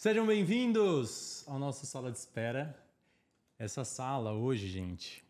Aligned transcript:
Sejam 0.00 0.26
bem-vindos 0.26 1.44
ao 1.46 1.58
nosso 1.58 1.84
sala 1.84 2.10
de 2.10 2.16
espera. 2.16 2.74
Essa 3.58 3.84
sala 3.84 4.32
hoje, 4.32 4.66
gente. 4.66 5.22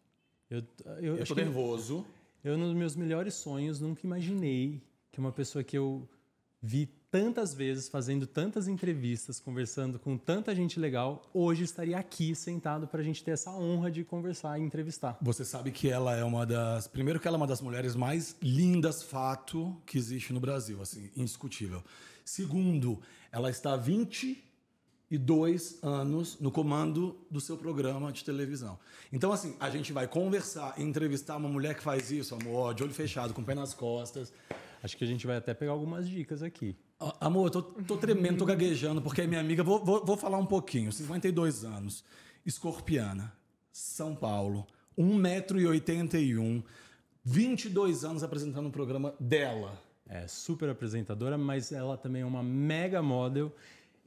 Eu, 0.48 0.62
eu, 1.02 1.16
Eu 1.16 1.26
tô 1.26 1.34
nervoso. 1.34 2.06
eu, 2.44 2.56
nos 2.56 2.72
meus 2.72 2.94
melhores 2.94 3.34
sonhos, 3.34 3.80
nunca 3.80 4.06
imaginei 4.06 4.80
que 5.10 5.18
uma 5.18 5.32
pessoa 5.32 5.64
que 5.64 5.76
eu 5.76 6.08
vi 6.62 6.88
tantas 7.10 7.52
vezes, 7.52 7.88
fazendo 7.88 8.28
tantas 8.28 8.68
entrevistas, 8.68 9.40
conversando 9.40 9.98
com 9.98 10.16
tanta 10.16 10.54
gente 10.54 10.78
legal, 10.78 11.28
hoje 11.34 11.64
estaria 11.64 11.98
aqui 11.98 12.32
sentado 12.36 12.86
para 12.86 13.00
a 13.00 13.02
gente 13.02 13.24
ter 13.24 13.32
essa 13.32 13.50
honra 13.50 13.90
de 13.90 14.04
conversar 14.04 14.56
e 14.60 14.62
entrevistar. 14.62 15.18
Você 15.20 15.44
sabe 15.44 15.72
que 15.72 15.88
ela 15.88 16.14
é 16.14 16.22
uma 16.22 16.46
das. 16.46 16.86
Primeiro, 16.86 17.18
que 17.18 17.26
ela 17.26 17.36
é 17.36 17.38
uma 17.38 17.46
das 17.48 17.60
mulheres 17.60 17.96
mais 17.96 18.36
lindas, 18.40 19.02
fato, 19.02 19.76
que 19.84 19.98
existe 19.98 20.32
no 20.32 20.38
Brasil, 20.38 20.80
assim, 20.80 21.10
indiscutível. 21.16 21.82
Segundo, 22.24 23.02
ela 23.32 23.50
está 23.50 23.76
há 25.10 25.18
22 25.18 25.80
anos 25.82 26.38
no 26.38 26.52
comando 26.52 27.16
do 27.28 27.40
seu 27.40 27.56
programa 27.56 28.12
de 28.12 28.24
televisão. 28.24 28.78
Então, 29.12 29.32
assim, 29.32 29.56
a 29.58 29.68
gente 29.68 29.92
vai 29.92 30.06
conversar 30.06 30.74
e 30.78 30.82
entrevistar 30.82 31.36
uma 31.36 31.48
mulher 31.48 31.74
que 31.74 31.82
faz 31.82 32.12
isso, 32.12 32.34
amor, 32.34 32.74
de 32.74 32.84
olho 32.84 32.94
fechado, 32.94 33.34
com 33.34 33.42
o 33.42 33.44
pé 33.44 33.54
nas 33.54 33.74
costas. 33.74 34.32
Acho 34.82 34.96
que 34.96 35.02
a 35.04 35.06
gente 35.06 35.26
vai 35.26 35.36
até 35.36 35.52
pegar 35.52 35.72
algumas 35.72 36.08
dicas 36.08 36.42
aqui. 36.42 36.76
Ah, 36.98 37.16
Amor, 37.22 37.46
eu 37.46 37.50
tô, 37.50 37.62
tô 37.62 37.96
tremendo, 37.96 38.38
tô 38.38 38.46
gaguejando, 38.46 39.02
porque 39.02 39.22
é 39.22 39.26
minha 39.26 39.40
amiga. 39.40 39.64
Vou, 39.64 39.84
vou, 39.84 40.04
vou 40.04 40.16
falar 40.16 40.38
um 40.38 40.46
pouquinho. 40.46 40.92
52 40.92 41.64
anos, 41.64 42.04
escorpiana, 42.46 43.32
São 43.72 44.14
Paulo, 44.14 44.66
1,81m, 44.96 46.62
22 47.24 48.04
anos 48.04 48.22
apresentando 48.22 48.66
um 48.66 48.70
programa 48.70 49.14
dela. 49.18 49.78
É 50.08 50.26
super 50.26 50.68
apresentadora, 50.68 51.36
mas 51.38 51.72
ela 51.72 51.96
também 51.96 52.22
é 52.22 52.26
uma 52.26 52.42
mega 52.42 53.02
model, 53.02 53.54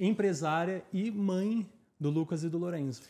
empresária 0.07 0.83
e 0.91 1.09
mãe 1.11 1.67
do 1.99 2.09
Lucas 2.09 2.43
e 2.43 2.49
do 2.49 2.57
Lorenzo. 2.57 3.01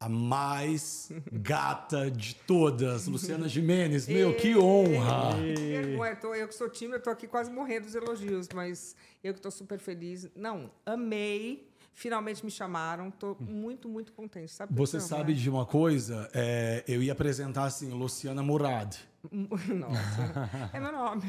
A 0.00 0.08
mais 0.08 1.12
gata 1.30 2.10
de 2.10 2.34
todas, 2.34 3.06
Luciana 3.06 3.48
Jimenez. 3.48 4.08
Meu, 4.08 4.34
que 4.36 4.56
honra! 4.56 5.36
Que 5.40 5.54
vergonha, 5.54 6.16
tô- 6.16 6.34
eu 6.34 6.48
que 6.48 6.54
sou 6.56 6.68
tímida, 6.68 6.96
eu 6.96 7.02
tô 7.02 7.10
aqui 7.10 7.28
quase 7.28 7.52
morrendo 7.52 7.84
dos 7.84 7.94
elogios, 7.94 8.48
mas 8.52 8.96
eu 9.22 9.32
que 9.32 9.40
tô 9.40 9.48
super 9.50 9.78
feliz. 9.78 10.28
Não, 10.34 10.70
amei. 10.84 11.68
Finalmente 11.94 12.44
me 12.44 12.50
chamaram, 12.50 13.10
tô 13.12 13.36
muito, 13.38 13.88
muito 13.88 14.12
contente. 14.12 14.50
Sabe 14.50 14.74
Você 14.74 14.96
quê, 14.96 15.02
sabe 15.04 15.34
de 15.34 15.48
uma 15.48 15.66
coisa? 15.66 16.28
É, 16.34 16.82
eu 16.88 17.00
ia 17.02 17.12
apresentar 17.12 17.64
assim, 17.64 17.90
Luciana 17.92 18.42
Murad. 18.42 18.96
Nossa, 19.30 20.70
é 20.72 20.80
meu 20.80 20.90
nome. 20.90 21.22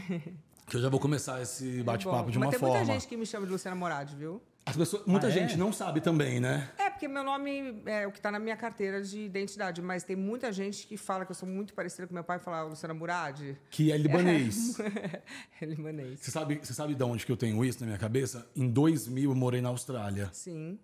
Que 0.66 0.78
eu 0.78 0.82
já 0.82 0.90
vou 0.90 1.00
começar 1.00 1.42
esse 1.42 1.84
bate-papo 1.84 2.24
Bom, 2.24 2.32
de 2.32 2.38
uma 2.38 2.46
mas 2.46 2.52
tem 2.52 2.60
forma. 2.60 2.78
muita 2.78 2.92
gente 2.94 3.08
que 3.08 3.18
me 3.18 3.26
chama 3.26 3.46
de 3.46 3.52
Luciana 3.52 3.76
Morad, 3.76 4.10
viu? 4.16 4.42
As 4.66 4.78
pessoas, 4.78 5.06
muita 5.06 5.28
Ah, 5.28 5.30
é? 5.30 5.34
gente 5.34 5.58
não 5.58 5.74
sabe 5.74 6.00
também, 6.00 6.40
né? 6.40 6.70
É, 6.78 6.90
porque 6.90 7.08
meu 7.08 7.24
nome 7.24 7.82
é 7.86 8.08
o 8.08 8.12
que 8.12 8.22
tá 8.22 8.32
na 8.32 8.40
minha 8.40 8.56
carteira 8.56 9.02
de 9.04 9.20
identidade, 9.20 9.82
mas 9.82 10.04
tem 10.04 10.16
muita 10.16 10.54
gente 10.54 10.88
que 10.88 10.96
fala 10.96 11.26
que 11.26 11.32
eu 11.32 11.36
sou 11.36 11.48
muito 11.48 11.74
parecida 11.74 12.08
com 12.08 12.14
meu 12.14 12.24
pai 12.24 12.38
e 12.38 12.40
fala 12.40 12.64
Luciana 12.64 12.94
Murad. 12.94 13.42
Que 13.70 13.92
é 13.92 13.98
libanês. 13.98 14.78
é 15.60 15.66
libanês. 15.66 16.22
Você 16.22 16.32
sabe, 16.32 16.60
você 16.64 16.74
sabe 16.74 16.96
de 16.96 17.04
onde 17.04 17.26
que 17.26 17.32
eu 17.32 17.38
tenho 17.38 17.64
isso 17.66 17.82
na 17.82 17.88
minha 17.88 17.98
cabeça? 18.00 18.50
Em 18.56 18.70
2000 18.70 19.32
eu 19.32 19.36
morei 19.36 19.60
na 19.62 19.70
Austrália. 19.70 20.30
Sim. 20.32 20.80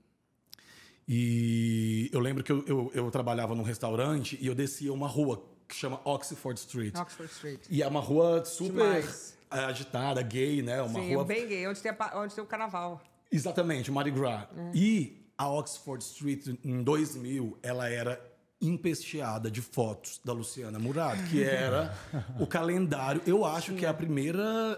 E 1.08 2.10
eu 2.14 2.20
lembro 2.20 2.44
que 2.44 2.52
eu, 2.52 2.64
eu, 2.68 2.92
eu 2.94 3.10
trabalhava 3.12 3.56
num 3.56 3.64
restaurante 3.64 4.38
e 4.42 4.46
eu 4.46 4.54
descia 4.54 4.94
uma 4.94 5.08
rua 5.08 5.44
que 5.68 5.74
chama 5.76 6.00
Oxford 6.04 6.60
Street. 6.60 6.96
Oxford 6.98 7.32
Street. 7.32 7.62
E 7.70 7.82
é 7.82 7.88
uma 7.88 8.00
rua 8.00 8.44
super 8.46 8.74
Demais. 8.74 9.36
agitada, 9.50 10.22
gay, 10.22 10.62
né? 10.62 10.82
Uma 10.82 11.00
Sim, 11.00 11.16
rua. 11.16 11.26
bem 11.26 11.48
gay, 11.48 11.68
onde 11.68 11.82
tem, 11.82 11.92
a 11.98 12.20
onde 12.20 12.36
tem 12.36 12.44
o 12.44 12.48
carnaval. 12.48 13.02
Exatamente, 13.32 13.92
Mardi 13.92 14.12
Gras. 14.12 14.48
É. 14.58 14.72
E 14.74 15.26
a 15.38 15.50
Oxford 15.50 16.04
Street, 16.04 16.48
em 16.64 16.84
2000, 16.84 17.58
ela 17.62 17.90
era 17.90 18.20
empesteada 18.62 19.50
de 19.50 19.62
fotos 19.62 20.20
da 20.24 20.34
Luciana 20.34 20.78
Murad, 20.78 21.18
que 21.30 21.42
era 21.44 21.96
o 22.40 22.46
calendário. 22.46 23.22
Eu 23.26 23.46
acho 23.46 23.74
que 23.74 23.86
é 23.86 23.90
a 23.90 23.94
primeira 23.94 24.78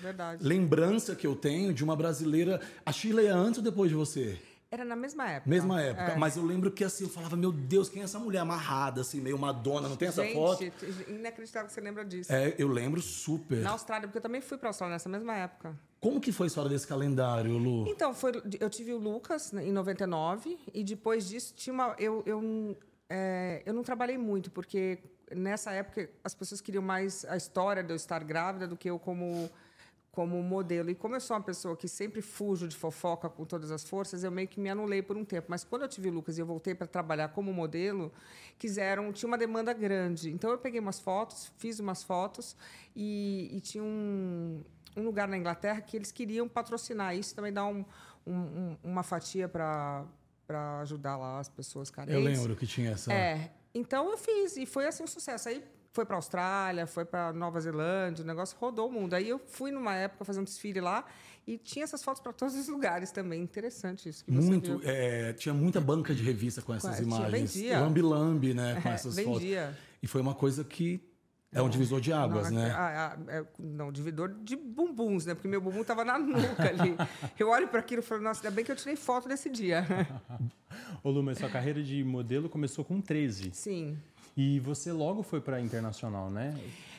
Verdade. 0.00 0.44
lembrança 0.44 1.14
que 1.14 1.26
eu 1.26 1.36
tenho 1.36 1.72
de 1.72 1.84
uma 1.84 1.94
brasileira. 1.94 2.60
A 2.84 2.90
Sheila 2.90 3.22
é 3.22 3.28
antes 3.28 3.58
ou 3.58 3.64
depois 3.64 3.90
de 3.90 3.96
você? 3.96 4.38
Era 4.68 4.84
na 4.84 4.96
mesma 4.96 5.30
época. 5.30 5.48
Mesma 5.48 5.80
época. 5.80 6.12
É. 6.12 6.16
Mas 6.16 6.36
eu 6.36 6.44
lembro 6.44 6.72
que 6.72 6.82
assim, 6.82 7.04
eu 7.04 7.10
falava, 7.10 7.36
meu 7.36 7.52
Deus, 7.52 7.88
quem 7.88 8.02
é 8.02 8.04
essa 8.04 8.18
mulher 8.18 8.40
amarrada, 8.40 9.00
assim, 9.02 9.20
meio 9.20 9.38
Madonna, 9.38 9.88
não 9.88 9.96
tem 9.96 10.08
essa 10.08 10.24
Gente, 10.24 10.34
foto? 10.34 10.64
inacreditável 11.08 11.68
que 11.68 11.72
você 11.74 11.80
lembra 11.80 12.04
disso. 12.04 12.32
É, 12.32 12.54
eu 12.58 12.66
lembro 12.66 13.00
super. 13.00 13.58
Na 13.58 13.70
Austrália, 13.70 14.08
porque 14.08 14.18
eu 14.18 14.22
também 14.22 14.40
fui 14.40 14.58
pra 14.58 14.70
Austrália 14.70 14.94
nessa 14.94 15.08
mesma 15.08 15.36
época. 15.36 15.78
Como 16.06 16.20
que 16.20 16.30
foi 16.30 16.46
a 16.46 16.46
história 16.46 16.70
desse 16.70 16.86
calendário, 16.86 17.58
Lu? 17.58 17.84
Então, 17.88 18.14
foi, 18.14 18.40
eu 18.60 18.70
tive 18.70 18.92
o 18.92 18.96
Lucas 18.96 19.50
né, 19.50 19.66
em 19.66 19.72
99 19.72 20.56
e 20.72 20.84
depois 20.84 21.28
disso 21.28 21.52
tinha 21.52 21.74
uma. 21.74 21.96
Eu, 21.98 22.22
eu, 22.24 22.76
é, 23.10 23.60
eu 23.66 23.74
não 23.74 23.82
trabalhei 23.82 24.16
muito, 24.16 24.48
porque 24.48 25.00
nessa 25.34 25.72
época 25.72 26.08
as 26.22 26.32
pessoas 26.32 26.60
queriam 26.60 26.80
mais 26.80 27.24
a 27.24 27.36
história 27.36 27.82
de 27.82 27.92
eu 27.92 27.96
estar 27.96 28.22
grávida 28.22 28.68
do 28.68 28.76
que 28.76 28.88
eu 28.88 29.00
como, 29.00 29.50
como 30.12 30.40
modelo. 30.44 30.90
E 30.90 30.94
como 30.94 31.16
eu 31.16 31.20
sou 31.20 31.36
uma 31.36 31.42
pessoa 31.42 31.76
que 31.76 31.88
sempre 31.88 32.22
fujo 32.22 32.68
de 32.68 32.76
fofoca 32.76 33.28
com 33.28 33.44
todas 33.44 33.72
as 33.72 33.82
forças, 33.82 34.22
eu 34.22 34.30
meio 34.30 34.46
que 34.46 34.60
me 34.60 34.70
anulei 34.70 35.02
por 35.02 35.16
um 35.16 35.24
tempo. 35.24 35.48
Mas 35.50 35.64
quando 35.64 35.82
eu 35.82 35.88
tive 35.88 36.08
o 36.08 36.12
Lucas 36.12 36.38
e 36.38 36.40
eu 36.40 36.46
voltei 36.46 36.72
para 36.72 36.86
trabalhar 36.86 37.30
como 37.30 37.52
modelo, 37.52 38.12
quiseram, 38.60 39.12
tinha 39.12 39.26
uma 39.26 39.36
demanda 39.36 39.72
grande. 39.72 40.30
Então 40.30 40.50
eu 40.50 40.58
peguei 40.58 40.78
umas 40.78 41.00
fotos, 41.00 41.50
fiz 41.58 41.80
umas 41.80 42.04
fotos 42.04 42.56
e, 42.94 43.50
e 43.52 43.60
tinha 43.60 43.82
um, 43.82 44.62
um 44.96 45.02
lugar 45.02 45.28
na 45.28 45.36
Inglaterra 45.36 45.80
que 45.80 45.96
eles 45.96 46.10
queriam 46.10 46.48
patrocinar 46.48 47.14
isso, 47.16 47.34
também 47.34 47.52
dar 47.52 47.66
um, 47.66 47.84
um- 48.26 48.32
um- 48.34 48.76
uma 48.82 49.02
fatia 49.02 49.48
para 49.48 50.04
para 50.46 50.78
ajudar 50.82 51.16
lá 51.16 51.40
as 51.40 51.48
pessoas 51.48 51.90
carentes. 51.90 52.14
Eu 52.14 52.20
lembro 52.24 52.54
que 52.54 52.68
tinha 52.68 52.92
essa. 52.92 53.12
É. 53.12 53.50
Então 53.74 54.08
eu 54.12 54.16
fiz 54.16 54.56
e 54.56 54.64
foi 54.64 54.86
assim 54.86 55.02
um 55.02 55.06
sucesso. 55.08 55.48
Aí 55.48 55.60
foi 55.92 56.04
para 56.06 56.14
Austrália, 56.14 56.86
foi 56.86 57.04
para 57.04 57.32
Nova 57.32 57.58
Zelândia, 57.60 58.22
o 58.22 58.26
negócio 58.26 58.56
rodou 58.56 58.88
o 58.88 58.92
mundo. 58.92 59.14
Aí 59.14 59.28
eu 59.28 59.40
fui 59.40 59.72
numa 59.72 59.96
época 59.96 60.24
fazer 60.24 60.38
um 60.38 60.44
desfile 60.44 60.80
lá 60.80 61.04
e 61.48 61.58
tinha 61.58 61.82
essas 61.82 62.00
fotos 62.04 62.22
para 62.22 62.32
todos 62.32 62.54
os 62.54 62.68
lugares 62.70 63.10
também. 63.10 63.42
Interessante 63.42 64.08
isso. 64.08 64.24
Que 64.24 64.30
você 64.30 64.46
Muito, 64.48 64.78
viu. 64.78 64.88
é, 64.88 65.32
tinha 65.32 65.52
muita 65.52 65.80
banca 65.80 66.14
de 66.14 66.22
revista 66.22 66.62
com 66.62 66.72
essas 66.72 66.94
Tinha, 66.98 67.08
imagens. 67.08 67.54
vendia. 67.56 67.80
Lambi-lambi, 67.80 68.54
né? 68.54 68.80
Com 68.80 68.88
É, 68.88 68.92
essas 68.92 69.16
vendia. 69.16 69.62
fotos. 69.66 69.78
E 70.00 70.06
foi 70.06 70.20
uma 70.20 70.34
coisa 70.36 70.62
que 70.62 71.00
é 71.52 71.62
um 71.62 71.68
divisor 71.68 72.00
de 72.00 72.12
águas, 72.12 72.50
não, 72.50 72.60
né? 72.60 72.70
ah, 72.70 73.16
ah, 73.16 73.32
é, 73.32 73.44
não, 73.58 73.90
dividor 73.90 74.34
de 74.42 74.56
bumbuns, 74.56 75.24
né? 75.24 75.34
Porque 75.34 75.48
meu 75.48 75.60
bumbum 75.60 75.84
tava 75.84 76.04
na 76.04 76.18
nuca 76.18 76.68
ali. 76.68 76.96
Eu 77.38 77.48
olho 77.48 77.68
para 77.68 77.80
aquilo 77.80 78.00
e 78.00 78.04
falo, 78.04 78.20
nossa, 78.22 78.40
ainda 78.40 78.54
bem 78.54 78.64
que 78.64 78.70
eu 78.70 78.76
tirei 78.76 78.96
foto 78.96 79.28
desse 79.28 79.48
dia. 79.48 79.86
Ô 81.02 81.10
Lu, 81.10 81.22
mas 81.22 81.38
sua 81.38 81.48
carreira 81.48 81.82
de 81.82 82.02
modelo 82.04 82.48
começou 82.48 82.84
com 82.84 83.00
13. 83.00 83.50
Sim. 83.54 83.98
E 84.36 84.60
você 84.60 84.92
logo 84.92 85.22
foi 85.22 85.40
para 85.40 85.60
internacional, 85.60 86.28
né? 86.28 86.54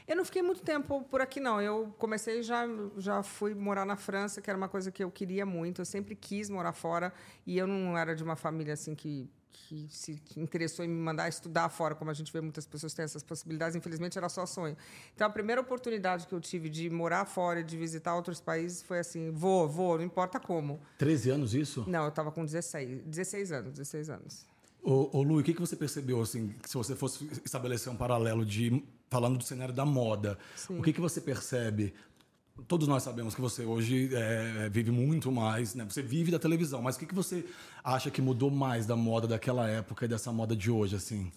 Eu 0.07 0.15
não 0.15 0.25
fiquei 0.25 0.41
muito 0.41 0.61
tempo 0.61 1.03
por 1.03 1.21
aqui, 1.21 1.39
não. 1.39 1.61
Eu 1.61 1.93
comecei 1.99 2.41
já 2.41 2.65
já 2.97 3.21
fui 3.21 3.53
morar 3.53 3.85
na 3.85 3.95
França, 3.95 4.41
que 4.41 4.49
era 4.49 4.57
uma 4.57 4.69
coisa 4.69 4.91
que 4.91 5.03
eu 5.03 5.11
queria 5.11 5.45
muito. 5.45 5.81
Eu 5.81 5.85
sempre 5.85 6.15
quis 6.15 6.49
morar 6.49 6.73
fora 6.73 7.13
e 7.45 7.57
eu 7.57 7.67
não 7.67 7.97
era 7.97 8.15
de 8.15 8.23
uma 8.23 8.35
família 8.35 8.73
assim 8.73 8.95
que 8.95 9.29
que 9.51 9.87
se 9.89 10.21
interessou 10.35 10.85
em 10.85 10.87
me 10.87 10.99
mandar 10.99 11.27
estudar 11.27 11.69
fora, 11.69 11.95
como 11.95 12.09
a 12.09 12.13
gente 12.13 12.31
vê 12.31 12.39
muitas 12.39 12.65
pessoas 12.65 12.93
têm 12.93 13.03
essas 13.03 13.23
possibilidades. 13.23 13.75
Infelizmente 13.75 14.17
era 14.17 14.29
só 14.29 14.45
sonho. 14.45 14.77
Então 15.13 15.27
a 15.27 15.29
primeira 15.29 15.61
oportunidade 15.61 16.27
que 16.27 16.33
eu 16.33 16.39
tive 16.39 16.69
de 16.69 16.89
morar 16.89 17.25
fora, 17.25 17.63
de 17.63 17.77
visitar 17.77 18.15
outros 18.15 18.39
países, 18.39 18.81
foi 18.81 18.99
assim: 18.99 19.31
vou, 19.31 19.67
vou, 19.67 19.97
não 19.97 20.05
importa 20.05 20.39
como. 20.39 20.79
13 20.97 21.29
anos 21.31 21.53
isso? 21.53 21.83
Não, 21.87 22.03
eu 22.03 22.09
estava 22.09 22.31
com 22.31 22.45
16, 22.45 23.03
16 23.03 23.51
anos, 23.51 23.73
16 23.73 24.09
anos. 24.09 24.45
Ô, 24.81 25.17
ô 25.17 25.23
Lu, 25.23 25.39
o 25.39 25.43
que, 25.43 25.53
que 25.53 25.59
você 25.59 25.75
percebeu, 25.75 26.21
assim, 26.21 26.55
se 26.65 26.75
você 26.75 26.95
fosse 26.95 27.29
estabelecer 27.43 27.91
um 27.91 27.97
paralelo 27.97 28.45
de 28.45 28.83
falando 29.09 29.37
do 29.37 29.43
cenário 29.43 29.73
da 29.73 29.85
moda, 29.85 30.37
Sim. 30.55 30.79
o 30.79 30.81
que, 30.81 30.93
que 30.93 31.01
você 31.01 31.19
percebe? 31.19 31.93
Todos 32.67 32.87
nós 32.87 33.03
sabemos 33.03 33.35
que 33.35 33.41
você 33.41 33.63
hoje 33.63 34.09
é, 34.15 34.69
vive 34.69 34.91
muito 34.91 35.31
mais, 35.31 35.75
né? 35.75 35.85
Você 35.85 36.01
vive 36.01 36.31
da 36.31 36.39
televisão, 36.39 36.81
mas 36.81 36.95
o 36.95 36.99
que, 36.99 37.05
que 37.05 37.13
você 37.13 37.45
acha 37.83 38.09
que 38.09 38.21
mudou 38.21 38.49
mais 38.49 38.85
da 38.85 38.95
moda 38.95 39.27
daquela 39.27 39.69
época 39.69 40.05
e 40.05 40.07
dessa 40.07 40.31
moda 40.31 40.55
de 40.55 40.71
hoje, 40.71 40.95
assim? 40.95 41.31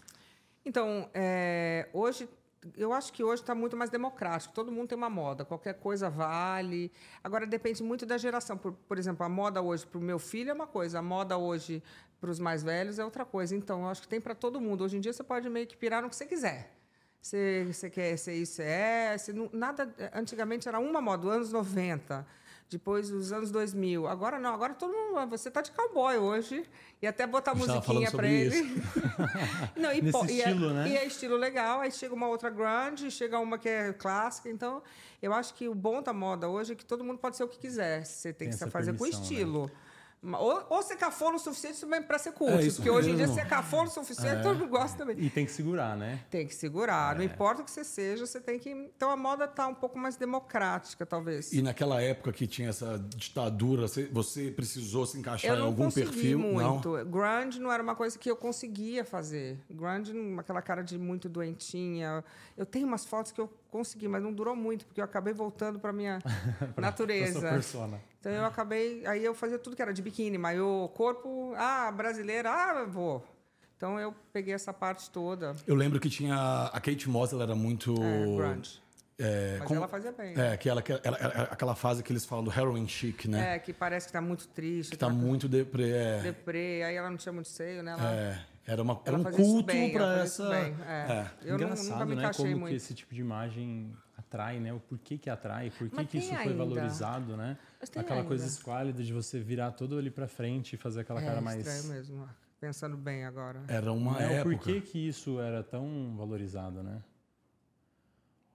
Então, 0.65 1.09
é, 1.13 1.89
hoje, 1.93 2.29
eu 2.77 2.93
acho 2.93 3.13
que 3.13 3.23
hoje 3.23 3.43
está 3.43 3.55
muito 3.55 3.77
mais 3.77 3.91
democrático. 3.91 4.55
Todo 4.55 4.73
mundo 4.73 4.89
tem 4.89 4.99
uma 4.99 5.11
moda, 5.11 5.45
qualquer 5.45 5.75
coisa 5.75 6.09
vale. 6.09 6.91
Agora, 7.23 7.47
depende 7.47 7.83
muito 7.83 8.07
da 8.07 8.17
geração. 8.17 8.57
Por, 8.57 8.73
por 8.73 8.99
exemplo, 8.99 9.25
a 9.25 9.29
moda 9.29 9.61
hoje 9.61 9.87
para 9.87 9.99
o 9.99 10.03
meu 10.03 10.19
filho 10.19 10.51
é 10.51 10.53
uma 10.55 10.67
coisa, 10.67 10.99
a 11.01 11.03
moda 11.03 11.37
hoje 11.37 11.83
para 12.21 12.31
os 12.31 12.39
mais 12.39 12.63
velhos 12.63 12.99
é 12.99 13.05
outra 13.05 13.25
coisa. 13.25 13.55
Então, 13.55 13.83
eu 13.83 13.89
acho 13.89 14.03
que 14.03 14.09
tem 14.09 14.21
para 14.21 14.35
todo 14.35 14.61
mundo. 14.61 14.85
Hoje 14.85 14.97
em 14.97 15.01
dia, 15.01 15.13
você 15.13 15.23
pode 15.23 15.49
meio 15.49 15.67
que 15.67 15.77
pirar 15.77 16.03
no 16.03 16.09
que 16.09 16.17
você 16.17 16.27
quiser. 16.27 16.80
Você, 17.21 17.67
você 17.71 17.91
quer 17.91 18.17
ser 18.17 18.35
isso, 18.35 18.55
você 18.55 18.63
é. 18.63 19.19
Você 19.19 19.33
não, 19.33 19.51
nada, 19.53 19.93
antigamente 20.15 20.69
era 20.69 20.79
uma 20.79 21.01
moda, 21.01 21.29
anos 21.29 21.53
90. 21.53 22.27
Depois 22.71 23.11
os 23.11 23.33
anos 23.33 23.51
2000. 23.51 24.07
Agora 24.07 24.39
não, 24.39 24.55
agora 24.55 24.75
todo 24.75 24.93
mundo. 24.93 25.29
Você 25.31 25.51
tá 25.51 25.61
de 25.61 25.73
cowboy 25.73 26.17
hoje. 26.17 26.65
E 27.03 27.07
até 27.07 27.27
botar 27.27 27.53
musiquinha 27.55 28.09
sobre 28.11 28.31
ele. 28.33 28.83
não, 29.77 29.93
e, 29.93 30.01
Nesse 30.03 30.19
po- 30.19 30.25
e 30.27 30.41
é- 30.41 30.49
estilo, 30.49 30.71
né? 30.73 30.89
E 30.89 30.97
é 30.97 31.05
estilo 31.05 31.37
legal. 31.37 31.81
Aí 31.81 31.91
chega 31.91 32.15
uma 32.15 32.29
outra 32.29 32.49
grunge, 32.49 33.11
chega 33.11 33.39
uma 33.41 33.59
que 33.59 33.69
é 33.69 33.93
clássica. 33.93 34.49
Então, 34.49 34.83
eu 35.21 35.35
acho 35.35 35.53
que 35.55 35.69
o 35.69 35.75
bom 35.75 36.01
da 36.01 36.13
moda 36.13 36.49
hoje 36.49 36.73
é 36.73 36.77
que 36.77 36.85
todo 36.85 37.03
mundo 37.03 37.19
pode 37.19 37.37
ser 37.37 37.43
o 37.45 37.49
que 37.49 37.59
quiser. 37.59 38.05
Você 38.07 38.33
tem, 38.33 38.49
Tem 38.51 38.59
que 38.59 38.71
fazer 38.71 38.93
com 38.93 38.99
permissão, 38.99 39.21
né? 39.67 39.73
Ou, 40.23 40.67
ou 40.69 40.83
ser 40.83 40.97
cafona 40.97 41.37
o 41.37 41.39
suficiente 41.39 41.81
também 41.81 42.03
para 42.03 42.19
ser 42.19 42.33
cult. 42.33 42.53
É 42.53 42.63
isso 42.63 42.77
porque 42.77 42.91
hoje 42.91 43.11
em 43.11 43.17
dia 43.17 43.27
ser 43.27 43.47
cafona 43.49 43.89
o 43.89 43.91
suficiente, 43.91 44.43
todo 44.43 44.59
mundo 44.59 44.69
gosta 44.69 44.99
também. 44.99 45.19
E 45.19 45.31
tem 45.31 45.47
que 45.47 45.53
segurar, 45.53 45.97
né? 45.97 46.21
Tem 46.31 46.47
que 46.47 46.55
segurar. 46.55 47.17
Não 47.17 47.25
importa 47.25 47.63
o 47.63 47.65
que 47.65 47.71
você 47.71 47.83
seja, 47.83 48.27
você 48.27 48.39
tem 48.39 48.59
que. 48.59 48.69
Então 48.71 49.11
a 49.11 49.17
moda 49.17 49.49
tá 49.49 49.67
um 49.67 49.75
pouco 49.75 49.99
mais 49.99 50.17
democrática, 50.17 51.07
talvez. 51.07 51.53
E 51.53 51.63
naquela 51.63 52.03
época 52.03 52.33
que 52.33 52.47
tinha 52.47 52.69
essa 52.69 53.03
ditadura, 53.17 53.87
você, 54.13 54.51
precisou 54.51 55.07
se 55.07 55.19
encaixar 55.19 55.57
em 55.57 55.63
algum 55.63 55.91
perfil? 55.91 56.39
muito. 56.39 56.97
Não? 56.97 57.05
Grunge 57.07 57.59
não 57.59 57.73
era 57.73 57.83
uma 57.83 57.95
coisa 57.95 58.19
que 58.19 58.31
eu 58.31 58.37
conseguia 58.37 59.05
fazer. 59.05 59.59
Grunge, 59.71 60.13
aquela 60.39 60.61
cara 60.61 60.83
de 60.83 60.99
muito 60.99 61.29
doentinha. 61.29 62.23
Eu 62.57 62.67
tenho 62.67 62.87
umas 62.87 63.07
fotos 63.07 63.33
que 63.33 63.41
eu 63.41 63.51
consegui, 63.71 64.09
mas 64.09 64.23
não 64.23 64.33
durou 64.33 64.55
muito, 64.57 64.85
porque 64.87 65.01
eu 65.01 65.05
acabei 65.05 65.33
voltando 65.33 65.79
para 65.79 65.93
minha 65.93 66.19
natureza. 66.77 67.33
Pra 67.33 67.41
sua 67.41 67.51
persona. 67.51 68.01
Então 68.21 68.33
eu 68.33 68.45
acabei. 68.45 69.07
Aí 69.07 69.25
eu 69.25 69.35
fazia 69.35 69.59
tudo 69.59 69.75
que 69.77 69.83
era 69.83 69.93
de 69.93 70.03
biquíni, 70.03 70.37
maiô, 70.37 70.89
corpo, 70.95 71.55
ah, 71.57 71.91
brasileira, 71.91 72.51
ah, 72.51 72.85
vou. 72.85 73.25
Então 73.77 73.99
eu 73.99 74.15
peguei 74.33 74.53
essa 74.53 74.73
parte 74.75 75.09
toda. 75.11 75.57
Eu 75.67 75.75
lembro 75.75 75.99
que 75.99 76.11
tinha. 76.11 76.67
A 76.73 76.81
Kate 76.81 77.09
Moss, 77.09 77.33
ela 77.33 77.45
era 77.45 77.55
muito. 77.55 77.95
É, 78.03 78.25
grunge. 78.37 78.83
é, 79.19 79.57
Mas 79.59 79.69
com- 79.69 79.77
ela 79.77 79.89
fazia 79.89 80.13
bem. 80.13 80.35
É, 80.39 80.55
que 80.59 80.69
ela, 80.69 80.83
que 80.83 80.93
ela- 80.93 81.01
ela- 81.19 81.43
aquela 81.45 81.75
fase 81.75 82.03
que 82.03 82.13
eles 82.13 82.27
falam 82.27 82.45
do 82.45 82.51
heroin 82.53 82.87
chic, 82.87 83.25
né? 83.27 83.55
É, 83.55 83.59
que 83.59 83.73
parece 83.73 84.07
que 84.07 84.13
tá 84.13 84.21
muito 84.21 84.47
triste. 84.49 84.91
Que 84.91 84.99
tá 84.99 85.09
muito 85.09 85.49
deprê. 85.49 85.91
É, 85.93 86.19
deprê, 86.21 86.83
aí 86.83 86.95
ela 86.95 87.09
não 87.09 87.17
tinha 87.17 87.33
muito 87.33 87.49
seio, 87.49 87.83
né? 87.83 87.93
Ela, 87.93 88.13
é, 88.13 88.39
era, 88.67 88.83
uma, 88.83 89.01
era 89.05 89.17
um 89.17 89.25
culto 89.25 89.73
isso 89.75 90.43
essa. 90.45 90.49
bem, 90.51 90.77
é. 90.87 90.93
é. 91.13 91.31
Eu 91.43 91.59
não- 91.59 91.65
Engraçado, 91.67 91.91
nunca 91.93 92.07
me 92.07 92.15
né? 92.17 92.31
Como 92.35 92.51
muito. 92.51 92.69
que 92.71 92.75
esse 92.77 92.95
tipo 92.95 93.15
de 93.15 93.21
imagem 93.21 93.93
atrai, 94.17 94.61
né? 94.61 94.73
O 94.73 94.79
porquê 94.81 95.19
que 95.19 95.29
atrai, 95.31 95.71
por 95.71 95.89
que, 95.91 96.19
isso 96.19 96.29
tem 96.29 96.37
foi 96.37 96.53
ainda. 96.53 96.55
valorizado, 96.65 97.37
né? 97.37 97.57
Aquela 97.97 98.23
coisa 98.25 98.45
ainda. 98.45 98.55
esquálida 98.55 99.03
de 99.03 99.13
você 99.13 99.41
virar 99.41 99.73
todo 99.73 99.99
ali 99.99 100.11
pra 100.11 100.29
frente 100.29 100.75
e 100.75 100.77
fazer 100.77 101.01
aquela 101.01 101.21
é 101.21 101.25
cara 101.27 101.41
mais. 101.41 101.67
estranho 101.67 101.95
mesmo, 101.95 102.29
pensando 102.61 102.97
bem 102.97 103.25
agora. 103.25 103.63
Era 103.67 103.93
uma 103.93 104.21
É, 104.23 104.29
o 104.29 104.31
época. 104.33 104.57
porquê 104.57 104.81
que 104.81 104.99
isso 105.09 105.41
era 105.41 105.63
tão 105.63 106.15
valorizado, 106.17 106.83
né? 106.83 107.03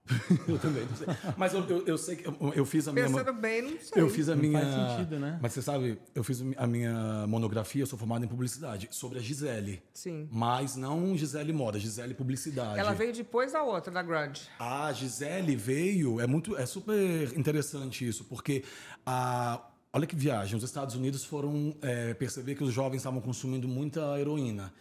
Eu 0.47 0.59
também 0.59 0.85
não 0.85 0.95
sei. 0.95 1.07
Mas 1.35 1.53
eu, 1.53 1.63
eu, 1.67 1.87
eu 1.87 1.97
sei 1.97 2.15
que 2.15 2.27
eu, 2.27 2.53
eu 2.55 2.65
fiz 2.65 2.87
a 2.87 2.93
minha. 2.93 3.07
Pensando 3.07 3.33
bem, 3.33 3.61
não 3.63 3.79
sei. 3.79 4.01
Eu 4.03 4.09
fiz 4.09 4.29
a 4.29 4.35
Não 4.35 4.41
minha. 4.43 4.61
faz 4.61 4.91
sentido, 4.97 5.19
né? 5.19 5.39
Mas 5.41 5.53
você 5.53 5.61
sabe, 5.63 5.97
eu 6.13 6.23
fiz 6.23 6.43
a 6.57 6.67
minha 6.67 7.25
monografia, 7.27 7.81
eu 7.81 7.87
sou 7.87 7.97
formado 7.97 8.23
em 8.23 8.27
publicidade, 8.27 8.87
sobre 8.91 9.17
a 9.17 9.21
Gisele. 9.21 9.81
Sim. 9.93 10.27
Mas 10.31 10.75
não 10.75 11.17
Gisele 11.17 11.51
Moda, 11.51 11.79
Gisele 11.79 12.13
Publicidade. 12.13 12.79
Ela 12.79 12.93
veio 12.93 13.11
depois 13.13 13.53
da 13.53 13.63
outra, 13.63 13.91
da 13.91 14.03
Grunge. 14.03 14.43
A 14.59 14.93
Gisele 14.93 15.55
veio, 15.55 16.19
é 16.19 16.27
muito, 16.27 16.55
é 16.55 16.67
super 16.67 17.35
interessante 17.35 18.07
isso, 18.07 18.25
porque 18.25 18.63
a, 19.05 19.59
olha 19.91 20.05
que 20.05 20.15
viagem, 20.15 20.55
os 20.55 20.63
Estados 20.63 20.93
Unidos 20.93 21.23
foram 21.23 21.75
é, 21.81 22.13
perceber 22.13 22.53
que 22.53 22.63
os 22.63 22.71
jovens 22.71 22.97
estavam 22.97 23.21
consumindo 23.21 23.67
muita 23.67 24.19
heroína. 24.19 24.71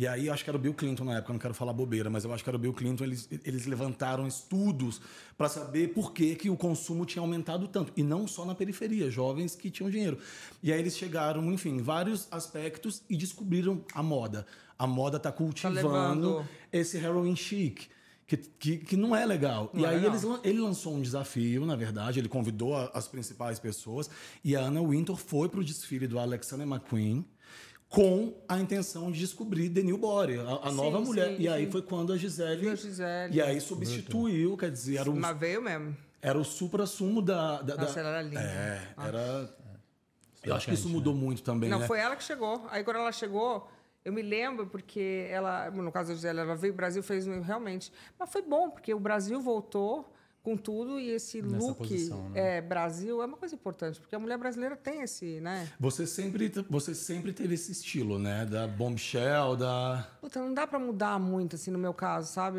E 0.00 0.06
aí, 0.06 0.28
eu 0.28 0.32
acho 0.32 0.42
que 0.42 0.48
era 0.48 0.56
o 0.56 0.60
Bill 0.60 0.72
Clinton 0.72 1.04
na 1.04 1.16
época, 1.18 1.30
eu 1.30 1.34
não 1.34 1.38
quero 1.38 1.52
falar 1.52 1.74
bobeira, 1.74 2.08
mas 2.08 2.24
eu 2.24 2.32
acho 2.32 2.42
que 2.42 2.48
era 2.48 2.56
o 2.56 2.58
Bill 2.58 2.72
Clinton, 2.72 3.04
eles, 3.04 3.28
eles 3.44 3.66
levantaram 3.66 4.26
estudos 4.26 4.98
para 5.36 5.46
saber 5.46 5.88
por 5.88 6.14
que, 6.14 6.34
que 6.36 6.48
o 6.48 6.56
consumo 6.56 7.04
tinha 7.04 7.20
aumentado 7.20 7.68
tanto. 7.68 7.92
E 7.94 8.02
não 8.02 8.26
só 8.26 8.46
na 8.46 8.54
periferia, 8.54 9.10
jovens 9.10 9.54
que 9.54 9.70
tinham 9.70 9.90
dinheiro. 9.90 10.16
E 10.62 10.72
aí 10.72 10.80
eles 10.80 10.96
chegaram, 10.96 11.52
enfim, 11.52 11.72
em 11.76 11.82
vários 11.82 12.26
aspectos 12.30 13.02
e 13.10 13.14
descobriram 13.14 13.84
a 13.92 14.02
moda. 14.02 14.46
A 14.78 14.86
moda 14.86 15.18
está 15.18 15.30
cultivando 15.30 15.74
levando. 15.76 16.48
esse 16.72 16.96
heroin 16.96 17.36
chic. 17.36 17.88
Que, 18.26 18.38
que, 18.38 18.76
que 18.78 18.96
não 18.96 19.14
é 19.14 19.26
legal. 19.26 19.70
Não 19.74 19.82
e 19.82 19.84
é 19.84 19.88
aí 19.88 19.96
legal. 19.96 20.12
eles, 20.12 20.40
ele 20.44 20.60
lançou 20.60 20.94
um 20.94 21.02
desafio, 21.02 21.66
na 21.66 21.76
verdade, 21.76 22.20
ele 22.20 22.28
convidou 22.28 22.74
a- 22.74 22.90
as 22.94 23.06
principais 23.06 23.58
pessoas 23.58 24.08
e 24.42 24.56
a 24.56 24.62
Anna 24.62 24.80
Wintour 24.80 25.16
foi 25.16 25.46
para 25.50 25.60
o 25.60 25.64
desfile 25.64 26.06
do 26.06 26.18
Alexander 26.18 26.66
McQueen 26.66 27.26
com 27.90 28.32
a 28.48 28.58
intenção 28.60 29.10
de 29.10 29.18
descobrir 29.18 29.68
The 29.68 29.82
New 29.82 29.98
Body, 29.98 30.38
a, 30.38 30.68
a 30.68 30.70
Sim, 30.70 30.76
mulher 30.76 31.00
mulher. 31.00 31.28
sim, 31.36 31.42
e 31.42 31.48
aí 31.48 31.64
sim. 31.66 31.72
foi 31.72 31.82
quando 31.82 32.12
a 32.12 32.16
Gisele. 32.16 32.68
A 32.70 32.74
Gisele. 32.76 33.34
E 33.36 33.42
aí 33.42 33.60
substituiu, 33.60 34.56
quer 34.56 34.70
dizer, 34.70 34.96
era 34.98 35.10
o, 35.10 35.16
Mas 35.16 35.36
veio 35.36 35.60
mesmo. 35.60 35.96
era 36.22 36.38
o 36.38 36.44
supra-sumo 36.44 37.20
da. 37.20 37.60
da, 37.60 37.74
da- 37.74 37.82
Nossa, 37.82 37.98
ela 38.00 38.10
era 38.10 38.22
linda. 38.22 38.40
É, 38.40 38.88
Ah. 38.96 39.08
era. 39.08 39.56
Eu 40.42 40.54
acho 40.54 40.68
que 40.68 40.72
isso 40.74 40.88
mudou 40.88 41.12
muito 41.14 41.42
também, 41.42 41.68
Não, 41.68 41.80
né? 41.80 41.86
foi 41.86 41.98
ela 41.98 42.16
que 42.16 42.24
chegou. 42.24 42.64
Aí 42.70 42.82
quando 42.82 42.96
ela 42.96 43.12
chegou, 43.12 43.68
eu 44.04 44.12
me 44.12 44.22
lembro 44.22 44.66
porque 44.68 45.26
ela, 45.28 45.68
no 45.70 45.90
caso 45.92 46.08
da 46.10 46.14
Gisele, 46.14 46.38
ela 46.38 46.54
veio 46.56 46.72
o 46.72 46.76
Brasil 46.76 47.02
fez 47.02 47.26
um- 47.26 47.40
realmente. 47.42 47.92
Mas 48.18 48.30
foi 48.30 48.40
bom, 48.40 48.70
porque 48.70 48.94
o 48.94 49.00
Brasil 49.00 49.38
voltou 49.40 50.10
com 50.42 50.56
tudo 50.56 50.98
e 50.98 51.10
esse 51.10 51.42
Nessa 51.42 51.66
look 51.66 51.78
posição, 51.78 52.30
né? 52.30 52.56
é, 52.58 52.60
Brasil 52.62 53.22
é 53.22 53.26
uma 53.26 53.36
coisa 53.36 53.54
importante, 53.54 54.00
porque 54.00 54.14
a 54.14 54.18
mulher 54.18 54.38
brasileira 54.38 54.74
tem 54.76 55.02
esse, 55.02 55.38
né? 55.40 55.68
Você 55.78 56.06
sempre, 56.06 56.50
você 56.68 56.94
sempre 56.94 57.32
teve 57.32 57.54
esse 57.54 57.72
estilo, 57.72 58.18
né? 58.18 58.46
Da 58.46 58.66
bombshell, 58.66 59.54
da. 59.56 60.08
Puta, 60.20 60.40
não 60.40 60.54
dá 60.54 60.66
pra 60.66 60.78
mudar 60.78 61.18
muito, 61.18 61.56
assim, 61.56 61.70
no 61.70 61.78
meu 61.78 61.92
caso, 61.92 62.32
sabe? 62.32 62.58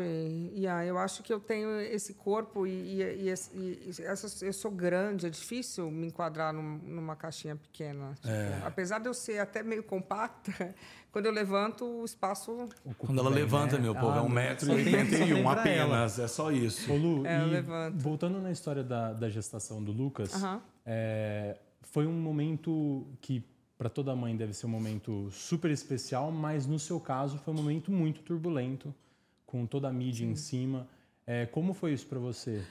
E 0.54 0.66
ah, 0.66 0.84
eu 0.84 0.96
acho 0.98 1.22
que 1.22 1.32
eu 1.32 1.40
tenho 1.40 1.80
esse 1.80 2.14
corpo 2.14 2.66
e, 2.66 2.70
e- 2.70 3.02
e 3.02 3.32
e- 3.54 3.80
e 3.98 4.02
essa- 4.02 4.44
eu 4.44 4.52
sou 4.52 4.70
grande, 4.70 5.26
é 5.26 5.30
difícil 5.30 5.90
me 5.90 6.06
enquadrar 6.06 6.52
num- 6.52 6.78
numa 6.84 7.16
caixinha 7.16 7.56
pequena. 7.56 8.14
Tipo, 8.14 8.66
Apesar 8.66 8.98
de 9.00 9.08
eu 9.08 9.14
ser 9.14 9.38
até 9.38 9.62
meio 9.62 9.82
compacta, 9.82 10.52
quando 11.12 11.26
eu 11.26 11.32
levanto, 11.32 11.84
o 11.84 12.04
espaço... 12.04 12.68
Quando 12.98 13.18
ela 13.18 13.28
levanta, 13.30 13.78
meu 13.78 13.94
povo, 13.94 14.12
é 14.12 14.16
Ela- 14.18 14.22
um 14.22 14.28
metro 14.28 14.68
e 14.70 14.74
oitenta 14.76 15.16
e 15.16 15.34
um 15.34 15.42
pra 15.42 15.68
ela. 15.68 15.94
apenas. 16.04 16.18
É 16.18 16.28
só 16.28 16.50
isso. 16.52 16.90
Ô, 16.92 16.96
Lu, 16.96 17.26
É, 17.26 17.42
eu 17.42 17.48
e 17.48 17.50
voltando 17.94 18.40
na 18.40 18.50
história 18.50 18.82
da, 18.82 19.12
da 19.12 19.28
gestação 19.28 19.82
do 19.82 19.92
Lucas, 19.92 20.34
Aham. 20.34 20.60
é, 20.84 21.58
foi 21.82 22.06
um 22.06 22.12
momento 22.12 23.06
que 23.20 23.44
para 23.78 23.88
toda 23.90 24.14
mãe 24.14 24.36
deve 24.36 24.52
ser 24.54 24.66
um 24.66 24.68
momento 24.68 25.28
super 25.30 25.70
especial, 25.70 26.30
mas 26.30 26.66
no 26.66 26.78
seu 26.78 27.00
caso 27.00 27.36
foi 27.38 27.52
um 27.52 27.56
momento 27.56 27.90
muito 27.90 28.22
turbulento, 28.22 28.94
com 29.44 29.66
toda 29.66 29.88
a 29.88 29.92
mídia 29.92 30.24
em 30.24 30.36
cima. 30.36 30.86
É, 31.26 31.46
como 31.46 31.74
foi 31.74 31.92
isso 31.92 32.06
para 32.06 32.18
você? 32.18 32.64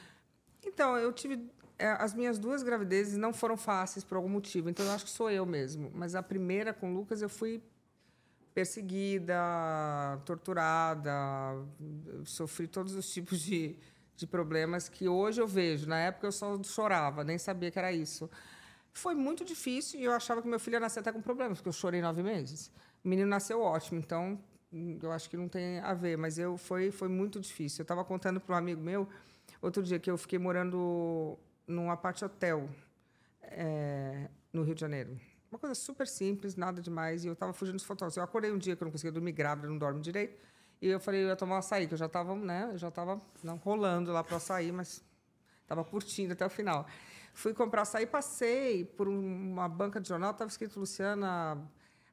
Então, 0.65 0.97
eu 0.97 1.11
tive... 1.11 1.49
é, 1.77 1.89
As 1.91 2.13
minhas 2.13 2.39
duas 2.39 2.63
gravidezes 2.63 3.17
não 3.17 3.33
foram 3.33 3.57
fáceis 3.57 4.03
por 4.05 4.15
algum 4.15 4.29
motivo, 4.29 4.69
então 4.69 4.85
eu 4.85 4.91
acho 4.91 5.03
que 5.05 5.11
sou 5.11 5.29
eu 5.29 5.45
mesmo. 5.45 5.91
Mas 5.93 6.15
a 6.15 6.23
primeira 6.23 6.73
com 6.73 6.91
o 6.91 6.93
Lucas 6.95 7.21
eu 7.21 7.29
fui 7.29 7.61
perseguida, 8.53 9.33
torturada, 10.25 11.11
sofri 12.25 12.67
todos 12.67 12.95
os 12.95 13.11
tipos 13.13 13.39
de, 13.41 13.75
de 14.21 14.27
problemas 14.27 14.87
que 14.87 15.07
hoje 15.07 15.41
eu 15.41 15.47
vejo. 15.47 15.87
Na 15.87 15.99
época 15.99 16.27
eu 16.27 16.31
só 16.31 16.61
chorava, 16.63 17.23
nem 17.23 17.37
sabia 17.37 17.71
que 17.71 17.79
era 17.79 17.91
isso. 17.91 18.29
Foi 18.93 19.15
muito 19.15 19.43
difícil 19.43 19.99
e 19.99 20.03
eu 20.03 20.13
achava 20.13 20.41
que 20.41 20.47
meu 20.47 20.59
filho 20.59 20.75
ia 20.75 20.79
nascer 20.79 20.99
até 20.99 21.11
com 21.11 21.21
problemas, 21.21 21.57
porque 21.57 21.69
eu 21.69 21.73
chorei 21.73 22.01
nove 22.01 22.21
meses. 22.21 22.71
O 23.03 23.09
menino 23.09 23.27
nasceu 23.27 23.61
ótimo, 23.61 23.99
então 23.99 24.39
eu 25.01 25.11
acho 25.11 25.29
que 25.29 25.35
não 25.35 25.47
tem 25.47 25.79
a 25.79 25.93
ver, 25.93 26.17
mas 26.17 26.37
eu 26.37 26.55
foi, 26.55 26.91
foi 26.91 27.07
muito 27.07 27.39
difícil. 27.39 27.81
Eu 27.81 27.83
estava 27.83 28.05
contando 28.05 28.39
para 28.39 28.55
um 28.55 28.57
amigo 28.57 28.81
meu 28.81 29.07
outro 29.61 29.81
dia 29.81 29.99
que 29.99 30.09
eu 30.09 30.17
fiquei 30.17 30.37
morando 30.37 31.37
num 31.67 31.89
apart 31.89 32.21
hotel 32.21 32.69
é, 33.41 34.29
no 34.53 34.61
Rio 34.63 34.75
de 34.75 34.81
Janeiro. 34.81 35.19
Uma 35.49 35.59
coisa 35.59 35.75
super 35.75 36.07
simples, 36.07 36.55
nada 36.55 36.81
demais. 36.81 37.25
E 37.25 37.27
eu 37.27 37.33
estava 37.33 37.53
fugindo 37.53 37.75
dos 37.75 37.83
fotógrafos. 37.83 38.17
Eu 38.17 38.23
acordei 38.23 38.51
um 38.51 38.57
dia 38.57 38.75
que 38.75 38.83
eu 38.83 38.85
não 38.85 38.91
conseguia 38.91 39.11
dormir 39.11 39.33
grávida, 39.33 39.67
não 39.67 39.77
dorme 39.77 39.99
direito. 39.99 40.37
E 40.81 40.87
eu 40.87 40.99
falei, 40.99 41.23
eu 41.23 41.27
ia 41.27 41.35
tomar 41.35 41.55
um 41.55 41.59
açaí, 41.59 41.87
que 41.87 41.93
eu 41.93 41.97
já 41.97 42.07
estava, 42.07 42.33
né? 42.35 42.69
Eu 42.73 42.77
já 42.77 42.87
estava 42.87 43.21
não, 43.43 43.55
rolando 43.57 44.11
lá 44.11 44.23
para 44.23 44.37
açaí, 44.37 44.71
mas 44.71 45.03
estava 45.61 45.83
curtindo 45.83 46.33
até 46.33 46.45
o 46.45 46.49
final. 46.49 46.87
Fui 47.33 47.53
comprar 47.53 47.83
açaí, 47.83 48.05
passei 48.07 48.83
por 48.83 49.07
um- 49.07 49.51
uma 49.51 49.69
banca 49.69 50.01
de 50.01 50.09
jornal, 50.09 50.31
estava 50.31 50.49
escrito 50.49 50.79
Luciana, 50.79 51.61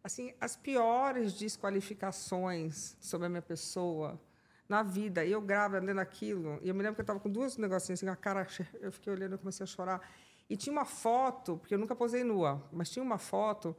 assim, 0.04 0.34
as 0.40 0.54
piores 0.54 1.32
desqualificações 1.32 2.96
sobre 3.00 3.26
a 3.26 3.30
minha 3.30 3.42
pessoa 3.42 4.20
na 4.68 4.82
vida. 4.82 5.24
E 5.24 5.32
eu 5.32 5.40
grávida, 5.40 5.80
lendo 5.84 5.98
aquilo. 6.00 6.58
E 6.62 6.68
eu 6.68 6.74
me 6.74 6.82
lembro 6.82 6.94
que 6.94 7.00
eu 7.00 7.04
estava 7.04 7.18
com 7.18 7.30
duas 7.30 7.56
negocinhos 7.56 8.00
assim, 8.02 8.08
a 8.10 8.14
cara. 8.16 8.46
Eu 8.80 8.92
fiquei 8.92 9.12
olhando 9.12 9.34
e 9.34 9.38
comecei 9.38 9.64
a 9.64 9.66
chorar. 9.66 10.00
E 10.48 10.56
tinha 10.56 10.72
uma 10.72 10.84
foto, 10.84 11.56
porque 11.56 11.74
eu 11.74 11.78
nunca 11.78 11.96
posei 11.96 12.22
nua, 12.22 12.62
mas 12.72 12.90
tinha 12.90 13.02
uma 13.02 13.18
foto 13.18 13.74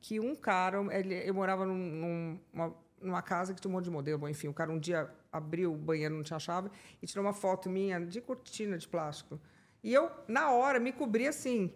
que 0.00 0.20
um 0.20 0.34
cara, 0.36 0.78
ele, 0.94 1.14
eu 1.26 1.34
morava 1.34 1.64
num, 1.66 1.74
num- 1.76 2.40
uma, 2.52 2.74
numa 3.04 3.22
casa 3.22 3.54
que 3.54 3.68
monte 3.68 3.84
de 3.84 3.90
modelo, 3.90 4.28
enfim, 4.28 4.48
o 4.48 4.54
cara 4.54 4.70
um 4.70 4.78
dia 4.78 5.10
abriu 5.30 5.72
o 5.72 5.76
banheiro, 5.76 6.14
não 6.14 6.22
tinha 6.22 6.38
chave, 6.38 6.70
e 7.02 7.06
tirou 7.06 7.24
uma 7.24 7.32
foto 7.32 7.68
minha 7.68 8.00
de 8.04 8.20
cortina 8.20 8.76
de 8.78 8.88
plástico. 8.88 9.40
E 9.82 9.92
eu, 9.92 10.10
na 10.26 10.50
hora, 10.50 10.80
me 10.80 10.92
cobri 10.92 11.26
assim. 11.26 11.72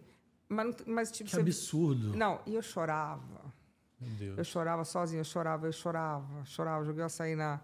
Mas, 0.48 0.76
mas 0.86 1.10
tipo, 1.10 1.28
Que 1.28 1.36
você- 1.36 1.42
absurdo. 1.42 2.16
Não, 2.16 2.40
e 2.46 2.54
eu 2.54 2.62
chorava. 2.62 3.52
Meu 4.00 4.10
Deus. 4.16 4.38
Eu 4.38 4.44
chorava 4.44 4.84
sozinha, 4.84 5.20
eu 5.20 5.24
chorava, 5.24 5.66
eu 5.66 5.72
chorava, 5.72 6.44
chorava, 6.46 6.84
joguei 6.84 7.04
açaí 7.04 7.34
na, 7.36 7.60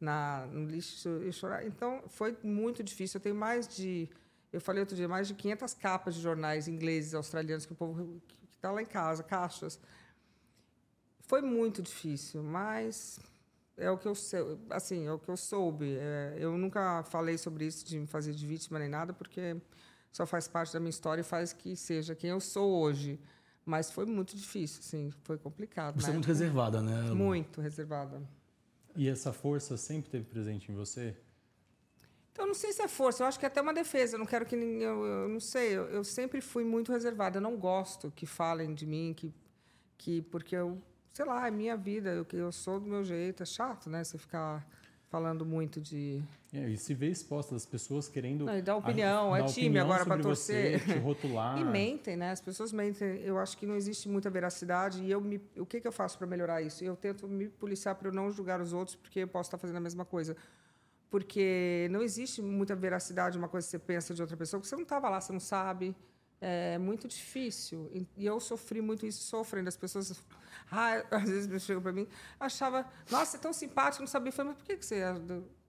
na, 0.00 0.46
no 0.50 0.64
lixo, 0.66 1.08
eu 1.08 1.32
chorava. 1.32 1.64
Então, 1.64 2.02
foi 2.08 2.36
muito 2.42 2.82
difícil. 2.82 3.18
Eu 3.18 3.22
tenho 3.22 3.34
mais 3.34 3.68
de, 3.68 4.08
eu 4.52 4.60
falei 4.60 4.80
outro 4.80 4.96
dia, 4.96 5.06
mais 5.08 5.28
de 5.28 5.34
500 5.34 5.74
capas 5.74 6.14
de 6.14 6.22
jornais 6.22 6.68
ingleses, 6.68 7.14
australianos, 7.14 7.66
que 7.66 7.72
o 7.72 7.76
povo 7.76 8.22
que 8.26 8.36
está 8.54 8.70
lá 8.70 8.80
em 8.80 8.86
casa, 8.86 9.22
caixas. 9.22 9.78
Foi 11.32 11.40
muito 11.40 11.80
difícil, 11.80 12.42
mas 12.42 13.18
é 13.78 13.90
o 13.90 13.96
que 13.96 14.06
eu 14.06 14.14
sei, 14.14 14.42
assim, 14.68 15.06
é 15.06 15.12
o 15.12 15.18
que 15.18 15.30
eu 15.30 15.36
soube. 15.38 15.96
É, 15.98 16.36
eu 16.36 16.58
nunca 16.58 17.02
falei 17.04 17.38
sobre 17.38 17.64
isso 17.64 17.86
de 17.86 17.98
me 17.98 18.06
fazer 18.06 18.34
de 18.34 18.46
vítima 18.46 18.78
nem 18.78 18.86
nada, 18.86 19.14
porque 19.14 19.56
só 20.12 20.26
faz 20.26 20.46
parte 20.46 20.74
da 20.74 20.78
minha 20.78 20.90
história 20.90 21.22
e 21.22 21.24
faz 21.24 21.54
que 21.54 21.74
seja 21.74 22.14
quem 22.14 22.28
eu 22.28 22.38
sou 22.38 22.70
hoje. 22.82 23.18
Mas 23.64 23.90
foi 23.90 24.04
muito 24.04 24.36
difícil, 24.36 24.80
assim, 24.80 25.10
foi 25.22 25.38
complicado. 25.38 25.98
Você 25.98 26.08
é 26.08 26.08
né? 26.08 26.12
muito 26.16 26.26
reservada, 26.26 26.82
né? 26.82 27.00
Lu? 27.08 27.16
Muito 27.16 27.62
reservada. 27.62 28.20
E 28.94 29.08
essa 29.08 29.32
força 29.32 29.78
sempre 29.78 30.10
teve 30.10 30.26
presente 30.26 30.70
em 30.70 30.74
você? 30.74 31.16
Então, 32.30 32.44
eu 32.44 32.48
não 32.48 32.54
sei 32.54 32.74
se 32.74 32.82
é 32.82 32.88
força, 32.88 33.22
eu 33.22 33.26
acho 33.26 33.38
que 33.38 33.46
é 33.46 33.48
até 33.48 33.62
uma 33.62 33.72
defesa. 33.72 34.16
Eu 34.16 34.18
não 34.18 34.26
quero 34.26 34.44
que 34.44 34.54
ninguém. 34.54 34.82
Eu, 34.82 35.02
eu 35.02 35.28
não 35.30 35.40
sei, 35.40 35.78
eu, 35.78 35.84
eu 35.84 36.04
sempre 36.04 36.42
fui 36.42 36.62
muito 36.62 36.92
reservada. 36.92 37.38
Eu 37.38 37.42
não 37.42 37.56
gosto 37.56 38.12
que 38.14 38.26
falem 38.26 38.74
de 38.74 38.84
mim, 38.84 39.14
que, 39.16 39.32
que 39.96 40.20
porque 40.20 40.54
eu, 40.54 40.78
sei 41.12 41.24
lá, 41.24 41.46
é 41.46 41.50
minha 41.50 41.76
vida, 41.76 42.10
eu, 42.10 42.26
eu 42.32 42.50
sou 42.52 42.80
do 42.80 42.86
meu 42.86 43.04
jeito. 43.04 43.42
É 43.42 43.46
chato, 43.46 43.88
né? 43.90 44.02
Você 44.04 44.18
ficar 44.18 44.66
falando 45.08 45.44
muito 45.44 45.80
de. 45.80 46.22
É, 46.54 46.68
e 46.70 46.76
se 46.76 46.94
vê 46.94 47.08
exposta 47.08 47.54
das 47.54 47.66
pessoas 47.66 48.08
querendo. 48.08 48.46
Não, 48.46 48.56
e 48.56 48.62
dá 48.62 48.74
opinião, 48.76 49.34
a- 49.34 49.38
é 49.38 49.42
dar 49.42 49.48
time 49.48 49.78
agora 49.78 50.04
sobre 50.04 50.22
torcer. 50.22 50.80
Você, 50.80 50.92
te 50.94 50.98
rotular. 50.98 51.58
E 51.60 51.64
mentem, 51.64 52.16
né? 52.16 52.30
As 52.30 52.40
pessoas 52.40 52.72
mentem. 52.72 53.20
Eu 53.22 53.38
acho 53.38 53.56
que 53.58 53.66
não 53.66 53.76
existe 53.76 54.08
muita 54.08 54.30
veracidade. 54.30 55.02
E 55.04 55.10
eu 55.10 55.20
me, 55.20 55.38
o 55.56 55.66
que, 55.66 55.80
que 55.80 55.86
eu 55.88 55.92
faço 55.92 56.16
para 56.16 56.26
melhorar 56.26 56.62
isso? 56.62 56.82
Eu 56.82 56.96
tento 56.96 57.28
me 57.28 57.48
policiar 57.48 57.94
para 57.94 58.08
eu 58.08 58.12
não 58.12 58.30
julgar 58.30 58.60
os 58.60 58.72
outros, 58.72 58.96
porque 58.96 59.20
eu 59.20 59.28
posso 59.28 59.48
estar 59.48 59.58
fazendo 59.58 59.76
a 59.76 59.80
mesma 59.80 60.04
coisa. 60.04 60.34
Porque 61.10 61.88
não 61.90 62.02
existe 62.02 62.40
muita 62.40 62.74
veracidade 62.74 63.36
uma 63.36 63.48
coisa 63.48 63.66
que 63.66 63.70
você 63.72 63.78
pensa 63.78 64.14
de 64.14 64.22
outra 64.22 64.34
pessoa, 64.36 64.58
porque 64.58 64.68
você 64.70 64.76
não 64.76 64.82
estava 64.82 65.10
lá, 65.10 65.20
você 65.20 65.30
não 65.32 65.40
sabe. 65.40 65.94
É 66.44 66.76
muito 66.76 67.06
difícil. 67.06 67.88
E- 67.94 68.24
eu 68.26 68.40
sofri 68.40 68.80
muito 68.82 69.06
isso, 69.06 69.22
sofrendo. 69.22 69.68
As 69.68 69.76
pessoas, 69.76 70.20
às 71.08 71.22
vezes 71.28 71.62
chegam 71.62 71.80
para 71.80 71.92
mim, 71.92 72.08
achava, 72.40 72.84
nossa, 73.08 73.36
é 73.36 73.40
tão 73.40 73.52
simpático, 73.52 74.02
não 74.02 74.08
sabia. 74.08 74.30
Eu 74.30 74.32
falei, 74.32 74.50
mas 74.50 74.58
por 74.58 74.66
que, 74.66 74.76
que 74.76 74.84
você. 74.84 74.96
é 74.96 75.14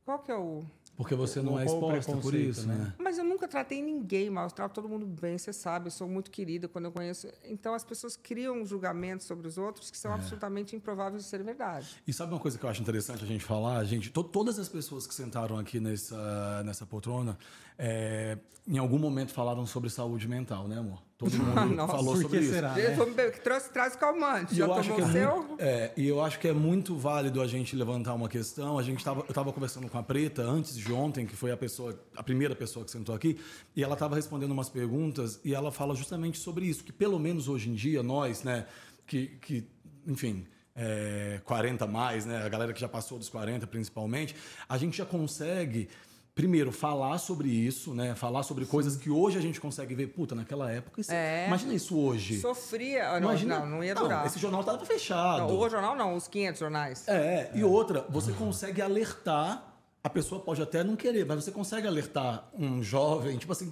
Qual 0.03 0.17
que 0.17 0.31
é 0.31 0.35
o. 0.35 0.65
Porque 0.95 1.15
você 1.15 1.41
não 1.41 1.59
é 1.59 1.65
Qual 1.65 1.81
o 1.81 1.95
exposta 1.97 2.21
por 2.21 2.35
isso, 2.35 2.67
né? 2.67 2.75
né? 2.75 2.93
Mas 2.99 3.17
eu 3.17 3.23
nunca 3.23 3.47
tratei 3.47 3.81
ninguém 3.81 4.29
mal, 4.29 4.45
eu 4.45 4.51
trato 4.51 4.73
todo 4.75 4.87
mundo 4.87 5.05
bem, 5.07 5.37
você 5.37 5.51
sabe, 5.51 5.87
eu 5.87 5.91
sou 5.91 6.07
muito 6.07 6.29
querida 6.29 6.67
quando 6.67 6.85
eu 6.85 6.91
conheço. 6.91 7.27
Então 7.45 7.73
as 7.73 7.83
pessoas 7.83 8.15
criam 8.15 8.63
julgamentos 8.63 9.25
sobre 9.25 9.47
os 9.47 9.57
outros 9.57 9.89
que 9.89 9.97
são 9.97 10.13
absolutamente 10.13 10.75
improváveis 10.75 11.23
de 11.23 11.29
ser 11.29 11.41
verdade. 11.43 11.95
E 12.07 12.13
sabe 12.13 12.31
uma 12.33 12.39
coisa 12.39 12.59
que 12.59 12.63
eu 12.63 12.69
acho 12.69 12.81
interessante 12.81 13.23
a 13.23 13.27
gente 13.27 13.43
falar? 13.43 13.83
Gente, 13.85 14.11
to- 14.11 14.23
todas 14.23 14.59
as 14.59 14.69
pessoas 14.69 15.07
que 15.07 15.13
sentaram 15.15 15.57
aqui 15.57 15.79
nessa, 15.79 16.61
nessa 16.63 16.85
poltrona, 16.85 17.37
é, 17.77 18.37
em 18.67 18.77
algum 18.77 18.99
momento 18.99 19.31
falaram 19.33 19.65
sobre 19.65 19.89
saúde 19.89 20.27
mental, 20.27 20.67
né, 20.67 20.77
amor? 20.77 21.01
Todo 21.23 21.37
mundo 21.43 21.75
Nossa, 21.75 21.93
falou 21.93 22.17
sobre 22.17 22.39
isso. 22.39 22.53
será? 22.53 22.73
Né? 22.73 22.95
falou, 22.95 23.13
"Bebê, 23.13 23.31
que 23.31 23.41
trouxe, 23.41 23.69
traz 23.69 23.95
calmante. 23.95 24.53
E 24.53 24.57
Já 24.57 24.65
eu, 24.65 24.73
acho 24.73 24.93
que 24.93 25.01
é, 25.01 25.03
o 25.03 25.11
seu? 25.11 25.37
muito, 25.37 25.55
é, 25.59 25.91
e 25.95 26.07
eu 26.07 26.21
acho 26.21 26.39
que 26.39 26.47
é 26.47 26.53
muito 26.53 26.95
válido 26.95 27.41
a 27.41 27.47
gente 27.47 27.75
levantar 27.75 28.13
uma 28.13 28.29
questão. 28.29 28.77
A 28.77 28.83
gente 28.83 29.03
tava, 29.03 29.21
eu 29.21 29.29
estava 29.29 29.51
conversando 29.53 29.89
com 29.89 29.97
a 29.97 30.03
Preta 30.03 30.41
antes 30.43 30.75
de 30.75 30.91
ontem, 30.91 31.25
que 31.25 31.35
foi 31.35 31.51
a 31.51 31.57
pessoa, 31.57 31.97
a 32.15 32.23
primeira 32.23 32.55
pessoa 32.55 32.85
que 32.85 32.91
sentou 32.91 33.13
aqui, 33.15 33.39
e 33.75 33.83
ela 33.83 33.93
estava 33.93 34.15
respondendo 34.15 34.51
umas 34.51 34.69
perguntas 34.69 35.39
e 35.43 35.53
ela 35.53 35.71
fala 35.71 35.95
justamente 35.95 36.37
sobre 36.37 36.65
isso, 36.65 36.83
que 36.83 36.91
pelo 36.91 37.19
menos 37.19 37.47
hoje 37.47 37.69
em 37.69 37.73
dia 37.73 38.03
nós, 38.03 38.43
né, 38.43 38.65
que, 39.05 39.27
que 39.41 39.67
enfim, 40.07 40.45
é, 40.75 41.39
40 41.45 41.85
mais, 41.87 42.25
né, 42.25 42.43
a 42.43 42.49
galera 42.49 42.73
que 42.73 42.79
já 42.81 42.89
passou 42.89 43.17
dos 43.17 43.29
40 43.29 43.67
principalmente, 43.67 44.35
a 44.67 44.77
gente 44.77 44.97
já 44.97 45.05
consegue 45.05 45.87
primeiro 46.35 46.71
falar 46.71 47.19
sobre 47.19 47.47
isso, 47.49 47.93
né, 47.93 48.15
falar 48.15 48.41
sobre 48.43 48.65
coisas 48.65 48.95
que 48.95 49.09
hoje 49.09 49.37
a 49.37 49.41
gente 49.41 49.61
consegue 49.61 49.93
ver, 49.93 50.07
puta, 50.07 50.33
naquela 50.33 50.71
época, 50.71 50.99
isso, 50.99 51.11
É. 51.11 51.45
imagina 51.47 51.73
isso 51.75 51.95
hoje. 51.97 52.39
Sofria. 52.39 53.11
Não, 53.19 53.29
Imagina- 53.29 53.59
não, 53.59 53.65
não 53.69 53.83
ia 53.83 53.93
durar. 53.93 54.25
esse 54.25 54.39
jornal 54.39 54.61
estava 54.61 54.83
fechado. 54.83 55.39
Não, 55.47 55.59
o 55.59 55.69
jornal 55.69 55.95
não, 55.95 56.15
os 56.15 56.27
500 56.27 56.59
jornais. 56.59 57.07
É, 57.07 57.51
e 57.53 57.63
outra, 57.63 58.05
você 58.09 58.31
consegue 58.31 58.81
alertar. 58.81 59.69
A 60.03 60.09
pessoa 60.09 60.41
pode 60.41 60.61
até 60.61 60.83
não 60.83 60.95
querer, 60.97 61.25
mas 61.25 61.43
você 61.43 61.51
consegue 61.51 61.87
alertar 61.87 62.49
um 62.57 62.83
jovem, 62.83 63.37
tipo 63.37 63.51
assim, 63.53 63.71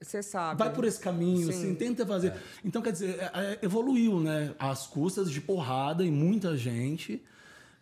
Você 0.00 0.22
sabe. 0.22 0.58
vai 0.58 0.72
por 0.72 0.84
esse 0.84 1.00
caminho, 1.00 1.52
Sim. 1.52 1.58
assim, 1.58 1.74
tenta 1.74 2.06
fazer. 2.06 2.32
Então, 2.64 2.80
quer 2.80 2.92
dizer, 2.92 3.18
é- 3.18 3.30
é- 3.34 3.58
evoluiu, 3.62 4.20
né? 4.20 4.54
Às 4.58 4.86
custas 4.86 5.30
de 5.30 5.40
porrada 5.40 6.02
em 6.04 6.10
muita 6.10 6.56
gente, 6.56 7.22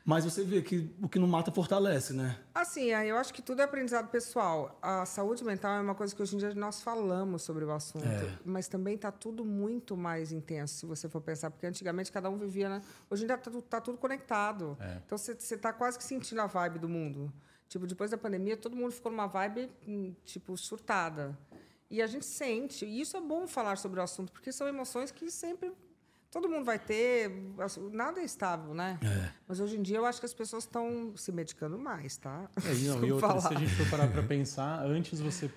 mas 0.04 0.24
você 0.24 0.44
vê 0.44 0.60
que 0.60 0.94
o 1.00 1.08
que 1.08 1.18
não 1.18 1.26
mata 1.26 1.50
fortalece, 1.50 2.12
né? 2.12 2.38
Assim, 2.54 2.92
aí 2.92 3.08
eu 3.08 3.16
acho 3.16 3.32
que 3.32 3.40
tudo 3.40 3.60
é 3.60 3.64
aprendizado 3.64 4.08
pessoal. 4.10 4.78
A 4.82 5.06
saúde 5.06 5.42
mental 5.42 5.78
é 5.78 5.80
uma 5.80 5.94
coisa 5.94 6.14
que 6.14 6.20
hoje 6.20 6.34
em 6.36 6.38
dia 6.38 6.54
nós 6.54 6.82
falamos 6.82 7.42
sobre 7.42 7.64
o 7.64 7.72
assunto, 7.72 8.04
É. 8.06 8.38
mas 8.44 8.68
também 8.68 8.96
está 8.96 9.10
tudo 9.10 9.44
muito 9.44 9.96
mais 9.96 10.30
intenso, 10.30 10.74
se 10.80 10.86
você 10.86 11.08
for 11.08 11.20
pensar, 11.22 11.50
porque 11.50 11.66
antigamente 11.66 12.12
cada 12.12 12.28
um 12.28 12.36
vivia, 12.36 12.68
né? 12.68 12.82
Hoje 13.08 13.24
em 13.24 13.26
dia 13.26 13.36
está 13.36 13.50
tá 13.62 13.80
tudo 13.80 13.96
conectado. 13.96 14.76
Então 15.06 15.16
você 15.16 15.32
está 15.32 15.72
quase 15.72 15.96
que 15.96 16.04
sentindo 16.04 16.40
a 16.42 16.46
vibe 16.46 16.78
do 16.78 16.88
mundo. 16.88 17.32
Tipo, 17.66 17.86
depois 17.86 18.10
da 18.10 18.18
pandemia, 18.18 18.56
todo 18.58 18.76
mundo 18.76 18.92
ficou 18.92 19.10
numa 19.10 19.26
vibe, 19.26 19.70
hum, 19.88 20.14
tipo, 20.24 20.54
surtada. 20.56 21.36
E 21.90 22.02
a 22.02 22.06
gente 22.06 22.26
sente, 22.26 22.84
e 22.84 23.00
isso 23.00 23.16
é 23.16 23.20
bom 23.20 23.46
falar 23.46 23.76
sobre 23.78 24.00
o 24.00 24.02
assunto, 24.02 24.32
porque 24.32 24.52
são 24.52 24.68
emoções 24.68 25.10
que 25.10 25.30
sempre 25.30 25.72
todo 26.34 26.48
mundo 26.48 26.64
vai 26.64 26.78
ter, 26.80 27.30
assim, 27.60 27.88
nada 27.92 28.20
é 28.20 28.24
estável, 28.24 28.74
né? 28.74 28.98
Mas 29.46 29.60
hoje 29.60 29.76
em 29.78 29.82
dia 29.82 29.98
eu 29.98 30.04
acho 30.04 30.18
que 30.20 30.26
as 30.26 30.34
pessoas 30.34 30.64
estão 30.64 31.12
se 31.16 31.30
medicando 31.30 31.78
mais, 31.78 32.16
tá? 32.16 32.48
É, 32.66 32.74
e, 32.74 32.88
não, 32.88 33.02
e 33.06 33.12
outra, 33.12 33.28
se 33.30 33.36
a 33.36 33.40
falar. 33.50 33.60
gente 33.60 33.72
for 33.76 33.88
parar 33.88 34.08
para 34.08 34.22
pensar, 34.22 34.82
antes 34.84 35.20
você 35.20 35.48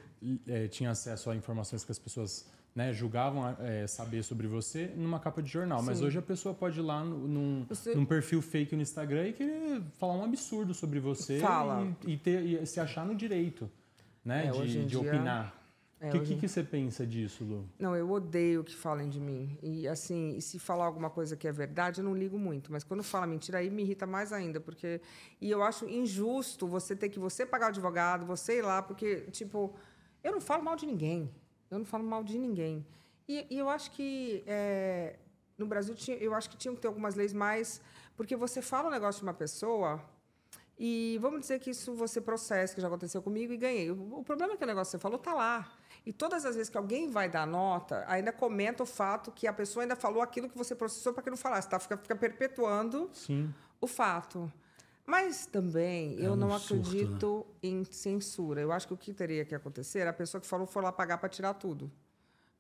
eh, 0.48 0.68
tinha 0.68 0.92
acesso 0.92 1.30
a 1.32 1.36
informações 1.36 1.84
que 1.84 1.92
as 1.92 1.98
pessoas 2.00 2.46
né, 2.76 2.94
julgavam 2.94 3.56
eh, 3.60 3.88
saber 3.88 4.22
sobre 4.24 4.46
você 4.46 4.86
numa 4.96 5.20
capa 5.20 5.42
de 5.42 5.50
jornal. 5.50 5.82
Mas 5.82 5.98
Sim. 5.98 6.06
hoje 6.06 6.20
a 6.20 6.22
pessoa 6.22 6.54
pode 6.54 6.78
ir 6.80 6.84
lá 6.84 7.04
no- 7.04 7.28
num, 7.28 7.66
Você- 7.68 7.96
num 7.96 8.06
perfil 8.06 8.40
fake 8.40 8.76
no 8.76 8.84
Instagram 8.84 9.30
e 9.30 9.34
querer 9.34 9.82
falar 9.98 10.14
um 10.14 10.24
absurdo 10.24 10.76
sobre 10.76 11.00
você 11.00 11.40
Fala. 11.40 11.88
E, 12.06 12.14
e 12.14 12.18
ter, 12.18 12.44
e 12.46 12.66
se 12.68 12.80
achar 12.80 13.04
no 13.04 13.16
direito 13.16 13.68
né, 14.24 14.46
É, 14.48 14.54
hoje 14.54 14.74
de, 14.74 14.78
em 14.80 14.82
de 14.86 15.00
dia- 15.00 15.00
opinar. 15.00 15.57
É, 16.00 16.10
O 16.10 16.12
que, 16.12 16.18
hoje- 16.20 16.34
que, 16.36 16.42
que 16.42 16.48
você 16.48 16.64
pensa 16.64 17.06
disso, 17.08 17.44
Lu? 17.44 17.68
Não, 17.80 17.96
eu 17.96 18.10
odeio 18.12 18.64
que 18.64 18.76
falem 18.76 19.10
de 19.10 19.20
mim. 19.20 19.58
E 19.64 19.88
assim, 19.88 20.36
e 20.38 20.42
se 20.42 20.60
falar 20.60 20.86
alguma 20.86 21.10
coisa 21.10 21.36
que 21.36 21.48
é 21.48 21.52
verdade, 21.52 22.02
eu 22.02 22.06
não 22.06 22.16
ligo 22.16 22.38
muito. 22.38 22.72
Mas 22.72 22.84
quando 22.84 23.02
fala 23.04 23.26
mentira, 23.26 23.58
aí 23.58 23.70
me 23.70 23.82
irrita 23.84 24.06
mais 24.06 24.32
ainda, 24.32 24.60
porque 24.60 25.02
e 25.42 25.50
eu 25.50 25.64
acho 25.64 25.86
injusto 25.90 26.68
você 26.68 26.96
ter 26.96 27.10
que 27.10 27.18
você 27.20 27.46
pagar 27.46 27.68
o 27.68 27.70
advogado, 27.70 28.26
você 28.26 28.60
ir 28.60 28.62
lá, 28.62 28.82
porque 28.82 29.22
tipo, 29.32 29.74
eu 30.24 30.32
não 30.32 30.40
falo 30.42 30.64
mal 30.64 30.76
de 30.76 30.86
ninguém. 30.86 31.32
Eu 31.70 31.80
não 31.80 31.86
falo 31.86 32.04
mal 32.04 32.24
de 32.24 32.38
ninguém. 32.38 32.86
E, 33.28 33.46
e 33.50 33.58
eu 33.58 33.68
acho 33.68 33.92
que 33.92 34.44
é, 34.46 35.18
no 35.58 35.66
Brasil 35.66 35.96
tinha, 35.96 36.16
eu 36.18 36.34
acho 36.34 36.50
que 36.50 36.56
tinham 36.58 36.76
que 36.76 36.82
ter 36.82 36.88
algumas 36.88 37.16
leis 37.16 37.34
mais, 37.34 37.82
porque 38.16 38.36
você 38.36 38.62
fala 38.62 38.88
um 38.88 38.92
negócio 38.92 39.20
de 39.20 39.24
uma 39.26 39.34
pessoa 39.34 40.02
e 40.80 41.18
vamos 41.20 41.42
dizer 41.42 41.60
que 41.60 41.72
isso 41.72 41.94
você 41.96 42.22
processa, 42.22 42.74
que 42.76 42.80
já 42.80 42.88
aconteceu 42.88 43.22
comigo 43.22 43.52
e 43.52 43.58
ganhei. 43.58 43.90
O, 43.92 44.24
problema 44.24 44.54
é 44.54 44.58
que 44.58 44.64
o 44.64 44.68
negócio 44.68 44.92
que 44.92 44.98
você 44.98 45.02
falou 45.02 45.18
tá 45.18 45.34
lá. 45.34 45.77
E 46.08 46.14
todas 46.14 46.46
as 46.46 46.56
vezes 46.56 46.70
que 46.70 46.78
alguém 46.78 47.10
vai 47.10 47.28
dar 47.28 47.46
nota, 47.46 48.06
ainda 48.08 48.32
comenta 48.32 48.82
o 48.82 48.86
fato 48.86 49.30
que 49.30 49.46
a 49.46 49.52
pessoa 49.52 49.84
ainda 49.84 49.94
falou 49.94 50.22
aquilo 50.22 50.48
que 50.48 50.58
você 50.58 50.74
processou 50.74 51.12
para 51.12 51.22
que 51.22 51.30
não 51.30 51.36
falasse. 51.36 51.68
Tá? 51.68 51.78
Fica, 51.80 51.98
fica 51.98 52.16
perpetuando 52.16 53.10
Sim. 53.12 53.54
o 53.82 53.88
fato. 53.88 54.50
Mas 55.06 55.46
também 55.46 56.14
eu 56.18 56.32
um 56.32 56.36
não 56.38 56.58
surto, 56.58 56.76
né? 56.76 56.80
acredito 56.80 57.46
em 57.62 57.84
censura. 57.84 58.62
Eu 58.62 58.72
acho 58.72 58.88
que 58.88 58.94
o 58.94 58.98
que 58.98 59.14
teria 59.14 59.44
que 59.44 59.54
acontecer, 59.54 60.08
a 60.08 60.14
pessoa 60.14 60.40
que 60.40 60.48
falou 60.48 60.66
for 60.66 60.82
lá 60.82 60.94
pagar 60.94 61.18
para 61.18 61.28
tirar 61.28 61.54
tudo. 61.56 61.92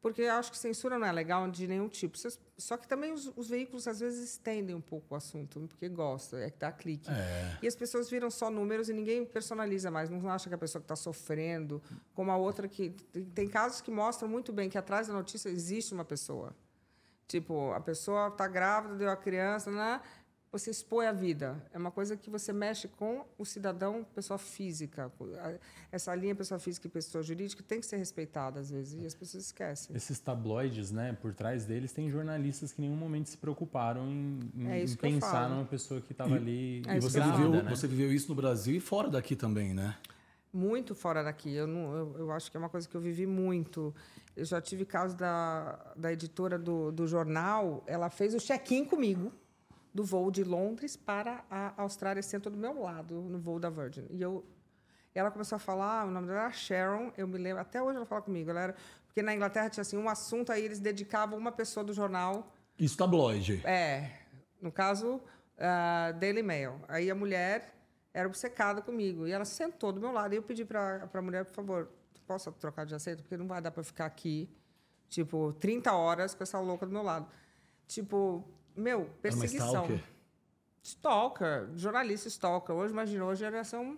Porque 0.01 0.22
eu 0.22 0.32
acho 0.34 0.51
que 0.51 0.58
censura 0.58 1.00
não 1.00 1.08
é 1.08 1.12
legal 1.12 1.50
de 1.50 1.68
nenhum 1.68 1.89
tipo. 1.89 2.18
Só 2.58 2.77
que 2.77 2.88
também 2.88 3.12
os, 3.12 3.32
os 3.36 3.50
veículos 3.50 3.88
às 3.88 4.00
vezes 4.00 4.32
estendem 4.32 4.75
um 4.75 4.82
pouco 4.82 5.13
o 5.13 5.18
assunto, 5.18 5.60
porque 5.68 5.89
gosta, 5.89 6.38
é 6.39 6.50
que 6.50 6.60
dá 6.60 6.72
clique. 6.72 7.10
E 7.62 7.68
as 7.68 7.75
pessoas 7.75 8.10
viram 8.10 8.30
só 8.30 8.50
números 8.51 8.89
e 8.89 8.94
ninguém 8.94 9.25
personaliza 9.25 9.89
mais. 9.89 10.10
Não 10.10 10.30
acha 10.30 10.48
que 10.48 10.56
a 10.56 10.58
pessoa 10.58 10.80
que 10.80 10.86
está 10.86 10.96
sofrendo, 10.96 11.82
como 12.13 12.32
a 12.32 12.38
outra 12.38 12.68
que. 12.68 12.92
Tem 13.34 13.48
casos 13.48 13.82
que 13.82 13.89
mostram 13.89 14.30
muito 14.30 14.54
bem 14.54 14.70
que 14.70 14.77
atrás 14.77 15.08
da 15.08 15.13
notícia 15.13 15.50
existe 15.50 15.94
uma 15.94 16.06
pessoa. 16.06 16.56
Tipo, 17.27 17.72
a 17.74 17.82
pessoa 17.82 18.27
está 18.27 18.48
grávida, 18.48 18.96
deu 18.96 19.10
a 19.10 19.18
criança, 19.18 19.70
né? 19.70 20.00
Você 20.51 20.72
expõe 20.72 21.06
a 21.06 21.12
vida. 21.12 21.62
É 21.74 21.77
uma 21.77 21.92
coisa 21.92 22.16
que 22.16 22.30
você 22.30 22.54
mexe 22.54 22.88
com 22.88 23.25
o 23.38 23.44
cidadão, 23.46 24.06
pessoa 24.16 24.38
física. 24.38 25.12
Essa 25.92 26.16
linha 26.16 26.34
pessoa 26.34 26.58
física 26.60 26.88
e 26.88 26.89
pessoa 26.89 27.22
jurídica 27.22 27.62
tem 27.68 27.80
que 27.82 27.86
ser 27.86 27.98
respeitada 27.98 28.60
às 28.62 28.70
vezes 28.70 29.01
e 29.01 29.06
as 29.06 29.13
pessoas 29.13 29.44
esquecem. 29.46 29.96
Esses 29.96 30.20
tabloides, 30.20 30.89
né, 30.92 31.12
por 31.22 31.34
trás 31.34 31.66
deles, 31.66 31.92
tem 31.92 32.10
jornalistas 32.10 32.72
que 32.72 32.82
em 32.82 32.86
nenhum 32.86 32.98
momento 32.98 33.27
se 33.27 33.38
preocuparam 33.38 34.08
em, 34.08 34.39
em- 34.56 34.68
É 34.70 34.84
em 34.84 34.96
pensar 34.96 35.50
numa 35.50 35.66
pessoa 35.66 36.00
que 36.00 36.13
estava 36.13 36.36
ali 36.36 36.82
É 36.88 36.96
E 36.98 37.01
você, 37.01 37.20
eu 37.20 37.24
viveu, 37.24 37.50
né? 37.51 37.70
você 37.70 37.88
viveu 37.88 38.12
isso 38.13 38.30
no 38.30 38.36
Brasil 38.36 38.74
e 38.75 38.80
fora 38.80 39.10
daqui 39.10 39.36
também, 39.36 39.74
né? 39.74 39.98
muito 40.54 40.96
fora 40.96 41.24
daqui. 41.24 41.54
Eu, 41.54 41.68
não, 41.68 41.94
eu, 41.96 42.16
eu 42.20 42.32
acho 42.32 42.50
que 42.50 42.58
é 42.58 42.60
uma 42.60 42.70
coisa 42.70 42.88
que 42.88 42.96
eu 42.96 43.01
vivi 43.01 43.27
muito. 43.27 43.94
Eu 44.36 44.44
já 44.46 44.60
tive 44.60 44.86
caso 44.86 45.16
da, 45.16 45.94
da 45.96 46.12
editora 46.12 46.58
do, 46.58 46.92
do 46.92 47.06
jornal, 47.06 47.84
ela 47.86 48.10
fez 48.10 48.34
o 48.34 48.39
check-in 48.39 48.84
comigo 48.86 49.32
do 49.98 50.04
voo 50.04 50.30
de 50.30 50.44
Londres 50.44 50.96
para 50.96 51.44
a 51.50 51.74
Austrália, 51.82 52.22
sentou 52.22 52.51
do 52.51 52.58
meu 52.58 52.80
lado 52.80 53.16
no 53.20 53.39
voo 53.39 53.60
da 53.60 53.68
Virgin. 53.68 54.06
E 54.12 54.22
eu, 54.22 54.46
ela 55.16 55.32
começou 55.32 55.56
a 55.56 55.60
falar, 55.60 56.06
o 56.06 56.12
nome 56.12 56.27
dela 56.27 56.42
era 56.42 56.51
Sharon, 56.51 57.12
eu 57.18 57.27
me 57.27 57.39
lembro, 57.39 57.60
até 57.60 57.82
hoje 57.82 57.98
ela 57.98 58.06
fala 58.06 58.22
comigo. 58.22 58.51
Ela 58.51 58.62
era, 58.62 58.75
porque 59.08 59.24
na 59.24 59.34
Inglaterra 59.34 59.72
tinha 59.72 59.82
assim, 59.82 59.98
um 59.98 60.08
assunto, 60.08 60.51
aí 60.51 60.63
eles 60.63 60.80
dedicavam 60.80 61.36
uma 61.36 61.51
pessoa 61.51 61.84
do 61.84 61.94
jornal 61.94 62.54
Isso 62.77 62.96
tabloide. 62.96 63.60
é, 63.66 64.12
no 64.62 64.72
caso, 64.72 65.20
ah, 65.58 66.12
Daily 66.20 66.44
Mail. 66.44 66.80
Aí 66.88 67.10
a 67.10 67.16
mulher 67.16 67.74
era 68.13 68.27
obcecada 68.27 68.84
comigo 68.84 69.25
e 69.25 69.32
ela 69.32 69.46
sentou 69.46 69.92
do 69.92 70.00
meu 70.00 70.12
lado 70.12 70.32
e 70.34 70.38
eu 70.38 70.44
pedi 70.44 70.63
para 70.63 71.10
a 71.12 71.22
mulher, 71.24 71.44
por 71.44 71.56
favor, 71.56 71.89
posso 72.27 72.51
trocar 72.51 72.86
de 72.86 72.94
assento? 72.94 73.24
Porque 73.24 73.36
não 73.36 73.48
vai 73.48 73.63
dar 73.63 73.72
para 73.72 73.84
ficar 73.84 74.06
aqui, 74.06 74.48
tipo, 75.10 75.54
30 75.54 75.92
horas 75.92 76.36
com 76.36 76.44
essa 76.44 76.60
louca 76.60 76.86
do 76.86 76.92
meu 76.92 77.01
lado. 77.01 77.27
Tipo, 77.88 78.48
meu, 78.77 79.00
Era 79.00 79.05
uma 79.10 79.15
perseguição. 79.22 79.67
stalker? 79.86 80.03
Stalker, 80.84 81.69
jornalista 81.75 82.27
stalker. 82.29 82.75
Hoje, 82.75 82.93
imagina, 82.93 83.25
hoje 83.25 83.43
ia 83.43 83.63
ser 83.63 83.77
um. 83.77 83.98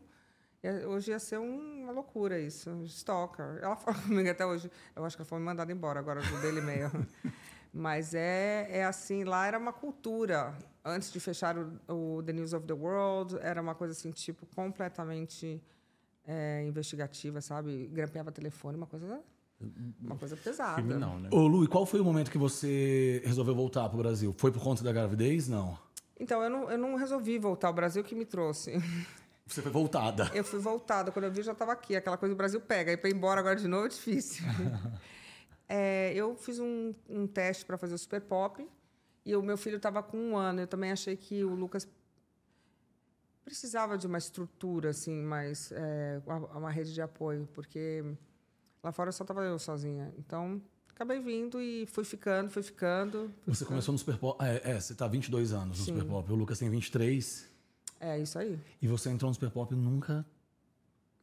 Hoje 0.88 1.12
ia 1.12 1.20
ser 1.20 1.38
um- 1.40 1.84
uma 1.84 1.92
loucura 1.92 2.40
isso. 2.40 2.70
Stalker. 2.86 3.60
Ela 3.62 3.76
fala 3.76 3.98
comigo 4.02 4.30
até 4.30 4.46
hoje. 4.46 4.70
Eu 4.96 5.06
acho 5.06 5.16
que 5.16 5.22
ela 5.22 5.28
foi 5.30 5.40
mandada 5.40 5.72
embora 5.72 6.00
agora 6.00 6.22
do 6.22 6.42
Daily 6.42 6.62
Mail. 6.62 6.90
Mas 7.72 8.16
é, 8.16 8.68
é 8.70 8.84
assim, 8.84 9.24
lá 9.24 9.46
era 9.46 9.58
uma 9.58 9.72
cultura. 9.72 10.58
Antes 10.84 11.12
de 11.12 11.20
fechar 11.20 11.56
o, 11.58 12.18
o 12.18 12.24
The 12.24 12.34
News 12.34 12.54
of 12.54 12.66
the 12.66 12.74
World, 12.74 13.38
era 13.42 13.62
uma 13.62 13.76
coisa 13.76 13.94
assim, 13.94 14.10
tipo, 14.12 14.46
completamente 14.56 15.62
é, 16.26 16.64
investigativa, 16.66 17.40
sabe? 17.42 17.88
Grampeava 17.94 18.32
telefone, 18.32 18.76
uma 18.76 18.88
coisa. 18.88 19.22
Uma 20.02 20.16
coisa 20.16 20.38
pesada. 20.38 20.76
Criminal, 20.76 21.20
né? 21.20 21.30
Ô, 21.32 21.46
Lu, 21.46 21.64
e 21.64 21.68
qual 21.68 21.86
foi 21.86 22.00
o 22.00 22.04
momento 22.04 22.32
que 22.32 22.38
você 22.38 23.22
resolveu 23.26 23.54
voltar 23.54 23.90
pro 23.90 23.98
Brasil? 23.98 24.34
Foi 24.38 24.52
por 24.52 24.64
conta 24.64 24.84
da 24.84 24.92
gravidez? 24.92 25.50
Não. 25.50 25.78
Então, 26.18 26.42
eu 26.44 26.50
não, 26.50 26.72
eu 26.72 26.78
não 26.78 26.96
resolvi 26.96 27.38
voltar 27.38 27.68
ao 27.68 27.74
Brasil 27.74 28.04
que 28.04 28.16
me 28.16 28.26
trouxe. 28.26 28.74
Você 29.50 29.64
foi 29.64 29.72
voltada. 29.72 30.30
Eu 30.32 30.44
fui 30.44 30.60
voltada. 30.60 31.12
Quando 31.12 31.26
eu 31.26 31.32
vi, 31.32 31.40
eu 31.40 31.44
já 31.44 31.54
estava 31.54 31.72
aqui. 31.72 31.96
Aquela 31.96 32.18
coisa 32.18 32.36
do 32.36 32.38
Brasil 32.38 32.62
pega. 32.62 32.92
Aí 32.92 32.98
para 32.98 33.10
ir 33.10 33.16
embora 33.16 33.40
agora 33.40 33.56
de 33.56 33.68
novo 33.68 33.86
é 33.86 33.90
difícil. 33.90 34.46
É, 35.72 36.12
eu 36.16 36.36
fiz 36.36 36.60
um, 36.60 36.96
um 37.08 37.28
teste 37.28 37.64
para 37.64 37.78
fazer 37.78 37.94
o 37.94 37.98
Super 38.00 38.22
Pop. 38.22 38.68
E 39.24 39.36
o 39.36 39.42
meu 39.44 39.56
filho 39.56 39.78
estava 39.78 40.02
com 40.02 40.18
um 40.18 40.36
ano. 40.36 40.62
Eu 40.62 40.68
também 40.68 40.92
achei 40.92 41.16
que 41.16 41.44
o 41.44 41.54
Lucas 41.54 41.88
precisava 43.46 43.96
de 43.96 44.08
uma 44.08 44.18
estrutura, 44.18 44.90
assim, 44.90 45.22
mais... 45.22 45.72
é, 45.72 46.20
uma, 46.26 46.38
uma 46.58 46.72
rede 46.72 46.92
de 46.92 47.04
apoio. 47.04 47.48
Porque 47.54 48.04
lá 48.84 48.92
fora 48.92 49.12
só 49.12 49.24
estava 49.24 49.44
eu 49.44 49.58
sozinha. 49.60 50.14
Então, 50.18 50.62
acabei 50.94 51.20
vindo 51.20 51.62
e 51.62 51.86
fui 51.88 52.04
ficando, 52.04 52.50
fui 52.50 52.64
ficando. 52.64 53.32
fui 53.44 53.54
Você 53.54 53.60
ficando. 53.60 53.68
começou 53.70 53.92
no 53.94 53.98
Super 54.00 54.18
Pop. 54.18 54.44
É, 54.44 54.72
é, 54.72 54.80
você 54.80 54.94
tá 54.96 55.08
22 55.08 55.54
anos 55.54 55.80
no 55.80 55.86
Sim. 55.86 55.94
Super 55.94 56.06
Pop. 56.08 56.32
O 56.32 56.36
Lucas 56.36 56.60
tem 56.60 56.70
23. 56.70 57.48
É, 58.00 58.18
isso 58.20 58.40
aí. 58.40 58.58
E 58.82 58.88
você 58.88 59.10
entrou 59.10 59.30
no 59.30 59.34
Super 59.36 59.50
Pop 59.52 59.74
e 59.74 59.78
nunca. 59.78 60.26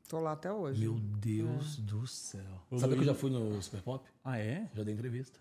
Tô 0.08 0.20
lá 0.20 0.32
até 0.32 0.52
hoje. 0.52 0.80
Meu 0.80 0.94
Deus 0.94 1.76
do 1.78 2.06
céu. 2.06 2.40
Ô, 2.70 2.78
Sabe 2.78 2.92
que 2.94 3.00
eu 3.00 3.04
Luiz- 3.04 3.06
já 3.08 3.14
fui 3.14 3.30
no 3.30 3.60
Super 3.60 3.82
Pop? 3.82 4.08
Ah, 4.22 4.38
é? 4.38 4.70
Já 4.75 4.84
dei 4.84 4.94
entrevista. 4.94 5.38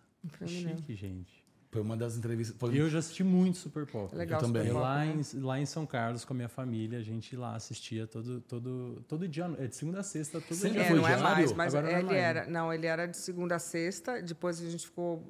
Chique, 0.48 0.96
gente. 0.96 1.45
Foi 1.76 1.82
uma 1.82 1.98
das 1.98 2.16
entrevistas. 2.16 2.56
Foi... 2.58 2.80
Eu 2.80 2.90
já 2.90 3.00
assisti 3.00 3.22
muito 3.22 3.58
Super 3.58 3.86
Pop. 3.86 4.16
Legal, 4.16 4.40
Eu 4.40 4.46
também. 4.46 4.62
Super 4.62 4.74
Pop, 4.76 4.82
lá, 4.82 5.04
né? 5.04 5.22
em, 5.34 5.40
lá 5.42 5.60
em 5.60 5.66
São 5.66 5.86
Carlos 5.86 6.24
com 6.24 6.32
a 6.32 6.36
minha 6.38 6.48
família, 6.48 7.00
a 7.00 7.02
gente 7.02 7.36
lá 7.36 7.54
assistia 7.54 8.08
todo, 8.08 8.40
todo, 8.40 9.04
todo 9.10 9.28
dia, 9.28 9.54
é 9.60 9.68
de 9.68 9.76
segunda 9.76 10.00
a 10.00 10.04
sexta, 10.04 10.40
todo 10.40 10.56
Sempre 10.56 10.78
dia. 10.78 10.84
É, 10.84 10.88
foi 10.88 10.96
não 10.96 11.06
é 11.06 11.18
diário? 11.18 11.24
mais, 11.24 11.52
mas 11.52 11.76
Agora 11.76 11.92
não 11.92 11.98
é 11.98 12.00
ele 12.00 12.08
mais, 12.08 12.18
né? 12.18 12.24
era. 12.24 12.50
Não, 12.50 12.74
ele 12.74 12.88
era 12.88 13.06
de 13.08 13.18
segunda 13.18 13.56
a 13.56 13.60
sexta, 13.60 14.22
depois 14.22 14.62
a 14.62 14.70
gente 14.70 14.86
ficou 14.86 15.22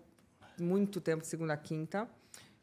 muito 0.60 1.02
tempo 1.02 1.24
de 1.24 1.28
segunda 1.28 1.54
a 1.54 1.58
quinta. 1.58 2.08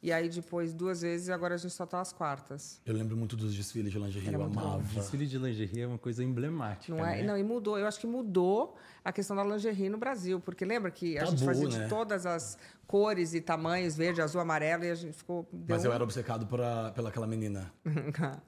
E 0.02 0.10
aí 0.12 0.28
depois 0.28 0.74
duas 0.74 1.02
vezes 1.02 1.28
e 1.28 1.32
agora 1.32 1.54
a 1.54 1.56
gente 1.56 1.72
só 1.72 1.86
tá 1.86 2.00
às 2.00 2.12
quartas. 2.12 2.80
Eu 2.84 2.92
lembro 2.92 3.16
muito 3.16 3.36
dos 3.36 3.54
desfiles 3.54 3.92
de 3.92 3.98
lingerie. 4.00 4.26
Era 4.28 4.36
Eu 4.36 4.40
muito 4.40 4.54
bom. 4.58 4.60
amava. 4.60 4.82
Desfile 4.94 5.26
de 5.28 5.38
lingerie 5.38 5.82
é 5.82 5.86
uma 5.86 5.96
coisa 5.98 6.24
emblemática, 6.24 6.92
Não 6.92 7.06
é? 7.06 7.18
né? 7.18 7.22
Não, 7.22 7.38
e 7.38 7.42
mudou. 7.44 7.78
Eu 7.78 7.86
acho 7.86 8.00
que 8.00 8.06
mudou 8.06 8.76
a 9.04 9.12
questão 9.12 9.36
da 9.36 9.44
lingerie 9.44 9.88
no 9.88 9.98
Brasil, 9.98 10.40
porque 10.40 10.64
lembra 10.64 10.90
que 10.90 11.16
a 11.18 11.24
gente 11.24 11.44
Tabu, 11.44 11.52
fazia 11.54 11.68
né? 11.78 11.84
de 11.84 11.88
todas 11.88 12.26
as 12.26 12.58
cores 12.84 13.32
e 13.32 13.40
tamanhos, 13.40 13.96
verde, 13.96 14.20
azul, 14.20 14.40
amarelo, 14.40 14.84
e 14.84 14.90
a 14.90 14.94
gente 14.96 15.12
ficou. 15.16 15.48
Mas 15.68 15.84
eu 15.84 15.92
um- 15.92 15.94
era 15.94 16.02
obcecado 16.02 16.46
por 16.46 16.58
pela 16.96 17.08
aquela 17.08 17.26
menina. 17.28 17.72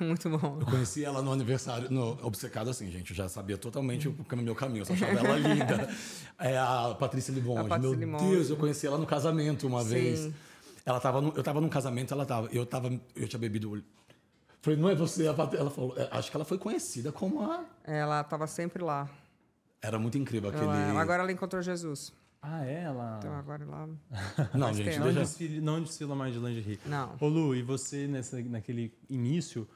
muito 0.00 0.28
bom. 0.28 0.58
Eu 0.60 0.66
conheci 0.66 1.04
ela 1.04 1.22
no 1.22 1.32
aniversário, 1.32 1.90
no, 1.90 2.18
obcecado 2.22 2.68
assim, 2.70 2.90
gente. 2.90 3.10
Eu 3.10 3.16
já 3.16 3.28
sabia 3.28 3.56
totalmente 3.56 4.08
o 4.08 4.16
meu 4.36 4.54
caminho, 4.54 4.82
eu 4.82 4.86
só 4.86 4.92
achava 4.92 5.12
ela 5.18 5.36
linda. 5.40 5.88
É 6.38 6.58
a 6.58 6.94
Patrícia. 6.98 7.32
A 7.32 7.64
Patrícia 7.64 7.78
meu 7.80 7.92
Limonge. 7.94 8.28
Deus, 8.30 8.50
eu 8.50 8.56
conheci 8.56 8.86
ela 8.86 8.98
no 8.98 9.06
casamento 9.06 9.66
uma 9.66 9.82
Sim. 9.82 9.88
vez. 9.88 10.32
Ela 10.84 10.98
tava 11.00 11.20
no- 11.20 11.32
eu 11.36 11.42
tava 11.42 11.60
num 11.60 11.68
casamento, 11.68 12.12
ela 12.12 12.26
tava. 12.26 12.48
Eu 12.52 12.66
tava. 12.66 12.88
Eu 13.14 13.28
tinha 13.28 13.38
bebido. 13.38 13.82
Falei, 14.60 14.78
não 14.78 14.88
é 14.88 14.94
você, 14.94 15.26
a 15.28 15.34
Pat-" 15.34 15.54
Ela 15.54 15.70
falou, 15.70 15.94
"É, 15.96 16.08
acho 16.12 16.30
que 16.30 16.36
ela 16.36 16.44
foi 16.44 16.58
conhecida 16.58 17.10
como 17.12 17.42
a. 17.42 17.64
Ela 17.84 18.20
estava 18.20 18.46
sempre 18.46 18.82
lá. 18.82 19.08
Era 19.80 19.98
muito 19.98 20.16
incrível 20.18 20.50
aquele. 20.50 20.64
Ela- 20.64 21.00
agora 21.00 21.22
ela 21.22 21.32
encontrou 21.32 21.60
Jesus. 21.62 22.12
Ah, 22.44 22.64
é? 22.66 22.82
Ela... 22.82 23.18
Então 23.18 23.32
agora 23.34 23.62
ela. 23.62 23.88
Não, 24.54 24.72
gente. 24.74 24.98
Não, 24.98 25.04
deixa. 25.06 25.20
desfile, 25.20 25.60
não 25.60 25.80
desfila 25.80 26.16
mais 26.16 26.34
de 26.34 26.40
lingerie. 26.40 26.80
Não. 26.86 27.14
Ô 27.20 27.28
Lu, 27.28 27.54
e 27.54 27.62
você 27.62 28.08
nessa, 28.08 28.40
naquele 28.42 28.92
início, 29.08 29.68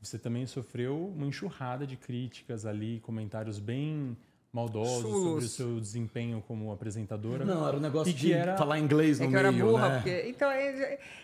você 0.00 0.18
também 0.18 0.46
sofreu 0.46 1.08
uma 1.14 1.26
enxurrada 1.26 1.86
de 1.86 1.98
críticas 1.98 2.64
ali, 2.64 2.98
comentários 3.00 3.58
bem 3.58 4.16
maldosos 4.54 5.02
sobre 5.02 5.44
o 5.44 5.48
seu 5.48 5.80
desempenho 5.80 6.42
como 6.46 6.70
apresentadora. 6.72 7.44
Não, 7.44 7.66
era 7.66 7.76
um 7.76 7.80
negócio 7.80 8.10
E 8.10 8.14
de 8.14 8.32
era- 8.32 8.56
falar 8.56 8.78
inglês 8.78 9.18
no 9.18 9.24
É 9.24 9.28
que 9.28 9.34
eu 9.34 9.38
era 9.38 9.50
meio, 9.50 9.66
burra, 9.66 9.88
né? 9.88 9.94
porque. 9.96 10.22
Então, 10.28 10.50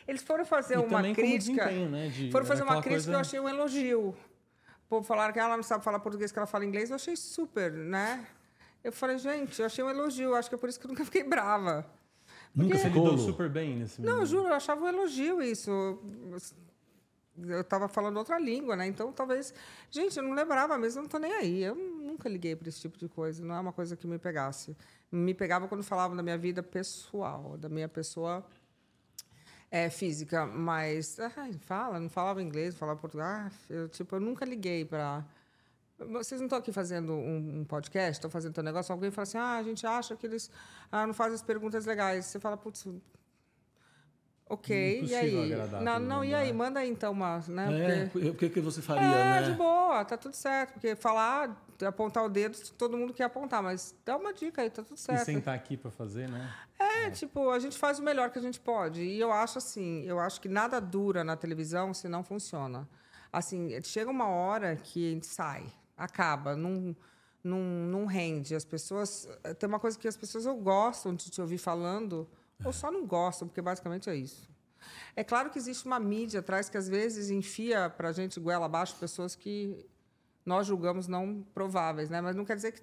eles, 0.06 0.22
foram 0.22 0.44
fazer 0.44 0.74
E 0.74 0.78
uma 0.78 1.00
crítica. 1.00 1.38
desempenho, 1.38 1.88
né? 1.88 2.08
De- 2.08 2.30
Foram 2.32 2.44
fazer 2.44 2.64
uma 2.64 2.82
crítica 2.82 3.02
que 3.04 3.08
eu 3.08 3.14
coisa- 3.14 3.20
achei 3.20 3.38
um 3.40 3.48
elogio. 3.48 4.08
O 4.08 4.14
povo 4.88 5.06
falaram 5.06 5.32
que 5.32 5.38
ela 5.38 5.56
não 5.56 5.62
sabe 5.62 5.84
falar 5.84 6.00
português, 6.00 6.32
que 6.32 6.38
ela 6.38 6.46
fala 6.46 6.64
inglês, 6.64 6.90
eu 6.90 6.96
achei 6.96 7.14
super, 7.14 7.70
né? 7.70 8.26
Eu 8.82 8.90
falei, 8.90 9.16
gente, 9.18 9.60
eu 9.60 9.66
achei 9.66 9.84
um 9.84 9.88
elogio, 9.90 10.34
acho 10.34 10.48
que 10.48 10.54
é 10.56 10.58
por 10.58 10.68
isso 10.68 10.80
que 10.80 10.86
eu 10.86 10.88
nunca 10.88 11.04
fiquei 11.04 11.22
brava. 11.22 11.86
Nunca 12.52 12.76
Você 12.76 12.88
ficou. 12.88 13.04
lidou 13.10 13.18
super 13.18 13.48
bem 13.48 13.76
nesse 13.76 14.02
Não, 14.02 14.18
eu 14.20 14.26
juro, 14.26 14.48
eu 14.48 14.54
achava 14.54 14.84
um 14.84 14.88
elogio 14.88 15.40
isso. 15.40 15.70
Eu 17.42 17.60
estava 17.60 17.88
falando 17.88 18.16
outra 18.16 18.38
língua, 18.38 18.74
né? 18.76 18.86
Então, 18.86 19.12
talvez. 19.12 19.54
Gente, 19.90 20.16
eu 20.16 20.22
não 20.24 20.32
lembrava 20.32 20.76
mesmo, 20.76 20.98
eu 20.98 21.02
não 21.04 21.08
tô 21.08 21.18
nem 21.18 21.32
aí. 21.32 21.62
Eu 21.62 21.74
nunca 22.10 22.28
liguei 22.28 22.54
para 22.54 22.68
esse 22.68 22.80
tipo 22.80 22.98
de 22.98 23.08
coisa. 23.08 23.42
Não 23.44 23.54
é 23.54 23.60
uma 23.60 23.72
coisa 23.72 23.96
que 23.96 24.06
me 24.06 24.18
pegasse. 24.18 24.76
Me 25.10 25.34
pegava 25.34 25.68
quando 25.68 25.82
falavam 25.82 26.16
da 26.16 26.22
minha 26.22 26.38
vida 26.38 26.62
pessoal, 26.62 27.56
da 27.56 27.68
minha 27.68 27.88
pessoa 27.88 28.44
é, 29.70 29.88
física. 29.88 30.46
Mas, 30.46 31.18
ai, 31.36 31.52
fala, 31.54 32.00
não 32.00 32.08
falava 32.08 32.42
inglês, 32.42 32.74
não 32.74 32.78
falava 32.78 33.00
português. 33.00 33.26
Ah, 33.28 33.50
eu, 33.68 33.88
tipo, 33.88 34.16
eu 34.16 34.20
nunca 34.20 34.44
liguei 34.44 34.84
para. 34.84 35.24
Vocês 35.98 36.40
não 36.40 36.46
estão 36.46 36.58
aqui 36.58 36.72
fazendo 36.72 37.12
um, 37.12 37.60
um 37.60 37.64
podcast, 37.64 38.12
estão 38.12 38.30
fazendo 38.30 38.54
teu 38.54 38.62
negócio, 38.62 38.90
alguém 38.90 39.10
fala 39.10 39.24
assim, 39.24 39.36
ah, 39.36 39.56
a 39.56 39.62
gente 39.62 39.86
acha 39.86 40.16
que 40.16 40.26
eles 40.26 40.50
ah, 40.90 41.06
não 41.06 41.12
fazem 41.12 41.34
as 41.34 41.42
perguntas 41.42 41.84
legais. 41.84 42.24
Você 42.24 42.40
fala, 42.40 42.56
putz, 42.56 42.86
ok, 44.50 44.76
e 44.76 44.98
Impossível 44.98 45.42
aí? 45.42 45.84
Não, 45.84 45.98
não, 45.98 46.24
e 46.24 46.34
aí? 46.34 46.48
né? 46.48 46.52
Manda 46.52 46.80
aí 46.80 46.90
então 46.90 47.12
uma, 47.12 47.38
né? 47.48 48.02
É, 48.02 48.06
Porque- 48.06 48.28
o 48.28 48.34
que, 48.34 48.50
que 48.50 48.60
você 48.60 48.82
faria, 48.82 49.06
é, 49.06 49.40
né? 49.40 49.42
de 49.42 49.52
boa, 49.52 50.04
tá 50.04 50.16
tudo 50.16 50.34
certo. 50.34 50.72
Porque 50.72 50.94
falar, 50.96 51.56
apontar 51.86 52.24
o 52.24 52.28
dedo, 52.28 52.58
todo 52.76 52.96
mundo 52.98 53.14
quer 53.14 53.24
apontar, 53.24 53.62
mas 53.62 53.94
dá 54.04 54.16
uma 54.16 54.34
dica 54.34 54.60
aí, 54.62 54.68
tá 54.68 54.82
tudo 54.82 54.96
E 54.96 55.00
certo. 55.00 55.24
sentar 55.24 55.54
aqui 55.54 55.76
pra 55.76 55.90
fazer, 55.90 56.28
né? 56.28 56.52
É, 56.78 57.10
tipo, 57.10 57.48
a 57.50 57.58
gente 57.58 57.78
faz 57.78 57.98
o 57.98 58.02
melhor 58.02 58.30
que 58.30 58.38
a 58.38 58.42
gente 58.42 58.58
pode. 58.60 59.00
E 59.02 59.18
eu 59.20 59.30
acho 59.32 59.58
assim, 59.58 60.02
eu 60.04 60.18
acho 60.18 60.40
que 60.40 60.48
nada 60.48 60.80
dura 60.80 61.22
na 61.22 61.36
televisão 61.36 61.94
se 61.94 62.08
não 62.08 62.22
funciona. 62.24 62.88
Assim, 63.32 63.80
chega 63.82 64.10
uma 64.10 64.26
hora 64.28 64.74
que 64.76 65.06
a 65.08 65.14
gente 65.14 65.26
sai, 65.26 65.64
acaba, 65.96 66.56
não, 66.56 66.96
não, 67.44 67.60
não 67.60 68.04
rende. 68.04 68.54
As 68.56 68.64
pessoas. 68.64 69.28
Tem 69.58 69.68
uma 69.68 69.78
coisa 69.78 69.96
que 69.98 70.08
as 70.08 70.16
pessoas 70.16 70.44
gostam 70.60 71.14
de 71.14 71.30
te 71.30 71.40
ouvir 71.40 71.58
falando, 71.58 72.26
ou 72.64 72.72
só 72.72 72.90
não 72.90 73.06
gostam, 73.06 73.48
porque 73.48 73.60
basicamente 73.62 74.08
é 74.10 74.14
isso. 74.16 74.48
É 75.14 75.22
claro 75.22 75.50
que 75.50 75.58
existe 75.58 75.84
uma 75.86 76.00
mídia 76.00 76.40
atrás 76.40 76.68
que 76.68 76.76
às 76.76 76.88
vezes 76.88 77.30
enfia 77.30 77.90
para 77.90 78.08
a 78.08 78.12
gente 78.12 78.40
goela 78.40 78.66
abaixo 78.66 78.96
pessoas 78.96 79.34
que 79.36 79.84
nós 80.44 80.66
julgamos 80.66 81.06
não 81.06 81.44
prováveis, 81.54 82.08
né? 82.08 82.20
Mas 82.20 82.34
não 82.34 82.44
quer 82.44 82.56
dizer 82.56 82.72
que 82.72 82.80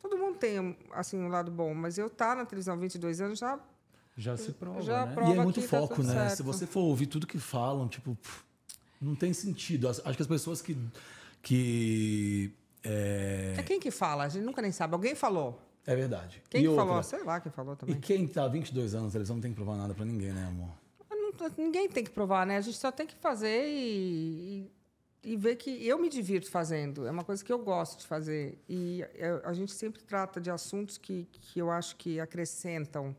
todo 0.00 0.16
mundo 0.16 0.38
tem 0.38 0.76
assim 0.92 1.18
um 1.18 1.28
lado 1.28 1.50
bom. 1.50 1.74
Mas 1.74 1.98
eu 1.98 2.06
estar 2.06 2.34
na 2.36 2.44
televisão 2.46 2.74
há 2.74 2.76
22 2.76 3.20
anos 3.20 3.38
já 3.38 3.58
Já 4.16 4.36
se 4.36 4.52
prova, 4.52 4.80
Já 4.80 5.04
né? 5.06 5.14
prova. 5.14 5.30
E 5.34 5.38
é 5.38 5.42
muito 5.42 5.60
tá 5.60 5.68
foco, 5.68 5.96
tudo 5.96 6.06
né? 6.08 6.14
certo. 6.14 6.36
Se 6.36 6.42
você 6.42 6.66
for 6.66 6.80
ouvir 6.80 7.06
tudo 7.06 7.26
que 7.26 7.38
falam, 7.38 7.88
tipo, 7.88 8.14
pff, 8.16 8.42
não 9.00 9.14
tem 9.14 9.32
sentido. 9.32 9.88
Acho 9.88 10.00
que 10.02 10.22
as 10.22 10.28
pessoas 10.28 10.62
que. 10.62 10.76
que 11.42 12.52
é, 12.82 13.54
É 13.58 13.62
quem 13.62 13.78
que 13.78 13.90
fala? 13.90 14.24
A 14.24 14.28
gente 14.28 14.44
nunca 14.44 14.62
nem 14.62 14.72
sabe. 14.72 14.94
Alguém 14.94 15.14
falou. 15.14 15.60
É 15.86 15.94
verdade. 15.96 16.42
Quem 16.48 16.60
e 16.60 16.64
que 16.64 16.68
outra, 16.68 16.84
falou? 16.86 17.02
Sei 17.02 17.22
lá 17.22 17.40
quem 17.40 17.52
falou 17.52 17.74
E 17.74 17.76
também. 17.76 18.00
quem 18.00 18.26
tá 18.26 18.44
há 18.44 18.48
22 18.48 18.94
anos, 18.94 19.14
eles 19.14 19.28
não 19.28 19.40
tem 19.40 19.50
que 19.50 19.56
provar 19.56 19.76
nada 19.76 19.94
pra 19.94 20.04
ninguém, 20.04 20.32
né, 20.32 20.44
amor? 20.46 20.70
Não- 21.10 21.50
ninguém 21.58 21.88
tem 21.88 22.02
que 22.04 22.10
provar, 22.10 22.46
né? 22.46 22.56
A 22.56 22.60
gente 22.60 22.76
só 22.78 22.90
tem 22.92 23.06
que 23.06 23.14
fazer 23.16 23.66
e, 23.66 24.70
e, 25.24 25.32
e 25.32 25.36
ver 25.36 25.56
que 25.56 25.86
eu 25.86 25.98
me 25.98 26.08
divirto 26.08 26.50
fazendo. 26.50 27.06
É 27.06 27.10
uma 27.10 27.24
coisa 27.24 27.44
que 27.44 27.52
eu 27.52 27.58
gosto 27.58 27.98
de 28.00 28.06
fazer. 28.06 28.58
E 28.68 29.04
a 29.42 29.52
gente 29.52 29.72
sempre 29.72 30.02
trata 30.02 30.40
de 30.40 30.50
assuntos 30.50 30.96
que, 30.96 31.28
que 31.32 31.58
eu 31.58 31.70
acho 31.70 31.96
que 31.96 32.20
acrescentam. 32.20 33.14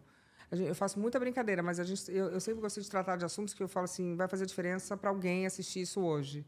Eu 0.51 0.73
faço 0.75 0.97
muita 0.99 1.19
brincadeira, 1.19 1.61
mas 1.61 1.79
a 1.79 1.83
gente, 1.83 2.09
eu, 2.09 2.27
eu 2.29 2.39
sempre 2.39 2.61
gostei 2.61 2.81
de 2.81 2.89
tratar 2.89 3.17
de 3.17 3.25
assuntos 3.25 3.53
que 3.53 3.61
eu 3.61 3.67
falo 3.67 3.83
assim, 3.85 4.15
vai 4.15 4.27
fazer 4.27 4.45
diferença 4.45 4.95
para 4.95 5.09
alguém 5.09 5.45
assistir 5.45 5.81
isso 5.81 5.99
hoje. 5.99 6.45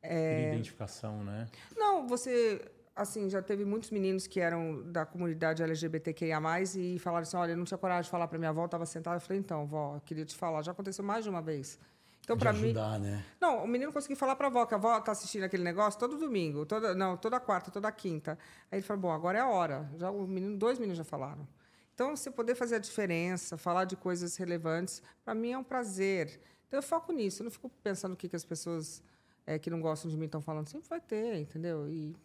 Por 0.00 0.08
identificação, 0.54 1.22
né? 1.24 1.46
Não, 1.76 2.06
você 2.06 2.62
assim, 2.96 3.28
já 3.28 3.42
teve 3.42 3.64
muitos 3.64 3.90
meninos 3.90 4.26
que 4.26 4.40
eram 4.40 4.82
da 4.90 5.04
comunidade 5.04 5.62
LGBTQIA+, 5.62 6.40
e 6.76 6.98
falaram 6.98 7.22
assim, 7.22 7.36
olha, 7.36 7.52
eu 7.52 7.56
não 7.56 7.64
tinha 7.64 7.76
coragem 7.76 8.04
de 8.04 8.10
falar 8.10 8.26
para 8.26 8.38
minha 8.38 8.48
avó, 8.48 8.64
estava 8.64 8.86
sentada, 8.86 9.16
eu 9.16 9.20
falei, 9.20 9.38
então, 9.38 9.66
vó, 9.66 9.96
eu 9.96 10.00
queria 10.00 10.24
te 10.24 10.34
falar, 10.34 10.62
já 10.62 10.72
aconteceu 10.72 11.04
mais 11.04 11.22
de 11.22 11.28
uma 11.28 11.42
vez. 11.42 11.78
Então, 12.24 12.36
para 12.36 12.52
mim, 12.52 12.70
ajudar, 12.70 12.98
né? 12.98 13.24
não, 13.40 13.62
o 13.62 13.68
menino 13.68 13.92
conseguiu 13.92 14.16
falar 14.16 14.34
para 14.34 14.48
a 14.48 14.50
avó, 14.50 14.66
que 14.66 14.74
a 14.74 14.76
avó 14.78 14.98
tá 15.00 15.12
assistindo 15.12 15.44
aquele 15.44 15.62
negócio 15.62 16.00
todo 16.00 16.16
domingo, 16.16 16.66
toda, 16.66 16.92
não, 16.92 17.16
toda 17.16 17.38
quarta, 17.38 17.70
toda 17.70 17.92
quinta. 17.92 18.36
Aí 18.72 18.78
ele 18.78 18.82
falou, 18.82 19.02
bom, 19.02 19.12
agora 19.12 19.38
é 19.38 19.40
a 19.42 19.48
hora. 19.48 19.88
Já 19.96 20.10
o 20.10 20.26
menino, 20.26 20.56
dois 20.56 20.78
meninos 20.78 20.98
já 20.98 21.04
falaram. 21.04 21.46
Então, 21.94 22.16
você 22.16 22.28
poder 22.28 22.56
fazer 22.56 22.76
a 22.76 22.78
diferença, 22.80 23.56
falar 23.56 23.84
de 23.84 23.94
coisas 23.94 24.36
relevantes, 24.36 25.00
para 25.24 25.36
mim 25.36 25.52
é 25.52 25.58
um 25.58 25.62
prazer. 25.62 26.40
Então, 26.66 26.78
eu 26.78 26.82
foco 26.82 27.12
nisso. 27.12 27.42
Eu 27.42 27.44
não 27.44 27.50
fico 27.50 27.70
pensando 27.80 28.14
o 28.14 28.16
que, 28.16 28.28
que 28.28 28.34
as 28.34 28.44
pessoas 28.44 29.02
é, 29.46 29.56
que 29.56 29.70
não 29.70 29.80
gostam 29.80 30.10
de 30.10 30.16
mim 30.16 30.26
estão 30.26 30.40
falando. 30.40 30.68
Sempre 30.68 30.88
vai 30.88 31.00
ter, 31.00 31.36
entendeu? 31.36 31.88
E 31.88 32.16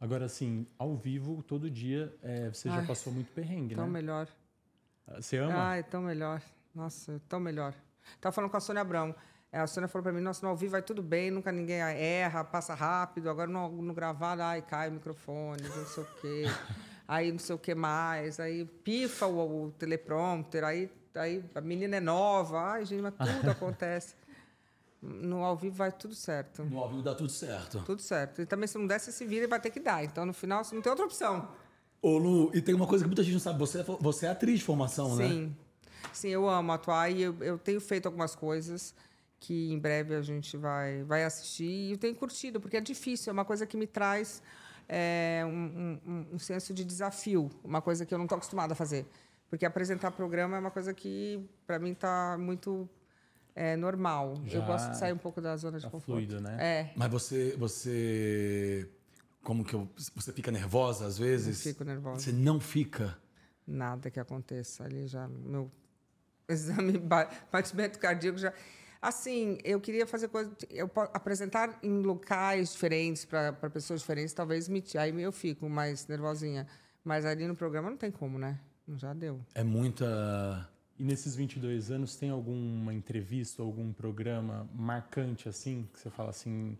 Agora, 0.00 0.24
assim, 0.24 0.66
ao 0.78 0.96
vivo, 0.96 1.42
todo 1.42 1.70
dia, 1.70 2.16
é, 2.22 2.48
você 2.48 2.70
já 2.70 2.76
Ai, 2.76 2.86
passou 2.86 3.12
muito 3.12 3.30
perrengue, 3.32 3.74
tão 3.74 3.84
né? 3.86 3.92
melhor. 3.92 4.26
Você 5.16 5.36
ama? 5.36 5.54
Ai, 5.54 5.82
tão 5.82 6.00
melhor. 6.02 6.40
Nossa, 6.74 7.20
tão 7.28 7.38
melhor. 7.38 7.74
Tava 8.20 8.32
falando 8.32 8.50
com 8.50 8.56
a 8.56 8.60
Sônia 8.60 8.80
Abrão. 8.80 9.14
É, 9.52 9.58
A 9.58 9.66
Sônia 9.66 9.88
falou 9.88 10.04
para 10.04 10.12
mim, 10.12 10.20
nossa, 10.20 10.44
no 10.46 10.50
ao 10.50 10.56
vivo 10.56 10.72
vai 10.72 10.82
tudo 10.82 11.02
bem, 11.02 11.30
nunca 11.30 11.52
ninguém 11.52 11.80
erra, 11.80 12.42
passa 12.44 12.72
rápido. 12.72 13.28
Agora 13.28 13.50
no, 13.50 13.68
no 13.82 13.92
gravado, 13.92 14.42
ai, 14.42 14.62
cai 14.62 14.88
o 14.88 14.92
microfone, 14.92 15.62
não 15.62 15.84
sei 15.84 16.02
o 16.02 16.06
quê. 16.20 16.44
Aí 17.06 17.32
não 17.32 17.40
sei 17.40 17.56
o 17.56 17.58
que 17.58 17.74
mais. 17.74 18.38
Aí 18.38 18.64
pifa 18.64 19.26
o, 19.26 19.64
o 19.64 19.70
teleprompter, 19.72 20.62
aí, 20.62 20.88
aí 21.16 21.44
a 21.56 21.60
menina 21.60 21.96
é 21.96 22.00
nova. 22.00 22.60
Ai, 22.60 22.86
gente, 22.86 23.02
mas 23.02 23.14
tudo 23.14 23.50
acontece. 23.50 24.14
No 25.02 25.44
ao 25.44 25.56
vivo 25.56 25.74
vai 25.76 25.90
tudo 25.90 26.14
certo. 26.14 26.64
No 26.64 26.78
ao 26.78 26.88
vivo 26.90 27.02
dá 27.02 27.14
tudo 27.14 27.30
certo. 27.30 27.82
Tudo 27.86 28.02
certo. 28.02 28.42
E 28.42 28.46
também 28.46 28.66
se 28.66 28.76
não 28.76 28.86
der, 28.86 28.98
você 29.00 29.10
se 29.10 29.24
vira 29.24 29.44
e 29.44 29.48
vai 29.48 29.58
ter 29.60 29.70
que 29.70 29.80
dar. 29.80 30.04
Então, 30.04 30.26
no 30.26 30.34
final, 30.34 30.62
você 30.62 30.74
não 30.74 30.82
tem 30.82 30.90
outra 30.90 31.06
opção. 31.06 31.48
Ô, 32.02 32.18
Lu, 32.18 32.50
e 32.54 32.60
tem 32.60 32.74
uma 32.74 32.86
coisa 32.86 33.04
que 33.04 33.08
muita 33.08 33.22
gente 33.22 33.32
não 33.34 33.40
sabe. 33.40 33.58
Você 33.58 33.80
é, 33.80 33.82
você 33.82 34.26
é 34.26 34.30
atriz 34.30 34.58
de 34.58 34.64
formação, 34.64 35.16
né? 35.16 35.26
Sim. 35.28 35.56
Sim, 36.12 36.28
eu 36.28 36.48
amo 36.48 36.72
atuar 36.72 37.10
e 37.10 37.22
eu, 37.22 37.36
eu 37.42 37.58
tenho 37.58 37.80
feito 37.80 38.06
algumas 38.06 38.34
coisas 38.34 38.94
que 39.38 39.70
em 39.72 39.78
breve 39.78 40.14
a 40.14 40.20
gente 40.22 40.56
vai, 40.56 41.02
vai 41.04 41.24
assistir 41.24 41.64
e 41.64 41.92
eu 41.92 41.98
tenho 41.98 42.14
curtido, 42.14 42.60
porque 42.60 42.76
é 42.76 42.80
difícil, 42.80 43.30
é 43.30 43.32
uma 43.32 43.44
coisa 43.44 43.64
que 43.66 43.76
me 43.76 43.86
traz 43.86 44.42
é, 44.88 45.42
um, 45.46 45.98
um- 46.06 46.26
um 46.34 46.38
senso 46.38 46.74
de 46.74 46.84
desafio, 46.84 47.48
uma 47.64 47.80
coisa 47.80 48.04
que 48.04 48.12
eu 48.12 48.18
não 48.18 48.24
estou 48.26 48.36
acostumada 48.36 48.72
a 48.72 48.76
fazer. 48.76 49.06
Porque 49.48 49.64
apresentar 49.64 50.10
programa 50.10 50.56
é 50.56 50.60
uma 50.60 50.70
coisa 50.70 50.92
que, 50.92 51.42
para 51.66 51.78
mim, 51.78 51.92
está 51.92 52.36
muito 52.38 52.88
é, 53.54 53.76
normal. 53.76 54.34
eu 54.44 54.50
Já 54.50 54.60
gosto 54.66 54.90
de 54.90 54.96
sair 54.98 55.12
um 55.12 55.18
pouco 55.18 55.40
da 55.40 55.56
zona 55.56 55.78
de 55.78 55.84
Tá 55.84 55.90
conforto. 55.90 56.12
fluido, 56.26 56.40
né? 56.40 56.56
É, 56.60 56.92
Mas 56.96 57.10
você, 57.10 57.56
você, 57.58 58.88
como 59.42 59.64
que 59.64 59.74
eu, 59.74 59.88
você 60.14 60.32
fica 60.32 60.50
nervosa 60.50 61.06
às 61.06 61.18
eu 61.18 61.24
vezes? 61.26 61.62
fico 61.62 61.84
nervosa. 61.84 62.20
Você 62.20 62.32
não 62.32 62.58
fica. 62.60 63.16
Nada 63.66 64.10
que 64.10 64.18
aconteça 64.20 64.84
ali 64.84 65.06
já. 65.06 65.28
Meu 65.28 65.70
exame, 66.48 66.98
ba- 66.98 67.30
batimento 67.52 67.98
cardíaco 67.98 68.38
já. 68.38 68.52
Assim, 69.00 69.56
eu 69.64 69.80
queria 69.80 70.06
fazer 70.06 70.28
coisa. 70.28 70.50
Eu 70.68 70.90
apresentar 71.14 71.78
em 71.82 72.02
locais 72.02 72.72
diferentes 72.72 73.24
para 73.24 73.52
pessoas 73.70 74.00
diferentes, 74.00 74.34
talvez 74.34 74.68
me. 74.68 74.84
Aí 74.98 75.22
eu 75.22 75.32
fico 75.32 75.68
mais 75.70 76.06
nervosinha. 76.06 76.66
Mas 77.02 77.24
ali 77.24 77.46
no 77.46 77.54
programa 77.56 77.88
não 77.88 77.96
tem 77.96 78.10
como, 78.10 78.38
né? 78.38 78.60
Já 78.96 79.14
deu. 79.14 79.40
É 79.54 79.62
muita. 79.64 80.68
E 81.00 81.02
nesses 81.02 81.34
22 81.34 81.90
anos, 81.90 82.14
tem 82.14 82.28
alguma 82.28 82.92
entrevista, 82.92 83.62
algum 83.62 83.90
programa 83.90 84.68
marcante, 84.74 85.48
assim, 85.48 85.88
que 85.90 85.98
você 85.98 86.10
fala 86.10 86.28
assim, 86.28 86.76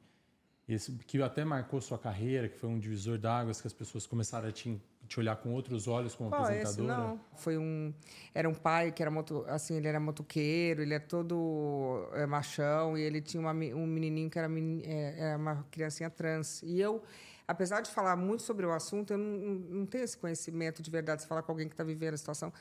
esse, 0.69 0.93
que 0.93 1.23
até 1.23 1.43
marcou 1.43 1.81
sua 1.81 1.99
carreira, 1.99 2.47
que 2.47 2.59
foi 2.59 2.69
um 2.69 2.79
divisor 2.79 3.17
d'águas, 3.17 3.63
que 3.63 3.67
as 3.67 3.73
pessoas 3.73 4.07
começaram 4.07 4.47
a 4.47 4.53
te, 4.53 4.79
te 5.09 5.19
olhar 5.19 5.37
com 5.37 5.55
outros 5.55 5.89
olhos 5.89 6.15
como 6.15 6.29
esse 6.35 6.43
apresentadora? 6.43 6.99
não. 7.09 7.21
Foi 7.35 7.57
um. 7.57 7.95
Era 8.35 8.47
um 8.47 8.53
pai 8.53 8.93
que 8.93 9.01
era 9.01 9.11
moto, 9.11 9.43
assim, 9.49 9.77
ele 9.79 9.89
era 9.89 9.99
motoqueiro, 9.99 10.83
ele 10.83 10.93
é 10.93 10.99
todo 10.99 12.07
é, 12.13 12.27
machão, 12.27 12.99
e 12.99 13.01
ele 13.01 13.23
tinha 13.23 13.41
uma 13.41 13.53
um 13.53 13.87
menininho 13.87 14.29
que 14.29 14.39
era, 14.39 14.53
é, 14.85 15.15
era 15.19 15.39
uma 15.39 15.67
criancinha 15.71 16.11
trans. 16.11 16.63
E 16.63 16.79
eu, 16.79 17.03
apesar 17.49 17.81
de 17.81 17.91
falar 17.91 18.17
muito 18.17 18.43
sobre 18.43 18.67
o 18.67 18.71
assunto, 18.71 19.15
eu 19.15 19.19
não, 19.19 19.39
não- 19.39 19.55
não 19.79 19.87
tenho 19.87 20.05
esse 20.05 20.19
conhecimento 20.19 20.83
de 20.83 20.91
verdade, 20.91 21.23
se 21.23 21.27
falar 21.27 21.43
com 21.43 21.51
alguém 21.53 21.69
que 21.69 21.73
está 21.73 21.83
vivendo 21.83 22.13
a 22.13 22.19
situação. 22.19 22.53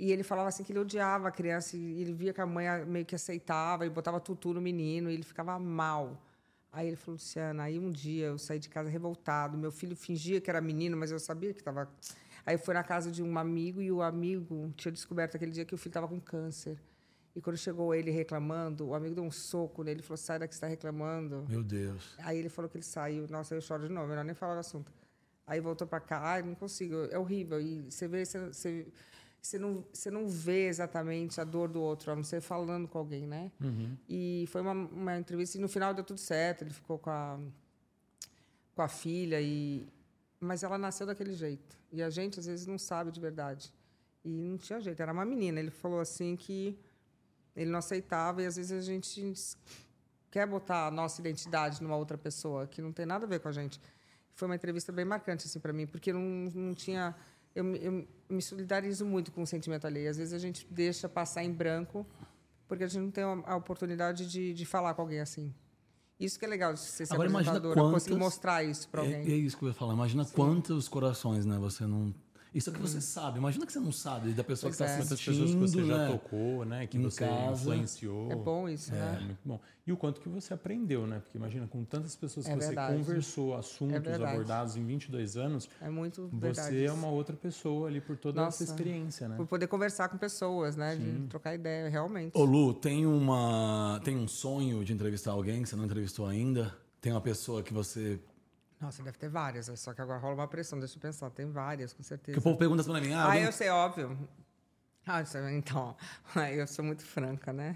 E 0.00 0.10
ele 0.12 0.22
falava 0.22 0.48
assim 0.48 0.64
que 0.64 0.72
ele 0.72 0.78
odiava 0.78 1.28
a 1.28 1.30
criança, 1.30 1.76
e 1.76 2.00
ele 2.00 2.14
via 2.14 2.32
que 2.32 2.40
a 2.40 2.46
mãe 2.46 2.66
meio 2.86 3.04
que 3.04 3.14
aceitava, 3.14 3.84
e 3.84 3.90
botava 3.90 4.18
tutu 4.18 4.54
no 4.54 4.60
menino, 4.60 5.10
e 5.10 5.14
ele 5.14 5.22
ficava 5.22 5.58
mal. 5.58 6.18
Aí 6.72 6.86
ele 6.86 6.96
falou, 6.96 7.16
Luciana, 7.16 7.64
aí 7.64 7.78
um 7.78 7.90
dia 7.90 8.28
eu 8.28 8.38
saí 8.38 8.58
de 8.58 8.70
casa 8.70 8.88
revoltado. 8.88 9.58
Meu 9.58 9.70
filho 9.70 9.94
fingia 9.94 10.40
que 10.40 10.48
era 10.48 10.58
menino, 10.60 10.96
mas 10.96 11.10
eu 11.10 11.18
sabia 11.18 11.52
que 11.52 11.60
estava. 11.60 11.86
Aí 12.46 12.56
foi 12.56 12.72
na 12.72 12.82
casa 12.82 13.10
de 13.10 13.22
um 13.22 13.38
amigo 13.38 13.82
e 13.82 13.92
o 13.92 14.00
amigo 14.00 14.72
tinha 14.74 14.90
descoberto 14.90 15.36
aquele 15.36 15.52
dia 15.52 15.66
que 15.66 15.74
o 15.74 15.78
filho 15.78 15.90
estava 15.90 16.08
com 16.08 16.18
câncer. 16.18 16.80
E 17.36 17.40
quando 17.40 17.58
chegou 17.58 17.94
ele 17.94 18.10
reclamando, 18.10 18.88
o 18.88 18.94
amigo 18.94 19.14
deu 19.14 19.22
um 19.22 19.30
soco 19.30 19.82
nele 19.82 20.00
e 20.00 20.02
falou: 20.02 20.16
sai 20.16 20.38
daqui, 20.38 20.54
você 20.54 20.56
está 20.56 20.66
reclamando. 20.66 21.44
Meu 21.46 21.62
Deus. 21.62 22.14
Aí 22.18 22.38
ele 22.38 22.48
falou 22.48 22.68
que 22.70 22.78
ele 22.78 22.84
saiu. 22.84 23.26
Nossa, 23.28 23.54
eu 23.54 23.60
choro 23.60 23.86
de 23.86 23.92
novo, 23.92 24.08
melhor 24.08 24.24
nem 24.24 24.34
falar 24.34 24.54
do 24.54 24.60
assunto. 24.60 24.90
Aí 25.46 25.60
voltou 25.60 25.86
para 25.86 26.00
cá, 26.00 26.20
ai, 26.22 26.42
não 26.42 26.54
consigo, 26.54 26.94
é 27.10 27.18
horrível. 27.18 27.60
E 27.60 27.90
você 27.90 28.08
vê, 28.08 28.24
você, 28.24 28.38
você, 28.46 28.86
você, 29.40 29.58
não, 29.58 29.84
você 29.92 30.10
não 30.10 30.28
vê 30.28 30.66
exatamente 30.66 31.40
a 31.40 31.44
dor 31.44 31.68
do 31.68 31.80
outro, 31.80 32.12
a 32.12 32.16
não 32.16 32.22
ser 32.22 32.40
falando 32.40 32.86
com 32.86 32.98
alguém, 32.98 33.26
né? 33.26 33.50
E 34.08 34.46
foi 34.48 34.60
uma, 34.60 34.72
uma 34.72 35.18
entrevista 35.18 35.56
e 35.56 35.60
no 35.60 35.68
final 35.68 35.94
deu 35.94 36.04
tudo 36.04 36.18
certo. 36.18 36.62
Ele 36.62 36.70
ficou 36.70 36.98
com 36.98 37.10
a, 37.10 37.38
com 38.74 38.82
a 38.82 38.88
filha, 38.88 39.40
e, 39.40 39.86
mas 40.38 40.62
ela 40.62 40.76
nasceu 40.76 41.06
daquele 41.06 41.32
jeito. 41.32 41.78
E 41.92 42.02
a 42.02 42.10
gente, 42.10 42.38
às 42.38 42.46
vezes, 42.46 42.66
não 42.66 42.78
sabe 42.78 43.10
de 43.10 43.20
verdade. 43.20 43.72
E 44.24 44.28
não 44.28 44.58
tinha 44.58 44.80
jeito, 44.80 45.00
era 45.00 45.12
uma 45.12 45.24
menina. 45.24 45.58
Ele 45.58 45.70
falou 45.70 46.00
assim 46.00 46.36
que 46.36 46.78
ele 47.56 47.70
não 47.70 47.78
aceitava 47.78 48.42
e 48.42 48.46
às 48.46 48.56
vezes 48.56 48.72
a 48.72 48.82
gente 48.82 49.34
quer 50.30 50.46
botar 50.46 50.86
a 50.86 50.90
nossa 50.90 51.20
identidade 51.20 51.82
numa 51.82 51.96
outra 51.96 52.16
pessoa 52.16 52.66
que 52.66 52.80
não 52.80 52.92
tem 52.92 53.04
nada 53.04 53.26
a 53.26 53.28
ver 53.28 53.40
com 53.40 53.48
a 53.48 53.52
gente. 53.52 53.80
Foi 54.34 54.46
uma 54.46 54.54
entrevista 54.54 54.92
bem 54.92 55.04
marcante 55.04 55.46
assim 55.46 55.58
para 55.58 55.72
mim, 55.72 55.86
porque 55.86 56.12
não, 56.12 56.20
não 56.20 56.74
tinha 56.74 57.14
eu, 57.54 57.64
me- 57.64 57.78
eu 57.82 58.08
me 58.28 58.42
solidarizo 58.42 59.04
muito 59.04 59.30
com 59.32 59.42
o 59.42 59.46
sentimento 59.46 59.86
alheio. 59.86 60.10
Às 60.10 60.16
vezes 60.16 60.32
a 60.34 60.38
gente 60.38 60.66
deixa 60.70 61.08
passar 61.08 61.42
em 61.44 61.52
branco 61.52 62.06
porque 62.68 62.84
a 62.84 62.86
gente 62.86 63.02
não 63.02 63.10
tem 63.10 63.24
a 63.24 63.56
oportunidade 63.56 64.26
de, 64.30 64.54
de 64.54 64.64
falar 64.66 64.94
com 64.94 65.02
alguém 65.02 65.20
assim. 65.20 65.52
Isso 66.18 66.38
que 66.38 66.44
é 66.44 66.48
legal 66.48 66.74
de 66.74 66.80
ser 66.80 67.04
Agora, 67.10 67.28
apresentadora, 67.30 67.80
conseguir 67.80 68.16
mostrar 68.16 68.62
isso 68.62 68.88
para 68.88 69.02
É, 69.02 69.16
alguém. 69.16 69.32
é 69.32 69.36
isso 69.36 69.56
que 69.56 69.64
eu 69.64 69.68
ia 69.68 69.74
falar. 69.74 69.94
Imagina 69.94 70.24
quantos 70.26 70.86
corações, 70.88 71.44
né? 71.46 71.56
Você 71.58 71.86
não. 71.86 72.14
Isso 72.52 72.68
é 72.68 72.72
que 72.72 72.80
você 72.80 73.00
sabe. 73.00 73.38
Imagina 73.38 73.64
que 73.64 73.72
você 73.72 73.78
não 73.78 73.92
sabe 73.92 74.32
da 74.32 74.42
pessoa 74.42 74.70
Pois 74.70 74.76
que 74.76 74.82
está 74.82 74.96
é. 74.96 74.98
Assistindo, 75.00 75.34
pessoas 75.34 75.50
que 75.52 75.56
você 75.60 75.82
né? 75.82 75.86
já 75.86 76.12
tocou, 76.12 76.64
né? 76.64 76.86
Que 76.86 76.98
Em 76.98 77.02
você 77.02 77.24
casa. 77.24 77.52
influenciou. 77.52 78.32
É 78.32 78.34
bom 78.34 78.68
isso, 78.68 78.92
É, 78.92 78.98
né? 78.98 79.20
muito 79.24 79.38
bom. 79.44 79.60
E 79.86 79.92
o 79.92 79.96
quanto 79.96 80.20
que 80.20 80.28
você 80.28 80.52
aprendeu, 80.52 81.06
né? 81.06 81.20
Porque 81.20 81.38
imagina, 81.38 81.66
com 81.68 81.84
tantas 81.84 82.16
pessoas 82.16 82.46
É 82.46 82.50
que 82.52 82.60
você 82.60 82.66
verdade. 82.66 82.96
conversou, 82.98 83.56
assuntos 83.56 84.02
verdade. 84.02 84.24
abordados 84.24 84.76
em 84.76 84.84
22 84.84 85.36
anos, 85.36 85.68
É 85.80 85.88
muito 85.88 86.28
verdade. 86.32 86.68
você 86.70 86.84
é 86.84 86.92
uma 86.92 87.08
outra 87.08 87.36
pessoa 87.36 87.88
ali 87.88 88.00
por 88.00 88.16
toda 88.16 88.40
Nossa. 88.42 88.62
essa 88.64 88.72
experiência, 88.72 89.28
né? 89.28 89.36
Por 89.36 89.46
poder 89.46 89.68
conversar 89.68 90.08
com 90.08 90.18
pessoas, 90.18 90.76
né? 90.76 90.96
De 90.96 91.26
trocar 91.28 91.54
ideia, 91.54 91.88
realmente. 91.88 92.36
Ô 92.36 92.44
Lu, 92.44 92.74
tem 92.74 93.06
uma. 93.06 94.00
Tem 94.04 94.16
um 94.16 94.26
sonho 94.28 94.84
de 94.84 94.92
entrevistar 94.92 95.32
alguém 95.32 95.62
que 95.62 95.68
você 95.68 95.76
não 95.76 95.84
entrevistou 95.84 96.26
ainda? 96.26 96.74
Tem 97.00 97.12
uma 97.12 97.20
pessoa 97.20 97.62
que 97.62 97.72
você. 97.72 98.20
Nossa, 98.80 99.02
deve 99.02 99.18
ter 99.18 99.28
várias, 99.28 99.70
só 99.78 99.92
que 99.92 100.00
agora 100.00 100.18
rola 100.18 100.34
uma 100.34 100.48
pressão, 100.48 100.78
deixa 100.78 100.96
eu 100.96 101.00
pensar. 101.00 101.28
Tem 101.30 101.50
várias, 101.50 101.92
com 101.92 102.02
certeza. 102.02 102.32
Que 102.32 102.38
o 102.38 102.42
povo 102.42 102.56
pergunta 102.56 102.82
pra 102.82 103.00
mim, 103.00 103.12
ah, 103.12 103.22
Ah, 103.22 103.26
alguém- 103.26 103.42
eu 103.44 103.52
sei, 103.52 103.68
óbvio. 103.68 104.16
Ah, 105.06 105.22
então, 105.52 105.96
eu 106.54 106.66
sou 106.66 106.84
muito 106.84 107.02
franca, 107.04 107.52
né? 107.52 107.74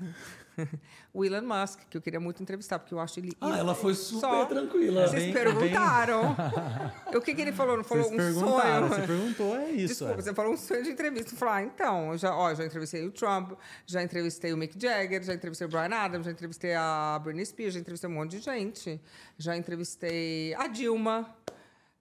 O 1.12 1.24
Elon 1.24 1.42
Musk, 1.42 1.80
que 1.90 1.96
eu 1.96 2.00
queria 2.02 2.20
muito 2.20 2.40
entrevistar, 2.40 2.78
porque 2.78 2.94
eu 2.94 3.00
acho 3.00 3.18
ele. 3.18 3.32
Ah, 3.40 3.58
ela 3.58 3.74
foi 3.74 3.92
super 3.94 4.20
Só. 4.20 4.44
tranquila. 4.44 5.08
Vocês 5.08 5.24
Bem- 5.24 5.32
perguntaram. 5.32 6.36
O 7.14 7.20
que, 7.20 7.32
que 7.34 7.40
ele 7.42 7.52
falou? 7.52 7.76
Não 7.76 7.84
falou 7.84 8.04
Vocês 8.04 8.14
um 8.14 8.16
perguntaram, 8.40 8.88
sonho? 8.88 9.00
você 9.00 9.06
perguntou, 9.06 9.56
é 9.56 9.70
isso. 9.70 9.86
Desculpa, 9.86 10.12
é. 10.14 10.16
você 10.22 10.34
falou 10.34 10.52
um 10.52 10.56
sonho 10.56 10.82
de 10.82 10.90
entrevista. 10.90 11.32
Eu 11.32 11.36
falei, 11.38 11.54
ah, 11.54 11.62
então, 11.62 12.12
eu 12.12 12.18
já, 12.18 12.34
ó, 12.36 12.52
já 12.54 12.64
entrevistei 12.64 13.06
o 13.06 13.12
Trump, 13.12 13.52
já 13.86 14.02
entrevistei 14.02 14.52
o 14.52 14.56
Mick 14.56 14.80
Jagger, 14.80 15.22
já 15.22 15.32
entrevistei 15.32 15.66
o 15.66 15.70
Brian 15.70 15.94
Adams, 15.94 16.26
já 16.26 16.32
entrevistei 16.32 16.74
a 16.74 17.20
Britney 17.22 17.46
Spears, 17.46 17.74
já 17.74 17.80
entrevistei 17.80 18.10
um 18.10 18.14
monte 18.14 18.32
de 18.32 18.40
gente. 18.40 19.00
Já 19.38 19.56
entrevistei 19.56 20.54
a 20.54 20.66
Dilma. 20.66 21.32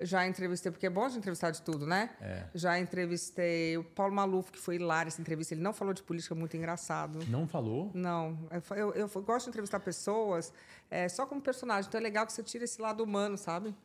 Já 0.05 0.27
entrevistei, 0.27 0.71
porque 0.71 0.85
é 0.85 0.89
bom 0.89 1.07
de 1.07 1.17
entrevistar 1.17 1.51
de 1.51 1.61
tudo, 1.61 1.87
né? 1.87 2.09
É. 2.21 2.45
Já 2.53 2.77
entrevistei 2.79 3.77
o 3.77 3.83
Paulo 3.83 4.13
Maluf, 4.13 4.51
que 4.51 4.59
foi 4.59 4.75
hilário 4.75 5.07
essa 5.07 5.21
entrevista. 5.21 5.53
Ele 5.53 5.61
não 5.61 5.73
falou 5.73 5.93
de 5.93 6.03
política, 6.03 6.35
muito 6.35 6.55
engraçado. 6.57 7.19
Não 7.27 7.47
falou? 7.47 7.89
Não, 7.93 8.37
eu, 8.51 8.75
eu, 8.93 9.09
eu 9.15 9.21
gosto 9.21 9.45
de 9.45 9.49
entrevistar 9.49 9.79
pessoas 9.79 10.53
é, 10.91 11.07
só 11.07 11.25
como 11.25 11.41
personagem. 11.41 11.87
Então 11.87 11.99
é 11.99 12.03
legal 12.03 12.25
que 12.25 12.33
você 12.33 12.43
tira 12.43 12.65
esse 12.65 12.81
lado 12.81 13.03
humano, 13.03 13.37
sabe? 13.37 13.69
Tem 13.69 13.75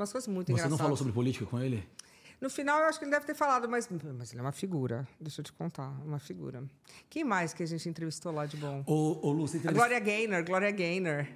umas 0.00 0.12
coisas 0.12 0.28
muito 0.28 0.46
Você 0.46 0.52
engraçadas. 0.52 0.70
não 0.70 0.78
falou 0.78 0.96
sobre 0.96 1.12
política 1.12 1.46
com 1.46 1.58
ele? 1.60 1.86
No 2.40 2.50
final, 2.50 2.80
eu 2.80 2.86
acho 2.86 2.98
que 2.98 3.04
ele 3.04 3.12
deve 3.12 3.24
ter 3.24 3.34
falado, 3.34 3.68
mas, 3.68 3.88
mas 4.18 4.30
ele 4.32 4.40
é 4.40 4.42
uma 4.42 4.52
figura. 4.52 5.06
Deixa 5.20 5.40
eu 5.40 5.44
te 5.44 5.52
contar, 5.52 5.88
uma 6.04 6.18
figura. 6.18 6.62
Quem 7.08 7.24
mais 7.24 7.54
que 7.54 7.62
a 7.62 7.66
gente 7.66 7.88
entrevistou 7.88 8.32
lá 8.32 8.44
de 8.44 8.56
bom? 8.56 8.82
Ô, 8.86 9.26
ô 9.28 9.32
Lu, 9.32 9.46
você 9.46 9.56
A 9.56 9.60
entrevistou. 9.60 9.72
Glória 9.74 9.98
Gaynor, 10.00 10.44
Glória 10.44 10.70
Gaynor. 10.70 11.26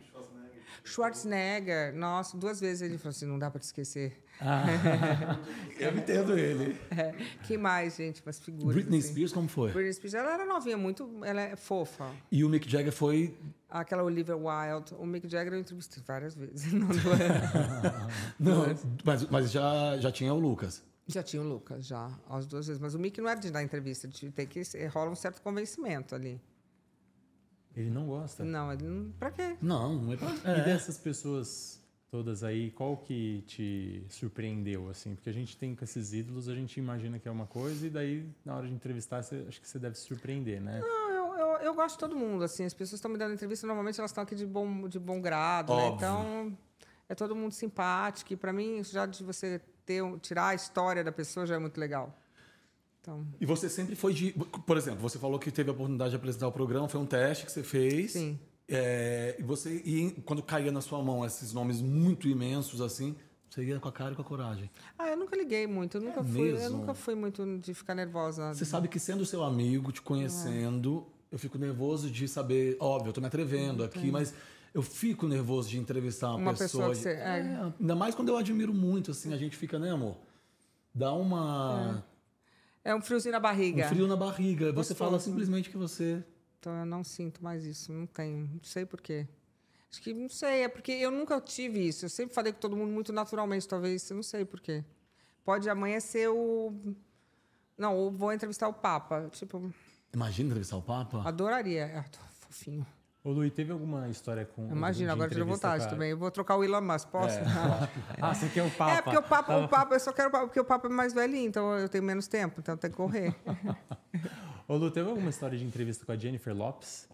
Schwarzenegger. 0.85 1.95
Nossa, 1.95 2.37
duas 2.37 2.61
vezes 2.61 2.83
ele 2.83 2.99
falou 2.99 3.11
assim, 3.11 3.27
não 3.27 3.39
dá 3.39 3.51
pra 3.51 3.61
te 3.61 3.65
esquecer. 3.65 4.23
Eu 5.79 5.97
entendo 5.97 6.39
ele. 6.39 6.79
É. 6.91 7.13
Quem 7.45 7.59
mais, 7.59 7.97
gente? 7.97 8.23
Umas 8.25 8.39
figuras. 8.39 8.75
Britney 8.75 8.99
assim. 8.99 9.09
Spears, 9.09 9.33
como 9.33 9.49
foi? 9.49 9.73
Britney 9.73 9.93
Spears, 9.93 10.15
ela 10.15 10.35
era 10.35 10.45
novinha, 10.45 10.77
muito... 10.77 11.11
Ela 11.25 11.41
é 11.41 11.57
fofa. 11.57 12.11
E 12.31 12.45
o 12.45 12.49
Mick 12.49 12.71
Jagger 12.71 12.93
foi. 12.93 13.37
Aquela 13.69 14.03
Olivia 14.03 14.37
Wilde. 14.37 14.95
O 14.99 15.05
Mick 15.05 15.29
Jagger 15.29 15.53
eu 15.53 15.61
entrevistei 15.61 16.03
várias 16.07 16.35
vezes. 16.35 16.73
Não, 16.73 16.89
não 16.89 17.13
é. 17.13 18.09
Não, 18.39 18.65
mas, 19.05 19.25
mas 19.29 19.51
já, 19.51 19.99
já 19.99 20.13
tinha 20.13 20.33
o 20.33 20.39
Lucas. 20.39 20.83
Já 21.07 21.23
tinha 21.23 21.43
o 21.43 21.49
Lucas, 21.49 21.87
já, 21.87 22.11
as 22.29 22.47
duas 22.47 22.67
vezes. 22.67 22.81
Mas 22.81 22.95
o 22.95 22.99
Mickey 22.99 23.23
não 23.23 23.31
era 23.31 23.41
de 23.41 23.51
dar 23.51 23.63
entrevista, 23.63 24.07
de 24.07 24.31
ter 24.31 24.45
que 24.45 24.61
rola 24.89 25.11
um 25.11 25.15
certo 25.15 25.41
convencimento 25.41 26.15
ali. 26.15 26.39
Ele 27.79 27.91
não 27.91 28.07
gosta. 28.07 28.45
Não, 28.45 28.73
ele 28.73 28.85
não. 28.85 29.13
Pra 29.13 29.31
quê? 29.31 29.57
Não, 29.63 30.03
não 30.03 30.13
é 30.13 30.17
pra... 30.17 30.31
E 30.31 30.65
dessas 30.65 30.99
pessoas 30.99 31.81
todas 32.11 32.43
aí, 32.43 32.73
qual 32.73 32.97
que 32.97 33.45
te 33.47 34.05
surpreendeu, 34.09 34.89
assim? 34.89 35.15
Porque 35.15 35.31
a 35.31 35.33
gente 35.33 35.57
tem 35.57 35.77
com 35.77 35.85
esses 35.85 36.13
ídolos, 36.13 36.49
a 36.49 36.55
gente 36.55 36.79
imagina 36.81 37.21
que 37.21 37.29
é 37.29 37.31
uma 37.31 37.47
coisa 37.47 37.87
e 37.87 37.91
daí, 37.91 38.27
na 38.45 38.57
hora 38.57 38.67
de 38.67 38.75
entrevistar, 38.75 39.23
você, 39.23 39.45
acho 39.47 39.61
que 39.61 39.69
você 39.69 39.79
deve 39.79 39.97
se 39.97 40.07
surpreender, 40.07 40.61
né? 40.61 40.81
Não, 40.81 41.13
eu, 41.13 41.35
eu, 41.35 41.59
eu 41.59 41.75
gosto 41.75 41.95
de 41.95 42.01
todo 42.01 42.17
mundo, 42.17 42.43
assim. 42.43 42.65
As 42.65 42.75
pessoas 42.75 42.99
estão 42.99 43.11
me 43.11 43.17
dando 43.17 43.35
entrevista, 43.35 43.65
normalmente 43.65 44.01
elas 44.01 44.11
estão 44.11 44.25
aqui 44.25 44.35
de 44.35 44.47
bom, 44.47 44.89
de 44.89 44.99
bom 44.99 45.21
grado, 45.21 45.73
né? 45.77 45.89
Então, 45.89 46.59
é 47.09 47.15
todo 47.15 47.37
mundo 47.37 47.53
simpático. 47.53 48.33
E 48.33 48.37
para 48.37 48.53
mim, 48.53 48.83
já 48.83 49.07
de 49.07 49.23
você 49.23 49.61
ter, 49.87 50.03
tirar 50.19 50.49
a 50.49 50.55
história 50.55 51.05
da 51.05 51.13
pessoa 51.13 51.47
já 51.47 51.55
é 51.55 51.59
muito 51.59 51.79
legal. 51.79 52.19
Então, 53.09 53.27
E 53.41 53.47
você 53.47 53.69
sempre 53.71 53.95
foi 53.97 54.13
de. 54.13 54.33
Por 54.67 54.77
exemplo, 54.77 55.01
você 55.01 55.19
falou 55.19 55.39
que 55.39 55.51
teve 55.51 55.71
a 55.71 55.73
oportunidade 55.73 56.11
de 56.11 56.17
apresentar 56.17 56.47
o 56.47 56.53
programa, 56.53 56.89
foi 56.89 57.01
um 57.01 57.07
teste 57.07 57.47
que 57.47 57.53
você 57.53 57.63
fez. 57.63 58.13
sim. 58.13 58.39
É, 58.71 59.35
e 59.39 59.43
você 59.43 59.77
e 59.83 60.11
quando 60.27 60.43
caía 60.43 60.71
na 60.71 60.83
sua 60.83 61.03
mão 61.03 61.25
esses 61.25 61.55
nomes 61.55 61.81
muito 61.81 62.29
imensos 62.29 62.83
assim, 62.83 63.17
você 63.49 63.65
ia 63.65 63.81
com 63.81 63.89
a 63.89 63.93
cara 63.93 64.13
e 64.13 64.15
com 64.15 64.21
a 64.21 64.25
coragem. 64.27 64.71
Ah, 64.99 65.09
eu 65.09 65.17
nunca 65.17 65.35
liguei 65.35 65.67
muito. 65.67 65.97
Eu 65.97 66.03
nunca, 66.03 66.23
fui, 66.23 66.51
eu 66.51 66.57
É 66.57 66.59
mesmo? 66.59 66.79
nunca 66.81 66.93
fui 66.93 67.15
muito 67.15 67.59
de 67.61 67.73
ficar 67.73 67.95
nervosa. 67.95 68.53
Você 68.53 68.67
sabe 68.67 68.87
que 68.89 68.99
sendo 68.99 69.25
seu 69.25 69.43
amigo, 69.43 69.91
te 69.91 70.03
conhecendo, 70.03 71.07
eu 71.33 71.39
fico 71.39 71.57
nervoso 71.57 72.11
de 72.11 72.29
saber, 72.29 72.77
óbvio, 72.79 73.09
eu 73.09 73.15
tô 73.15 73.23
me 73.23 73.27
atrevendo 73.27 73.83
aqui, 73.83 74.11
mas 74.11 74.35
eu 74.75 74.83
fico 74.83 75.27
nervoso 75.27 75.71
de 75.71 75.79
entrevistar 75.79 76.29
uma, 76.33 76.37
Uma 76.51 76.55
pessoa 76.55 76.89
que 76.91 76.97
de- 76.97 77.01
você- 77.05 77.09
é. 77.13 77.39
É, 77.39 77.73
ainda 77.81 77.97
mais 77.97 78.15
quando 78.15 78.29
eu 78.29 78.37
admiro 78.37 78.75
muito, 78.75 79.13
assim, 79.13 79.33
a 79.33 79.37
gente 79.39 79.57
fica, 79.57 79.79
né, 79.79 79.93
amor? 79.93 80.19
Dá 80.95 81.15
uma 81.15 82.05
É 82.89 82.95
um 82.95 83.03
friozinho 83.03 83.33
na 83.33 83.41
barriga. 83.41 83.85
um 83.85 83.89
frio 83.91 84.07
na 84.07 84.17
barriga. 84.17 84.67
Você 84.73 84.95
Gostoso. 84.95 84.95
fala 84.95 85.21
simplesmente 85.21 85.69
que 85.69 85.77
você 85.77 86.25
Então 86.59 86.75
eu 86.75 86.87
não 86.87 87.05
sinto 87.05 87.45
mais 87.45 87.63
isso, 87.67 87.93
não 87.93 88.07
tenho, 88.07 88.49
não 88.51 88.63
sei 88.63 88.87
por 88.87 89.03
quê. 89.03 89.29
Acho 89.93 90.01
que 90.01 90.15
não 90.15 90.31
sei, 90.31 90.63
é 90.63 90.69
porque 90.69 90.93
eu 90.93 91.11
nunca 91.11 91.39
tive 91.39 91.87
isso. 91.87 92.07
Eu 92.07 92.09
sempre 92.09 92.35
falei 92.35 92.51
com 92.51 92.59
todo 92.59 92.75
mundo 92.75 92.91
muito 92.91 93.13
naturalmente, 93.13 93.69
talvez, 93.69 94.09
eu 94.09 94.17
não 94.17 94.23
sei 94.23 94.47
por 94.47 94.59
quê. 94.61 94.83
Pode 95.45 95.69
amanhã 95.69 96.01
ser 96.01 96.29
o 96.29 96.73
não, 97.77 97.95
ou 97.95 98.11
vou 98.11 98.33
entrevistar 98.33 98.69
o 98.69 98.73
Papa, 98.73 99.29
tipo, 99.33 99.71
imagina 100.15 100.49
entrevistar 100.49 100.79
o 100.79 100.83
Papa. 100.83 101.29
adoraria. 101.29 101.93
Ah, 101.95 102.05
tô 102.05 102.19
fofinho. 102.41 102.87
Ô, 103.25 103.33
Luí, 103.33 103.51
teve 103.51 103.73
alguma 103.73 104.09
história 104.09 104.45
com. 104.47 104.69
Imagina, 104.71 105.13
agora 105.13 105.29
tirou 105.31 105.47
vontade 105.47 105.83
com 105.83 105.89
a- 105.89 105.91
também. 105.93 106.11
Eu 106.11 106.17
vou 106.17 106.31
trocar 106.31 106.57
o 106.57 106.65
Elon 106.65 106.81
Musk, 106.81 107.09
posso? 107.09 107.39
Ah, 108.21 108.35
você 108.35 108.49
quer 108.49 108.63
o 108.63 108.71
Papa? 108.71 108.93
É, 108.93 109.03
porque 109.03 109.17
o 109.19 109.23
Papa, 109.23 109.57
o 109.59 109.69
Papa, 109.69 109.95
eu 109.95 110.01
só 110.01 110.13
quero 110.13 110.29
o 110.29 110.33
Papa, 110.33 110.47
porque 110.47 110.61
o 110.61 110.65
Papa 110.65 110.87
é 110.87 110.91
mais 110.91 111.13
velhinho, 111.13 111.49
então 111.49 111.75
eu 111.77 111.89
tenho 111.89 112.05
menos 112.05 112.27
tempo, 112.29 112.61
então 112.61 112.77
tem 112.77 112.91
que 112.91 112.97
correr. 112.97 113.35
Ô, 114.69 114.77
Lu, 114.77 114.91
teve 114.91 115.09
alguma 115.09 115.31
história 115.31 115.59
de 115.59 115.65
entrevista 115.65 116.05
com 116.07 116.13
a 116.13 116.17
Jennifer 116.17 116.55
Lopes? 116.57 117.09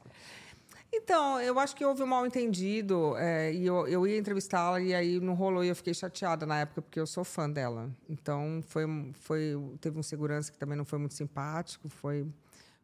Então, 0.92 1.40
eu 1.40 1.58
acho 1.58 1.74
que 1.74 1.84
houve 1.84 2.02
um 2.02 2.06
mal 2.06 2.24
entendido 2.24 3.16
é, 3.16 3.52
e 3.52 3.66
eu, 3.66 3.86
eu 3.88 4.06
ia 4.06 4.16
entrevistá-la 4.16 4.80
e 4.80 4.94
aí 4.94 5.18
não 5.18 5.34
rolou 5.34 5.64
e 5.64 5.68
eu 5.68 5.74
fiquei 5.74 5.92
chateada 5.92 6.46
na 6.46 6.60
época 6.60 6.82
porque 6.82 7.00
eu 7.00 7.06
sou 7.06 7.24
fã 7.24 7.50
dela. 7.50 7.90
Então, 8.08 8.62
foi, 8.68 8.84
foi 9.14 9.56
teve 9.80 9.98
um 9.98 10.02
segurança 10.04 10.52
que 10.52 10.58
também 10.58 10.76
não 10.78 10.84
foi 10.84 10.98
muito 11.00 11.14
simpático, 11.14 11.88
foi, 11.88 12.24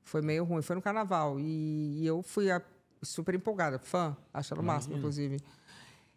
foi 0.02 0.22
meio 0.22 0.42
ruim. 0.44 0.60
Foi 0.62 0.74
no 0.74 0.82
carnaval 0.82 1.38
e, 1.38 2.00
e 2.02 2.06
eu 2.06 2.20
fui 2.22 2.50
a- 2.50 2.60
super 3.02 3.34
empolgada, 3.34 3.78
fã, 3.78 4.16
ela 4.32 4.60
o 4.60 4.64
máximo, 4.64 4.96
inclusive. 4.96 5.38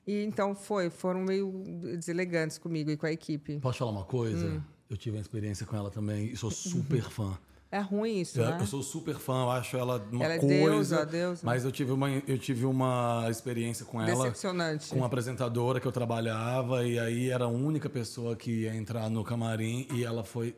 E 0.06 0.24
então 0.24 0.54
foi, 0.54 0.90
foram 0.90 1.22
meio 1.22 1.64
deselegantes 1.98 2.58
comigo 2.58 2.92
e 2.92 2.98
com 2.98 3.06
a 3.06 3.12
equipe. 3.12 3.60
Posso 3.60 3.80
falar 3.80 3.92
uma 3.92 4.04
coisa? 4.06 4.46
Hum. 4.46 4.62
Eu 4.90 4.98
tive 4.98 5.18
uma 5.18 5.22
experiência 5.22 5.66
com 5.66 5.76
ela 5.76 5.90
também 5.90 6.26
e 6.28 6.36
sou 6.36 6.52
super 6.52 7.04
fã. 7.04 7.38
É 7.72 7.80
ruim 7.80 8.20
isso, 8.20 8.40
Eu, 8.40 8.46
né? 8.52 8.58
eu 8.62 8.68
sou 8.68 8.84
super 8.84 9.16
fã, 9.16 9.46
eu 9.46 9.50
acho 9.50 9.76
ela 9.76 9.98
uma 10.12 10.24
Ela 10.24 10.36
é 10.36 10.40
coisa. 10.40 10.54
deusa, 10.56 11.06
deusa. 11.08 11.42
Mas 11.44 11.66
eu 11.66 11.72
tive 11.72 11.92
uma, 11.92 12.08
eu 12.08 12.38
tive 12.38 12.66
uma 12.66 13.26
experiência 13.32 13.84
com 13.84 14.00
ela, 14.00 14.26
Decepcionante. 14.26 14.90
com 14.90 14.98
uma 14.98 15.08
apresentadora 15.08 15.80
que 15.80 15.88
eu 15.88 15.92
trabalhava, 15.92 16.86
e 16.86 17.00
aí 17.00 17.30
era 17.32 17.46
a 17.46 17.48
única 17.48 17.90
pessoa 17.90 18.36
que 18.36 18.52
ia 18.62 18.76
entrar 18.76 19.10
no 19.10 19.24
camarim 19.24 19.88
e 19.92 20.04
ela 20.04 20.24
foi 20.24 20.56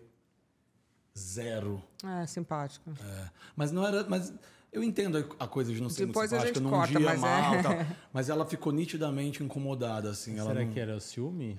zero. 1.18 1.82
É, 2.04 2.26
simpático. 2.26 2.92
É. 3.02 3.30
Mas 3.56 3.72
não 3.72 3.88
era. 3.88 4.04
Mas 4.10 4.34
eu 4.76 4.84
entendo 4.84 5.18
a 5.40 5.48
coisa 5.48 5.74
de 5.74 5.82
não 5.82 5.90
ser 5.90 6.06
Depois 6.06 6.30
muito 6.32 6.42
simpática 6.42 6.60
num 6.60 6.70
corta, 6.70 6.98
dia 6.98 7.06
mas 7.06 7.18
é. 7.18 7.22
mal. 7.22 7.64
tal. 7.64 7.74
Mas 8.14 8.30
ela 8.30 8.46
ficou 8.46 8.72
nitidamente 8.74 9.44
incomodada, 9.44 10.10
assim. 10.10 10.38
Ela 10.38 10.50
Será 10.52 10.66
não, 10.66 10.72
que 10.72 10.80
era 10.80 10.96
o 10.96 11.00
ciúme? 11.00 11.54
não 11.56 11.58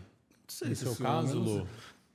sei 0.49 0.69
No 0.69 0.75
se 0.77 0.83
seu 0.83 0.93
isso- 0.93 1.03
caso, 1.03 1.29
eu 1.29 1.35
não. 1.41 1.43
Lu? 1.59 1.69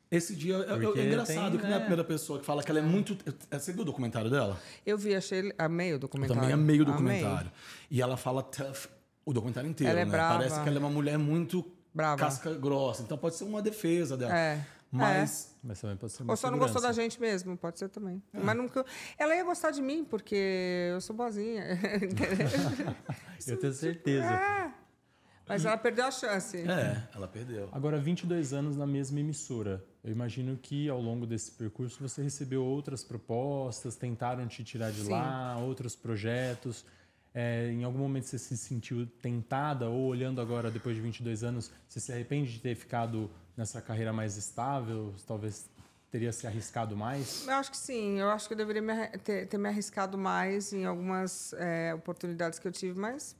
Esse 0.09 0.35
dia 0.35 0.55
é- 0.57 0.73
é, 0.73 0.77
Porque 0.79 0.99
é 0.99 1.05
engraçado 1.05 1.51
tem, 1.51 1.59
que 1.59 1.63
não 1.65 1.71
é 1.71 1.75
a 1.75 1.77
né? 1.77 1.79
primeira 1.79 2.03
pessoa 2.03 2.37
que 2.39 2.45
fala 2.45 2.61
que 2.61 2.69
ela 2.69 2.79
é 2.79 2.83
muito. 2.83 3.17
Você 3.49 3.71
viu 3.71 3.81
o 3.83 3.85
documentário 3.85 4.29
dela? 4.29 4.59
Eu 4.85 4.97
vi, 4.97 5.15
achei, 5.15 5.53
amei 5.57 5.91
o 5.91 5.95
Eu 5.95 5.99
documentário. 5.99 6.41
também 6.41 6.53
amei 6.53 6.79
o 6.79 6.83
Amei. 6.83 6.93
documentário. 6.93 7.51
E 7.89 8.01
ela 8.01 8.17
fala 8.17 8.43
tough 8.43 8.87
o 9.25 9.31
documentário 9.33 9.69
inteiro, 9.69 9.91
Ela 9.91 10.01
é 10.01 10.05
né? 10.05 10.11
brava. 10.11 10.35
Parece 10.35 10.61
que 10.61 10.67
ela 10.67 10.77
é 10.77 10.79
uma 10.79 10.89
mulher 10.89 11.17
muito 11.17 11.65
Brava. 11.93 12.17
casca 12.19 12.53
grossa. 12.53 13.03
Então 13.03 13.17
pode 13.17 13.35
ser 13.35 13.45
uma 13.45 13.61
defesa 13.61 14.17
dela. 14.17 14.37
É. 14.37 14.65
Mas 14.91 15.55
Mas 15.63 15.79
também 15.79 15.95
pode 15.95 16.11
ser 16.11 16.23
Ou 16.27 16.35
só 16.35 16.51
não 16.51 16.59
gostou 16.59 16.81
da 16.81 16.91
gente 16.91 17.19
mesmo, 17.19 17.57
pode 17.57 17.79
ser 17.79 17.87
também. 17.87 18.21
É. 18.33 18.39
Mas 18.39 18.57
nunca. 18.57 18.85
Ela 19.17 19.35
ia 19.35 19.43
gostar 19.43 19.71
de 19.71 19.81
mim, 19.81 20.03
porque 20.03 20.89
eu 20.91 20.99
sou 20.99 21.15
boazinha. 21.15 21.63
Eu 23.47 23.57
tenho 23.57 23.73
certeza. 23.73 24.71
Mas 25.47 25.65
ela 25.65 25.77
perdeu 25.77 26.05
a 26.05 26.11
chance. 26.11 26.57
é, 26.57 27.07
ela 27.13 27.27
perdeu. 27.27 27.67
Agora, 27.71 27.99
22 27.99 28.53
anos 28.53 28.77
na 28.77 28.85
mesma 28.85 29.19
emissora. 29.19 29.83
Eu 30.03 30.11
imagino 30.11 30.57
que 30.57 30.87
ao 30.87 31.01
longo 31.01 31.25
desse 31.25 31.51
percurso 31.51 31.99
você 31.99 32.21
recebeu 32.21 32.63
outras 32.63 33.03
propostas, 33.03 33.95
tentaram 33.95 34.47
te 34.47 34.63
tirar 34.63 34.91
de 34.91 35.01
Sim. 35.01 35.11
lá, 35.11 35.57
outros 35.57 35.95
projetos. 35.95 36.85
É, 37.33 37.71
em 37.71 37.83
algum 37.83 37.99
momento 37.99 38.25
você 38.25 38.37
se 38.37 38.57
sentiu 38.57 39.05
tentada 39.21 39.89
ou 39.89 40.05
olhando 40.07 40.41
agora 40.41 40.69
depois 40.69 40.95
de 40.95 41.01
22 41.01 41.43
anos, 41.43 41.71
você 41.87 41.99
se 41.99 42.11
arrepende 42.11 42.51
de 42.53 42.59
ter 42.59 42.75
ficado 42.75 43.29
nessa 43.61 43.79
carreira 43.79 44.11
mais 44.11 44.37
estável? 44.37 45.13
Talvez 45.27 45.69
teria 46.09 46.31
se 46.33 46.47
arriscado 46.47 46.97
mais? 46.97 47.47
Eu 47.47 47.53
acho 47.53 47.69
que 47.69 47.77
sim. 47.77 48.19
Eu 48.19 48.29
acho 48.31 48.47
que 48.47 48.53
eu 48.53 48.57
deveria 48.57 48.81
me 48.81 49.07
ter, 49.19 49.47
ter 49.47 49.57
me 49.57 49.69
arriscado 49.69 50.17
mais 50.17 50.73
em 50.73 50.83
algumas 50.85 51.53
é, 51.53 51.93
oportunidades 51.93 52.57
que 52.57 52.67
eu 52.67 52.71
tive, 52.71 52.99
mas 52.99 53.35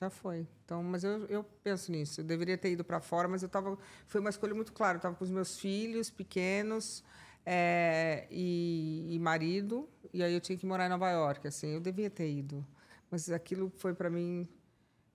já 0.00 0.08
foi. 0.08 0.46
Então, 0.64 0.82
mas 0.82 1.04
eu, 1.04 1.26
eu 1.26 1.44
penso 1.62 1.92
nisso. 1.92 2.22
Eu 2.22 2.24
deveria 2.24 2.56
ter 2.56 2.72
ido 2.72 2.82
para 2.82 3.00
fora, 3.00 3.28
mas 3.28 3.42
eu 3.42 3.50
tava. 3.50 3.78
Foi 4.06 4.20
uma 4.20 4.30
escolha 4.30 4.54
muito 4.54 4.72
clara. 4.72 4.94
Eu 4.94 4.98
estava 4.98 5.14
com 5.14 5.24
os 5.24 5.30
meus 5.30 5.58
filhos 5.58 6.08
pequenos 6.08 7.04
é, 7.44 8.26
e, 8.30 9.08
e 9.10 9.18
marido, 9.18 9.86
e 10.12 10.22
aí 10.22 10.32
eu 10.32 10.40
tinha 10.40 10.56
que 10.56 10.64
morar 10.64 10.86
em 10.86 10.88
Nova 10.88 11.10
York. 11.10 11.46
Assim, 11.46 11.74
eu 11.74 11.80
devia 11.80 12.08
ter 12.08 12.30
ido, 12.30 12.66
mas 13.10 13.30
aquilo 13.30 13.70
foi 13.76 13.92
para 13.92 14.08
mim. 14.08 14.48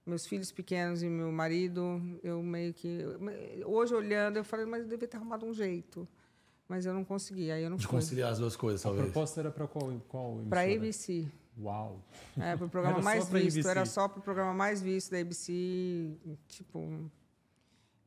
Meus 0.07 0.25
filhos 0.25 0.51
pequenos 0.53 1.03
e 1.03 1.09
meu 1.09 1.31
marido, 1.33 2.01
eu 2.23 2.41
meio 2.41 2.73
que. 2.73 2.99
Hoje, 3.65 3.93
olhando, 3.93 4.37
eu 4.37 4.43
falei, 4.43 4.65
mas 4.65 4.83
eu 4.83 4.87
devia 4.87 5.07
ter 5.07 5.17
arrumado 5.17 5.45
um 5.45 5.53
jeito. 5.53 6.07
Mas 6.69 6.85
eu 6.85 6.93
não 6.93 7.03
consegui, 7.03 7.51
aí 7.51 7.63
eu 7.63 7.69
não 7.69 7.77
De 7.77 7.85
fui. 7.85 7.91
conciliar 7.91 8.31
as 8.31 8.39
duas 8.39 8.55
coisas, 8.55 8.81
A 8.81 8.89
talvez. 8.89 9.05
proposta 9.05 9.39
era 9.41 9.51
para 9.51 9.67
qual, 9.67 9.91
qual 10.07 10.37
Para 10.49 10.65
emissora? 10.65 10.87
ABC. 10.87 11.27
Uau! 11.61 12.01
É, 12.37 12.55
para 12.55 12.65
o 12.65 12.69
programa 12.71 13.01
mais 13.01 13.27
visto. 13.29 13.57
ABC. 13.59 13.69
Era 13.69 13.85
só 13.85 14.07
para 14.07 14.19
o 14.19 14.21
programa 14.21 14.53
mais 14.53 14.81
visto 14.81 15.11
da 15.11 15.19
ABC. 15.19 16.11
Tipo, 16.47 17.09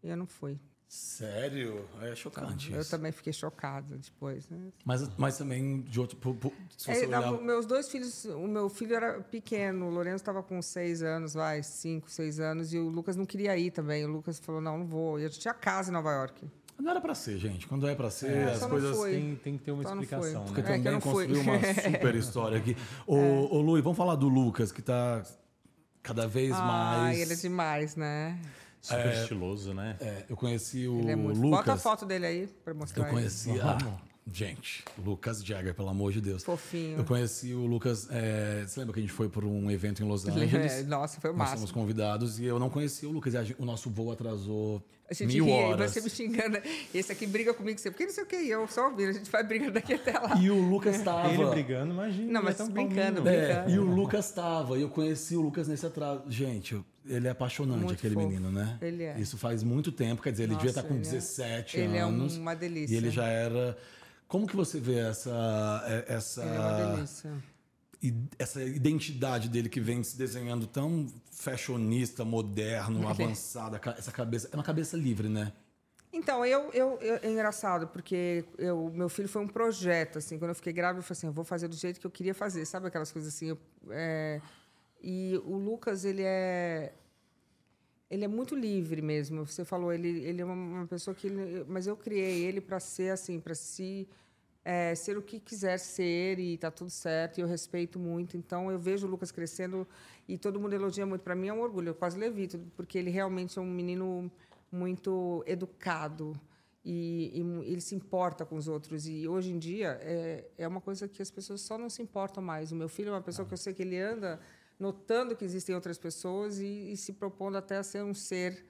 eu 0.02 0.16
não 0.16 0.26
fui. 0.26 0.58
Sério? 0.92 1.84
É 2.02 2.16
chocante 2.16 2.72
Eu 2.72 2.80
isso. 2.80 2.90
também 2.90 3.12
fiquei 3.12 3.32
chocada 3.32 3.96
depois. 3.96 4.48
Né? 4.50 4.58
Mas, 4.84 5.08
mas 5.16 5.38
também 5.38 5.82
de 5.82 6.00
outro. 6.00 6.16
pu- 6.16 6.52
Se 6.76 6.90
É, 6.90 7.06
não, 7.06 7.34
olhar. 7.34 7.42
meus 7.42 7.64
dois 7.64 7.88
filhos, 7.88 8.24
o 8.24 8.48
meu 8.48 8.68
filho 8.68 8.96
era 8.96 9.20
pequeno, 9.20 9.86
o 9.86 9.90
Lourenço 9.90 10.16
estava 10.16 10.42
com 10.42 10.60
seis 10.60 11.00
anos, 11.00 11.34
vai, 11.34 11.62
cinco, 11.62 12.10
seis 12.10 12.40
anos, 12.40 12.74
e 12.74 12.78
o 12.78 12.88
Lucas 12.88 13.14
não 13.14 13.24
queria 13.24 13.56
ir 13.56 13.70
também. 13.70 14.04
O 14.04 14.08
Lucas 14.08 14.40
falou, 14.40 14.60
não, 14.60 14.78
não 14.78 14.84
vou. 14.86 15.20
E 15.20 15.22
eu 15.22 15.30
tinha 15.30 15.54
casa 15.54 15.90
em 15.90 15.92
Nova 15.92 16.10
York. 16.10 16.44
Não 16.76 16.90
era 16.90 17.00
pra 17.00 17.14
ser, 17.14 17.38
gente. 17.38 17.68
Quando 17.68 17.86
é 17.86 17.94
pra 17.94 18.10
ser, 18.10 18.32
É, 18.32 18.44
as 18.54 18.66
coisas. 18.66 18.98
Tem, 19.00 19.36
tem 19.36 19.58
que 19.58 19.62
ter 19.62 19.70
uma 19.70 19.84
Só 19.84 19.90
não 19.94 20.02
foi. 20.02 20.04
explicação, 20.18 20.44
Porque 20.46 20.60
É, 20.60 20.64
né? 20.64 20.72
que 20.72 20.78
eu 20.80 20.84
também 20.84 21.00
construiu 21.00 21.40
uma 21.42 21.58
super 22.00 22.14
história 22.16 22.58
aqui. 22.58 22.76
Ô, 23.06 23.14
ô 23.16 23.60
Lui, 23.60 23.80
vamos 23.80 23.96
falar 23.96 24.16
do 24.16 24.28
Lucas, 24.28 24.72
que 24.72 24.82
tá 24.82 25.22
cada 26.02 26.26
vez 26.26 26.50
Ah, 26.52 26.62
mais. 26.64 27.20
ele 27.20 27.32
é 27.32 27.36
demais, 27.36 27.94
né? 27.94 28.36
Super 28.80 29.12
estiloso, 29.12 29.74
né? 29.74 29.96
É, 30.00 30.24
eu 30.28 30.36
conheci 30.36 30.86
o 30.88 31.00
Ele 31.00 31.10
é 31.12 31.16
muito. 31.16 31.36
Lucas. 31.40 31.50
Bota 31.58 31.72
a 31.74 31.76
foto 31.76 32.06
dele 32.06 32.26
aí 32.26 32.46
para 32.64 32.72
mostrar. 32.74 33.02
Eu 33.02 33.06
ele. 33.08 33.12
conheci 33.14 33.60
a. 33.60 33.76
Gente, 34.32 34.84
Lucas 35.04 35.42
Jagger, 35.44 35.74
pelo 35.74 35.88
amor 35.88 36.12
de 36.12 36.20
Deus. 36.20 36.44
Fofinho. 36.44 36.98
Eu 36.98 37.04
conheci 37.04 37.52
o 37.52 37.66
Lucas. 37.66 38.06
é, 38.12 38.62
você 38.64 38.78
lembra 38.78 38.92
que 38.94 39.00
a 39.00 39.02
gente 39.02 39.12
foi 39.12 39.28
por 39.28 39.44
um 39.44 39.68
evento 39.70 40.04
em 40.04 40.06
Los 40.06 40.24
É, 40.28 40.30
Angeles? 40.30 40.86
nossa, 40.86 41.20
foi 41.20 41.30
o 41.30 41.32
Nós 41.32 41.38
máximo. 41.38 41.58
fomos 41.60 41.72
convidados 41.72 42.38
e 42.38 42.44
eu 42.44 42.58
não 42.58 42.70
conhecia 42.70 43.08
o 43.08 43.12
Lucas. 43.12 43.32
Gente- 43.32 43.56
o 43.58 43.64
nosso 43.64 43.90
voo 43.90 44.12
atrasou 44.12 44.86
A 45.10 45.14
gente 45.14 45.32
mil 45.34 45.46
ria 45.46 45.54
horas. 45.54 45.90
e 45.90 45.94
você 45.94 46.00
me 46.02 46.10
xingando. 46.10 46.58
Esse 46.94 47.10
aqui 47.10 47.26
briga 47.26 47.52
comigo, 47.52 47.80
você, 47.80 47.90
porque 47.90 48.04
não 48.06 48.12
sei 48.12 48.22
o 48.22 48.26
que, 48.26 48.36
eu 48.36 48.68
só 48.68 48.88
ouvi, 48.90 49.06
a 49.06 49.12
gente 49.12 49.28
vai 49.28 49.42
brigando 49.42 49.72
daqui 49.72 49.94
até 49.94 50.12
lá. 50.12 50.36
E 50.36 50.48
o 50.48 50.60
Lucas 50.60 50.96
estava. 50.96 51.28
Ele 51.32 51.46
brigando, 51.46 51.92
imagina. 51.92 52.32
Não, 52.32 52.40
ele 52.40 52.44
mas 52.44 52.54
é 52.54 52.58
tão 52.58 52.68
brincando, 52.68 53.22
calminho. 53.22 53.28
É, 53.28 53.46
brincando. 53.54 53.70
e 53.70 53.78
o 53.80 53.84
Lucas 53.84 54.26
estava. 54.26 54.78
E 54.78 54.82
eu 54.82 54.90
conheci 54.90 55.34
o 55.34 55.40
Lucas 55.40 55.66
nesse 55.66 55.86
atraso. 55.86 56.22
Gente, 56.28 56.74
eu- 56.74 56.84
Ele 57.06 57.26
é 57.26 57.30
apaixonante, 57.30 57.78
Muito 57.80 57.94
aquele 57.94 58.14
fofo. 58.14 58.26
menino, 58.28 58.52
né? 58.52 58.78
Ele 58.82 59.04
é. 59.04 59.18
Isso 59.18 59.38
faz 59.38 59.62
muito 59.62 59.90
tempo, 59.90 60.20
quer 60.22 60.30
dizer, 60.32 60.44
ele 60.44 60.54
devia 60.54 60.68
Nossa, 60.68 60.80
estar 60.80 60.88
com 60.88 60.94
ele 60.94 61.06
é- 61.06 61.10
17 61.10 61.78
ele 61.78 61.96
é 61.96 62.00
anos. 62.00 62.36
uma 62.36 62.54
delícia. 62.54 62.94
E 62.94 62.96
ele 62.96 63.10
já 63.10 63.26
era. 63.26 63.76
Como 64.28 64.46
que 64.46 64.54
você 64.54 64.78
vê 64.78 64.98
essa. 64.98 65.30
é- 65.86 66.14
essa 66.14 66.42
Ele 66.42 66.50
é 66.54 66.58
uma 66.60 66.94
delícia. 66.96 67.32
e 68.02 68.14
essa 68.38 68.62
identidade 68.62 69.48
dele 69.48 69.68
que 69.68 69.80
vem 69.80 70.02
se 70.04 70.16
desenhando 70.16 70.66
tão 70.66 71.06
fashionista, 71.32 72.24
moderno, 72.24 73.08
avançada, 73.08 73.78
ca- 73.78 73.94
essa 73.98 74.12
cabeça. 74.12 74.48
É 74.52 74.56
uma 74.56 74.62
cabeça 74.62 74.96
livre, 74.96 75.28
né? 75.28 75.52
Então, 76.12 76.44
eu, 76.44 76.70
eu, 76.72 76.98
eu- 77.00 77.18
é 77.22 77.30
engraçado, 77.30 77.86
porque 77.86 78.44
eu, 78.58 78.90
meu 78.94 79.08
filho 79.08 79.28
foi 79.28 79.42
um 79.42 79.46
projeto, 79.48 80.18
assim, 80.18 80.38
quando 80.38 80.50
eu 80.50 80.54
fiquei 80.56 80.72
grávida, 80.72 80.98
eu 80.98 81.02
falei 81.04 81.16
assim, 81.18 81.26
eu 81.28 81.32
vou 81.32 81.44
fazer 81.44 81.68
do 81.68 81.76
jeito 81.76 82.00
que 82.00 82.06
eu 82.06 82.10
queria 82.10 82.34
fazer, 82.34 82.64
sabe 82.66 82.86
aquelas 82.88 83.10
coisas 83.12 83.32
assim? 83.32 83.46
eu- 83.50 83.58
é, 83.90 84.40
e 85.02 85.40
o 85.44 85.56
Lucas, 85.56 86.04
ele 86.04 86.22
é 86.22 86.92
ele 88.10 88.24
é 88.24 88.28
muito 88.28 88.56
livre 88.56 89.00
mesmo. 89.00 89.46
Você 89.46 89.64
falou, 89.64 89.92
ele, 89.92 90.08
ele 90.24 90.42
é 90.42 90.44
uma, 90.44 90.86
pessoa 90.86 91.14
que, 91.14 91.30
mas 91.68 91.86
eu 91.86 91.96
criei 91.96 92.44
ele 92.44 92.60
para 92.60 92.80
ser 92.80 93.12
assim, 93.12 93.38
para 93.38 93.54
se 93.54 94.08
é, 94.64 94.94
ser 94.96 95.16
o 95.16 95.22
que 95.22 95.38
quiser 95.38 95.78
ser 95.78 96.40
e 96.40 96.58
tá 96.58 96.70
tudo 96.72 96.90
certo. 96.90 97.38
E 97.38 97.40
eu 97.40 97.46
respeito 97.46 97.98
muito. 98.00 98.36
Então 98.36 98.70
eu 98.70 98.78
vejo 98.78 99.06
o 99.06 99.10
Lucas 99.10 99.30
crescendo 99.30 99.86
e 100.28 100.36
todo 100.36 100.58
mundo 100.58 100.72
elogia 100.74 101.06
muito. 101.06 101.22
Para 101.22 101.36
mim 101.36 101.48
é 101.48 101.52
um 101.52 101.60
orgulho. 101.60 101.90
Eu 101.90 101.94
quase 101.94 102.18
levito 102.18 102.58
porque 102.76 102.98
ele 102.98 103.10
realmente 103.10 103.58
é 103.58 103.62
um 103.62 103.70
menino 103.70 104.30
muito 104.72 105.44
educado 105.46 106.38
e, 106.84 107.30
e 107.34 107.70
ele 107.70 107.80
se 107.80 107.94
importa 107.94 108.44
com 108.44 108.56
os 108.56 108.66
outros. 108.66 109.06
E 109.06 109.28
hoje 109.28 109.52
em 109.52 109.58
dia 109.58 109.98
é, 110.02 110.44
é 110.58 110.66
uma 110.66 110.80
coisa 110.80 111.06
que 111.06 111.22
as 111.22 111.30
pessoas 111.30 111.60
só 111.60 111.78
não 111.78 111.88
se 111.88 112.02
importam 112.02 112.42
mais. 112.42 112.72
O 112.72 112.76
meu 112.76 112.88
filho 112.88 113.10
é 113.10 113.12
uma 113.12 113.22
pessoa 113.22 113.46
que 113.46 113.54
eu 113.54 113.58
sei 113.58 113.72
que 113.72 113.82
ele 113.82 113.98
anda 113.98 114.40
notando 114.80 115.36
que 115.36 115.44
existem 115.44 115.74
outras 115.74 115.98
pessoas 115.98 116.58
e, 116.58 116.92
e 116.92 116.96
se 116.96 117.12
propondo 117.12 117.56
até 117.56 117.76
a 117.76 117.82
ser 117.82 118.02
um 118.02 118.14
ser 118.14 118.64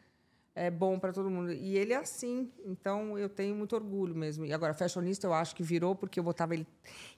é, 0.60 0.70
bom 0.70 0.98
para 0.98 1.10
todo 1.10 1.30
mundo. 1.30 1.50
E 1.54 1.78
ele 1.78 1.94
é 1.94 1.96
assim, 1.96 2.52
então 2.66 3.18
eu 3.18 3.30
tenho 3.30 3.54
muito 3.54 3.74
orgulho 3.74 4.14
mesmo. 4.14 4.44
E 4.44 4.52
agora, 4.52 4.74
fashionista 4.74 5.26
eu 5.26 5.32
acho 5.32 5.56
que 5.56 5.62
virou 5.62 5.96
porque 5.96 6.20
eu 6.20 6.22
botava 6.22 6.52
ele. 6.52 6.66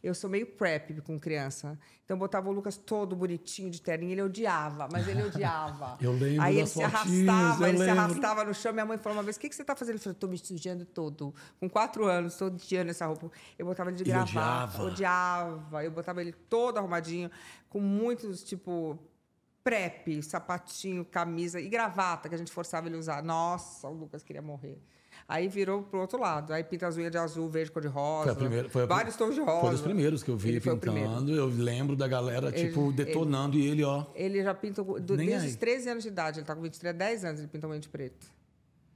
Eu 0.01 0.15
sou 0.15 0.31
meio 0.31 0.47
prep 0.47 1.01
com 1.01 1.19
criança. 1.19 1.77
Então 2.05 2.15
eu 2.15 2.19
botava 2.21 2.49
o 2.49 2.53
Lucas 2.53 2.77
todo 2.77 3.17
bonitinho 3.17 3.69
de 3.69 3.83
terninho, 3.83 4.13
ele 4.13 4.23
odiava, 4.23 4.89
mas 4.93 5.09
ele 5.09 5.25
odiava. 5.25 5.99
Eu 6.03 6.13
lembro 6.13 6.43
Aí 6.43 6.59
ele 6.59 6.67
se 6.67 6.83
arrastava, 6.83 7.69
ele 7.69 7.79
se 7.79 7.85
lembro. 7.85 8.01
arrastava 8.01 8.45
no 8.45 8.55
chão. 8.55 8.73
Minha 8.73 8.87
mãe 8.87 8.99
falou 8.99 9.19
uma 9.19 9.25
vez: 9.25 9.37
O 9.37 9.41
que, 9.41 9.49
que 9.49 9.57
você 9.57 9.63
está 9.63 9.75
fazendo? 9.75 9.95
Ele 9.95 10.03
falou: 10.03 10.15
Estou 10.15 10.31
me 10.31 10.39
sujando 10.39 10.85
todo. 10.85 11.35
Com 11.59 11.69
quatro 11.69 12.05
anos, 12.05 12.35
estou 12.35 12.49
odiando 12.49 12.91
essa 12.91 13.07
roupa. 13.07 13.31
Eu 13.59 13.67
botava 13.67 13.91
ele 13.91 13.97
de 13.97 14.05
gravata, 14.05 14.83
odiava. 14.83 14.85
odiava. 14.85 15.85
Eu 15.85 15.91
botava 15.91 16.21
ele 16.21 16.33
todo 16.33 16.79
arrumadinho, 16.79 17.31
com 17.69 17.81
muitos, 17.81 18.43
tipo, 18.45 18.99
prep, 19.65 20.23
sapatinho, 20.23 21.05
camisa 21.05 21.61
e 21.61 21.69
gravata 21.69 22.29
que 22.29 22.35
a 22.35 22.39
gente 22.39 22.51
forçava 22.53 22.89
ele 22.89 22.97
a 22.97 22.99
usar. 22.99 23.23
Nossa, 23.23 23.89
o 23.89 23.93
Lucas 23.95 24.23
queria 24.23 24.43
morrer. 24.43 24.79
Aí 25.29 25.47
virou 25.47 25.83
pro 25.83 26.01
outro 26.01 26.19
lado. 26.19 26.53
Aí 26.53 26.65
pinta 26.65 26.87
as 26.89 26.97
unhas 26.97 27.11
de 27.11 27.19
azul, 27.19 27.49
verde, 27.49 27.71
cor 27.71 27.81
de 27.83 27.89
rosa. 27.89 28.25
Foi, 28.25 28.33
a 28.33 28.37
primeira, 28.37 28.69
foi 28.69 28.83
a- 28.83 28.87
vários 28.87 29.15
tons 29.17 29.35
de 29.35 29.41
rosa. 29.41 29.61
Foi 29.61 29.71
dos 29.71 29.81
primeiros 29.81 30.23
que 30.23 30.31
eu 30.31 30.37
vi 30.37 30.49
Ele 30.51 30.61
pintando. 30.61 31.33
Eu 31.33 31.47
lembro 31.47 31.95
da 31.95 32.09
galera, 32.09 32.51
tipo, 32.51 32.93
detonando 32.93 33.57
e 33.57 33.67
ele, 33.67 33.85
ó. 33.85 34.05
Ele 34.15 34.43
já 34.43 34.53
pinta 34.55 34.83
desde 35.01 35.35
aí. 35.35 35.47
os 35.49 35.57
13 35.57 35.89
anos 35.91 36.03
de 36.03 36.09
idade. 36.09 36.41
Ele 36.41 36.47
tá 36.47 36.55
com 36.55 36.63
23, 36.63 36.97
10 36.97 37.25
anos, 37.25 37.41
ele 37.41 37.49
pinta 37.49 37.69
unha 37.69 37.79
de 37.79 37.89
preto. 37.89 38.27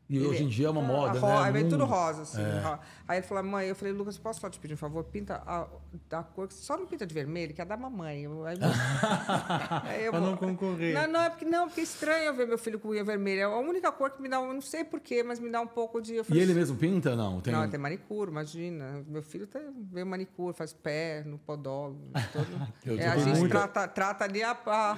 E 0.08 0.20
hoje 0.24 0.44
em 0.44 0.48
dia 0.48 0.68
é 0.68 0.70
uma 0.70 0.80
moda, 0.82 1.18
a 1.18 1.20
ro- 1.20 1.26
né? 1.28 1.38
Aí 1.38 1.52
vem 1.52 1.68
tudo 1.68 1.84
rosa, 1.84 2.22
assim. 2.22 2.40
ro- 2.40 2.78
Aí 3.08 3.18
ele 3.18 3.26
falou, 3.26 3.42
mãe, 3.42 3.66
eu 3.66 3.74
falei, 3.74 3.92
Lucas, 3.92 4.16
posso 4.16 4.40
só 4.40 4.48
te 4.48 4.58
pedir 4.60 4.74
um 4.74 4.76
favor? 4.76 5.02
Pinta 5.02 5.42
a, 5.44 5.66
da 6.08 6.22
cor, 6.22 6.46
que 6.46 6.54
só 6.54 6.76
não 6.76 6.86
pinta 6.86 7.04
de 7.04 7.12
vermelho, 7.12 7.52
que 7.52 7.60
é 7.60 7.64
da 7.64 7.76
mamãe. 7.76 8.22
Eu- 8.22 8.46
Aí, 8.46 8.56
aí 9.84 10.04
eu 10.04 10.12
Pra 10.12 10.20
não 10.20 10.36
concorrer. 10.36 10.94
Não, 10.94 11.08
não, 11.12 11.20
é 11.22 11.30
porque, 11.30 11.44
não, 11.44 11.66
porque 11.66 11.80
é 11.80 11.84
estranho 11.84 12.32
ver 12.34 12.46
meu 12.46 12.56
filho 12.58 12.78
com 12.78 12.88
unha 12.90 13.02
vermelha. 13.02 13.40
É 13.40 13.44
a 13.44 13.56
única 13.58 13.90
cor 13.90 14.10
que 14.10 14.22
me 14.22 14.28
dá, 14.28 14.38
não 14.40 14.60
sei 14.60 14.84
porquê, 14.84 15.22
mas 15.22 15.40
me 15.40 15.50
dá 15.50 15.60
um 15.60 15.66
pouco 15.66 16.00
de... 16.00 16.14
eu 16.14 16.20
E 16.22 16.24
falei, 16.24 16.42
ele 16.42 16.54
mesmo 16.54 16.76
pinta, 16.76 17.16
não? 17.16 17.40
Tem... 17.40 17.52
Não, 17.52 17.62
ele 17.62 17.70
tem 17.70 17.80
manicure, 17.80 18.30
imagina. 18.30 19.04
Meu 19.08 19.22
filho 19.22 19.46
tem, 19.46 19.62
vê 19.90 20.04
manicure, 20.04 20.54
faz 20.56 20.72
pé 20.72 21.24
no 21.26 21.38
podólogo. 21.38 22.00
Todo. 22.32 22.46
É, 22.98 23.08
a 23.08 23.16
gente 23.18 23.48
trata, 23.48 23.88
trata 23.88 24.24
ali 24.24 24.42
a- 24.42 24.56
a, 24.66 24.96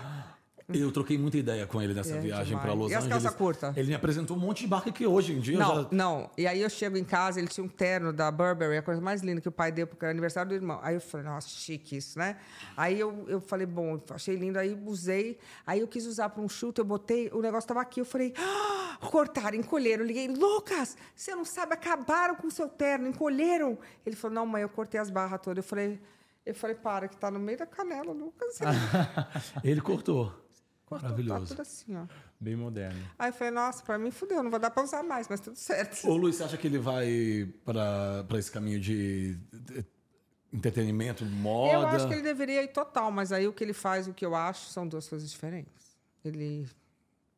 Eu 0.70 0.92
troquei 0.92 1.16
muita 1.16 1.38
ideia 1.38 1.66
com 1.66 1.80
ele 1.80 1.94
nessa 1.94 2.14
É, 2.16 2.20
viagem 2.20 2.58
para 2.58 2.74
Los 2.74 2.90
E 2.92 2.94
as 2.94 3.04
Angeles. 3.04 3.22
calça 3.22 3.38
curta? 3.38 3.72
Ele 3.74 3.88
me 3.88 3.94
apresentou 3.94 4.36
um 4.36 4.40
monte 4.40 4.60
de 4.60 4.66
barca 4.66 4.92
que 4.92 5.06
hoje 5.06 5.32
em 5.32 5.40
dia 5.40 5.58
Não, 5.58 5.82
já. 5.82 5.88
não. 5.90 6.30
E 6.36 6.46
aí 6.46 6.60
eu 6.60 6.68
chego 6.68 6.98
em 6.98 7.04
casa, 7.04 7.38
ele 7.40 7.48
tinha 7.48 7.64
um 7.64 7.68
terno 7.68 8.12
da 8.12 8.30
Burberry, 8.30 8.76
a 8.76 8.82
coisa 8.82 9.00
mais 9.00 9.22
linda 9.22 9.40
que 9.40 9.48
o 9.48 9.52
pai 9.52 9.72
deu, 9.72 9.86
porque 9.86 10.04
era 10.04 10.12
aniversário 10.12 10.50
do 10.50 10.54
irmão. 10.54 10.78
Aí 10.82 10.94
eu 10.96 11.00
falei, 11.00 11.24
nossa, 11.24 11.48
chique 11.48 11.96
isso, 11.96 12.18
né? 12.18 12.36
Aí 12.76 13.00
eu, 13.00 13.24
eu 13.28 13.40
falei, 13.40 13.66
bom, 13.66 13.98
achei 14.10 14.36
lindo, 14.36 14.58
aí 14.58 14.78
usei. 14.84 15.38
Aí 15.66 15.80
eu 15.80 15.88
quis 15.88 16.04
usar 16.04 16.28
para 16.28 16.42
um 16.42 16.48
chute, 16.50 16.80
eu 16.80 16.84
botei, 16.84 17.30
o 17.32 17.40
negócio 17.40 17.64
estava 17.64 17.80
aqui, 17.80 18.00
eu 18.00 18.04
falei, 18.04 18.34
ah, 18.36 18.98
cortaram, 19.10 19.56
encolheram. 19.56 20.02
Eu 20.02 20.06
liguei, 20.06 20.28
Lucas, 20.28 20.98
você 21.16 21.34
não 21.34 21.46
sabe, 21.46 21.72
acabaram 21.72 22.34
com 22.34 22.46
o 22.46 22.50
seu 22.50 22.68
terno, 22.68 23.08
encolheram. 23.08 23.78
Ele 24.04 24.14
falou, 24.14 24.34
não, 24.34 24.44
mãe, 24.44 24.60
eu 24.60 24.68
cortei 24.68 25.00
as 25.00 25.08
barras 25.08 25.40
todas. 25.40 25.64
Eu 25.64 25.66
falei, 25.66 25.98
eu 26.44 26.54
falei, 26.54 26.76
para, 26.76 27.08
que 27.08 27.16
tá 27.16 27.30
no 27.30 27.38
meio 27.38 27.56
da 27.56 27.64
canela, 27.66 28.12
Lucas. 28.12 28.58
Ele 29.64 29.80
cortou. 29.80 30.30
Cortou, 30.88 31.10
Maravilhoso. 31.10 31.40
Tá 31.40 31.46
tudo 31.48 31.60
assim, 31.62 31.94
ó. 31.96 32.06
Bem 32.40 32.56
moderno. 32.56 32.98
Aí 33.18 33.28
eu 33.28 33.32
falei, 33.34 33.52
nossa, 33.52 33.82
para 33.82 33.98
mim 33.98 34.10
fudeu, 34.10 34.42
não 34.42 34.50
vai 34.50 34.58
dar 34.58 34.70
para 34.70 34.82
usar 34.82 35.02
mais, 35.02 35.28
mas 35.28 35.38
tudo 35.38 35.56
certo. 35.56 36.08
Ô, 36.08 36.16
Luiz, 36.16 36.36
você 36.36 36.44
acha 36.44 36.56
que 36.56 36.66
ele 36.66 36.78
vai 36.78 37.46
para 37.64 38.38
esse 38.38 38.50
caminho 38.50 38.80
de, 38.80 39.34
de 39.52 39.84
entretenimento, 40.52 41.24
moda? 41.26 41.74
Eu 41.74 41.86
acho 41.88 42.08
que 42.08 42.14
ele 42.14 42.22
deveria 42.22 42.62
ir 42.62 42.68
total, 42.68 43.10
mas 43.10 43.32
aí 43.32 43.46
o 43.46 43.52
que 43.52 43.62
ele 43.62 43.74
faz, 43.74 44.08
o 44.08 44.14
que 44.14 44.24
eu 44.24 44.34
acho, 44.34 44.70
são 44.70 44.88
duas 44.88 45.06
coisas 45.08 45.30
diferentes. 45.30 45.96
Ele 46.24 46.66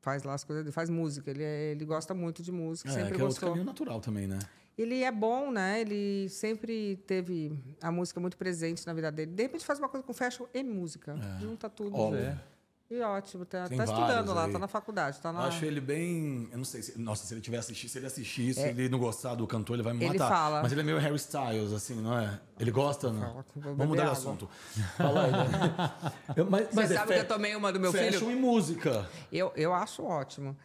faz 0.01 0.23
lá 0.23 0.35
as 0.35 0.45
coisas, 0.45 0.65
ele 0.65 0.73
faz 0.73 0.89
música, 0.89 1.29
ele, 1.31 1.43
é- 1.43 1.73
ele 1.73 1.85
gosta 1.85 2.15
muito 2.15 2.43
de 2.43 2.53
música, 2.53 2.89
É, 2.89 2.93
sempre 2.93 3.15
que 3.15 3.21
é 3.21 3.25
outro 3.25 3.27
gostou. 3.35 3.49
caminho 3.51 3.65
natural 3.67 4.01
também, 4.01 4.27
né? 4.29 4.39
Ele 4.79 5.03
é 5.03 5.11
bom, 5.11 5.51
né? 5.51 5.81
Ele 5.81 6.29
sempre 6.31 6.97
teve 7.07 7.53
a 7.83 7.91
música 7.91 8.19
muito 8.21 8.37
presente 8.37 8.87
na 8.87 8.95
vida 8.95 9.11
dele. 9.13 9.33
De 9.33 9.43
repente 9.43 9.65
faz 9.67 9.79
uma 9.79 9.89
coisa 9.89 10.07
com 10.07 10.15
fashion 10.15 10.47
e 10.55 10.63
música. 10.63 11.17
Junta 11.41 11.69
tudo. 11.69 11.95
Óbvio. 11.95 12.23
né? 12.23 12.41
E 12.91 13.01
ótimo, 13.03 13.45
tá, 13.45 13.69
tá 13.69 13.85
estudando 13.85 14.35
lá, 14.35 14.47
aí. 14.47 14.53
tá 14.53 14.59
na 14.59 14.67
faculdade, 14.67 15.21
tá 15.21 15.29
Eu 15.29 15.33
na... 15.35 15.45
acho 15.45 15.65
ele 15.65 15.81
bem. 15.81 16.49
Eu 16.51 16.59
não 16.59 16.65
sei 16.65 16.83
se. 16.83 16.99
Nossa, 16.99 17.25
se 17.25 17.33
ele 17.33 17.41
tiver 17.41 17.59
assistido, 17.59 17.89
se 17.89 17.99
ele 17.99 18.07
assistir, 18.07 18.53
se 18.53 18.61
ele 18.63 18.89
não 18.89 18.99
gostar 18.99 19.37
do 19.37 19.47
cantor, 19.47 19.77
ele 19.77 19.85
vai 19.85 19.93
me 19.93 20.05
É. 20.05 20.09
Ele 20.09 20.19
matar. 20.19 20.29
fala. 20.35 20.63
Mas 20.63 20.73
ele 20.73 20.81
é 20.81 20.85
meio 20.85 20.99
Harry 20.99 21.15
Styles, 21.15 21.73
assim, 21.73 21.95
não 22.01 22.19
é? 22.19 22.41
Ele 22.59 22.73
gosta, 22.73 23.13
não? 23.13 23.45
Vou 23.55 23.75
Vamos 23.77 23.87
mudar 23.87 24.07
de 24.07 24.11
assunto. 24.11 24.49
Fala 24.97 25.25
aí, 25.25 25.31
né? 25.31 26.13
Eu- 26.37 26.51
mas, 26.51 26.67
Você 26.69 26.95
é 26.95 26.97
sabe 26.97 27.15
que 27.15 27.21
eu 27.21 27.29
tomei 27.29 27.55
uma 27.55 27.73
do 27.73 27.79
meu 27.79 27.93
fashion 27.93 28.19
filho? 28.19 28.31
e 28.33 28.35
música. 28.37 29.09
Eu, 29.31 29.53
eu 29.55 29.73
acho 29.73 30.03
ótimo. 30.03 30.57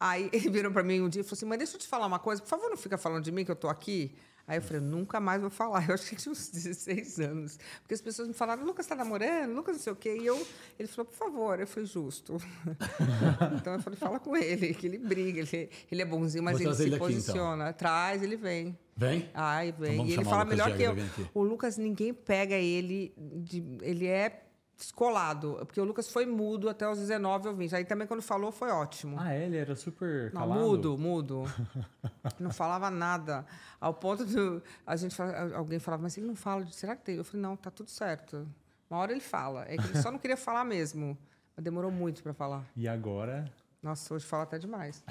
Aí 0.00 0.30
ele 0.32 0.48
virou 0.48 0.72
para 0.72 0.82
mim 0.82 1.02
um 1.02 1.08
dia 1.10 1.20
e 1.20 1.22
falou 1.22 1.34
assim: 1.36 1.44
Mas 1.46 1.58
deixa 1.58 1.74
eu 1.76 1.80
te 1.80 1.86
falar 1.86 2.06
uma 2.06 2.18
coisa, 2.18 2.40
por 2.40 2.48
favor, 2.48 2.70
não 2.70 2.78
fica 2.78 2.96
falando 2.96 3.22
de 3.24 3.30
mim 3.30 3.44
que 3.44 3.50
eu 3.50 3.56
tô 3.56 3.68
aqui. 3.68 4.16
Aí 4.48 4.56
eu 4.56 4.62
falei: 4.62 4.80
Nunca 4.80 5.20
mais 5.20 5.42
vou 5.42 5.50
falar. 5.50 5.84
Eu 5.86 5.94
acho 5.94 6.08
que 6.08 6.16
tinha 6.16 6.32
uns 6.32 6.48
16 6.48 7.20
anos. 7.20 7.58
Porque 7.82 7.92
as 7.92 8.00
pessoas 8.00 8.26
me 8.26 8.32
falaram: 8.32 8.64
Lucas 8.64 8.86
tá 8.86 8.94
namorando, 8.96 9.54
Lucas 9.54 9.76
não 9.76 9.82
sei 9.82 9.92
o 9.92 9.96
quê. 9.96 10.16
E 10.18 10.24
eu, 10.26 10.46
ele 10.78 10.88
falou: 10.88 11.04
Por 11.04 11.16
favor. 11.16 11.60
Eu 11.60 11.66
falei: 11.66 11.86
Justo. 11.86 12.38
então 13.60 13.74
eu 13.74 13.80
falei: 13.80 13.98
Fala 13.98 14.18
com 14.18 14.34
ele, 14.34 14.72
que 14.72 14.86
ele 14.86 14.96
briga. 14.96 15.40
Ele, 15.40 15.70
ele 15.92 16.02
é 16.02 16.04
bonzinho, 16.06 16.42
mas 16.42 16.58
ele 16.58 16.74
se 16.74 16.82
ele 16.84 16.94
aqui, 16.94 17.04
então. 17.04 17.06
posiciona. 17.06 17.72
Traz, 17.74 18.22
ele 18.22 18.36
vem. 18.36 18.78
Vem? 18.96 19.30
Ai, 19.34 19.72
vem. 19.78 19.98
vamos 19.98 20.10
e 20.10 20.14
ele 20.14 20.24
fala 20.24 20.44
melhor 20.46 20.74
que 20.74 20.82
eu. 20.82 20.96
O 21.34 21.42
Lucas, 21.42 21.76
ninguém 21.76 22.14
pega 22.14 22.54
ele. 22.54 23.12
de- 23.16 23.78
ele 23.82 24.06
é 24.06 24.47
descolado. 24.78 25.56
Porque 25.66 25.80
o 25.80 25.84
Lucas 25.84 26.08
foi 26.08 26.24
mudo 26.24 26.68
até 26.68 26.88
os 26.88 26.98
19 26.98 27.48
ou 27.48 27.54
20. 27.54 27.74
Aí 27.76 27.84
também, 27.84 28.06
quando 28.06 28.22
falou, 28.22 28.50
foi 28.52 28.70
ótimo. 28.70 29.16
Ah, 29.18 29.34
é? 29.34 29.44
ele 29.46 29.56
era 29.56 29.74
super 29.76 30.32
Não, 30.32 30.40
calado? 30.42 30.60
mudo, 30.60 30.96
mudo. 30.98 31.44
não 32.38 32.50
falava 32.50 32.90
nada. 32.90 33.44
Ao 33.80 33.92
ponto 33.92 34.24
de 34.24 34.62
a 34.86 34.96
gente 34.96 35.14
fala- 35.14 35.54
alguém 35.56 35.78
falava, 35.78 36.04
mas 36.04 36.16
ele 36.16 36.26
não 36.26 36.36
fala. 36.36 36.64
Será 36.70 36.94
que 36.96 37.04
tem? 37.04 37.16
Eu 37.16 37.24
falei, 37.24 37.42
não, 37.42 37.56
tá 37.56 37.70
tudo 37.70 37.90
certo. 37.90 38.48
Uma 38.88 39.00
hora 39.00 39.12
ele 39.12 39.20
fala. 39.20 39.64
É 39.68 39.76
que 39.76 39.84
ele 39.86 40.00
só 40.00 40.10
não 40.10 40.18
queria 40.18 40.36
falar 40.36 40.64
mesmo. 40.64 41.18
Mas 41.56 41.64
demorou 41.64 41.90
muito 41.90 42.22
para 42.22 42.32
falar. 42.32 42.64
E 42.76 42.86
agora? 42.88 43.52
Nossa, 43.82 44.14
hoje 44.14 44.24
fala 44.24 44.42
até 44.44 44.58
demais. 44.58 45.04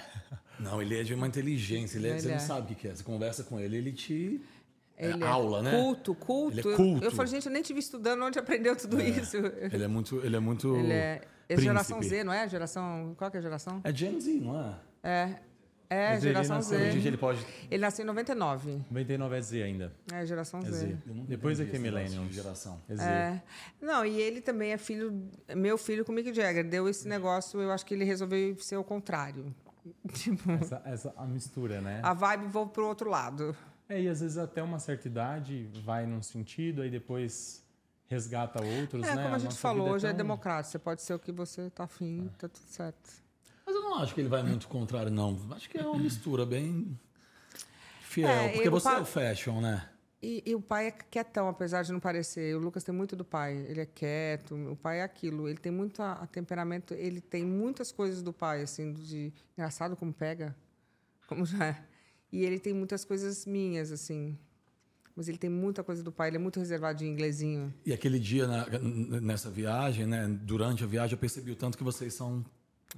Não, 0.60 0.82
ele 0.82 1.00
é 1.00 1.04
de 1.04 1.14
uma 1.14 1.28
inteligência. 1.28 1.98
Ele 1.98 2.08
é- 2.08 2.12
Ele 2.12 2.20
você 2.22 2.30
é. 2.30 2.32
não 2.34 2.40
sabe 2.40 2.62
o 2.62 2.66
que 2.68 2.76
que 2.76 2.88
é. 2.88 2.96
Você 2.96 3.04
conversa 3.04 3.44
com 3.44 3.60
ele, 3.60 3.78
ele 3.78 3.92
te. 3.94 4.42
É 4.98 5.10
Ele 5.10 5.24
aula, 5.24 5.62
né? 5.62 5.72
Culto, 5.80 6.16
culto. 6.16 6.58
Ele 6.60 6.68
é 6.68 6.72
Eu- 6.72 6.76
culto. 6.76 7.06
Eu, 7.06 7.12
falei, 7.12 7.32
gente, 7.32 7.46
eu 7.46 7.52
nem 7.52 7.62
te 7.62 7.72
vi 7.72 7.80
estudando 7.80 8.24
onde 8.24 8.40
aprendeu 8.40 8.76
tudo 8.76 9.00
isso. 9.00 9.38
Ele 9.38 9.84
é 9.84 9.88
muito. 9.88 10.16
Ele 10.26 10.36
é 10.36 10.40
muito. 10.40 10.76
Ele 10.76 10.92
é, 10.92 11.22
é 11.48 11.58
geração 11.58 12.02
Z, 12.02 12.24
não 12.24 12.34
é? 12.34 12.50
Geração. 12.50 13.14
Qual 13.16 13.30
que 13.30 13.38
é 13.38 13.40
a 13.40 13.44
geração? 13.44 13.80
É 13.84 13.94
Gen 13.94 14.20
Z, 14.20 14.34
não 14.40 14.60
é? 14.60 14.76
É. 15.04 15.36
É, 15.90 16.10
Mas 16.16 16.24
ele 16.26 16.34
geração 16.34 16.56
nasceu 16.58 16.78
Z. 16.80 17.08
Ele 17.08 17.16
pode. 17.16 17.46
Ele 17.72 17.82
nasceu 17.82 18.04
em 18.04 18.08
99. 18.08 18.82
99 18.92 19.38
é 19.38 19.42
Z 19.42 19.64
ainda. 19.64 19.94
É, 20.12 20.26
geração 20.26 20.60
É 20.60 20.64
Z. 20.64 20.72
Z. 20.72 20.98
eu 21.08 21.14
nunca 21.14 21.28
Depois 21.30 21.60
é 21.62 21.66
que 21.66 21.76
é 21.78 21.80
Millennium. 21.80 22.28
de 22.28 22.34
Geração. 22.34 22.82
É 22.90 22.96
Z. 22.96 23.04
É. 23.06 23.42
Não, 23.82 24.06
e 24.06 24.20
ele 24.20 24.42
também 24.42 24.74
é 24.74 24.78
filho, 24.78 25.30
meu 25.56 25.78
filho 25.78 26.04
com 26.04 26.12
o 26.12 26.16
Mick 26.16 26.34
Jagger. 26.34 26.68
Deu 26.68 26.90
esse 26.90 27.08
negócio, 27.08 27.62
eu 27.62 27.72
acho 27.72 27.86
que 27.86 27.94
ele 27.94 28.04
resolveu 28.04 28.58
ser 28.58 28.76
o 28.76 28.84
contrário. 28.84 29.56
Tipo, 30.12 30.52
Essa, 30.52 30.82
essa 30.84 31.14
a 31.16 31.26
mistura, 31.26 31.80
né? 31.80 32.02
a 32.04 32.14
vibe 32.14 32.48
vou 32.48 32.68
pro 32.68 32.86
outro 32.86 33.10
lado. 33.10 33.56
É, 33.90 34.02
e 34.02 34.10
às 34.10 34.20
vezes 34.22 34.38
até 34.38 34.62
uma 34.62 34.80
certa 34.80 35.08
idade 35.08 35.70
vai 35.84 36.06
num 36.06 36.22
sentido, 36.22 36.82
aí 36.82 36.90
depois 36.90 37.64
resgata 38.08 38.64
outros, 38.64 39.06
É, 39.08 39.16
né? 39.16 39.24
como 39.24 39.36
a 39.36 39.40
gente 39.40 39.46
nossa 39.50 39.58
falou, 39.62 39.84
vida 39.86 39.96
hoje 39.96 40.06
é 40.08 40.10
tão- 40.10 40.18
democrático. 40.18 40.72
Você 40.72 40.80
pode 40.80 41.02
ser 41.02 41.14
o 41.14 41.20
que 41.20 41.32
você 41.32 41.70
tá 41.70 41.86
afim, 41.86 42.30
tá 42.38 42.48
tudo 42.50 42.64
certo. 42.68 43.12
não 43.66 43.96
acho 44.00 44.14
que 44.14 44.22
ele 44.22 44.30
vai 44.30 44.44
muito 44.44 44.68
contrário, 44.68 45.12
não. 45.12 45.38
Acho 45.52 45.70
que 45.70 45.78
é 45.78 45.86
uma 45.86 45.98
mistura 46.00 46.46
bem 46.46 46.98
fiel. 48.02 48.30
É, 48.30 48.50
porque 48.54 48.68
eu 48.68 48.72
você 48.72 48.90
pa- 48.90 48.98
é 48.98 49.02
o 49.02 49.06
fashion, 49.06 49.62
né? 49.62 49.90
E, 50.22 50.42
e 50.46 50.56
o 50.56 50.62
pai 50.62 50.88
é 50.88 50.92
quietão, 50.92 51.48
apesar 51.48 51.84
de 51.84 51.92
não 51.94 52.00
parecer. 52.00 52.56
O 52.56 52.60
Lucas 52.60 52.84
tem 52.84 52.94
muito 52.94 53.16
do 53.16 53.24
pai. 53.24 53.56
Ele 53.70 53.82
é 53.82 53.86
quieto. 53.86 54.56
O 54.72 54.76
pai 54.76 55.00
é 55.00 55.04
aquilo. 55.04 55.48
Ele 55.48 55.60
tem 55.60 55.72
muito 55.72 56.02
a, 56.02 56.14
a 56.14 56.28
temperamento. 56.28 56.94
Ele 56.96 57.22
tem 57.22 57.46
muitas 57.46 57.92
coisas 57.92 58.24
do 58.24 58.34
pai, 58.34 58.64
assim, 58.64 58.94
de 58.94 59.32
engraçado 59.56 59.96
como 59.96 60.12
pega, 60.12 60.56
como 61.28 61.46
já 61.46 61.66
é. 61.68 61.84
E 62.32 62.44
ele 62.44 62.60
tem 62.60 62.74
muitas 62.74 63.06
coisas 63.06 63.46
minhas, 63.46 63.92
assim. 63.92 64.38
Mas 65.16 65.28
ele 65.28 65.38
tem 65.38 65.50
muita 65.50 65.84
coisa 65.84 66.04
do 66.04 66.12
pai. 66.12 66.30
Ele 66.30 66.38
é 66.38 66.40
muito 66.40 66.60
reservadinho, 66.60 67.12
inglesinho. 67.12 67.74
E 67.86 67.92
aquele 67.94 68.20
dia 68.20 68.46
na- 68.46 68.68
nessa 69.22 69.50
viagem, 69.50 70.06
né? 70.06 70.28
Durante 70.44 70.84
a 70.84 70.88
viagem, 70.88 71.14
eu 71.14 71.18
percebi 71.18 71.52
o 71.52 71.56
tanto 71.56 71.78
que 71.78 71.84
vocês 71.84 72.14
são. 72.14 72.46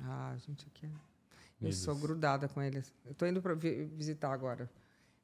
Ah, 0.04 0.36
gente, 0.46 0.66
aqui. 0.68 0.86
é- 0.86 1.68
Eu 1.68 1.72
sou 1.74 1.96
grudada 1.96 2.48
com 2.48 2.62
ele. 2.62 2.82
Eu 3.06 3.14
tô 3.14 3.26
indo 3.26 3.42
para 3.42 3.54
visitar 3.54 4.32
agora. 4.34 4.70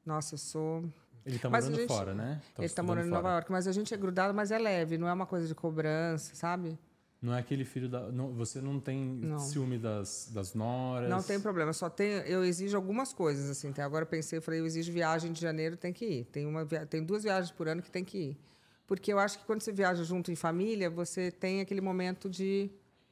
Nossa, 0.04 0.34
eu 0.34 0.38
sou. 0.38 0.84
Ele 1.24 1.38
tá 1.38 1.48
a 1.48 1.50
morando 1.50 1.74
gente- 1.76 1.88
fora, 1.88 2.14
né? 2.14 2.30
ele 2.32 2.38
está 2.40 2.64
estudando 2.64 2.86
morando 2.86 3.06
em 3.06 3.10
fora. 3.10 3.22
Nova 3.22 3.34
York, 3.34 3.50
mas 3.52 3.66
a 3.66 3.72
gente 3.72 3.92
é 3.92 3.96
grudado, 3.96 4.32
mas 4.32 4.50
é 4.52 4.58
leve, 4.58 4.96
não 4.96 5.08
é 5.08 5.12
uma 5.12 5.26
coisa 5.26 5.48
de 5.48 5.54
cobrança, 5.54 6.34
sabe? 6.36 6.78
Não 7.20 7.34
é 7.34 7.38
aquele 7.40 7.64
filho 7.64 7.88
da. 7.88 8.12
não- 8.12 8.32
você 8.32 8.60
não 8.60 8.78
tem 8.78 8.98
Não. 9.04 9.38
ciúme 9.38 9.78
das, 9.78 10.30
das 10.32 10.54
noras. 10.54 11.08
Não 11.08 11.22
tem 11.22 11.40
problema, 11.40 11.72
só 11.72 11.88
tem, 11.88 12.08
eu 12.26 12.44
exijo 12.44 12.76
algumas 12.76 13.12
coisas 13.12 13.48
assim. 13.48 13.70
Até 13.70 13.82
agora 13.82 14.02
eu 14.02 14.06
pensei, 14.06 14.38
eu 14.38 14.42
falei, 14.42 14.60
eu 14.60 14.66
exijo 14.66 14.92
viagem 14.92 15.32
de 15.32 15.40
janeiro, 15.40 15.76
tem 15.76 15.92
que 15.92 16.04
ir. 16.04 16.24
Tem 16.26 16.46
uma 16.46 16.64
tem 16.66 17.02
duas 17.02 17.22
viagens 17.22 17.50
por 17.50 17.68
ano 17.68 17.80
que 17.82 17.90
tem 17.90 18.04
que 18.04 18.18
ir. 18.18 18.38
Porque 18.86 19.12
eu 19.12 19.18
acho 19.18 19.38
que 19.38 19.44
quando 19.46 19.62
você 19.62 19.72
viaja 19.72 20.04
junto 20.04 20.30
em 20.30 20.36
família, 20.36 20.88
você 20.90 21.30
tem 21.30 21.60
aquele 21.60 21.80
momento 21.80 22.28
de 22.30 22.70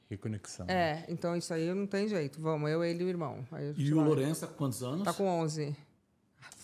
Reconexão. 0.09 0.67
é, 0.69 1.05
então 1.09 1.35
isso 1.35 1.53
aí 1.53 1.73
não 1.75 1.87
tem 1.87 2.07
jeito. 2.07 2.41
Vamos, 2.41 2.71
eu, 2.71 2.85
ele 2.85 3.03
e 3.03 3.07
o 3.07 3.09
irmão. 3.09 3.45
E 3.77 3.93
o. 3.93 4.01
Lourenço 4.01 4.43
tá 4.43 4.47
com 4.47 4.55
quantos 4.55 4.83
anos? 4.83 5.03
Tá 5.03 5.13
com 5.13 5.25
11. 5.27 5.75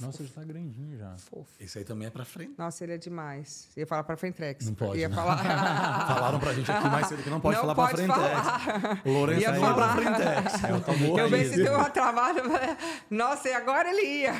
Nossa, 0.00 0.24
já 0.24 0.30
tá 0.34 0.42
grandinho 0.42 0.96
já. 0.98 1.14
Fofo. 1.30 1.46
Esse 1.60 1.78
aí 1.78 1.84
também 1.84 2.08
é 2.08 2.10
pra 2.10 2.24
frente. 2.24 2.54
Nossa, 2.56 2.82
ele 2.84 2.94
é 2.94 2.98
demais. 2.98 3.68
Ia 3.76 3.86
falar 3.86 4.02
para 4.04 4.16
Frentex. 4.16 4.64
Não 4.66 4.74
pode, 4.74 4.98
Ia 4.98 5.08
né? 5.10 5.14
falar. 5.14 5.36
Falaram 6.14 6.38
pra 6.40 6.54
gente 6.54 6.70
aqui 6.72 6.88
mais 6.88 7.06
cedo 7.06 7.22
que 7.22 7.28
não 7.30 7.38
pode 7.40 7.56
Não 7.56 7.60
falar 7.62 7.74
pode 7.74 7.94
pra 8.06 8.14
Frentex. 8.16 8.40
falar. 8.40 9.02
O 9.04 9.12
Lourenço 9.12 9.40
Ia 9.42 9.50
aí 9.50 9.56
é 9.56 9.58
pra 9.60 9.68
falar. 9.74 9.96
Frentex. 9.96 10.64
É 10.64 11.20
eu 11.20 11.28
vi 11.28 11.42
isso. 11.42 11.54
se 11.54 11.62
deu 11.62 11.74
uma 11.74 11.90
travada. 11.90 12.40
eu 12.40 12.76
Nossa, 13.10 13.48
e 13.48 13.52
agora 13.52 13.90
ele 13.90 14.02
ia. 14.22 14.32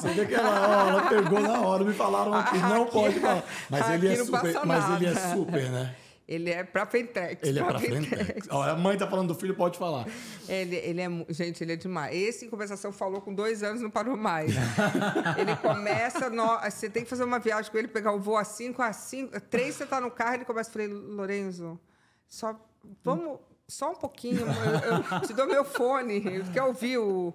Você 0.00 0.08
vê 0.08 0.26
que 0.26 0.34
ela, 0.34 0.88
ela 0.88 1.08
pegou 1.08 1.40
na 1.40 1.60
hora, 1.60 1.84
me 1.84 1.94
falaram 1.94 2.34
aqui, 2.34 2.58
não 2.58 2.82
Aqui- 2.82 2.92
pode 2.92 3.20
falar. 3.20 3.44
Mas 3.70 3.90
ele 3.90 4.08
é 4.08 4.16
super, 4.24 4.66
mas 4.66 4.90
ele 4.96 5.06
é 5.06 5.14
super, 5.34 5.70
né? 5.70 5.94
Ele 6.26 6.50
é 6.50 6.64
para 6.64 6.86
Frentex. 6.86 7.46
Ele 7.46 7.58
é 7.58 7.62
pra 7.64 7.78
Frentex. 7.78 8.46
Ó, 8.50 8.62
a 8.62 8.74
mãe 8.74 8.96
tá 8.96 9.06
falando 9.06 9.28
do 9.28 9.34
filho, 9.34 9.54
pode 9.54 9.78
falar. 9.78 10.06
Ele, 10.48 10.76
ele 10.76 11.00
é, 11.02 11.08
gente, 11.28 11.62
ele 11.62 11.74
é 11.74 11.76
demais. 11.76 12.16
Esse, 12.16 12.46
em 12.46 12.48
compensação, 12.50 12.90
falou 12.92 13.20
com 13.20 13.34
dois 13.34 13.62
anos 13.62 13.82
não 13.82 13.90
parou 13.90 14.16
mais. 14.16 14.50
ele 15.36 15.54
começa, 15.56 16.30
no- 16.30 16.58
você 16.60 16.88
tem 16.88 17.04
que 17.04 17.10
fazer 17.10 17.24
uma 17.24 17.38
viagem 17.38 17.70
com 17.70 17.76
ele, 17.76 17.88
pegar 17.88 18.12
o 18.12 18.18
voo 18.20 18.38
às 18.38 18.48
5, 18.48 18.80
às 18.80 18.96
5, 18.96 19.38
três 19.42 19.74
você 19.74 19.84
tá 19.84 20.00
no 20.00 20.10
carro, 20.10 20.36
ele 20.36 20.44
começa 20.46 20.70
a 20.70 20.72
falar, 20.72 20.86
Lorenzo, 20.88 21.78
só, 22.26 22.58
vamos, 23.02 23.38
só 23.68 23.92
um 23.92 23.96
pouquinho, 23.96 24.40
eu, 24.46 25.16
eu 25.18 25.20
te 25.26 25.34
dou 25.34 25.46
meu 25.46 25.64
fone, 25.64 26.22
quer 26.52 26.62
ouvir 26.62 26.98
o... 26.98 27.34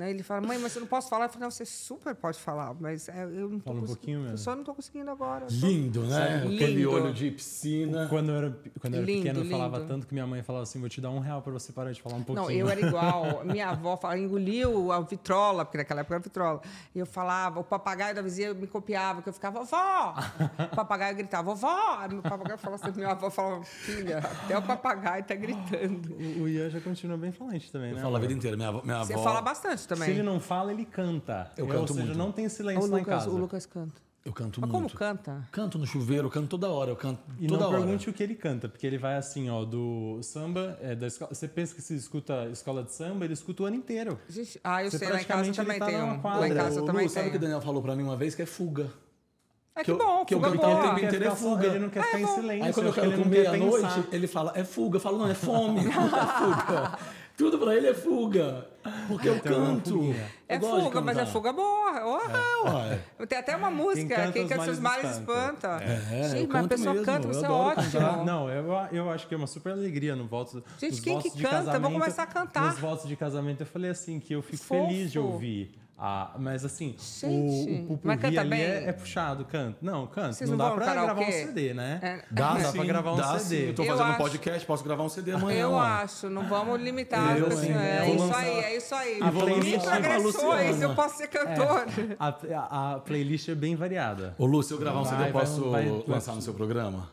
Né? 0.00 0.08
Ele 0.10 0.22
fala, 0.22 0.40
mãe, 0.46 0.56
mas 0.58 0.74
eu 0.74 0.80
não 0.80 0.88
posso 0.88 1.10
falar. 1.10 1.26
Eu 1.26 1.28
falo, 1.28 1.42
não, 1.42 1.50
você 1.50 1.66
super 1.66 2.14
pode 2.14 2.38
falar, 2.38 2.74
mas 2.80 3.06
é, 3.10 3.22
eu 3.24 3.50
não 3.50 3.58
tô 3.60 3.64
Fala 3.66 3.80
um 3.80 3.86
pouquinho 3.86 4.20
mesmo. 4.20 4.32
Eu 4.34 4.38
só 4.38 4.56
não 4.56 4.64
tô 4.64 4.74
conseguindo 4.74 5.10
agora. 5.10 5.44
eu 5.44 5.50
Lindo, 5.68 6.02
né? 6.04 6.38
Lindo. 6.46 6.54
Aquele 6.54 6.86
olho 6.86 7.12
de 7.12 7.30
piscina. 7.30 8.06
Quando 8.08 8.30
eu 8.30 8.36
era, 8.36 8.58
quando 8.80 8.94
eu 8.94 9.02
era 9.02 9.06
Lindo, 9.06 9.22
pequeno, 9.22 9.44
eu 9.44 9.50
falava 9.50 9.76
lindo. 9.76 9.88
tanto 9.88 10.06
que 10.06 10.14
minha 10.14 10.26
mãe 10.26 10.42
falava 10.42 10.62
assim: 10.62 10.80
vou 10.80 10.88
te 10.88 11.02
dar 11.02 11.10
um 11.10 11.18
real 11.18 11.42
pra 11.42 11.52
você 11.52 11.70
parar 11.70 11.92
de 11.92 12.00
falar 12.00 12.16
um 12.16 12.22
pouquinho. 12.22 12.48
Não, 12.48 12.50
eu 12.50 12.66
era 12.70 12.80
igual. 12.80 13.44
Minha 13.44 13.68
avó 13.68 13.94
falava, 13.98 14.18
engoliu 14.18 14.90
a 14.90 15.00
vitrola, 15.00 15.66
porque 15.66 15.76
naquela 15.76 16.00
época 16.00 16.14
era 16.14 16.22
vitrola. 16.22 16.62
E 16.94 16.98
eu 16.98 17.04
falava, 17.04 17.60
o 17.60 17.64
papagaio 17.64 18.14
da 18.14 18.22
vizinha 18.22 18.54
me 18.54 18.66
copiava, 18.66 19.20
que 19.20 19.28
eu 19.28 19.32
ficava, 19.34 19.58
vovó! 19.60 20.14
O 20.72 20.76
papagaio 20.76 21.14
gritava, 21.14 21.42
vovó! 21.54 22.08
Meu 22.08 22.22
papagaio 22.22 22.58
falava 22.58 22.82
assim, 22.82 22.96
minha 22.96 23.10
avó 23.10 23.28
falava, 23.28 23.62
filha, 23.64 24.18
até 24.18 24.56
o 24.56 24.62
papagaio 24.62 25.24
tá 25.24 25.34
gritando. 25.34 26.14
O, 26.16 26.48
Ian 26.48 26.70
já 26.70 26.80
continua 26.80 27.18
bem 27.18 27.32
falante 27.32 27.70
também, 27.70 27.90
Eu 27.90 27.96
né? 27.96 28.02
falo 28.02 28.16
a 28.16 28.18
vida 28.20 28.32
inteira. 28.32 28.56
Minha, 28.56 28.68
avó- 28.70 28.82
minha 28.82 29.04
Você 29.04 29.12
avó. 29.12 29.22
fala 29.24 29.42
bastante 29.42 29.86
também. 29.94 30.06
Se 30.06 30.14
ele 30.14 30.22
não 30.22 30.40
fala, 30.40 30.72
ele 30.72 30.84
canta. 30.84 31.50
Eu 31.56 31.66
Ou 31.66 31.70
canto 31.72 31.92
seja, 31.92 32.06
muito. 32.06 32.18
não 32.18 32.32
tem 32.32 32.48
silêncio 32.48 32.90
lá 32.90 32.96
em 32.98 33.00
Lucas, 33.00 33.14
casa. 33.24 33.30
o 33.30 33.36
Lucas 33.38 33.66
canta. 33.66 34.00
Eu 34.22 34.34
canto 34.34 34.60
Mas 34.60 34.70
muito. 34.70 34.88
como 34.88 34.98
canta? 34.98 35.48
Canto 35.50 35.78
no 35.78 35.86
chuveiro, 35.86 36.26
eu 36.26 36.30
canto 36.30 36.46
toda 36.48 36.68
hora. 36.68 36.90
Eu 36.90 36.96
canto 36.96 37.20
E 37.38 37.46
toda 37.46 37.60
não 37.62 37.68
hora. 37.70 37.78
pergunte 37.80 38.10
o 38.10 38.12
que 38.12 38.22
ele 38.22 38.34
canta, 38.34 38.68
porque 38.68 38.86
ele 38.86 38.98
vai 38.98 39.16
assim, 39.16 39.48
ó, 39.48 39.64
do 39.64 40.22
samba, 40.22 40.78
é, 40.82 40.94
da 40.94 41.06
escola. 41.06 41.32
Você 41.34 41.48
pensa 41.48 41.74
que 41.74 41.80
se 41.80 41.94
escuta 41.96 42.46
escola 42.52 42.82
de 42.82 42.92
samba, 42.92 43.24
ele 43.24 43.32
escuta 43.32 43.62
o 43.62 43.66
ano 43.66 43.76
inteiro. 43.76 44.18
Gente, 44.28 44.60
ah, 44.62 44.84
eu 44.84 44.90
Você 44.90 44.98
sei, 44.98 45.08
lá 45.08 45.22
em 45.22 45.24
casa 45.24 45.52
também 45.54 45.78
tá 45.78 45.86
tem 45.86 46.02
um. 46.02 46.18
quadra. 46.20 46.40
Lá 46.40 46.48
em 46.48 46.54
casa 46.54 46.82
também 46.84 47.04
Lu, 47.04 47.10
sabe 47.10 47.28
o 47.28 47.30
que 47.30 47.36
o. 47.38 47.40
Daniel 47.40 47.60
falou 47.62 47.80
pra 47.82 47.96
mim 47.96 48.02
uma 48.02 48.16
vez? 48.16 48.34
Que 48.34 48.42
é 48.42 48.46
fuga. 48.46 48.90
É 49.74 49.82
que 49.84 49.92
que 49.92 49.98
bom, 49.98 50.24
que 50.26 50.34
eu 50.34 50.38
fuga 50.38 50.50
canto 50.50 50.60
boa. 50.66 50.78
o 50.78 50.82
tempo 50.82 51.06
inteiro 51.06 51.24
é 51.24 51.30
fuga. 51.36 51.66
Ele 51.66 51.78
não 51.78 51.88
quer 51.88 52.04
ficar 52.04 52.20
em 52.20 52.26
silêncio. 52.26 52.64
Aí 52.66 52.72
quando 52.74 52.86
eu 52.86 52.92
quero 52.92 53.10
não 53.12 53.22
comer 53.22 53.46
à 53.46 53.56
noite, 53.56 54.04
ele 54.12 54.26
fala, 54.26 54.52
é 54.54 54.64
fuga. 54.64 54.96
Eu 54.96 55.00
falo, 55.00 55.16
não, 55.18 55.30
é 55.30 55.34
fome. 55.34 55.82
Não 55.82 55.90
é 56.06 56.26
fuga. 56.26 56.98
Tudo 57.40 57.58
pra 57.58 57.74
ele 57.74 57.88
é 57.88 57.94
fuga. 57.94 58.66
Porque 59.08 59.28
eu 59.28 59.36
Então, 59.36 59.52
é 59.52 59.54
canto. 59.66 60.14
É 60.48 60.56
Eu 60.56 60.60
fuga, 60.60 61.00
mas 61.00 61.18
é 61.18 61.26
fuga 61.26 61.52
boa. 61.52 62.02
Oh, 62.04 62.68
Ué. 63.18 63.26
Tem 63.26 63.38
até 63.38 63.56
uma 63.56 63.70
música, 63.70 64.14
canta 64.14 64.32
quem 64.32 64.42
os 64.44 64.48
canta 64.50 64.64
seus 64.64 64.78
males 64.78 65.10
espanta. 65.10 65.82
espanta. 65.82 65.84
É, 66.14 66.24
eu 66.24 66.28
Gente, 66.30 66.52
mas 66.52 66.64
a 66.64 66.68
pessoa 66.68 66.92
mesmo, 66.94 67.06
canta, 67.06 67.28
eu 67.28 67.34
você 67.34 67.46
é 67.46 67.50
ótimo. 67.50 67.92
cantar. 67.92 68.24
Não, 68.24 68.48
eu, 68.50 68.64
eu 68.92 69.10
acho 69.10 69.26
que 69.26 69.34
é 69.34 69.36
uma 69.36 69.46
super 69.46 69.72
alegria 69.72 70.14
no 70.16 70.26
voto. 70.26 70.62
Gente, 70.78 71.00
quem 71.02 71.18
que 71.18 71.30
canta? 71.30 71.48
Casamento- 71.64 71.92
começar 71.92 72.22
a 72.22 72.26
cantar. 72.26 72.64
Nos 72.70 72.78
votos 72.78 73.08
de 73.08 73.16
casamento 73.16 73.60
eu 73.62 73.66
falei 73.66 73.90
assim 73.90 74.18
que 74.20 74.34
eu 74.34 74.42
fico 74.42 74.62
Fofo. 74.62 74.86
feliz 74.88 75.10
de 75.12 75.18
ouvir. 75.18 75.72
Ah, 76.02 76.30
mas 76.38 76.64
assim, 76.64 76.96
Gente, 76.98 77.82
o, 77.88 77.92
o 77.92 77.98
pupurri 77.98 78.38
ali 78.38 78.54
é, 78.62 78.84
é 78.88 78.92
puxado, 78.92 79.44
canta. 79.44 79.76
Não, 79.82 80.06
canta. 80.06 80.32
Vocês 80.32 80.48
não 80.48 80.56
não 80.56 80.70
dá 80.70 80.74
pra 80.74 80.94
gravar 80.94 81.20
um? 81.20 81.30
CD, 81.30 81.74
né? 81.74 81.98
É. 82.02 82.24
Dá, 82.30 82.54
Dá 82.54 82.60
sim, 82.64 82.76
pra 82.78 82.84
gravar 82.86 83.12
um 83.12 83.16
dá 83.16 83.38
CD. 83.38 83.62
sim. 83.62 83.68
Eu 83.68 83.74
tô 83.74 83.82
Eu 83.82 83.86
fazendo 83.88 84.06
um 84.06 84.08
acho- 84.08 84.18
podcast, 84.18 84.66
posso 84.66 84.82
gravar 84.82 85.02
um 85.04 85.08
CD 85.10 85.32
amanhã. 85.32 85.60
Eu 85.60 85.72
ó. 85.72 85.80
acho, 85.80 86.30
não 86.30 86.48
vamos 86.48 86.80
limitar. 86.80 87.36
Eu, 87.36 87.48
as 87.48 87.54
pessoas. 87.54 87.68
hein? 87.68 87.76
é 87.76 88.04
Vou 88.06 88.14
isso 88.14 88.24
lançar- 88.24 88.38
aí, 88.40 88.48
é 88.60 88.76
isso 88.78 88.94
aí. 88.94 89.18
A 89.22 89.30
playlist 89.30 89.84
Luciana. 90.22 90.84
eu 90.84 90.94
posso 90.94 91.16
ser 91.18 91.28
cantor. 91.28 91.86
A, 92.18 92.28
a- 92.28 92.94
a 92.94 92.98
playlist 93.00 93.48
é 93.50 93.54
bem 93.54 93.76
variada. 93.76 94.34
Ô, 94.38 94.46
Lu, 94.46 94.62
se 94.62 94.72
eu 94.72 94.78
gravar 94.78 95.00
um 95.00 95.04
Vai, 95.04 95.16
CD, 95.18 95.28
eu 95.28 95.32
posso 95.34 95.70
vai, 95.70 95.86
vai. 95.86 96.02
lançar 96.08 96.34
no 96.34 96.40
seu 96.40 96.54
programa? 96.54 97.10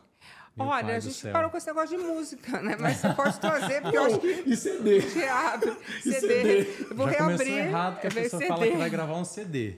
Meu 0.58 0.66
Olha, 0.66 0.96
a 0.96 1.00
gente 1.00 1.14
céu. 1.14 1.32
parou 1.32 1.50
com 1.50 1.56
esse 1.56 1.66
negócio 1.66 1.96
de 1.96 2.02
música, 2.04 2.60
né? 2.62 2.76
Mas 2.78 2.96
você 2.98 3.08
pode 3.14 3.38
trazer, 3.40 3.80
porque 3.82 3.96
eu 3.96 4.04
acho 4.04 4.18
que 4.18 4.42
E 4.46 4.56
CD? 4.56 4.98
reabre. 4.98 5.76
CD. 6.02 6.20
CD? 6.20 6.60
Eu 6.90 6.96
vou 6.96 7.10
Já 7.10 7.16
reabrir. 7.26 7.52
errado 7.52 8.00
que 8.00 8.06
a 8.06 8.10
vem 8.10 8.22
pessoa 8.24 8.40
CD. 8.42 8.52
fala 8.54 8.66
que 8.66 8.76
vai 8.76 8.90
gravar 8.90 9.14
um 9.16 9.24
CD. 9.24 9.74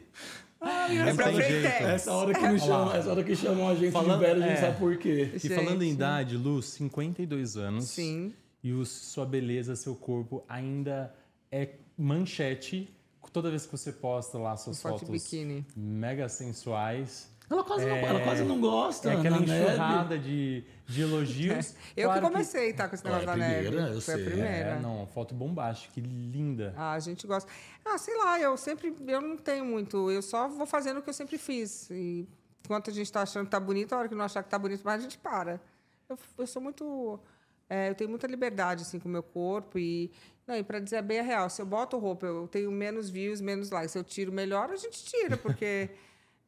É 0.62 1.04
Não 1.04 1.16
pra 1.16 1.24
tem 1.26 1.34
frente. 1.36 1.50
jeito. 1.52 1.66
Essa 1.84 2.12
hora 2.12 2.34
que 2.34 2.48
me 2.48 2.58
chama, 2.60 2.94
essa 2.96 3.10
hora 3.10 3.24
que 3.24 3.34
chamam 3.34 3.68
a 3.68 3.74
gente 3.74 3.92
Falando- 3.92 4.20
de 4.20 4.26
velho, 4.26 4.44
a 4.44 4.46
gente 4.46 4.58
é. 4.58 4.60
sabe 4.60 4.78
por 4.78 4.96
quê. 4.98 5.30
E 5.34 5.38
Gente. 5.38 5.54
falando 5.54 5.82
em 5.82 5.90
idade, 5.90 6.36
Lu, 6.36 6.60
52 6.62 7.56
anos. 7.56 7.86
Sim. 7.88 8.34
E 8.62 8.72
o- 8.72 8.84
sua 8.84 9.24
beleza, 9.24 9.74
seu 9.74 9.94
corpo 9.94 10.44
ainda 10.48 11.14
é 11.50 11.70
manchete. 11.96 12.94
Toda 13.32 13.48
vez 13.48 13.64
que 13.64 13.72
você 13.72 13.92
posta 13.92 14.36
lá 14.38 14.56
suas 14.56 14.82
Foto 14.82 14.94
de 15.00 15.06
fotos 15.06 15.22
biquíni. 15.22 15.64
mega 15.76 16.28
sensuais. 16.28 17.29
Ela 17.50 17.64
quase, 17.64 17.84
não, 17.84 17.96
ela 17.96 18.20
quase 18.20 18.44
não 18.44 18.60
gosta. 18.60 19.10
É 19.10 19.16
aquela 19.16 19.38
enxurrada 19.38 20.16
de, 20.16 20.64
de 20.86 21.02
elogios. 21.02 21.74
Eu 21.96 22.04
Claro 22.08 22.20
que 22.20 22.26
comecei, 22.32 22.72
tá, 22.72 22.88
com 22.88 22.94
esse 22.94 23.04
negócio 23.04 23.28
é 23.28 23.36
neve. 23.36 23.66
primeira, 23.66 23.88
eu 23.88 24.00
Foi 24.00 24.14
sei. 24.14 24.22
a 24.22 24.26
primeira. 24.26 24.68
É, 24.70 24.78
não, 24.80 25.06
foto 25.08 25.34
bombástica, 25.34 25.92
que 25.94 26.00
linda. 26.00 26.72
Ah, 26.76 26.92
a 26.92 27.00
gente 27.00 27.26
gosta. 27.26 27.50
Ah, 27.84 27.98
sei 27.98 28.16
lá, 28.16 28.38
eu 28.40 28.56
sempre. 28.56 28.94
Eu 29.06 29.20
não 29.20 29.36
tenho 29.36 29.64
muito. 29.64 30.10
Eu 30.12 30.22
só 30.22 30.46
vou 30.48 30.64
fazendo 30.64 30.98
o 30.98 31.02
que 31.02 31.08
eu 31.10 31.14
sempre 31.14 31.36
fiz. 31.38 31.90
E 31.90 32.24
enquanto 32.64 32.88
a 32.88 32.92
gente 32.92 33.06
está 33.06 33.22
achando 33.22 33.46
que 33.46 33.50
tá 33.50 33.58
bonito, 33.58 33.94
a 33.94 33.98
hora 33.98 34.08
que 34.08 34.14
não 34.14 34.24
achar 34.24 34.44
que 34.44 34.48
tá 34.48 34.58
bonito, 34.58 34.82
mais 34.84 35.00
a 35.00 35.02
gente 35.02 35.18
para. 35.18 35.60
Eu, 36.08 36.16
eu 36.38 36.46
sou 36.46 36.62
muito. 36.62 37.18
é, 37.68 37.88
eu 37.90 37.94
tenho 37.96 38.08
muita 38.10 38.28
liberdade 38.28 38.82
assim, 38.82 39.00
com 39.00 39.08
o 39.08 39.12
meu 39.12 39.24
corpo. 39.24 39.76
E, 39.76 40.12
não, 40.46 40.54
e 40.54 40.62
para 40.62 40.78
dizer 40.78 41.02
bem 41.02 41.18
a 41.18 41.22
real, 41.24 41.50
se 41.50 41.60
eu 41.60 41.66
boto 41.66 41.98
roupa, 41.98 42.26
eu 42.26 42.46
tenho 42.46 42.70
menos 42.70 43.10
views, 43.10 43.40
menos 43.40 43.70
likes. 43.70 43.90
Se 43.90 43.98
eu 43.98 44.04
tiro 44.04 44.30
melhor, 44.30 44.70
a 44.70 44.76
gente 44.76 45.02
tira, 45.04 45.36
porque. 45.36 45.90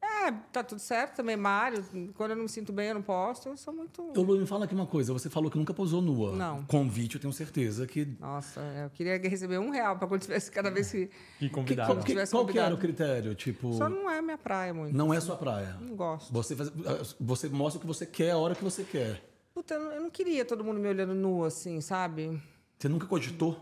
É, 0.05 0.31
tá 0.51 0.61
tudo 0.63 0.79
certo 0.79 1.15
também, 1.15 1.37
Mário. 1.37 1.83
Quando 2.15 2.31
eu 2.31 2.35
não 2.35 2.43
me 2.43 2.49
sinto 2.49 2.73
bem, 2.73 2.89
eu 2.89 2.95
não 2.95 3.01
posto. 3.01 3.47
Eu 3.49 3.55
sou 3.57 3.73
muito. 3.73 4.01
Ô, 4.17 4.21
Lu, 4.21 4.37
me 4.37 4.45
fala 4.45 4.65
aqui 4.65 4.75
uma 4.75 4.85
coisa. 4.85 5.13
Você 5.13 5.29
falou 5.29 5.49
que 5.49 5.57
nunca 5.57 5.73
posou 5.73 6.01
nua. 6.01 6.35
Não. 6.35 6.63
Convite, 6.65 7.15
eu 7.15 7.21
tenho 7.21 7.31
certeza 7.33 7.87
que... 7.87 8.05
Nossa, 8.19 8.59
eu 8.83 8.89
queria 8.89 9.17
receber 9.17 9.57
um 9.59 9.69
real 9.69 9.97
para 9.97 10.07
quando 10.07 10.21
tivesse 10.21 10.51
cada 10.51 10.69
vez 10.69 10.91
que. 10.91 11.07
Que 11.07 11.13
que, 11.39 11.49
convidado. 11.49 11.99
Que- 11.99 12.05
tivesse 12.07 12.31
qual 12.33 12.45
que 12.45 12.59
era 12.59 12.73
o 12.75 12.77
critério? 12.77 13.33
Tipo, 13.35 13.73
Só 13.73 13.87
não 13.89 14.09
é 14.09 14.21
minha 14.21 14.37
praia 14.37 14.73
muito. 14.73 14.95
não 14.95 15.13
é 15.13 15.19
sua 15.19 15.35
praia. 15.37 15.77
Não 15.79 15.95
gosto. 15.95 16.31
Você, 16.33 16.55
faz, 16.55 16.71
você 17.19 17.47
mostra 17.49 17.77
o 17.77 17.81
que 17.81 17.87
você 17.87 18.05
quer 18.05 18.31
a 18.31 18.37
hora 18.37 18.55
que 18.55 18.63
você 18.63 18.83
quer. 18.83 19.21
Puta, 19.53 19.73
eu 19.75 19.79
não- 19.79 19.91
eu 19.93 20.01
não 20.01 20.09
queria 20.09 20.43
todo 20.43 20.63
mundo 20.63 20.79
me 20.79 20.87
olhando 20.89 21.13
nua, 21.13 21.47
assim, 21.47 21.79
sabe? 21.79 22.41
Você 22.77 22.89
nunca 22.89 23.05
cogitou? 23.07 23.57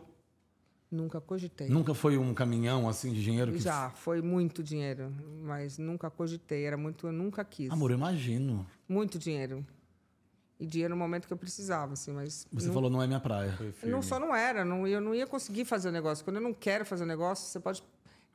Nunca 0.91 1.21
cogitei. 1.21 1.69
Nunca 1.69 1.93
foi 1.93 2.17
um 2.17 2.33
caminhão 2.33 2.89
assim 2.89 3.13
de 3.13 3.23
dinheiro 3.23 3.53
que... 3.53 3.59
Já, 3.59 3.89
foi 3.91 4.21
muito 4.21 4.61
dinheiro, 4.61 5.09
mas 5.41 5.77
nunca 5.77 6.09
cogitei. 6.09 6.65
Era 6.65 6.75
muito, 6.75 7.07
eu 7.07 7.13
nunca 7.13 7.45
quis. 7.45 7.71
Amor, 7.71 7.91
eu 7.91 7.97
imagino. 7.97 8.67
Muito 8.89 9.17
dinheiro. 9.17 9.65
E 10.59 10.65
dinheiro 10.65 10.93
no 10.93 10.99
momento 10.99 11.27
que 11.27 11.33
eu 11.33 11.37
precisava, 11.37 11.93
assim, 11.93 12.11
mas... 12.11 12.45
Você 12.51 12.67
não, 12.67 12.73
falou, 12.73 12.89
não 12.89 13.01
é 13.01 13.07
minha 13.07 13.21
praia. 13.21 13.57
Não 13.83 14.01
só 14.01 14.19
não 14.19 14.35
era, 14.35 14.65
não, 14.65 14.85
eu 14.85 14.99
não 14.99 15.15
ia 15.15 15.25
conseguir 15.25 15.63
fazer 15.63 15.87
o 15.87 15.91
negócio. 15.93 16.25
Quando 16.25 16.35
eu 16.35 16.41
não 16.41 16.53
quero 16.53 16.85
fazer 16.85 17.03
o 17.03 17.07
negócio, 17.07 17.47
você 17.47 17.59
pode... 17.59 17.81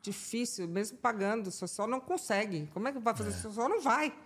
Difícil, 0.00 0.68
mesmo 0.68 0.96
pagando, 0.98 1.50
você 1.50 1.66
só 1.66 1.86
não 1.86 2.00
consegue. 2.00 2.68
Como 2.72 2.86
é 2.88 2.92
que 2.92 2.98
vai 2.98 3.14
fazer? 3.14 3.32
Você 3.32 3.50
só 3.50 3.68
não 3.68 3.80
vai. 3.80 4.16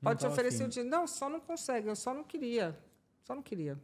Pode 0.00 0.18
te 0.18 0.22
tava 0.22 0.32
oferecer 0.32 0.62
afim. 0.62 0.66
o 0.66 0.68
dinheiro. 0.68 0.90
Não, 0.90 1.06
só 1.06 1.28
não 1.28 1.40
consegue. 1.40 1.88
Eu 1.88 1.96
só 1.96 2.14
não 2.14 2.22
queria. 2.22 2.78
Só 3.24 3.34
não 3.34 3.42
queria. 3.42 3.78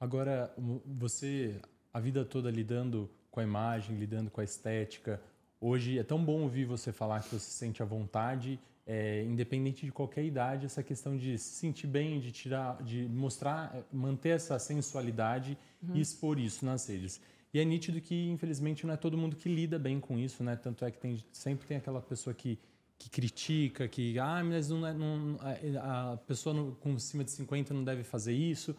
Agora, 0.00 0.54
você, 0.84 1.60
a 1.96 2.00
vida 2.00 2.26
toda 2.26 2.50
lidando 2.50 3.08
com 3.30 3.40
a 3.40 3.42
imagem, 3.42 3.96
lidando 3.96 4.30
com 4.30 4.42
a 4.42 4.44
estética, 4.44 5.18
hoje 5.58 5.98
é 5.98 6.02
tão 6.02 6.22
bom 6.22 6.42
ouvir 6.42 6.66
você 6.66 6.92
falar 6.92 7.20
que 7.22 7.30
você 7.30 7.38
se 7.38 7.52
sente 7.52 7.82
à 7.82 7.86
vontade, 7.86 8.60
é, 8.86 9.24
independente 9.24 9.86
de 9.86 9.90
qualquer 9.92 10.22
idade, 10.22 10.66
essa 10.66 10.82
questão 10.82 11.16
de 11.16 11.38
se 11.38 11.54
sentir 11.54 11.86
bem, 11.86 12.20
de 12.20 12.30
tirar, 12.32 12.82
de 12.82 13.08
mostrar, 13.08 13.74
é, 13.74 13.82
manter 13.90 14.28
essa 14.30 14.58
sensualidade 14.58 15.56
e 15.94 16.00
expor 16.02 16.38
isso 16.38 16.66
nas 16.66 16.86
redes. 16.86 17.18
E 17.54 17.58
é 17.58 17.64
nítido 17.64 17.98
que, 17.98 18.28
infelizmente, 18.28 18.86
não 18.86 18.92
é 18.92 18.96
todo 18.98 19.16
mundo 19.16 19.34
que 19.34 19.48
lida 19.48 19.78
bem 19.78 19.98
com 19.98 20.18
isso, 20.18 20.44
né? 20.44 20.54
Tanto 20.54 20.84
é 20.84 20.90
que 20.90 20.98
tem, 20.98 21.24
sempre 21.32 21.66
tem 21.66 21.78
aquela 21.78 22.02
pessoa 22.02 22.34
que, 22.34 22.58
que 22.98 23.08
critica, 23.08 23.88
que, 23.88 24.18
ah, 24.18 24.44
mas 24.44 24.68
não 24.68 24.86
é, 24.86 24.92
não, 24.92 25.38
a, 25.80 26.12
a 26.12 26.16
pessoa 26.18 26.54
no- 26.54 26.72
com 26.76 26.98
cima 26.98 27.24
de 27.24 27.30
50 27.30 27.72
não 27.72 27.82
deve 27.82 28.02
fazer 28.04 28.34
isso. 28.34 28.76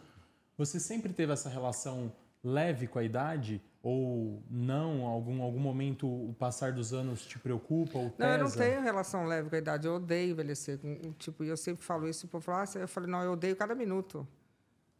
Você 0.56 0.78
sempre 0.78 1.12
teve 1.12 1.32
essa 1.32 1.48
relação 1.48 2.12
leve 2.42 2.86
com 2.86 2.98
a 2.98 3.04
idade? 3.04 3.62
Ou 3.82 4.42
não? 4.50 5.06
Algum, 5.06 5.40
algum 5.42 5.60
momento 5.60 6.06
o 6.06 6.34
passar 6.38 6.72
dos 6.72 6.92
anos 6.92 7.24
te 7.24 7.38
preocupa 7.38 7.98
ou 7.98 8.12
Não, 8.18 8.26
eu 8.26 8.38
não 8.38 8.46
pesa? 8.46 8.58
tenho 8.58 8.82
relação 8.82 9.24
leve 9.24 9.48
com 9.48 9.54
a 9.54 9.58
idade. 9.58 9.86
Eu 9.86 9.94
odeio 9.94 10.32
envelhecer. 10.32 10.78
Tipo, 11.18 11.44
e 11.44 11.48
eu 11.48 11.56
sempre 11.56 11.84
falo 11.84 12.08
isso. 12.08 12.26
O 12.26 12.28
povo 12.28 12.44
fala, 12.44 12.64
ah, 12.64 12.78
eu 12.80 12.88
falei, 12.88 13.08
não, 13.08 13.22
eu 13.22 13.32
odeio 13.32 13.54
cada 13.56 13.74
minuto. 13.74 14.26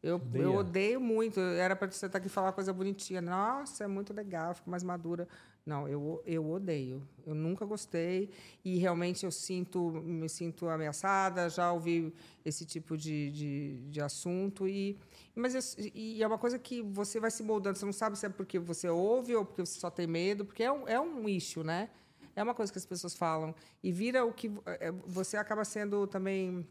Eu, 0.01 0.15
Odeia? 0.17 0.43
eu 0.45 0.55
odeio 0.55 1.01
muito. 1.01 1.41
Era 1.41 1.75
para 1.75 1.91
você 1.91 2.07
estar 2.07 2.19
aqui 2.19 2.29
e 2.29 2.31
falar 2.31 2.47
uma 2.49 2.53
coisa 2.53 2.73
bonitinha. 2.73 3.21
Nossa, 3.21 3.83
é 3.83 3.87
muito 3.89 4.15
legal, 4.15 4.55
fico 4.55 4.71
mais 4.71 4.85
madura. 4.85 5.27
Não, 5.69 5.87
eu, 5.87 6.23
eu 6.25 6.51
odeio. 6.51 7.07
Eu 7.27 7.35
nunca 7.35 7.67
gostei. 7.67 8.31
E 8.65 8.79
realmente 8.79 9.27
eu 9.27 9.31
sinto, 9.31 9.91
me 10.03 10.27
sinto 10.27 10.67
ameaçada. 10.67 11.51
Já 11.51 11.71
ouvi 11.71 12.11
esse 12.43 12.65
tipo 12.65 12.97
de, 12.97 13.31
de, 13.31 13.79
de 13.91 14.01
assunto. 14.01 14.67
E, 14.67 14.99
mas 15.35 15.55
eu- 15.55 15.85
e 15.95 16.23
é 16.23 16.27
uma 16.27 16.39
coisa 16.39 16.59
que 16.59 16.81
você 16.81 17.21
vai 17.21 17.31
se 17.31 17.43
moldando. 17.43 17.77
Você 17.79 17.85
não 17.85 17.93
sabe 17.93 18.19
se 18.19 18.25
é 18.25 18.31
porque 18.31 18.59
você 18.59 18.89
ouve 18.89 19.37
ou 19.37 19.45
porque 19.45 19.61
você 19.67 19.79
só 19.79 19.91
tem 19.91 20.07
medo. 20.07 20.47
Porque 20.47 20.63
é 20.63 20.73
um, 20.73 20.89
é 20.89 20.99
um 20.99 21.29
issue, 21.29 21.63
né? 21.63 21.91
É 22.35 22.43
uma 22.43 22.55
coisa 22.55 22.73
que 22.73 22.79
as 22.79 22.87
pessoas 22.87 23.15
falam. 23.15 23.55
E 23.83 23.93
vira 23.93 24.25
o 24.25 24.33
que. 24.33 24.51
é, 24.65 24.91
Você 25.07 25.37
acaba 25.37 25.67
sendo 25.67 26.07
também. 26.07 26.67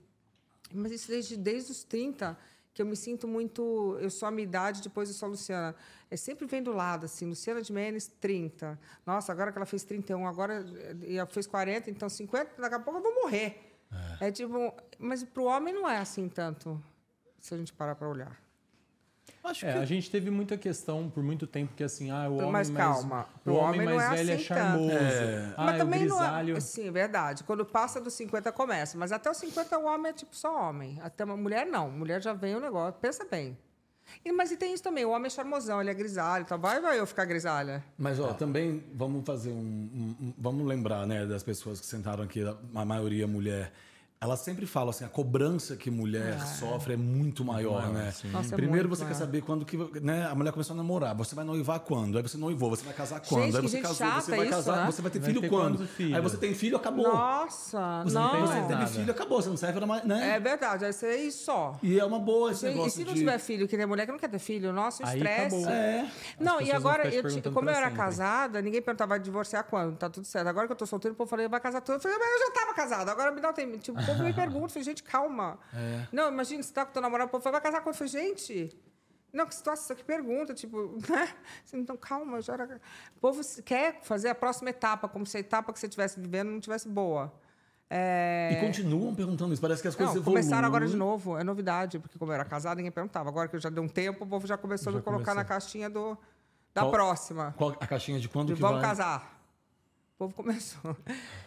Mas 0.73 0.91
isso 0.91 1.07
desde, 1.07 1.37
desde 1.37 1.71
os 1.71 1.83
30, 1.83 2.35
que 2.77 2.81
eu 2.83 2.85
me 2.85 2.95
sinto 2.95 3.27
muito. 3.27 3.97
Eu 3.99 4.11
sou 4.11 4.27
a 4.27 4.31
minha 4.31 4.43
idade, 4.43 4.83
depois 4.83 5.09
eu 5.09 5.15
sou 5.15 5.25
a 5.25 5.29
Luciana. 5.31 5.75
É 6.11 6.15
sempre 6.15 6.45
vem 6.45 6.61
do 6.61 6.71
lado, 6.71 7.05
assim. 7.07 7.25
Luciana 7.25 7.59
de 7.59 7.73
Menes, 7.73 8.07
30. 8.19 8.79
Nossa, 9.03 9.31
agora 9.31 9.51
que 9.51 9.57
ela 9.57 9.65
fez 9.65 9.83
31, 9.83 10.27
agora 10.27 10.63
eh, 11.01 11.15
ela 11.15 11.25
fez 11.25 11.47
40, 11.47 11.89
então 11.89 12.07
50, 12.07 12.61
daqui 12.61 12.75
a 12.75 12.79
pouco 12.79 12.99
eu 12.99 13.03
vou 13.03 13.23
morrer. 13.23 13.79
É, 14.21 14.31
tipo. 14.31 14.75
Mas 14.99 15.23
para 15.23 15.41
o 15.41 15.45
homem 15.45 15.73
não 15.73 15.89
é 15.89 15.97
assim 15.97 16.29
tanto, 16.29 16.79
se 17.39 17.51
a 17.55 17.57
gente 17.57 17.73
parar 17.73 17.95
para 17.95 18.07
olhar. 18.07 18.39
Acho 19.43 19.65
É, 19.65 19.71
que 19.73 19.77
a 19.79 19.85
gente 19.85 20.09
teve 20.11 20.29
muita 20.29 20.57
questão 20.57 21.09
por 21.09 21.23
muito 21.23 21.47
tempo 21.47 21.73
que 21.75 21.83
assim, 21.83 22.11
ah, 22.11 22.27
o 22.29 22.35
homem 22.37 22.51
Mas 22.51 22.69
mais, 22.69 22.85
calma, 22.85 23.27
o 23.35 23.39
pro 23.39 23.53
homem, 23.55 23.81
homem 23.81 23.85
não 23.87 23.95
mais 23.95 24.11
é 24.11 24.15
velho 24.17 24.31
é 24.31 24.33
assim 24.35 24.43
charmoso. 24.43 24.91
É. 24.91 25.53
Ah, 25.55 25.63
mas 25.65 25.73
é 25.73 25.75
o 25.75 25.79
também 25.79 25.99
grisalho. 26.01 26.47
não 26.49 26.57
é. 26.57 26.59
Sim, 26.59 26.91
verdade. 26.91 27.43
Quando 27.45 27.65
passa 27.65 28.01
dos 28.01 28.13
50 28.13 28.51
começa. 28.51 28.97
Mas 28.97 29.11
até 29.11 29.31
os 29.31 29.37
50 29.37 29.77
o 29.79 29.85
homem 29.85 30.09
é 30.09 30.13
tipo 30.13 30.35
só 30.35 30.69
homem. 30.69 30.99
Até 31.01 31.23
uma 31.23 31.37
mulher 31.37 31.65
não. 31.65 31.89
Mulher 31.89 32.21
já 32.21 32.33
vem 32.33 32.55
o 32.55 32.59
negócio. 32.59 32.99
Pensa 32.99 33.25
bem. 33.29 33.57
E, 34.23 34.31
mas 34.31 34.51
e 34.51 34.57
tem 34.57 34.73
isso 34.73 34.83
também. 34.83 35.05
O 35.05 35.09
homem 35.11 35.27
é 35.27 35.29
charmosão, 35.29 35.79
ele 35.81 35.89
é 35.89 35.93
grisalho. 35.93 36.43
Então 36.43 36.57
vai, 36.57 36.79
vai 36.81 36.99
eu 36.99 37.05
ficar 37.07 37.25
grisalha. 37.25 37.83
Mas, 37.97 38.19
ó, 38.19 38.33
também 38.33 38.83
vamos 38.93 39.25
fazer 39.25 39.51
um, 39.51 39.53
um- 39.55 40.15
um- 40.27 40.33
Vamos 40.37 40.65
lembrar, 40.65 41.05
né, 41.05 41.25
das 41.25 41.43
pessoas 41.43 41.79
que 41.79 41.85
sentaram 41.85 42.23
aqui, 42.23 42.41
a 42.75 42.85
maioria 42.85 43.27
mulher. 43.27 43.71
Elas 44.19 44.39
sempre 44.39 44.65
falam 44.65 44.89
assim, 44.89 45.05
a 45.05 45.09
cobrança 45.09 45.75
que 45.75 45.91
mulher 45.91 46.39
sofre 46.41 46.93
é 46.93 46.97
muito 46.97 47.45
maior, 47.45 47.87
né? 47.89 48.11
Nossa, 48.31 48.55
é 48.55 48.57
Primeiro 48.57 48.87
muito 48.89 48.97
você 48.97 49.03
quer 49.05 49.11
maior. 49.11 49.19
saber 49.19 49.41
quando 49.43 49.63
que 49.63 49.77
né, 50.01 50.25
a 50.25 50.33
mulher 50.33 50.51
começou 50.51 50.73
a 50.73 50.77
namorar. 50.77 51.15
Você 51.17 51.35
vai 51.35 51.45
noivar 51.45 51.79
quando? 51.81 52.17
Aí 52.17 52.23
você 52.23 52.35
noivou, 52.35 52.71
você 52.71 52.83
vai 52.83 52.95
casar 52.95 53.19
quando? 53.19 53.43
Gente, 53.43 53.55
aí 53.57 53.61
você 53.61 53.79
casou, 53.79 53.95
chata 53.95 54.21
você 54.21 54.31
vai 54.31 54.39
isso, 54.47 54.49
casar, 54.55 54.77
né? 54.77 54.85
você 54.91 55.01
vai 55.03 55.11
ter 55.11 55.19
Vai 55.19 55.29
filho 55.29 55.41
ter 55.41 55.49
quando? 55.49 55.87
filhos? 55.87 56.15
Aí 56.15 56.21
você 56.21 56.37
tem 56.37 56.55
filho, 56.55 56.77
acabou. 56.77 57.07
Nossa, 57.07 58.01
Você, 58.05 58.13
não. 58.15 58.31
tem, 58.31 58.41
você 58.41 58.53
teve 58.61 58.73
nada. 58.73 58.87
filho, 58.87 59.11
acabou. 59.11 59.41
Você 59.41 59.49
não 59.49 59.57
serve 59.57 59.77
pra 59.77 59.85
mais, 59.87 60.03
né? 60.03 60.35
É 60.35 60.39
verdade, 60.39 60.85
aí 60.85 60.93
você 60.93 61.15
e 61.17 61.31
só. 61.31 61.77
E 61.83 61.99
é 61.99 62.03
uma 62.03 62.19
boa 62.19 62.51
esse 62.51 62.65
E, 62.65 62.69
e 62.69 62.71
negócio 62.73 62.91
se 62.93 63.03
não 63.05 63.13
de... 63.13 63.19
tiver 63.19 63.37
filho, 63.37 63.67
que 63.67 63.77
tem 63.77 63.85
mulher 63.85 64.07
que 64.07 64.11
não 64.11 64.19
quer 64.19 64.29
ter 64.29 64.39
filho, 64.39 64.73
nossa, 64.73 65.03
o 65.03 65.07
estresse. 65.07 65.63
É. 65.67 66.07
Não, 66.39 66.59
e 66.59 66.71
agora, 66.71 67.07
eu, 67.07 67.21
como 67.53 67.69
eu 67.69 67.73
era 67.75 67.85
sempre. 67.85 67.97
casada, 67.97 68.61
ninguém 68.63 68.81
perguntava, 68.81 69.09
vai 69.09 69.19
divorciar 69.19 69.63
quando? 69.65 69.95
Tá 69.95 70.09
tudo 70.09 70.25
certo. 70.25 70.47
Agora 70.47 70.65
que 70.65 70.73
eu 70.73 70.77
tô 70.77 70.87
solteiro, 70.87 71.13
o 71.13 71.17
povo 71.17 71.29
falou, 71.29 71.47
vai 71.47 71.59
casar 71.59 71.81
tudo. 71.81 71.95
Eu 71.97 71.99
falei, 71.99 72.17
mas 72.17 72.27
eu 72.31 72.47
já 72.47 72.51
tava 72.51 72.73
casada, 72.73 73.11
agora 73.11 73.31
me 73.31 73.39
dá 73.39 73.51
um 73.51 73.53
tempo. 73.53 73.77
Tipo, 73.77 74.06
povo 74.07 74.23
me 74.23 74.33
pergunta, 74.33 74.69
falei, 74.69 74.83
gente, 74.83 75.03
calma. 75.03 75.59
Não, 76.11 76.29
imagina, 76.29 76.63
você 76.63 76.73
tá 76.73 76.85
com 76.85 76.91
teu 76.93 77.01
namorado, 77.01 77.27
o 77.27 77.31
povo 77.31 77.51
vai 77.51 77.61
casar 77.61 77.81
quando? 77.81 77.93
Eu 77.93 77.97
falei, 77.97 78.11
gente... 78.11 78.75
Não, 79.33 79.45
que 79.45 79.53
situação, 79.53 79.95
que 79.95 80.03
pergunta, 80.05 80.53
tipo, 80.53 80.97
né? 81.09 81.29
Então, 81.73 81.95
calma, 81.97 82.41
já 82.41 82.53
era... 82.53 82.79
O 83.15 83.19
povo 83.19 83.41
quer 83.63 83.99
fazer 84.01 84.29
a 84.29 84.35
próxima 84.35 84.69
etapa, 84.69 85.07
como 85.07 85.25
se 85.25 85.35
a 85.37 85.39
etapa 85.41 85.71
que 85.73 85.79
você 85.79 85.85
estivesse 85.85 86.19
vivendo 86.19 86.49
não 86.49 86.59
tivesse 86.61 86.87
boa. 86.87 87.31
É... 87.89 88.49
E 88.53 88.65
continuam 88.65 89.13
perguntando 89.13 89.53
isso. 89.53 89.61
Parece 89.61 89.81
que 89.81 89.87
as 89.89 89.95
coisas 89.95 90.15
Não, 90.15 90.21
evoluem. 90.21 90.41
começaram 90.43 90.67
agora 90.67 90.87
de 90.87 90.95
novo, 90.95 91.37
é 91.37 91.43
novidade, 91.43 91.99
porque 91.99 92.17
como 92.17 92.31
eu 92.31 92.35
era 92.35 92.45
casada, 92.45 92.75
ninguém 92.75 92.91
perguntava. 92.91 93.29
Agora 93.29 93.47
que 93.49 93.55
eu 93.55 93.59
já 93.59 93.69
dei 93.69 93.83
um 93.83 93.87
tempo, 93.87 94.23
o 94.23 94.27
povo 94.27 94.47
já 94.47 94.57
começou 94.57 94.91
a 94.91 94.93
Já 94.93 94.97
me 94.99 95.03
colocar 95.03 95.23
começou. 95.33 95.43
na 95.43 95.45
caixinha 95.45 95.89
do, 95.89 96.17
da 96.73 96.81
Qual- 96.83 96.91
próxima. 96.91 97.53
Qual 97.57 97.71
a 97.79 97.85
caixinha 97.87 98.19
de 98.19 98.29
quando 98.29 98.47
De 98.47 98.55
que 98.55 98.61
vamos 98.61 98.79
vai? 98.81 98.89
casar. 98.89 99.36
O 100.17 100.25
povo 100.25 100.33
começou. 100.33 100.97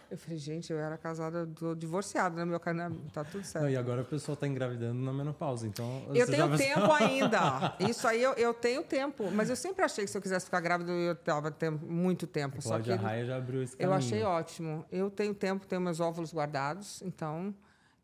Eu 0.09 0.17
falei, 0.17 0.37
gente, 0.37 0.71
eu 0.71 0.79
era 0.79 0.97
casada, 0.97 1.45
tô 1.59 1.75
divorciada 1.75 2.39
no 2.45 2.51
meu 2.51 2.59
canal, 2.59 2.89
tá 3.11 3.21
tudo 3.21 3.43
certo. 3.43 3.63
Não, 3.65 3.69
e 3.69 3.75
agora 3.75 4.01
o 4.01 4.05
pessoal 4.05 4.33
está 4.33 4.47
engravidando 4.47 4.93
na 4.97 5.11
menopausa, 5.11 5.67
então... 5.67 6.05
Eu 6.13 6.25
tenho 6.25 6.47
já 6.47 6.57
tempo 6.57 6.89
ainda. 6.93 7.75
Isso 7.89 8.07
aí 8.07 8.23
eu, 8.23 8.31
eu 8.35 8.53
tenho 8.53 8.81
tempo. 8.81 9.29
Mas 9.29 9.49
eu 9.49 9.57
sempre 9.57 9.83
achei 9.83 10.05
que 10.05 10.09
se 10.11 10.17
eu 10.17 10.21
quisesse 10.21 10.45
ficar 10.45 10.61
grávida, 10.61 10.89
eu 10.89 11.13
tava 11.15 11.51
tempo, 11.51 11.85
muito 11.85 12.25
tempo. 12.25 12.61
Só 12.61 12.77
que 12.79 12.85
Cláudia 12.85 12.95
Raia 13.05 13.25
já 13.25 13.35
abriu 13.35 13.61
esse 13.61 13.73
eu 13.73 13.89
caminho. 13.89 13.97
achei 13.97 14.23
ótimo. 14.23 14.85
Eu 14.89 15.09
tenho 15.11 15.33
tempo, 15.35 15.67
tenho 15.67 15.81
meus 15.81 15.99
óvulos 15.99 16.33
guardados, 16.33 17.01
então 17.01 17.53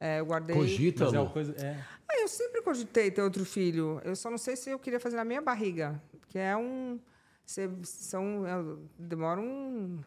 é, 0.01 0.19
eu 0.19 0.25
guardei. 0.25 0.53
Cogita, 0.53 1.05
Mas 1.05 1.13
é 1.13 1.19
uma 1.21 1.29
coisa... 1.31 1.53
É, 1.65 1.77
Ah, 2.09 2.19
eu 2.21 2.27
sempre 2.27 2.61
cogitei 2.61 3.09
ter 3.09 3.21
outro 3.21 3.45
filho. 3.45 4.01
Eu 4.03 4.17
só 4.17 4.29
não 4.29 4.37
sei 4.37 4.57
se 4.57 4.69
eu 4.69 4.77
queria 4.79 4.99
fazer 4.99 5.15
na 5.15 5.23
minha 5.23 5.41
barriga, 5.41 6.01
que 6.27 6.37
é 6.37 6.57
um. 6.57 6.99
cê- 7.45 7.69
são, 7.83 8.45
é, 8.45 8.77
demora 8.99 9.39
um. 9.39 9.99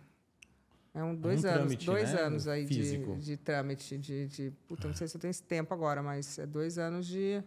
É 0.93 1.05
um 1.05 1.15
dois 1.15 1.45
anos, 1.45 1.59
trâmite, 1.59 1.87
dois 1.87 2.13
né? 2.13 2.21
anos 2.21 2.49
aí 2.49 2.65
de, 2.65 2.75
Físico. 2.75 3.17
de 3.17 3.37
trâmite, 3.37 3.97
de, 3.99 4.27
de. 4.27 4.51
Puta, 4.67 4.89
não 4.89 4.95
sei 4.95 5.07
se 5.07 5.17
eu 5.17 5.21
tenho 5.21 5.31
esse 5.31 5.43
tempo 5.43 5.73
agora, 5.73 6.03
mas 6.03 6.39
é 6.39 6.47
dois 6.47 6.79
anos 6.79 7.07
de, 7.07 7.43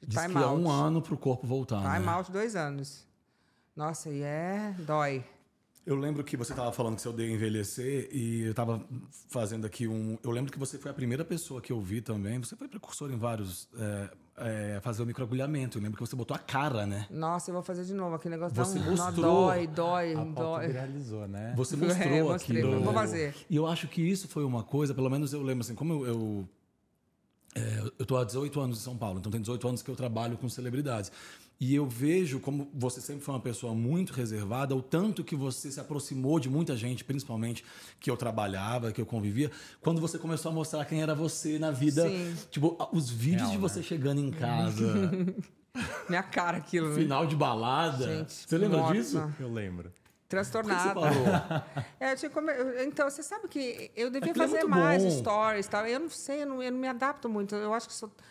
de 0.00 0.06
Diz 0.06 0.20
time 0.20 0.34
que 0.34 0.40
é 0.40 0.44
out. 0.44 0.62
um 0.62 0.70
ano 0.70 1.00
pro 1.00 1.16
corpo 1.16 1.46
voltar, 1.46 1.80
Time 1.80 2.06
né? 2.06 2.12
out, 2.12 2.30
dois 2.30 2.54
anos. 2.54 3.06
Nossa, 3.74 4.10
e 4.10 4.22
é. 4.22 4.74
dói. 4.80 5.24
Eu 5.86 5.96
lembro 5.96 6.22
que 6.22 6.36
você 6.36 6.52
estava 6.52 6.70
falando 6.70 6.96
que 6.96 7.00
você 7.02 7.08
odeia 7.08 7.32
envelhecer 7.32 8.10
e 8.12 8.42
eu 8.42 8.50
estava 8.50 8.84
fazendo 9.30 9.64
aqui 9.66 9.88
um. 9.88 10.18
Eu 10.22 10.30
lembro 10.30 10.52
que 10.52 10.58
você 10.58 10.76
foi 10.76 10.90
a 10.90 10.94
primeira 10.94 11.24
pessoa 11.24 11.62
que 11.62 11.72
eu 11.72 11.80
vi 11.80 12.02
também. 12.02 12.38
Você 12.38 12.54
foi 12.54 12.68
precursor 12.68 13.10
em 13.10 13.16
vários. 13.16 13.66
É, 13.78 14.10
é, 14.40 14.80
fazer 14.80 15.02
o 15.02 15.06
microagulhamento. 15.06 15.78
Eu 15.78 15.82
lembro 15.82 15.96
que 15.98 16.06
você 16.08 16.14
botou 16.16 16.34
a 16.34 16.38
cara, 16.38 16.86
né? 16.86 17.06
Nossa, 17.10 17.50
eu 17.50 17.54
vou 17.54 17.62
fazer 17.62 17.84
de 17.84 17.94
novo. 17.94 18.14
Aquele 18.16 18.34
negócio 18.36 18.54
Você 18.56 18.78
dá 18.78 18.84
um, 18.86 18.90
mostrou 18.90 19.46
dói, 19.46 19.66
dói, 19.66 20.14
a 20.14 20.24
dói. 20.24 20.66
viralizou, 20.68 21.26
né? 21.28 21.52
Você 21.56 21.74
É, 21.74 21.78
mostrou 21.78 22.28
mostrei, 22.32 22.62
aquilo. 22.62 22.80
vou 22.82 22.92
fazer. 22.94 23.34
E 23.48 23.56
eu 23.56 23.66
acho 23.66 23.88
que 23.88 24.02
isso 24.02 24.28
foi 24.28 24.44
uma 24.44 24.62
coisa, 24.62 24.94
pelo 24.94 25.08
menos 25.10 25.32
eu 25.32 25.42
lembro 25.42 25.62
assim, 25.64 25.74
como 25.74 26.04
eu. 26.04 26.06
eu 26.06 26.48
é, 27.54 27.78
eu 27.80 28.02
estou 28.02 28.18
há 28.18 28.24
18 28.24 28.60
anos 28.60 28.78
em 28.78 28.82
São 28.82 28.96
Paulo, 28.96 29.18
então 29.18 29.32
tem 29.32 29.40
18 29.40 29.66
anos 29.68 29.82
que 29.82 29.90
eu 29.90 29.96
trabalho 29.96 30.36
com 30.36 30.48
celebridades. 30.48 31.10
E 31.60 31.74
eu 31.74 31.86
vejo 31.88 32.38
como 32.38 32.70
você 32.72 33.00
sempre 33.00 33.24
foi 33.24 33.34
uma 33.34 33.40
pessoa 33.40 33.74
muito 33.74 34.12
reservada, 34.12 34.76
o 34.76 34.82
tanto 34.82 35.24
que 35.24 35.34
você 35.34 35.72
se 35.72 35.80
aproximou 35.80 36.38
de 36.38 36.48
muita 36.48 36.76
gente, 36.76 37.02
principalmente 37.04 37.64
que 37.98 38.08
eu 38.08 38.16
trabalhava, 38.16 38.92
que 38.92 39.00
eu 39.00 39.06
convivia, 39.06 39.50
quando 39.80 40.00
você 40.00 40.18
começou 40.18 40.52
a 40.52 40.54
mostrar 40.54 40.84
quem 40.84 41.02
era 41.02 41.16
você 41.16 41.58
na 41.58 41.72
vida. 41.72 42.08
Sim. 42.08 42.36
Tipo, 42.50 42.76
os 42.92 43.10
vídeos 43.10 43.40
Real, 43.42 43.50
de 43.50 43.56
né? 43.56 43.60
você 43.60 43.82
chegando 43.82 44.20
em 44.20 44.30
casa, 44.30 45.10
Minha 46.08 46.22
cara 46.22 46.58
aquilo. 46.58 46.88
né? 46.90 46.94
final 46.94 47.26
de 47.26 47.34
balada. 47.36 48.04
Gente, 48.18 48.32
você 48.34 48.56
lembra 48.58 48.78
nossa. 48.78 48.94
disso? 48.94 49.34
Eu 49.40 49.52
lembro. 49.52 49.90
Você 49.90 50.28
Transtornada. 50.28 50.94
parou? 50.94 51.24
É, 51.98 52.12
eu 52.12 52.16
tinha 52.16 52.30
come- 52.30 52.52
Então, 52.84 53.08
você 53.10 53.22
sabe 53.22 53.48
que 53.48 53.90
eu 53.96 54.10
devia 54.10 54.30
Aquilo 54.30 54.44
é 54.44 54.48
fazer 54.48 54.64
muito 54.64 54.78
mais 54.78 55.02
bom. 55.02 55.10
stories 55.10 55.66
tal. 55.66 55.86
Eu 55.86 56.00
não 56.00 56.10
sei, 56.10 56.42
eu 56.42 56.46
não, 56.46 56.62
eu 56.62 56.70
não 56.70 56.78
me 56.78 56.86
adapto 56.88 57.28
muito. 57.28 57.54
Eu 57.56 57.72
acho 57.74 57.86
que 57.88 57.94
sou, 57.94 58.08
eu 58.08 58.24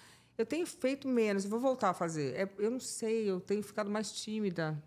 tenho 0.45 0.65
feito 0.67 1.07
menos, 1.07 1.43
eu 1.43 1.49
vou 1.49 1.59
voltar 1.59 1.89
a 1.89 1.93
fazer. 1.93 2.35
É, 2.35 2.49
eu 2.59 2.69
não 2.71 2.79
sei, 2.79 3.29
eu 3.29 3.39
tenho 3.39 3.63
ficado 3.63 3.89
mais 3.89 4.11
tímida. 4.11 4.77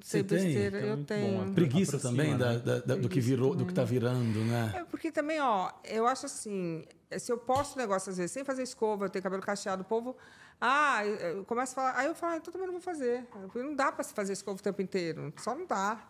Sei 0.00 0.22
Você 0.22 0.28
tem? 0.28 0.44
besteira, 0.44 0.78
É 0.78 0.84
eu 0.92 0.96
muito 0.96 1.08
tenho. 1.08 1.44
bom, 1.46 1.52
Preguiça 1.52 1.96
Aproxima, 1.96 2.22
também 2.22 2.38
da- 2.38 2.52
né? 2.52 2.58
da- 2.60 2.78
da- 2.78 2.94
do 2.96 3.08
que 3.08 3.20
virou, 3.20 3.50
do 3.54 3.66
que 3.66 3.74
também. 3.74 3.74
tá 3.74 3.84
virando, 3.84 4.38
né? 4.44 4.72
É, 4.76 4.84
porque 4.84 5.10
também, 5.10 5.40
ó, 5.40 5.72
eu 5.84 6.06
acho 6.06 6.24
assim, 6.26 6.84
se 7.18 7.32
eu 7.32 7.36
posto 7.36 7.74
um 7.76 7.80
negócio 7.80 8.08
às 8.10 8.16
vezes 8.16 8.30
sem 8.30 8.44
fazer 8.44 8.62
escova, 8.62 9.06
eu 9.06 9.10
tenho 9.10 9.22
cabelo 9.24 9.42
cacheado, 9.42 9.82
o 9.82 9.84
povo. 9.84 10.16
Ah, 10.60 11.04
eu, 11.04 11.14
eu 11.16 11.44
começo 11.44 11.72
a 11.72 11.74
falar. 11.74 11.98
Aí 11.98 12.06
eu 12.06 12.14
falo, 12.14 12.32
ah, 12.34 12.36
então 12.36 12.52
também 12.52 12.66
não 12.66 12.74
vou 12.74 12.80
fazer. 12.82 13.24
Porque 13.26 13.60
não 13.62 13.74
dá 13.74 13.90
para 13.90 14.04
se 14.04 14.14
fazer 14.14 14.32
escova 14.32 14.58
o 14.58 14.62
tempo 14.62 14.80
inteiro. 14.80 15.32
Só 15.38 15.54
não 15.54 15.66
dá. 15.66 16.08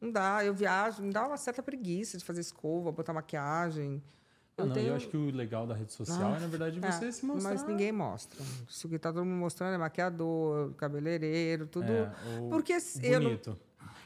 Não 0.00 0.10
dá. 0.12 0.44
Eu 0.44 0.52
viajo, 0.54 1.02
me 1.02 1.10
dá 1.12 1.26
uma 1.26 1.36
certa 1.38 1.62
preguiça 1.62 2.16
de 2.18 2.24
fazer 2.24 2.40
escova, 2.42 2.92
botar 2.92 3.12
maquiagem. 3.14 4.02
Ah, 4.60 4.64
Eu 4.64 4.66
não, 4.66 4.74
tenho- 4.74 4.88
eu 4.88 4.94
acho 4.96 5.08
que 5.08 5.16
o 5.16 5.30
legal 5.30 5.66
da 5.66 5.74
rede 5.74 5.92
social 5.92 6.32
Ah, 6.32 6.36
é, 6.36 6.40
na 6.40 6.46
verdade, 6.46 6.78
você 6.80 7.06
é, 7.06 7.12
se 7.12 7.24
mostrar. 7.24 7.50
Mas 7.50 7.66
ninguém 7.66 7.92
mostra. 7.92 8.38
Isso 8.68 8.88
que 8.88 8.98
tá 8.98 9.12
todo 9.12 9.24
mundo 9.24 9.38
mostrando 9.38 9.74
é 9.74 9.78
maquiador, 9.78 10.72
cabeleireiro, 10.74 11.66
tudo. 11.66 11.90
É, 11.90 12.12
porque 12.48 12.72
eu 13.02 13.20
não, 13.20 13.28
bonito. 13.30 13.58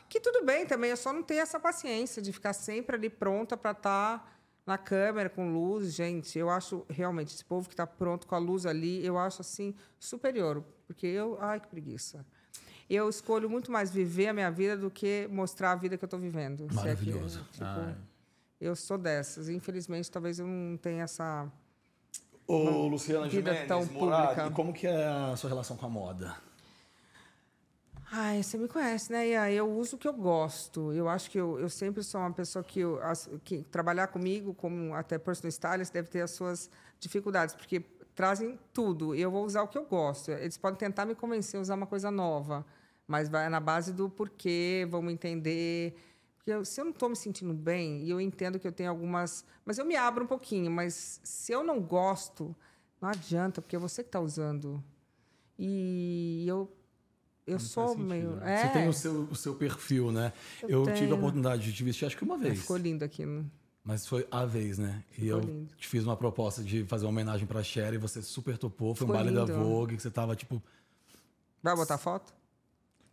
que 0.09 0.21
tudo 0.21 0.45
bem 0.45 0.67
também, 0.67 0.91
eu 0.91 0.97
só 0.97 1.13
não 1.13 1.23
tenho 1.23 1.41
essa 1.41 1.59
paciência 1.61 2.21
de 2.23 2.33
ficar 2.33 2.53
sempre 2.53 2.97
ali 2.97 3.11
pronta 3.11 3.57
para 3.57 3.73
estar 3.73 4.33
na 4.67 4.79
câmera 4.79 5.29
com 5.29 5.53
luz, 5.53 5.93
gente. 5.95 6.39
Eu 6.39 6.49
acho 6.49 6.87
realmente 6.89 7.35
esse 7.35 7.45
povo 7.45 7.69
que 7.69 7.75
está 7.75 7.87
pronto 7.87 8.27
com 8.27 8.35
a 8.35 8.39
luz 8.39 8.65
ali, 8.65 9.05
eu 9.05 9.19
acho 9.19 9.43
assim 9.43 9.75
superior, 9.99 10.65
porque 10.87 11.07
eu, 11.07 11.37
ai 11.41 11.61
que 11.61 11.69
preguiça. 11.69 12.25
Eu 12.89 13.09
escolho 13.09 13.49
muito 13.49 13.73
mais 13.73 13.91
viver 13.91 14.29
a 14.29 14.33
minha 14.35 14.51
vida 14.51 14.77
do 14.77 14.91
que 14.91 15.27
mostrar 15.31 15.73
a 15.73 15.75
vida 15.75 15.97
que 15.97 16.05
eu 16.05 16.07
estou 16.07 16.21
vivendo. 16.21 16.61
se 16.61 16.65
é 16.65 16.69
que- 16.69 16.75
Maravilhoso. 16.77 17.41
tipo, 17.51 17.65
Eu 18.65 18.75
sou 18.75 18.97
dessas. 18.97 19.49
Infelizmente, 19.49 20.11
talvez 20.11 20.39
eu 20.39 20.47
não 20.47 20.77
tenha 20.79 21.05
essa. 21.05 21.47
Ô, 22.47 22.87
Luciana 22.89 23.29
vida 23.29 23.53
Gimenez, 23.53 23.69
tão 23.69 23.85
Morad, 23.87 24.29
pública. 24.29 24.47
e 24.47 24.51
como 24.53 24.73
que 24.73 24.87
é 24.87 25.07
a 25.07 25.37
sua 25.37 25.51
relação 25.51 25.77
com 25.77 25.85
a 25.85 25.89
moda? 25.89 26.35
Ai, 28.11 28.43
você 28.43 28.57
me 28.57 28.69
conhece, 28.69 29.13
né, 29.13 29.29
Ian? 29.29 29.51
Eu 29.51 29.71
uso 29.71 29.97
o 29.97 29.99
que 29.99 30.09
eu 30.09 30.13
gosto. 30.13 30.93
Eu 30.93 31.09
acho 31.09 31.31
que 31.31 31.39
eu, 31.39 31.59
eu 31.59 31.69
sempre 31.69 32.03
sou 32.03 32.21
uma 32.21 32.33
pessoa 32.33 32.65
que, 32.65 32.81
eu, 32.81 32.99
que 33.43 33.65
trabalhar 33.65 34.07
comigo, 34.07 34.55
como 34.55 34.95
até 34.95 35.19
personal 35.19 35.49
stylist, 35.49 35.93
deve 35.93 36.09
ter 36.09 36.21
as 36.21 36.31
suas 36.31 36.71
dificuldades, 37.01 37.55
porque 37.55 37.81
trazem 38.15 38.59
tudo. 38.73 39.15
Eu 39.15 39.31
vou 39.31 39.45
usar 39.45 39.63
o 39.63 39.69
que 39.69 39.77
eu 39.77 39.85
gosto. 39.85 40.31
Eles 40.31 40.57
podem 40.57 40.79
tentar 40.79 41.05
me 41.05 41.15
convencer 41.15 41.59
a 41.59 41.63
usar 41.63 41.75
uma 41.75 41.87
coisa 41.87 42.11
nova, 42.11 42.65
mas 43.07 43.29
vai 43.29 43.49
na 43.49 43.61
base 43.61 43.93
do 43.93 44.09
porquê, 44.09 44.87
vamos 44.89 45.13
entender. 45.13 45.95
Porque 46.45 46.51
eu- 46.59 46.65
se 46.65 46.79
eu 46.79 46.85
não 46.85 46.93
estou 46.93 47.09
me 47.09 47.17
sentindo 47.17 47.55
bem, 47.55 48.03
e 48.03 48.11
eu 48.11 48.21
entendo 48.21 48.59
que 48.59 48.69
eu 48.69 48.73
tenho 48.73 48.91
algumas. 48.91 49.47
Mas 49.65 49.79
eu 49.79 49.85
me 49.87 49.97
abro 49.97 50.25
um 50.25 50.27
pouquinho, 50.27 50.71
mas 50.71 51.19
se 51.25 51.51
eu 51.53 51.65
não 51.65 51.81
gosto, 51.81 52.55
não 53.01 53.09
adianta, 53.09 53.63
porque 53.63 53.75
é 53.75 53.79
você 53.79 54.03
que 54.03 54.09
está 54.09 54.21
usando. 54.21 54.85
E 55.59 56.45
eu. 56.47 56.71
Eu 57.47 57.59
faz 57.59 57.71
sou 57.71 57.97
meio. 57.99 58.37
né? 58.37 58.55
É, 58.55 58.57
Você 58.67 58.73
tem 58.73 58.89
o 58.89 58.93
seu, 58.93 59.23
o 59.25 59.35
seu 59.35 59.55
perfil, 59.55 60.11
né? 60.13 60.33
Eu, 60.67 60.85
tive 60.95 61.13
a 61.13 61.15
oportunidade 61.15 61.63
de 61.63 61.73
te 61.75 61.83
vestir, 61.85 62.07
acho 62.07 62.17
que 62.17 62.25
uma 62.25 62.37
vez. 62.39 62.61
Ficou 62.61 62.77
lindo 62.77 63.05
aqui. 63.05 63.25
né? 63.25 63.45
Mas 63.83 64.07
foi 64.07 64.27
a 64.31 64.47
vez, 64.47 64.79
né? 64.79 65.03
E 65.19 65.27
eu 65.29 65.41
lindo. 65.41 65.75
te 65.77 65.87
fiz 65.87 66.05
uma 66.05 66.17
proposta 66.17 66.63
de 66.63 66.85
fazer 66.85 67.05
uma 67.05 67.11
homenagem 67.11 67.47
pra 67.47 67.63
Cher 67.63 67.93
e 67.93 67.99
você 67.99 68.23
super 68.23 68.57
topou. 68.57 68.95
Foi 68.95 69.07
um 69.07 69.09
Ficou 69.09 69.15
baile 69.23 69.31
da 69.35 69.45
lindo. 69.45 69.59
Vogue, 69.63 69.97
que 69.97 70.03
você 70.03 70.11
tava 70.11 70.35
tipo. 70.35 70.63
Vai 71.63 71.75
botar 71.77 71.99
foto? 71.99 72.35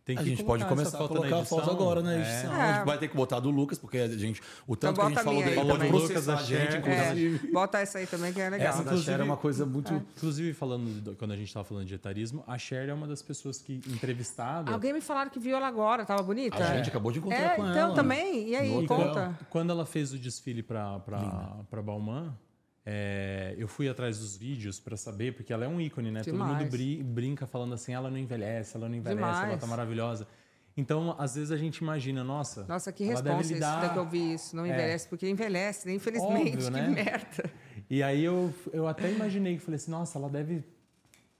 Tem 0.04 0.18
A 0.18 0.22
que 0.22 0.30
gente 0.30 0.42
pode 0.42 0.64
começar 0.64 0.98
a 1.04 1.06
colocar 1.06 1.38
a 1.38 1.44
foto 1.44 1.60
edição. 1.62 1.74
agora 1.76 2.02
na 2.02 2.12
É. 2.14 2.20
edição. 2.20 2.52
É. 2.56 2.60
A 2.60 2.72
gente 2.76 2.86
vai 2.86 2.98
ter 2.98 3.06
que 3.06 3.16
botar 3.16 3.38
do 3.38 3.50
Lucas, 3.50 3.78
porque 3.78 3.98
a 3.98 4.08
gente. 4.08 4.42
O 4.66 4.74
tanto 4.74 4.94
que 4.96 5.00
a 5.00 5.04
bota 5.04 5.08
gente 5.10 5.20
a 5.20 5.24
falou 5.24 5.42
dele 5.44 5.60
a 5.60 5.62
Lucas, 5.92 6.28
a 6.28 6.36
gente, 6.42 6.74
É, 6.74 6.78
inclusive. 6.78 7.52
bota 7.52 7.78
essa 7.78 7.98
aí 7.98 8.06
também, 8.08 8.32
que 8.32 8.40
é 8.40 8.50
legal. 8.50 8.68
Essa 8.68 8.82
da 8.82 8.96
Cher 8.96 9.20
é 9.20 9.22
uma 9.22 9.36
coisa 9.36 9.64
muito. 9.64 9.94
Inclusive, 10.16 10.52
falando 10.54 11.00
do- 11.00 11.14
quando 11.14 11.30
a 11.30 11.36
gente 11.36 11.46
estava 11.46 11.64
falando 11.64 11.86
de 11.86 11.94
etarismo, 11.94 12.42
a 12.48 12.58
Cher 12.58 12.88
é 12.88 12.92
uma 12.94 13.06
das 13.06 13.22
pessoas 13.22 13.58
que, 13.62 13.74
entrevistada. 13.88 14.72
Alguém 14.72 14.92
me 14.92 15.00
falaram 15.00 15.30
que 15.30 15.38
viu 15.38 15.56
ela 15.56 15.68
agora, 15.68 16.04
tava 16.04 16.22
bonita? 16.24 16.56
A 16.56 16.76
gente 16.76 16.88
acabou 16.88 17.12
de 17.12 17.18
encontrar 17.20 17.38
é, 17.52 17.56
com 17.56 17.62
então 17.62 17.76
ela. 17.86 17.94
também. 17.94 18.48
E 18.48 18.56
aí, 18.56 18.82
E 18.82 18.86
conta. 18.88 19.38
quando, 19.50 19.70
ela 19.70 19.86
fez 19.86 20.12
o 20.12 20.18
desfile 20.18 20.62
para 20.64 20.98
para 21.00 21.80
Balmain, 21.82 22.32
é, 22.84 23.54
eu 23.56 23.68
fui 23.68 23.88
atrás 23.88 24.18
dos 24.18 24.36
vídeos 24.36 24.80
para 24.80 24.96
saber, 24.96 25.34
porque 25.34 25.52
ela 25.52 25.64
é 25.64 25.68
um 25.68 25.80
ícone, 25.80 26.10
né? 26.10 26.20
Todo 26.22 26.32
Demais. 26.32 26.58
mundo 26.58 26.70
bri- 26.70 27.02
brinca 27.02 27.46
falando 27.46 27.74
assim, 27.74 27.92
ela 27.92 28.10
não 28.10 28.18
envelhece, 28.18 28.76
ela 28.76 28.88
não 28.88 28.96
envelhece, 28.96 29.22
ela 29.22 29.40
Demais. 29.42 29.60
tá 29.60 29.66
maravilhosa. 29.66 30.26
Então, 30.76 31.14
às 31.18 31.34
vezes 31.34 31.50
a 31.52 31.56
gente 31.56 31.78
imagina, 31.78 32.24
nossa, 32.24 32.64
Nossa, 32.64 32.90
que 32.90 33.04
ela 33.04 33.12
resposta 33.12 33.42
isso 33.42 33.54
lidar- 33.54 33.80
daí 33.82 33.90
que 33.90 33.98
eu 33.98 34.08
vi 34.08 34.32
isso. 34.34 34.56
Não 34.56 34.64
É. 34.64 34.70
envelhece, 34.70 35.06
porque 35.08 35.28
envelhece, 35.28 35.86
né? 35.86 35.94
Infelizmente. 35.94 36.56
Óbvio, 36.56 36.64
que 36.64 36.70
né? 36.70 36.88
merda. 36.88 37.50
E 37.90 38.02
aí 38.02 38.24
eu, 38.24 38.52
eu 38.72 38.86
até 38.88 39.10
imaginei 39.12 39.56
que 39.56 39.60
falei 39.62 39.76
assim, 39.76 39.90
nossa, 39.90 40.18
ela 40.18 40.30
deve 40.30 40.64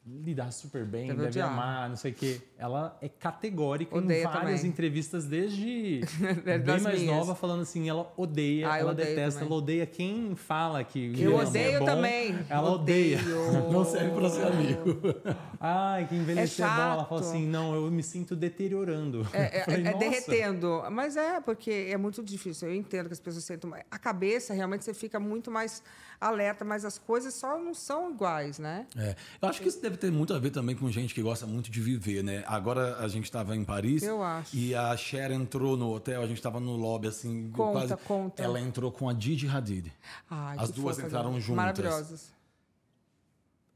lidar 0.04 0.50
super 0.50 0.84
bem, 0.84 1.06
Deve 1.08 1.22
deve, 1.26 1.40
amar, 1.40 1.88
não 1.88 1.94
sei 1.96 2.10
o 2.10 2.14
quê. 2.14 2.40
Ela 2.58 2.98
é 3.00 3.08
categórica 3.08 3.96
Odeia 3.96 4.22
em 4.22 4.24
várias 4.24 4.56
também. 4.60 4.66
entrevistas, 4.72 5.24
desde 5.26 6.00
bem 6.44 6.80
mais 6.80 7.00
minhas. 7.00 7.16
nova, 7.16 7.36
falando 7.36 7.62
assim, 7.62 7.88
ela 7.88 8.12
odeia, 8.16 8.68
Ah, 8.72 8.78
ela 8.78 8.94
detesta, 8.94 9.38
também. 9.40 9.46
ela 9.52 9.56
odeia 9.62 9.86
quem 9.86 10.34
fala 10.34 10.82
que 10.82 11.12
que 11.12 11.22
Eu 11.22 11.40
é 11.40 11.44
odeio 11.44 11.78
bom, 11.78 11.84
também. 11.84 12.36
Ela 12.48 12.70
odeia. 12.72 13.18
Odeio. 13.20 13.70
Não 13.70 13.84
serve 13.84 14.10
pra 14.10 14.28
ser 14.28 14.42
amigo. 14.46 15.00
Ai, 15.60 16.06
que 16.08 16.16
envelhecer 16.16 16.64
é, 16.66 16.68
bom. 16.68 16.74
Ela 16.94 17.04
fala 17.04 17.20
assim, 17.20 17.46
não, 17.46 17.74
eu 17.74 17.88
me 17.90 18.02
sinto 18.02 18.34
deteriorando. 18.34 19.24
É, 19.32 19.58
é- 19.60 19.64
falei, 19.70 19.86
é 19.86 19.94
derretendo. 19.98 20.82
Mas 20.90 21.16
é, 21.16 21.40
porque 21.40 21.88
é 21.90 21.96
muito 21.96 22.22
difícil. 22.24 22.68
Eu 22.68 22.74
entendo 22.74 23.06
que 23.06 23.12
as 23.12 23.20
pessoas 23.20 23.44
sentem. 23.44 23.70
A 23.88 23.98
cabeça, 24.00 24.52
realmente, 24.52 24.84
você 24.84 24.92
fica 24.94 25.20
muito 25.20 25.48
mais 25.48 25.80
alerta, 26.20 26.64
mas 26.64 26.84
as 26.84 26.98
coisas 26.98 27.34
só 27.34 27.58
não 27.58 27.74
são 27.74 28.10
iguais, 28.12 28.58
né? 28.58 28.86
É. 28.96 29.16
Eu 29.40 29.48
acho 29.48 29.60
que 29.60 29.68
isso 29.68 29.80
deve 29.82 29.91
ter 29.96 30.10
muito 30.12 30.32
a 30.34 30.38
ver 30.38 30.50
também 30.50 30.74
com 30.76 30.90
gente 30.90 31.14
que 31.14 31.22
gosta 31.22 31.46
muito 31.46 31.70
de 31.70 31.80
viver, 31.80 32.22
né? 32.22 32.44
Agora 32.46 32.96
a 32.98 33.08
gente 33.08 33.24
estava 33.24 33.54
em 33.56 33.64
Paris 33.64 34.02
Eu 34.02 34.22
acho. 34.22 34.56
e 34.56 34.74
a 34.74 34.96
Cher 34.96 35.30
entrou 35.30 35.76
no 35.76 35.92
hotel, 35.94 36.22
a 36.22 36.26
gente 36.26 36.36
estava 36.38 36.58
no 36.60 36.76
lobby 36.76 37.08
assim, 37.08 37.50
Conta, 37.50 37.72
quase. 37.88 37.96
conta. 38.04 38.42
Ela 38.42 38.60
entrou 38.60 38.90
com 38.92 39.08
a 39.08 39.12
Didi 39.12 39.46
Hadid. 39.48 39.92
Ai, 40.30 40.56
As 40.58 40.70
duas 40.70 40.96
fofas, 40.96 41.04
entraram 41.10 41.32
juntas. 41.40 41.56
Maravilhosas. 41.56 42.32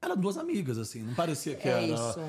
Eram 0.01 0.15
duas 0.17 0.37
amigas, 0.37 0.77
assim, 0.79 1.03
não 1.03 1.15
parecia 1.15 1.57
que 1.57 1.67
É 1.67 1.73
era. 1.73 1.87
isso. 1.87 2.21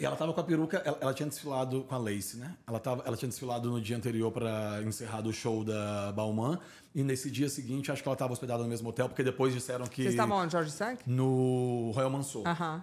E 0.00 0.04
ela 0.04 0.16
tava 0.16 0.32
com 0.32 0.40
a 0.40 0.42
peruca, 0.42 0.78
ela, 0.78 0.98
ela 1.00 1.14
tinha 1.14 1.28
desfilado 1.28 1.82
com 1.84 1.94
a 1.94 1.98
Lace, 1.98 2.38
né? 2.38 2.56
Ela, 2.66 2.80
tava, 2.80 3.02
ela 3.06 3.16
tinha 3.16 3.28
desfilado 3.28 3.70
no 3.70 3.80
dia 3.80 3.96
anterior 3.96 4.32
para 4.32 4.82
encerrar 4.84 5.24
o 5.26 5.32
show 5.32 5.62
da 5.62 6.10
Balmain. 6.12 6.58
E 6.94 7.04
nesse 7.04 7.30
dia 7.30 7.48
seguinte, 7.48 7.92
acho 7.92 8.02
que 8.02 8.08
ela 8.08 8.16
tava 8.16 8.32
hospedada 8.32 8.62
no 8.64 8.68
mesmo 8.68 8.88
hotel, 8.88 9.06
porque 9.08 9.22
depois 9.22 9.52
disseram 9.52 9.86
que. 9.86 10.02
Vocês 10.02 10.14
estavam 10.14 10.38
onde, 10.38 10.50
Jorge 10.52 10.72
Sank? 10.72 11.02
No 11.08 11.92
Royal 11.94 12.10
Mansur. 12.10 12.42
Aham. 12.48 12.82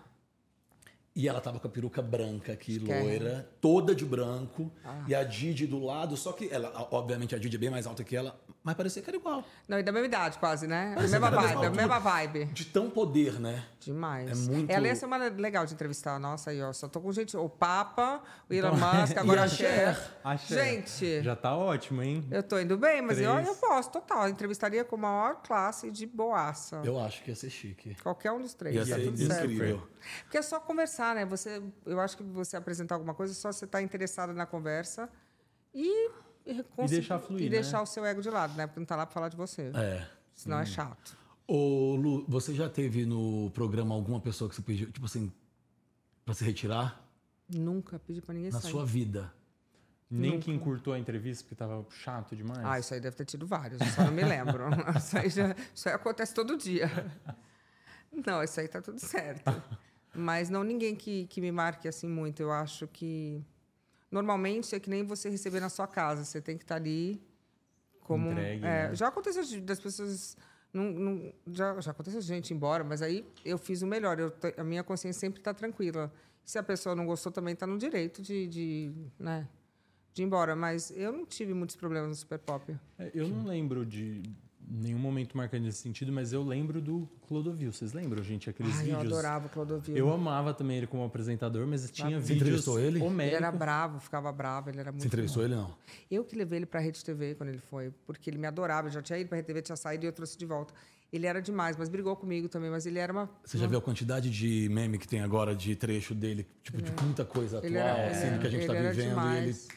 E 1.18 1.28
ela 1.28 1.42
tava 1.42 1.60
com 1.60 1.68
a 1.68 1.72
peruca 1.72 2.00
branca 2.00 2.54
aqui, 2.54 2.74
Chiquérrima. 2.74 3.04
loira, 3.10 3.50
toda 3.60 3.96
de 3.96 4.06
branco. 4.06 4.72
Ah. 4.86 5.04
E 5.08 5.16
a 5.16 5.24
Didi 5.24 5.66
do 5.66 5.84
lado, 5.84 6.16
só 6.16 6.32
que 6.32 6.48
ela, 6.52 6.88
obviamente, 6.92 7.34
a 7.34 7.40
Didi 7.40 7.56
é 7.56 7.60
bem 7.60 7.72
mais 7.72 7.88
alta 7.88 8.04
que 8.04 8.16
ela, 8.16 8.40
mas 8.68 8.76
parecia 8.76 9.02
que 9.02 9.10
era 9.10 9.16
igual. 9.18 9.46
Não, 9.66 9.80
e 9.80 9.84
da 9.84 9.94
mesma 9.94 10.08
idade, 10.08 10.38
quase, 10.40 10.68
né? 10.68 10.92
Parecia 10.94 11.20
mesma 11.22 11.28
era 11.28 11.36
da 11.38 11.42
vibe, 11.42 11.56
mesma 11.62 11.68
a 11.68 11.70
mesma 11.78 11.96
altura. 11.96 12.12
vibe. 12.12 12.46
De 12.54 12.66
tão 12.66 12.90
poder, 12.90 13.40
né? 13.40 13.64
Demais. 13.80 14.30
É 14.30 14.52
muito- 14.52 14.70
Ela 14.70 14.88
ia 14.88 14.96
ser 14.98 15.06
uma 15.06 15.16
legal 15.16 15.66
de 15.66 15.74
entrevistar. 15.74 16.20
Nossa, 16.20 16.50
aí, 16.50 16.62
ó. 16.62 16.74
Só 16.74 16.90
tô 16.90 17.00
com 17.00 17.10
gente. 17.14 17.38
O 17.38 17.48
Papa, 17.48 18.22
o 18.50 18.54
Elon 18.54 18.74
Musk, 18.76 19.16
agora 19.18 19.42
a 19.42 19.44
a 19.46 19.48
Cher. 19.48 19.98
A 20.22 20.36
Cher. 20.36 20.66
Gente, 20.66 21.22
Já 21.24 21.34
tá 21.36 21.56
ótimo, 21.56 22.04
hein? 22.04 22.28
eu 22.30 22.44
tô 22.44 22.60
indo 22.60 22.78
bem, 22.78 23.02
mas 23.02 23.18
eu, 23.20 23.32
Três. 23.32 23.48
eu 23.48 23.56
posso, 23.56 23.90
total. 23.90 24.24
Eu 24.24 24.30
entrevistaria 24.30 24.84
com 24.84 24.98
a 24.98 25.00
maior 25.00 25.36
classe 25.42 25.90
de 25.90 26.06
boaça. 26.06 26.82
Eu 26.84 27.00
acho 27.00 27.24
que 27.24 27.32
ia 27.32 27.36
ser 27.38 27.50
chique. 27.50 27.96
Qualquer 28.04 28.34
um 28.34 28.42
dos 28.42 28.54
três. 28.54 28.76
Ia 28.76 28.82
tá 28.86 28.96
ser 28.96 29.06
tudo 29.06 29.18
certo. 29.18 29.46
incrível. 29.46 29.88
Porque 30.24 30.38
é 30.38 30.42
só 30.42 30.60
conversar, 30.60 31.16
né? 31.16 31.26
Você, 31.26 31.62
eu 31.86 32.00
acho 32.02 32.18
que 32.18 32.24
você 32.24 32.58
apresentar 32.58 32.96
alguma 32.96 33.14
coisa, 33.14 33.34
só 33.34 33.50
você 33.52 33.64
estar 33.64 33.82
interessado 33.82 34.34
na 34.34 34.46
conversa 34.46 35.10
e, 35.74 36.10
e, 36.48 36.88
deixar 36.88 37.20
fluir, 37.20 37.42
E 37.42 37.46
né? 37.46 37.50
deixar 37.50 37.82
o 37.82 37.86
seu 37.86 38.06
ego 38.06 38.22
de 38.22 38.30
lado, 38.30 38.54
né? 38.56 38.66
Porque 38.68 38.80
não 38.80 38.86
tá 38.88 38.96
lá 38.96 39.06
pra 39.06 39.14
falar 39.14 39.30
de 39.30 39.38
você. 39.38 39.72
É. 39.76 40.08
Senão 40.36 40.60
é 40.60 40.66
chato. 40.66 41.18
Ô, 41.48 41.96
Lu, 41.96 42.26
você 42.28 42.54
já 42.54 42.70
teve 42.70 43.06
no 43.06 43.50
programa 43.52 43.96
alguma 43.96 44.20
pessoa 44.20 44.50
que 44.50 44.56
você 44.56 44.62
pediu, 44.62 44.92
tipo 44.92 45.06
assim, 45.06 45.32
pra 46.26 46.34
se 46.34 46.44
retirar? 46.44 47.04
Nunca 47.50 47.98
pedi 48.00 48.22
pra 48.22 48.34
ninguém 48.34 48.52
Na 48.52 48.60
sair. 48.60 48.72
sua 48.72 48.86
vida. 48.86 49.34
Nem 50.10 50.40
que 50.40 50.50
encurtou 50.52 50.94
a 50.94 51.00
entrevista 51.00 51.44
porque 51.44 51.56
tava 51.56 51.86
chato 51.90 52.36
demais. 52.36 52.60
Ah, 52.64 52.80
isso 52.80 52.94
aí 52.94 53.00
deve 53.00 53.16
ter 53.16 53.26
tido 53.26 53.46
vários, 53.46 53.82
eu 53.82 53.88
só 53.88 54.04
não 54.06 54.12
me 54.12 54.24
lembro. 54.24 54.66
isso, 54.98 55.18
aí 55.18 55.30
já, 55.30 55.56
isso 55.74 55.90
aí 55.90 55.96
acontece 55.96 56.34
todo 56.34 56.56
dia. 56.58 56.90
Não, 58.26 58.42
isso 58.42 58.60
aí 58.60 58.68
tá 58.68 58.82
tudo 58.82 59.00
certo. 59.00 59.52
Mas 60.16 60.50
não 60.50 60.64
ninguém 60.64 60.96
que, 60.96 61.28
que 61.28 61.42
me 61.42 61.52
marque 61.52 61.88
assim 61.88 62.08
muito. 62.08 62.42
Eu 62.42 62.52
acho 62.52 62.88
que. 62.88 63.44
Normalmente 64.12 64.74
é 64.76 64.80
que 64.80 64.90
nem 64.90 65.04
você 65.04 65.30
receber 65.30 65.60
na 65.60 65.70
sua 65.70 65.88
casa. 65.88 66.24
Você 66.24 66.42
tem 66.42 66.58
que 66.58 66.64
estar 66.64 66.76
ali 66.76 67.22
como. 68.02 68.32
Entregue, 68.32 68.66
é, 68.66 68.90
né? 68.90 68.96
Já 68.96 69.08
aconteceu 69.10 69.62
das 69.62 69.80
pessoas. 69.80 70.38
Não, 70.74 70.84
não- 70.92 71.34
já, 71.48 71.80
já 71.82 71.92
aconteceu 71.92 72.20
de 72.20 72.26
gente 72.28 72.52
ir 72.52 72.54
embora, 72.54 72.84
mas 72.84 73.02
aí 73.02 73.26
eu 73.44 73.58
fiz 73.58 73.82
o 73.82 73.88
melhor. 73.88 74.20
Eu, 74.20 74.34
a 74.58 74.64
minha 74.64 74.84
consciência 74.84 75.20
sempre 75.20 75.40
está 75.40 75.54
tranquila. 75.54 76.12
Se 76.44 76.58
a 76.58 76.64
pessoa 76.64 76.96
não 76.96 77.06
gostou, 77.06 77.32
também 77.32 77.54
está 77.54 77.68
no 77.68 77.78
direito 77.78 78.22
de, 78.22 78.48
de, 78.48 78.92
né, 79.20 79.48
de 80.14 80.22
ir 80.22 80.26
embora. 80.26 80.56
Mas 80.56 80.92
eu 80.96 81.12
não 81.12 81.26
tive 81.26 81.54
muitos 81.54 81.76
problemas 81.76 82.10
no 82.10 82.16
Super 82.16 82.40
Pop. 82.40 82.74
É, 82.98 83.12
Eu 83.14 83.28
não 83.28 83.46
lembro 83.46 83.86
de, 83.86 84.22
nenhum 84.70 85.00
momento 85.00 85.36
marcante 85.38 85.64
nesse 85.66 85.80
sentido, 85.82 86.12
mas 86.12 86.34
eu 86.34 86.44
lembro 86.44 86.82
do 86.82 87.08
Clodovil. 87.28 87.72
Vocês 87.72 87.94
lembram, 87.94 88.22
gente? 88.24 88.50
Aqueles 88.50 88.76
Ai, 88.78 88.86
vídeos. 88.86 89.04
eu 89.04 89.08
adorava 89.08 89.46
o 89.48 89.50
Clodovil. 89.50 89.96
Eu 89.96 90.12
amava 90.14 90.54
também 90.54 90.78
ele 90.78 90.88
como 90.88 91.04
apresentador, 91.06 91.66
mas 91.66 91.90
tinha 91.90 92.20
Você 92.20 92.28
vídeos 92.28 92.42
entrevistou 92.42 92.80
ele? 92.80 92.98
Ele 93.00 93.06
homéricos. 93.06 93.38
era 93.42 93.52
bravo, 93.52 94.00
ficava 94.00 94.32
bravo, 94.32 94.70
ele 94.70 94.80
era 94.80 94.92
muito 94.92 95.02
Você 95.02 95.08
entrevistou 95.08 95.44
ele, 95.44 95.56
não? 95.56 95.74
Eu 96.12 96.24
que 96.24 96.36
levei 96.36 96.60
ele 96.60 96.66
para 96.66 96.80
a 96.80 96.84
Rede 96.84 97.04
TV 97.04 97.36
quando 97.36 97.50
ele 97.50 97.60
foi, 97.60 97.92
porque 98.06 98.30
ele 98.30 98.38
me 98.38 98.48
adorava. 98.48 98.88
Eu 98.88 98.92
já 98.92 99.02
tinha 99.02 99.18
ido 99.18 99.28
para 99.30 99.38
a 99.38 99.40
Rede 99.40 99.48
TV, 99.48 99.62
tinha 99.62 99.76
saído 99.76 100.04
e 100.06 100.08
eu 100.08 100.12
trouxe 100.14 100.38
de 100.38 100.46
volta. 100.46 100.74
Ele 101.14 101.26
era 101.26 101.42
demais, 101.42 101.78
mas 101.78 101.88
brigou 101.88 102.14
comigo 102.18 102.50
também. 102.50 102.70
Mas 102.70 102.86
ele 102.86 103.00
era 103.00 103.14
uma. 103.14 103.30
Você 103.46 103.58
já 103.58 103.66
viu 103.66 103.78
a 103.80 103.82
quantidade 103.82 104.30
de 104.30 104.68
meme 104.70 104.98
que 104.98 105.08
tem 105.08 105.22
agora 105.22 105.56
de 105.56 105.74
trecho 105.74 106.14
dele? 106.14 106.46
Tipo, 106.62 106.82
de 106.82 106.92
muita 107.02 107.24
coisa 107.24 107.60
atual, 107.60 107.70
Ele 107.72 107.78
era- 107.78 108.08
assim, 108.12 108.28
ele 108.28 108.40
que 108.40 108.48
a 108.48 108.50
gente 108.50 108.68
tá 108.68 108.74
ele 108.76 108.86
era 108.86 108.90
vivendo. 108.94 109.08
E 109.08 109.10
ele 109.10 109.40
demais. 109.40 109.68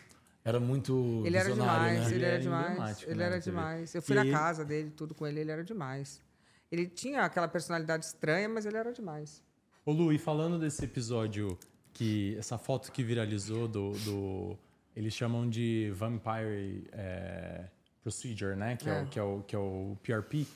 Era 0.45 0.59
muito 0.59 1.23
Ele 1.25 1.37
era 1.37 1.49
visionário, 1.49 1.93
demais, 1.95 1.99
né? 2.01 2.07
ele 2.07 2.15
Ele 2.17 2.25
era 2.25 2.39
demais. 2.41 3.03
Ele 3.03 3.15
né, 3.15 3.25
era 3.25 3.41
demais. 3.41 3.95
Eu 3.95 4.03
fui 4.03 4.17
E 4.17 4.25
na 4.25 4.31
casa 4.39 4.65
dele, 4.65 4.91
tudo 4.91 5.15
com 5.15 5.27
ele, 5.27 5.41
ele 5.41 5.51
era 5.51 5.63
demais. 5.63 6.21
Ele 6.71 6.87
tinha 6.87 7.23
aquela 7.23 7.49
personalidade 7.49 8.05
estranha, 8.05 8.49
mas 8.49 8.65
ele 8.65 8.77
era 8.77 8.93
demais. 8.93 9.43
Ô 9.85 9.93
Lu, 9.93 10.13
e 10.13 10.19
falando 10.19 10.59
desse 10.59 10.85
episódio, 10.85 11.59
que 11.93 12.37
essa 12.39 12.57
foto 12.57 12.91
que 12.93 13.03
viralizou 13.03 13.67
do. 13.69 13.93
do- 13.93 14.59
eles 14.95 15.15
chamam 15.15 15.49
de 15.49 15.91
Vampire 15.95 16.89
é, 16.93 17.65
Procedure, 18.03 18.57
né? 18.57 18.77
Que 18.77 18.89
é. 18.89 18.99
É. 18.99 19.03
o, 19.03 19.07
que, 19.07 19.19
é 19.19 19.23
o, 19.23 19.43
que 19.43 19.57
é 19.57 19.59
o 19.59 19.97
PRP. 20.03 20.47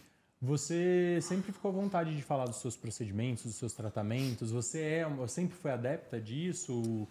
Você 0.41 1.18
sempre 1.22 1.53
ficou 1.53 1.70
à 1.70 1.74
vontade 1.74 2.14
de 2.14 2.22
falar 2.22 2.45
dos 2.45 2.57
seus 2.57 2.76
procedimentos, 2.76 3.45
dos 3.45 3.55
seus 3.55 3.72
tratamentos? 3.72 4.51
Você 4.51 4.80
é, 4.80 5.26
sempre 5.26 5.57
foi 5.57 5.70
adepta 5.70 6.20
disso? 6.20 7.09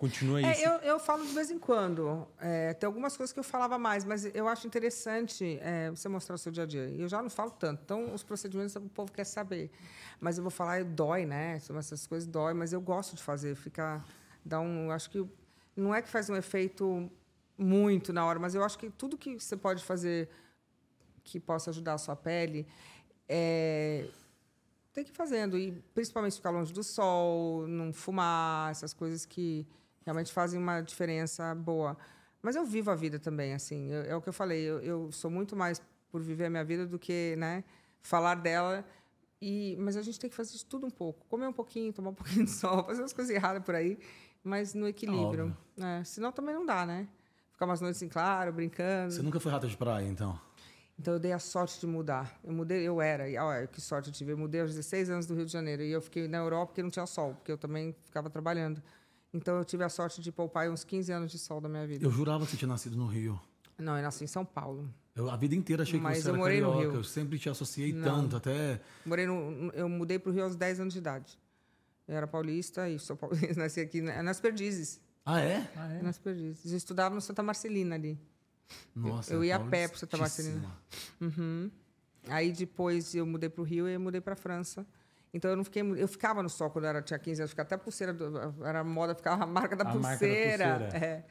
Continua 0.00 0.40
isso? 0.40 0.62
É, 0.62 0.66
eu, 0.66 0.72
eu 0.78 0.98
falo 0.98 1.26
de 1.26 1.34
vez 1.34 1.50
em 1.50 1.58
quando. 1.58 2.26
É, 2.40 2.72
tem 2.72 2.86
algumas 2.86 3.14
coisas 3.18 3.34
que 3.34 3.38
eu 3.38 3.44
falava 3.44 3.78
mais, 3.78 4.02
mas 4.02 4.24
eu 4.34 4.48
acho 4.48 4.66
interessante 4.66 5.58
é, 5.60 5.90
você 5.90 6.08
mostrar 6.08 6.36
o 6.36 6.38
seu 6.38 6.50
dia 6.50 6.62
a 6.62 6.66
dia. 6.66 6.88
Eu 6.88 7.06
já 7.06 7.20
não 7.20 7.28
falo 7.28 7.50
tanto. 7.50 7.82
Então, 7.84 8.14
os 8.14 8.22
procedimentos 8.22 8.74
o 8.76 8.80
povo 8.88 9.12
quer 9.12 9.24
saber. 9.24 9.70
Mas 10.18 10.38
eu 10.38 10.42
vou 10.42 10.50
falar, 10.50 10.82
dói, 10.84 11.26
né? 11.26 11.56
Essas 11.56 12.06
coisas 12.06 12.26
dói, 12.26 12.54
mas 12.54 12.72
eu 12.72 12.80
gosto 12.80 13.14
de 13.14 13.22
fazer. 13.22 13.54
Fica, 13.54 14.02
dá 14.42 14.58
um, 14.58 14.90
acho 14.90 15.10
que 15.10 15.28
não 15.76 15.94
é 15.94 16.00
que 16.00 16.08
faz 16.08 16.30
um 16.30 16.34
efeito 16.34 17.12
muito 17.58 18.10
na 18.10 18.24
hora, 18.24 18.38
mas 18.38 18.54
eu 18.54 18.64
acho 18.64 18.78
que 18.78 18.88
tudo 18.88 19.18
que 19.18 19.38
você 19.38 19.54
pode 19.54 19.84
fazer 19.84 20.30
que 21.22 21.38
possa 21.38 21.68
ajudar 21.68 21.92
a 21.92 21.98
sua 21.98 22.16
pele 22.16 22.66
é, 23.28 24.06
tem 24.94 25.04
que 25.04 25.10
ir 25.10 25.14
fazendo. 25.14 25.58
E 25.58 25.72
principalmente 25.92 26.36
ficar 26.36 26.48
longe 26.48 26.72
do 26.72 26.82
sol, 26.82 27.66
não 27.66 27.92
fumar, 27.92 28.70
essas 28.70 28.94
coisas 28.94 29.26
que 29.26 29.66
realmente 30.04 30.32
fazem 30.32 30.58
uma 30.60 30.80
diferença 30.80 31.54
boa. 31.54 31.96
Mas 32.42 32.56
eu 32.56 32.64
vivo 32.64 32.90
a 32.90 32.94
vida 32.94 33.18
também, 33.18 33.52
assim. 33.54 33.90
eu- 33.90 34.02
é 34.04 34.16
o 34.16 34.20
que 34.22 34.28
eu 34.28 34.32
falei, 34.32 34.62
eu, 34.62 34.80
eu 34.80 35.12
sou 35.12 35.30
muito 35.30 35.54
mais 35.54 35.80
por 36.10 36.20
viver 36.22 36.46
a 36.46 36.50
minha 36.50 36.64
vida 36.64 36.86
do 36.86 36.98
que 36.98 37.34
né, 37.36 37.62
falar 38.02 38.34
dela. 38.36 38.84
E, 39.42 39.76
mas 39.78 39.96
a 39.96 40.02
gente 40.02 40.18
tem 40.20 40.28
que 40.28 40.36
fazer 40.36 40.56
de 40.56 40.64
tudo 40.64 40.86
um 40.86 40.90
pouco. 40.90 41.24
Comer 41.26 41.46
um 41.46 41.52
pouquinho, 41.52 41.92
tomar 41.92 42.10
um 42.10 42.14
pouquinho 42.14 42.44
de 42.44 42.50
sol, 42.50 42.84
fazer 42.84 43.02
umas 43.02 43.12
coisas 43.12 43.34
erradas 43.34 43.62
por 43.62 43.74
aí, 43.74 43.98
mas 44.42 44.74
no 44.74 44.86
equilíbrio. 44.88 45.56
né? 45.76 46.02
senão 46.04 46.32
também 46.32 46.54
não 46.54 46.64
dá, 46.64 46.84
né? 46.86 47.06
Ficar 47.52 47.66
umas 47.66 47.80
noites 47.80 48.00
em 48.02 48.08
claro, 48.08 48.52
brincando. 48.52 49.12
Você 49.12 49.22
nunca 49.22 49.38
foi 49.38 49.52
rata 49.52 49.66
de 49.66 49.76
praia, 49.76 50.06
então? 50.06 50.38
Então 50.98 51.14
eu 51.14 51.20
dei 51.20 51.32
a 51.32 51.38
sorte 51.38 51.78
de 51.80 51.86
mudar. 51.86 52.38
Eu 52.44 52.52
mudei, 52.52 52.86
eu 52.86 53.00
era, 53.00 53.28
e 53.28 53.36
olha 53.38 53.66
que 53.66 53.80
sorte 53.80 54.08
eu 54.08 54.14
tive. 54.14 54.32
Eu 54.32 54.38
mudei 54.38 54.60
aos 54.62 54.70
16 54.74 55.08
anos 55.10 55.26
do 55.26 55.34
Rio 55.34 55.46
de 55.46 55.52
Janeiro 55.52 55.82
e 55.82 55.90
eu 55.90 56.00
fiquei 56.02 56.26
na 56.28 56.38
Europa 56.38 56.66
porque 56.68 56.82
não 56.82 56.90
tinha 56.90 57.06
sol, 57.06 57.34
porque 57.34 57.50
eu 57.52 57.56
também 57.58 57.94
ficava 58.04 58.28
trabalhando. 58.28 58.82
Então 59.32 59.56
eu 59.56 59.64
tive 59.64 59.84
a 59.84 59.88
sorte 59.88 60.20
de 60.20 60.32
poupar 60.32 60.68
uns 60.68 60.82
15 60.84 61.12
anos 61.12 61.30
de 61.30 61.38
sol 61.38 61.60
da 61.60 61.68
minha 61.68 61.86
vida. 61.86 62.04
Eu 62.04 62.10
jurava 62.10 62.44
que 62.44 62.50
você 62.52 62.56
tinha 62.56 62.68
nascido 62.68 62.96
no 62.96 63.06
Rio. 63.06 63.40
Não, 63.78 63.96
eu 63.96 64.02
nasci 64.02 64.24
em 64.24 64.26
São 64.26 64.44
Paulo. 64.44 64.92
Eu 65.14 65.30
a 65.30 65.36
vida 65.36 65.54
inteira 65.54 65.82
achei 65.82 65.98
que 65.98 66.02
Mas 66.02 66.18
você 66.18 66.28
eu 66.28 66.34
era 66.34 66.38
morei 66.38 66.60
no 66.60 66.68
carioca. 66.72 66.88
Rio. 66.90 66.98
Eu 67.00 67.04
sempre 67.04 67.38
te 67.38 67.48
associei 67.48 67.92
Não. 67.92 68.02
tanto, 68.22 68.36
até... 68.36 68.80
Morei 69.06 69.26
no, 69.26 69.70
eu 69.72 69.88
mudei 69.88 70.18
para 70.18 70.30
o 70.30 70.32
Rio 70.32 70.44
aos 70.44 70.56
10 70.56 70.80
anos 70.80 70.92
de 70.92 70.98
idade. 70.98 71.38
Eu 72.08 72.16
era 72.16 72.26
paulista 72.26 72.88
e 72.88 72.98
sou 72.98 73.16
paulista, 73.16 73.54
nasci 73.60 73.80
aqui 73.80 74.00
na- 74.00 74.22
nas 74.22 74.40
Perdizes. 74.40 75.00
Ah, 75.24 75.40
é? 75.40 75.70
Ah, 75.76 75.92
é? 75.92 76.02
Nas 76.02 76.18
Perdizes. 76.18 76.70
Eu 76.70 76.76
estudava 76.76 77.14
no 77.14 77.20
Santa 77.20 77.42
Marcelina 77.42 77.94
ali. 77.94 78.18
Nossa, 78.94 79.32
eu 79.32 79.44
ia 79.44 79.56
a 79.56 79.60
pé 79.60 79.88
pro 79.88 79.98
Santa 79.98 80.16
paulistíssima. 80.16 80.76
Uhum. 81.20 81.70
Aí 82.28 82.52
depois 82.52 83.14
eu 83.14 83.24
mudei 83.26 83.48
para 83.48 83.62
o 83.62 83.64
Rio 83.64 83.88
e 83.88 83.94
eu 83.94 84.00
mudei 84.00 84.20
para 84.20 84.34
a 84.34 84.36
França. 84.36 84.86
Então 85.32 85.50
eu 85.50 85.56
não 85.56 85.64
fiquei, 85.64 85.82
eu 85.82 86.08
ficava 86.08 86.42
no 86.42 86.48
sol 86.48 86.70
quando 86.70 86.84
eu 86.86 86.90
era, 86.90 87.02
tinha 87.02 87.18
15 87.18 87.42
anos, 87.42 87.50
ficava 87.50 87.66
até 87.66 87.76
pulseira, 87.76 88.12
do, 88.12 88.64
era 88.66 88.82
moda, 88.82 89.14
ficava 89.14 89.44
a 89.44 89.46
marca 89.46 89.76
da 89.76 89.84
A 89.84 89.94
marca 89.94 90.00
da 90.00 90.08
pulseira. 90.18 90.78
pulseira. 90.78 91.06
É. 91.06 91.24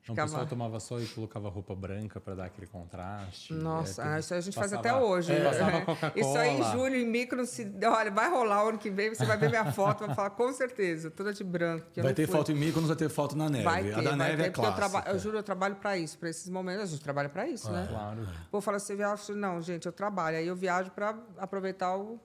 Então, 0.00 0.14
o 0.14 0.16
Ficava- 0.26 0.28
pessoal 0.30 0.46
tomava 0.46 0.80
sol 0.80 1.02
e 1.02 1.06
colocava 1.08 1.48
roupa 1.50 1.74
branca 1.74 2.18
para 2.18 2.34
dar 2.34 2.44
aquele 2.46 2.66
contraste. 2.66 3.52
Nossa, 3.52 4.02
É, 4.16 4.20
isso 4.20 4.32
aí 4.32 4.38
a 4.38 4.42
gente 4.42 4.54
faz 4.54 4.70
passava- 4.72 4.96
até 4.96 5.04
hoje. 5.04 5.32
é, 5.32 5.38
né? 5.40 5.84
Isso 6.16 6.38
aí 6.38 6.58
em 6.58 6.62
julho, 6.70 6.96
em 6.96 7.06
micro, 7.06 7.44
se, 7.44 7.70
olha, 7.84 8.10
vai 8.10 8.30
rolar 8.30 8.64
o 8.64 8.68
ano 8.70 8.78
que 8.78 8.88
vem, 8.88 9.14
você 9.14 9.26
vai 9.26 9.36
ver 9.36 9.50
minha 9.50 9.70
foto, 9.72 10.06
vai 10.06 10.14
falar 10.14 10.30
com 10.30 10.50
certeza, 10.52 11.10
toda 11.10 11.32
de 11.34 11.44
branco. 11.44 11.84
Vai 11.96 12.14
ter 12.14 12.26
fui. 12.26 12.36
foto 12.36 12.52
em 12.52 12.72
quando 12.72 12.86
vai 12.86 12.96
ter 12.96 13.10
foto 13.10 13.36
na 13.36 13.50
neve. 13.50 13.64
Vai 13.64 13.82
ter, 13.84 13.92
a 13.94 14.00
da 14.00 14.10
vai 14.10 14.16
neve 14.16 14.36
ter, 14.36 14.42
é 14.48 14.50
porque 14.50 14.60
eu, 14.60 14.72
clássica. 14.72 14.88
traba- 15.00 15.10
eu 15.10 15.18
juro, 15.18 15.36
eu 15.38 15.42
trabalho 15.42 15.76
para 15.76 15.98
isso, 15.98 16.16
para 16.16 16.30
esses 16.30 16.48
momentos. 16.48 16.84
A 16.84 16.86
gente 16.86 17.02
trabalha 17.02 17.28
para 17.28 17.46
isso, 17.46 17.70
né? 17.70 17.86
Claro. 17.90 18.22
O 18.22 18.50
povo 18.50 18.62
fala, 18.62 18.78
você 18.78 18.94
viaja? 18.96 19.34
Não, 19.34 19.60
gente, 19.60 19.84
eu 19.84 19.92
trabalho. 19.92 20.38
Aí 20.38 20.46
eu 20.46 20.56
viajo 20.56 20.90
para 20.92 21.18
aproveitar 21.36 21.94
o, 21.96 22.18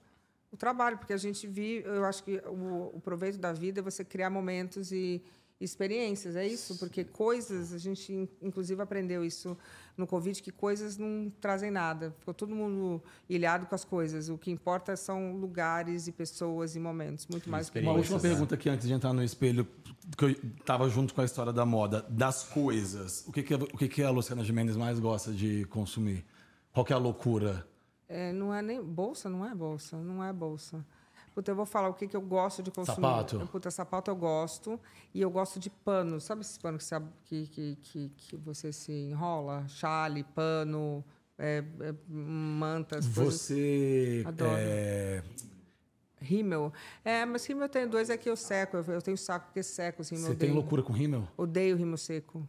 o 0.54 0.58
trabalho, 0.58 0.98
porque 0.98 1.14
a 1.14 1.18
gente 1.18 1.48
vive, 1.48 1.84
eu 1.86 2.06
acho 2.06 2.24
que 2.24 2.38
o, 2.46 2.92
o 2.94 3.02
proveito 3.04 3.40
da 3.40 3.52
vida 3.52 3.80
é 3.80 3.84
você 3.84 4.06
criar 4.06 4.30
momentos 4.30 4.92
e 4.92 5.22
experiências, 5.60 6.36
é 6.36 6.46
isso? 6.46 6.78
Porque 6.78 7.04
coisas, 7.06 7.74
a 7.74 7.78
gente 7.78 8.12
in- 8.14 8.28
inclusive 8.42 8.82
aprendeu 8.82 9.24
isso 9.24 9.58
no 9.98 10.06
Covid, 10.06 10.42
que 10.44 10.52
coisas 10.52 10.98
não 10.98 11.32
trazem 11.40 11.72
nada. 11.72 12.14
Ficou 12.20 12.34
todo 12.34 12.54
mundo 12.54 13.02
ilhado 13.30 13.66
com 13.66 13.74
as 13.74 13.86
coisas. 13.86 14.28
O 14.30 14.38
que 14.38 14.52
importa 14.52 14.96
são 14.98 15.38
lugares 15.38 16.08
e 16.08 16.12
pessoas 16.12 16.76
e 16.76 16.80
momentos, 16.80 17.28
muito 17.28 17.50
mais 17.50 17.70
que 17.70 17.80
Uma 17.80 17.94
última 17.94 18.20
pergunta 18.20 18.56
aqui 18.56 18.68
antes 18.70 18.88
de 18.88 18.94
entrar 18.94 19.14
no 19.14 19.24
espelho, 19.24 19.66
que 20.18 20.26
eu 20.26 20.36
tava 20.66 20.90
junto 20.90 21.14
com 21.14 21.22
a 21.22 21.26
história 21.26 21.54
da 21.54 21.66
moda, 21.66 22.06
das 22.10 22.44
coisas. 22.44 23.24
O 23.26 23.32
que, 23.32 23.42
que, 23.42 23.54
o 23.54 23.78
que, 23.78 23.88
que 23.88 24.04
a 24.04 24.10
Luciana 24.10 24.44
Gimenez 24.44 24.76
mais 24.76 25.00
gosta 25.00 25.32
de 25.32 25.64
consumir? 25.66 26.26
Qual 26.74 26.86
que 26.86 26.92
é 26.92 26.96
a 26.96 27.00
loucura? 27.00 27.66
É, 28.08 28.32
não 28.32 28.54
é 28.54 28.62
nem 28.62 28.82
bolsa, 28.82 29.30
não 29.30 29.46
é 29.46 29.56
bolsa, 29.56 29.98
não 29.98 30.24
é 30.24 30.32
bolsa. 30.32 30.86
Puta, 31.34 31.50
eu 31.50 31.56
vou 31.56 31.66
falar 31.66 31.90
o 31.90 31.96
que, 31.96 32.08
que 32.08 32.16
eu 32.16 32.22
gosto 32.22 32.62
de 32.62 32.70
consumir. 32.70 32.96
Sapato? 32.96 33.50
Puta, 33.52 33.72
sapato 33.72 34.12
eu 34.12 34.16
gosto. 34.16 34.80
E 35.14 35.20
eu 35.20 35.32
gosto 35.32 35.60
de 35.60 35.70
pano. 35.70 36.22
Sabe 36.22 36.42
esses 36.42 36.60
panos 36.60 36.84
que, 36.84 36.90
você 36.90 37.02
que, 37.26 37.48
que, 37.48 37.78
que, 37.82 38.12
que 38.16 38.38
você 38.38 38.72
se 38.72 38.92
enrola? 38.92 39.66
Chale, 39.68 40.24
pano, 40.24 41.04
é, 41.38 41.64
é, 41.80 41.94
mantas, 42.08 43.08
coisas. 43.08 43.34
Você. 43.34 44.24
Adoro. 44.28 44.52
é, 44.56 45.24
Rímel. 46.22 46.72
É, 47.04 47.26
mas 47.26 47.46
rímel 47.46 47.64
eu 47.64 47.70
tenho 47.70 47.90
dois 47.90 48.12
aqui 48.12 48.30
eu 48.30 48.36
seco. 48.36 48.78
Eu, 48.78 48.86
eu 48.94 49.02
tenho 49.02 49.18
saco 49.18 49.52
que 49.52 49.64
seco, 49.64 50.04
assim. 50.04 50.16
você 50.16 50.36
tem 50.36 50.52
loucura 50.52 50.84
com 50.84 50.94
rímel? 50.94 51.28
Odeio 51.36 51.76
rímel 51.76 51.98
seco. 51.98 52.48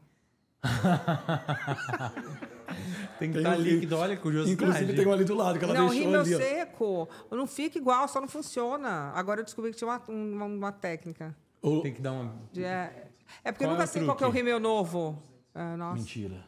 Tem 3.19 3.29
que 3.31 3.35
Tem 3.39 3.43
estar 3.43 3.57
um- 3.57 3.63
líquido, 3.63 3.97
olha, 3.97 4.17
curiosidade. 4.17 4.53
Inclusive 4.63 4.93
tem 4.95 5.07
um 5.07 5.13
ali 5.13 5.25
do 5.25 5.35
lado 5.35 5.59
que 5.59 5.65
ela 5.65 5.75
não, 5.75 5.89
deixou 5.89 6.05
rímel 6.05 6.21
ali. 6.23 6.35
ó. 6.35 6.39
seco. 6.39 7.09
Não 7.31 7.47
fica 7.47 7.79
igual, 7.79 8.09
só 8.09 8.21
não 8.21 8.29
funciona. 8.29 9.13
Agora 9.15 9.41
eu 9.41 9.45
descobri 9.45 9.71
que 9.71 9.77
tinha 9.77 9.89
uma, 9.89 10.03
uma, 10.09 10.45
uma 10.47 10.73
técnica. 10.73 11.35
O- 11.63 11.81
Tem 11.81 11.93
que 11.95 12.03
dar 12.03 12.13
uma... 12.13 12.35
De- 12.53 12.65
É, 12.65 13.09
é 13.45 13.53
porque 13.53 13.65
eu 13.65 13.69
Qual 13.69 13.77
é 13.77 13.79
nunca 13.79 13.85
o 13.85 13.87
sei 13.93 14.05
qual 14.05 14.17
que 14.17 14.25
é 14.25 14.27
o 14.27 14.31
rímel 14.31 14.59
novo. 14.61 15.23
Ah, 15.55 15.77
nossa, 15.77 15.97
Mentira. 15.99 16.45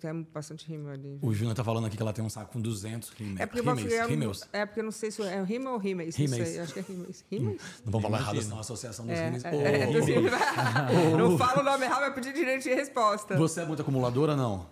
tem, 0.00 0.22
bastante 0.32 0.66
rímel 0.66 0.92
ali. 0.92 1.18
O 1.22 1.32
Júnior 1.34 1.54
tá 1.54 1.62
falando 1.62 1.86
aqui 1.86 1.96
que 1.96 2.02
ela 2.02 2.12
tem 2.12 2.24
um 2.24 2.28
saco 2.30 2.52
com 2.52 2.60
200 2.60 3.10
rímel. 3.10 3.42
É 3.42 3.46
porque, 3.46 3.60
rímels. 3.60 3.92
é, 3.92 4.06
rímels. 4.06 4.48
é 4.52 4.66
porque 4.66 4.80
eu 4.80 4.84
não 4.84 4.90
sei 4.90 5.10
se 5.10 5.22
é 5.22 5.42
rímel 5.42 5.72
ou. 5.72 5.78
Não 5.78 5.82
Rímeis. 5.82 6.14
sei, 6.14 6.58
acho 6.60 6.72
que 6.72 6.78
é 6.80 6.82
rímeis. 6.82 7.24
Rímeis? 7.30 7.60
Não 7.84 7.92
vamos 7.92 8.02
falar 8.06 8.18
errado, 8.20 8.42
senão 8.42 8.56
a 8.56 8.60
associação 8.60 9.06
dos 9.06 9.14
É, 9.14 9.24
rímels. 9.26 9.44
é, 9.44 9.50
Ô, 9.50 9.60
é, 9.60 9.86
ô, 9.86 9.98
assim, 9.98 10.14
não 11.18 11.38
fala 11.38 11.60
o 11.60 11.64
nome 11.64 11.84
errado, 11.84 12.00
vai 12.00 12.14
pedir 12.14 12.32
direito 12.32 12.62
de 12.62 12.74
resposta. 12.74 13.36
Você 13.36 13.60
é 13.60 13.64
muito 13.66 13.82
acumuladora, 13.82 14.34
não? 14.34 14.66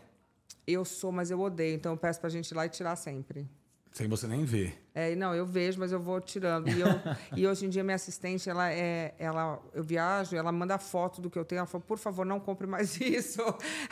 Eu 0.66 0.84
sou, 0.84 1.12
mas 1.12 1.30
eu 1.30 1.40
odeio, 1.40 1.74
então 1.76 1.92
eu 1.92 1.98
peço 1.98 2.20
pra 2.20 2.30
gente 2.30 2.50
ir 2.50 2.54
lá 2.54 2.66
e 2.66 2.68
tirar 2.68 2.96
sempre. 2.96 3.48
Sem 3.92 4.08
você 4.08 4.26
nem 4.26 4.44
ver. 4.44 4.76
É, 4.92 5.14
não, 5.14 5.32
eu 5.36 5.46
vejo, 5.46 5.78
mas 5.78 5.92
eu 5.92 6.00
vou 6.00 6.20
tirando. 6.20 6.68
E, 6.68 6.80
eu, 6.80 6.88
e 7.36 7.46
hoje 7.46 7.64
em 7.64 7.68
dia 7.68 7.84
minha 7.84 7.94
assistente, 7.94 8.50
ela 8.50 8.68
é, 8.72 9.14
ela, 9.20 9.62
eu 9.72 9.84
viajo, 9.84 10.34
ela 10.34 10.50
manda 10.50 10.76
foto 10.78 11.20
do 11.22 11.30
que 11.30 11.38
eu 11.38 11.44
tenho. 11.44 11.58
Ela 11.60 11.66
falou, 11.68 11.86
por 11.86 11.96
favor, 11.96 12.26
não 12.26 12.40
compre 12.40 12.66
mais 12.66 12.98
isso. 13.00 13.40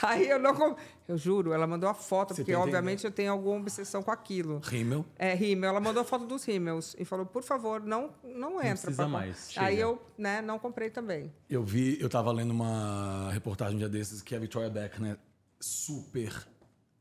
Aí 0.03 0.29
eu 0.29 0.41
não 0.41 0.57
compro. 0.57 0.83
Eu 1.07 1.17
juro, 1.17 1.53
ela 1.53 1.69
mandou 1.69 1.89
a 1.89 1.95
foto, 1.95 2.35
Você 2.35 2.43
porque 2.43 2.53
tá 2.53 2.59
obviamente 2.59 3.05
eu 3.05 3.13
tenho 3.13 3.31
alguma 3.31 3.61
obsessão 3.61 4.03
com 4.03 4.11
aquilo. 4.11 4.59
Rímel. 4.65 5.07
É, 5.17 5.35
rímel. 5.35 5.71
Ela 5.71 5.79
mandou 5.81 6.03
a 6.03 6.05
foto 6.05 6.27
dos 6.27 6.45
rímels 6.45 6.97
e 6.99 7.05
falou, 7.05 7.25
por 7.25 7.45
favor, 7.45 7.81
não, 7.81 8.11
não 8.25 8.55
entra. 8.55 8.71
precisa 8.71 8.95
pra- 8.97 9.09
mais, 9.09 9.51
Aí 9.57 9.77
chega. 9.77 9.83
eu, 9.83 10.03
né, 10.19 10.43
não 10.43 10.59
comprei 10.59 10.91
também. 10.91 11.33
Eu 11.49 11.63
vi, 11.63 11.97
eu 12.01 12.09
tava 12.09 12.33
lendo 12.33 12.51
uma 12.51 13.31
reportagem 13.31 13.77
um 13.77 13.79
dia 13.79 13.89
desses 13.89 14.21
que 14.21 14.35
a 14.35 14.39
Victoria 14.41 14.69
Beckham 14.69 15.07
é 15.13 15.17
super 15.61 16.45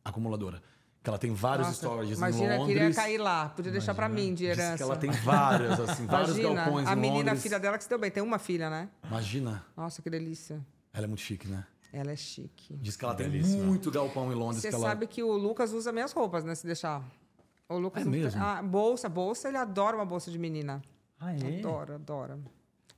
acumuladora. 0.03 0.61
Que 1.03 1.09
ela 1.09 1.17
tem 1.17 1.33
vários 1.33 1.67
Nossa, 1.67 1.85
imagina, 2.13 2.55
em 2.55 2.59
Londres. 2.59 2.77
queria 2.77 2.93
cair 2.93 3.17
lá. 3.17 3.49
Podia 3.49 3.71
deixar 3.71 3.95
pra 3.95 4.07
mim 4.07 4.35
de 4.35 4.45
Diz 4.45 4.57
herança. 4.57 4.77
que 4.77 4.83
ela 4.83 4.95
tem 4.95 5.09
várias, 5.09 5.79
assim, 5.79 6.05
vários 6.07 6.37
Imagina, 6.37 6.53
galpões 6.63 6.87
a 6.87 6.93
em 6.93 6.95
menina, 6.95 7.15
a 7.17 7.23
Londres. 7.23 7.41
filha 7.41 7.59
dela 7.59 7.77
que 7.77 7.83
se 7.83 7.89
deu 7.89 7.97
bem. 7.97 8.11
Tem 8.11 8.21
uma 8.21 8.37
filha, 8.37 8.69
né? 8.69 8.87
Imagina. 9.07 9.65
Nossa, 9.75 9.99
que 10.01 10.09
delícia. 10.11 10.63
Ela 10.93 11.05
é 11.05 11.07
muito 11.07 11.21
chique, 11.21 11.47
né? 11.47 11.65
Ela 11.91 12.11
é 12.11 12.15
chique. 12.15 12.77
Diz 12.77 12.95
que 12.95 13.03
ela 13.03 13.15
tem 13.15 13.27
Belíssima. 13.29 13.63
muito 13.63 13.89
galpão 13.89 14.31
em 14.31 14.35
Londres. 14.35 14.61
Você 14.61 14.69
que 14.69 14.75
ela... 14.75 14.87
sabe 14.89 15.07
que 15.07 15.23
o 15.23 15.31
Lucas 15.33 15.73
usa 15.73 15.91
minhas 15.91 16.11
roupas, 16.13 16.43
né? 16.45 16.53
Se 16.55 16.65
deixar. 16.67 17.03
O 17.67 17.77
Lucas 17.79 18.05
É 18.05 18.09
mesmo? 18.09 18.41
Ah, 18.41 18.61
bolsa, 18.61 19.09
bolsa, 19.09 19.47
ele 19.47 19.57
adora 19.57 19.95
uma 19.97 20.05
bolsa 20.05 20.29
de 20.29 20.37
menina. 20.37 20.81
Ah, 21.19 21.33
é? 21.33 21.59
Adora, 21.59 21.95
adora. 21.95 22.39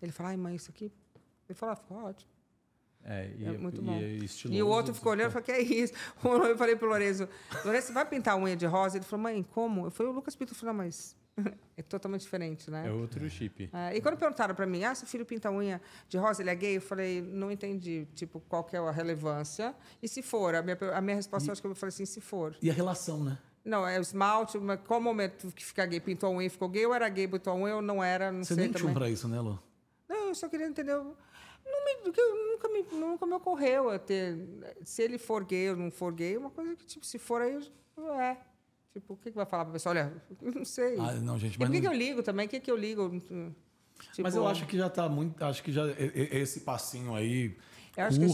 Ele 0.01 0.12
fala, 0.12 0.30
ai, 0.30 0.38
mãe, 0.38 0.56
isso 0.56 0.70
aqui. 0.70 0.91
Ele 1.47 1.56
fala, 1.58 1.72
ah, 1.72 1.76
ficou 1.76 2.04
ótimo. 2.04 2.30
É, 3.06 3.30
e, 3.38 3.45
É 3.45 3.51
muito 3.58 3.82
e 3.82 3.84
bom. 3.84 3.93
é 3.95 4.04
estiloso, 4.04 4.58
E 4.58 4.64
o 4.64 4.68
outro 4.68 4.93
ficou 4.93 5.12
olhando 5.12 5.30
e 5.30 5.32
falou, 5.32 5.43
que 5.43 5.51
é 5.51 5.62
isso? 5.62 5.93
Eu 6.24 6.58
falei 6.58 6.76
pro 6.76 6.88
Lourenço, 6.88 7.28
Lourenço, 7.66 7.88
você 7.88 7.93
vai 7.93 8.06
pintar 8.06 8.36
a 8.36 8.38
unha 8.38 8.56
de 8.56 8.66
rosa? 8.66 8.97
Ele 8.97 9.06
falou, 9.06 9.24
mãe, 9.24 9.43
como? 9.43 9.88
Eu 9.88 9.91
falei, 9.91 10.12
o 10.12 10.16
Lucas 10.16 10.36
pinta. 10.36 10.51
Eu 10.54 10.56
falei, 10.56 10.74
não, 10.74 10.84
mas 10.86 11.16
é 11.76 11.82
totalmente 11.82 12.22
diferente, 12.22 12.72
né? 12.72 12.88
É 12.88 12.91
outro 12.91 13.28
chip. 13.30 13.70
É, 13.74 13.97
e 13.97 14.01
quando 14.01 14.16
perguntaram 14.18 14.56
pra 14.56 14.66
mim, 14.66 14.84
ah, 14.86 14.95
seu 14.95 15.08
filho 15.08 15.26
pinta 15.26 15.51
unha 15.51 15.82
de 16.08 16.18
rosa, 16.18 16.41
ele 16.41 16.49
é 16.51 16.56
gay? 16.56 16.78
Eu 16.78 16.82
falei, 16.82 17.22
não 17.22 17.51
entendi, 17.51 18.08
tipo, 18.16 18.39
qual 18.47 18.64
que 18.64 18.76
é 18.76 18.80
a 18.80 18.91
relevância. 18.91 19.76
E 20.01 20.08
se 20.08 20.22
for? 20.22 20.56
A 20.56 20.62
minha, 20.62 20.78
a 20.93 21.01
minha 21.01 21.16
resposta, 21.18 21.49
eu 21.49 21.51
acho 21.51 21.62
que 21.62 21.68
eu 21.68 21.76
falei 21.76 21.89
assim, 21.89 22.06
se 22.06 22.22
for. 22.22 22.56
E 22.62 22.70
a 22.70 22.74
relação, 22.74 23.22
né? 23.24 23.38
Não, 23.66 23.88
é 23.88 23.97
o 23.97 24.01
esmalte, 24.01 24.58
mas 24.60 24.80
qual 24.86 25.01
momento 25.01 25.51
que 25.51 25.64
fica 25.66 25.86
gay? 25.86 25.99
Pintou 25.99 26.30
a 26.30 26.34
unha 26.38 26.47
e 26.47 26.49
ficou 26.49 26.68
gay? 26.70 26.86
Ou 26.86 26.93
era 26.93 27.08
gay, 27.10 27.28
pintou 27.28 27.51
a 27.54 27.56
unha, 27.56 27.76
ou 27.78 27.82
não 27.82 28.04
era, 28.04 28.32
não 28.32 28.43
Você 28.43 28.54
sei 28.56 28.64
nem 28.64 28.72
tinha 28.72 28.80
também. 28.80 28.91
um 28.91 28.97
pra 28.97 29.10
isso, 29.10 29.28
né, 29.28 29.39
Lu? 29.41 29.58
Não, 30.08 30.28
eu 30.30 30.36
só 30.36 30.47
queria 30.47 30.68
entender. 30.68 30.95
o- 30.95 31.16
Não 31.66 31.86
me, 31.86 31.95
nunca, 32.05 32.70
me, 32.70 32.84
nunca 32.99 33.26
me 33.26 33.34
ocorreu 33.34 33.89
a 33.89 33.99
ter. 33.99 34.38
Se 34.84 35.01
ele 35.01 35.18
for 35.18 35.43
gay 35.43 35.70
ou 35.72 35.76
não 35.78 35.89
for 35.91 36.11
gay, 36.14 36.38
uma 36.38 36.49
coisa 36.49 36.76
que, 36.76 36.86
tipo, 36.86 37.05
se 37.05 37.18
for 37.18 37.41
aí, 37.41 37.59
é. 38.20 38.38
Tipo, 38.93 39.14
o 39.14 39.18
que, 39.18 39.32
que 39.32 39.36
vai 39.36 39.45
falar 39.45 39.66
pra 39.66 39.74
pessoa? 39.74 39.91
Olha, 39.91 40.14
eu 40.41 40.51
não 40.53 40.66
sei. 40.66 40.97
Ah, 40.99 41.14
não, 41.14 41.38
gente, 41.39 41.55
e 41.55 41.59
mas 41.59 41.68
por 41.68 41.74
que, 41.74 41.82
não- 41.82 41.89
que 41.89 41.95
eu 41.95 41.97
ligo 41.97 42.22
também? 42.24 42.45
O 42.45 42.49
que, 42.49 42.59
que 42.59 42.70
eu 42.72 42.78
ligo? 42.78 43.09
Tipo, 43.20 44.22
Mas 44.24 44.36
eu 44.36 44.45
acho 44.47 44.66
que 44.68 44.78
já 44.78 44.89
tá 44.89 45.07
muito. 45.09 45.43
Acho 45.43 45.64
que 45.64 45.72
já 45.72 45.88
e- 45.88 46.11
e- 46.14 46.38
esse 46.38 46.59
passinho 46.61 47.16
aí 47.16 47.57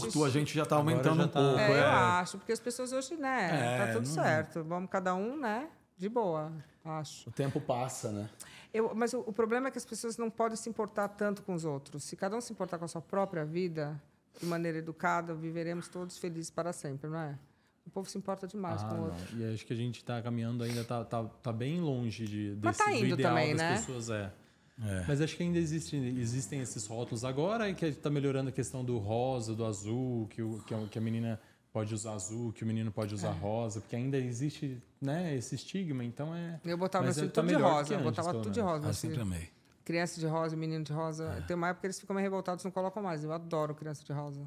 curto, 0.00 0.24
a 0.24 0.28
gente 0.28 0.52
já 0.54 0.66
tá 0.66 0.76
Agora 0.76 0.90
aumentando 0.96 1.16
já 1.18 1.24
um 1.24 1.28
tá- 1.28 1.40
pouco. 1.40 1.58
É, 1.60 1.72
é. 1.72 1.80
eu 1.80 1.86
acho, 1.86 2.38
porque 2.38 2.52
as 2.52 2.60
pessoas 2.60 2.92
hoje, 2.92 3.16
né? 3.16 3.50
É, 3.52 3.86
tá 3.86 3.92
tudo 3.92 4.06
não- 4.06 4.14
certo. 4.14 4.64
Vamos 4.64 4.90
cada 4.90 5.14
um, 5.14 5.36
né? 5.36 5.68
De 5.96 6.08
boa, 6.08 6.52
acho. 6.84 7.28
O 7.28 7.32
tempo 7.32 7.60
passa, 7.60 8.10
né? 8.10 8.28
Eu, 8.72 8.92
mas 8.94 9.12
o, 9.12 9.20
o 9.20 9.32
problema 9.32 9.68
é 9.68 9.70
que 9.70 9.78
as 9.78 9.84
pessoas 9.84 10.16
não 10.16 10.30
podem 10.30 10.56
se 10.56 10.68
importar 10.68 11.08
tanto 11.08 11.42
com 11.42 11.54
os 11.54 11.64
outros. 11.64 12.04
Se 12.04 12.16
cada 12.16 12.36
um 12.36 12.40
se 12.40 12.52
importar 12.52 12.78
com 12.78 12.84
a 12.84 12.88
sua 12.88 13.00
própria 13.02 13.44
vida, 13.44 14.00
de 14.40 14.46
maneira 14.46 14.78
educada, 14.78 15.34
viveremos 15.34 15.88
todos 15.88 16.16
felizes 16.18 16.50
para 16.50 16.72
sempre, 16.72 17.08
não 17.10 17.18
é? 17.18 17.38
O 17.86 17.90
povo 17.90 18.08
se 18.08 18.16
importa 18.16 18.46
demais 18.46 18.82
Ah, 18.82 18.88
com 18.88 18.94
o 18.94 18.96
não. 18.98 19.04
outro. 19.06 19.38
E 19.38 19.52
acho 19.54 19.66
que 19.66 19.72
a 19.72 19.76
gente 19.76 20.04
tá 20.04 20.22
caminhando 20.22 20.62
ainda, 20.62 20.84
tá, 20.84 21.04
tá, 21.04 21.24
tá 21.24 21.52
bem 21.52 21.80
longe 21.80 22.26
de, 22.26 22.56
Mas 22.62 22.76
desse, 22.76 22.84
tá 22.90 22.96
do 22.96 23.04
indo 23.04 23.14
ideal 23.14 23.34
também, 23.34 23.56
das 23.56 23.58
né? 23.62 23.76
pessoas. 23.76 24.10
É. 24.10 24.32
É. 24.82 25.04
Mas 25.06 25.20
acho 25.20 25.36
que 25.36 25.42
ainda 25.42 25.58
existe, 25.58 25.94
existem 25.96 26.60
esses 26.60 26.86
rótulos 26.86 27.22
agora 27.24 27.68
e 27.68 27.74
que 27.74 27.84
está 27.84 28.08
melhorando 28.08 28.48
a 28.48 28.52
questão 28.52 28.82
do 28.84 28.96
rosa, 28.98 29.54
do 29.54 29.64
azul, 29.64 30.26
que, 30.28 30.40
o, 30.40 30.62
que, 30.62 30.72
a, 30.72 30.86
que 30.86 30.98
a 30.98 31.02
menina 31.02 31.38
pode 31.72 31.94
usar 31.94 32.12
azul, 32.14 32.52
que 32.52 32.62
o 32.64 32.66
menino 32.66 32.90
pode 32.90 33.12
É. 33.12 33.14
usar 33.16 33.30
rosa, 33.32 33.80
porque 33.80 33.96
ainda 33.96 34.16
existe 34.18 34.82
né, 35.00 35.34
esse 35.36 35.54
estigma, 35.54 36.04
então 36.04 36.34
é. 36.34 36.60
Eu 36.64 36.76
botava 36.76 37.06
Mas 37.06 37.16
meu 37.16 37.26
é- 37.26 37.28
tá 37.28 37.34
tudo 37.40 37.48
de 37.48 37.54
melhor 37.54 37.68
do 37.68 37.74
rosa. 37.74 37.86
que 37.88 37.94
Eu 37.94 37.98
antes, 37.98 38.10
botava 38.10 38.32
tudo 38.32 38.50
de 38.52 38.58
menos. 38.60 38.72
rosa. 38.72 38.84
Ah, 38.84 38.86
meu 38.88 38.94
sempre 38.94 39.16
filho. 39.18 39.26
amei. 39.26 39.50
Criança 39.84 40.20
de 40.20 40.26
rosa, 40.26 40.56
menino 40.56 40.84
de 40.84 40.92
rosa. 40.92 41.44
Tem 41.46 41.56
uma 41.56 41.68
época 41.68 41.80
que 41.80 41.86
eles 41.86 41.98
ficam 42.00 42.14
meio 42.14 42.24
revoltados, 42.24 42.64
não 42.64 42.70
colocam 42.70 43.02
mais. 43.02 43.24
Eu 43.24 43.32
adoro 43.32 43.74
criança 43.74 44.04
de 44.04 44.12
rosa. 44.12 44.46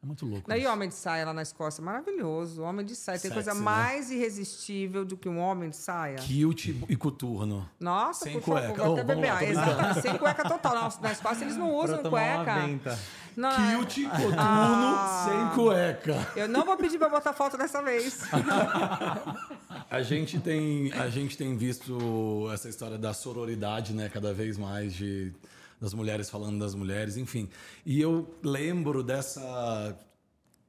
É 0.00 0.06
muito 0.06 0.24
louco. 0.24 0.48
Daí 0.48 0.62
isso. 0.62 0.70
homem 0.70 0.88
de 0.88 0.94
saia 0.94 1.24
lá 1.26 1.32
na 1.32 1.42
Escócia, 1.42 1.82
maravilhoso. 1.82 2.62
Homem 2.62 2.86
de 2.86 2.94
saia. 2.94 3.18
Tem 3.18 3.30
Sexy, 3.32 3.34
coisa 3.34 3.52
né? 3.52 3.60
mais 3.60 4.10
irresistível 4.12 5.04
do 5.04 5.16
que 5.16 5.28
um 5.28 5.40
homem 5.40 5.70
de 5.70 5.76
saia. 5.76 6.18
Cute 6.20 6.84
e 6.88 6.94
coturno. 6.96 7.68
Nossa, 7.80 8.24
Sem 8.26 8.34
por 8.34 8.42
favor, 8.42 8.60
cueca. 8.68 8.82
vou 8.84 8.90
Oh, 8.90 9.00
até 9.00 9.04
beber. 9.04 9.26
lá, 9.32 9.38
Ah. 9.38 9.44
Exatamente, 9.44 10.00
sem 10.02 10.16
cueca 10.18 10.48
total. 10.48 10.74
Na, 10.74 10.92
na 11.00 11.12
Escócia 11.12 11.44
eles 11.44 11.56
não 11.56 11.74
usam 11.74 12.00
cueca. 12.04 12.54
Não, 13.36 13.50
é- 13.50 13.76
Cute 13.76 14.02
e 14.02 14.08
coturno 14.08 14.36
Ah. 14.38 15.26
sem 15.28 15.54
cueca. 15.56 16.28
eu 16.36 16.48
não 16.48 16.64
vou 16.64 16.76
pedir 16.76 16.98
pra 16.98 17.08
botar 17.08 17.32
foto 17.32 17.56
dessa 17.58 17.82
vez. 17.82 18.20
A 19.90 20.02
gente 20.02 20.38
tem, 20.38 20.92
a 20.92 21.08
gente 21.08 21.36
tem 21.36 21.56
visto 21.56 22.46
essa 22.52 22.68
história 22.68 22.98
da 22.98 23.14
sororidade, 23.14 23.94
né, 23.94 24.10
cada 24.12 24.34
vez 24.34 24.58
mais 24.58 24.92
de 24.92 25.32
das 25.80 25.94
mulheres 25.94 26.28
falando 26.28 26.58
das 26.58 26.74
mulheres, 26.74 27.16
enfim. 27.16 27.48
E 27.84 28.00
eu 28.00 28.34
lembro 28.42 29.02
dessa 29.02 29.98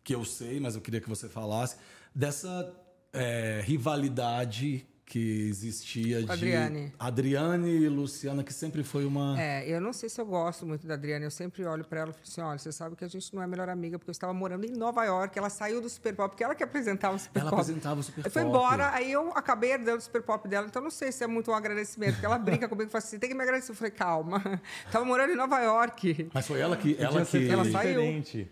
que 0.04 0.14
eu 0.14 0.24
sei, 0.26 0.60
mas 0.60 0.76
eu 0.76 0.82
queria 0.82 1.02
que 1.02 1.10
você 1.10 1.28
falasse 1.28 1.78
dessa 2.14 2.74
é, 3.14 3.62
rivalidade 3.64 4.86
que 5.10 5.50
existia 5.50 6.22
de 6.22 6.32
Adriane. 6.32 6.94
Adriane 7.00 7.68
e 7.68 7.90
Luciana, 7.90 8.44
que 8.44 8.54
sempre 8.54 8.84
foi 8.84 9.06
uma 9.06 9.42
É, 9.42 9.68
eu 9.68 9.82
não 9.82 9.92
sei 9.92 10.08
se 10.08 10.22
eu 10.22 10.26
gosto 10.26 10.68
muito 10.68 10.86
da 10.86 10.94
Adriana. 10.94 11.26
Eu 11.26 11.32
sempre 11.32 11.66
olho 11.66 11.84
pra 11.84 12.02
ela 12.02 12.12
e 12.12 12.14
falo 12.14 12.24
assim: 12.28 12.42
olha, 12.42 12.60
você 12.60 12.72
sabe 12.72 12.96
que 12.96 13.04
a 13.04 13.08
gente 13.08 13.34
não 13.36 13.42
é 13.42 13.48
melhor 13.48 13.68
amiga, 13.70 13.98
porque 13.98 14.12
eu 14.12 14.14
estava 14.14 14.32
morando 14.34 14.66
em 14.66 14.70
Nova 14.72 15.04
York. 15.04 15.38
Ela 15.38 15.50
saiu 15.50 15.82
do 15.82 15.90
Super 15.90 16.16
Pop, 16.16 16.30
porque 16.30 16.44
ela 16.44 16.54
que 16.54 16.64
apresentava 16.64 17.16
o 17.16 17.20
Super 17.20 17.40
ela 17.40 17.50
Pop. 17.50 17.60
apresentava 17.62 18.00
o 18.00 18.04
Super 18.04 18.24
Aí 18.26 18.30
foi 18.32 18.44
Pop. 18.44 18.56
embora, 18.56 18.92
aí 18.94 19.12
eu 19.12 19.32
acabei 19.36 19.72
herdando 19.72 19.98
o 19.98 20.02
Super 20.02 20.22
Pop 20.22 20.48
dela, 20.48 20.68
então 20.68 20.80
não 20.82 20.92
sei 20.92 21.12
se 21.12 21.24
é 21.24 21.28
muito 21.28 21.50
um 21.50 21.56
agradecimento, 21.56 22.14
porque 22.14 22.26
ela 22.28 22.38
brinca 22.40 22.70
comigo 22.70 22.88
e 22.88 22.92
fala 22.92 23.04
assim: 23.04 23.18
tem 23.18 23.30
que 23.30 23.36
me 23.36 23.42
agradecer. 23.42 23.72
Eu 23.72 23.76
falei: 23.76 23.92
calma, 23.92 24.62
tava 24.92 25.04
morando 25.06 25.34
em 25.34 25.36
Nova 25.36 25.60
York. 25.60 26.30
Mas 26.32 26.46
foi 26.46 26.60
ela 26.60 26.78
que 26.78 26.96
ela 27.00 27.26
que 27.26 27.50
Ela 27.50 27.66
saiu. 27.66 28.00
diferente. 28.00 28.52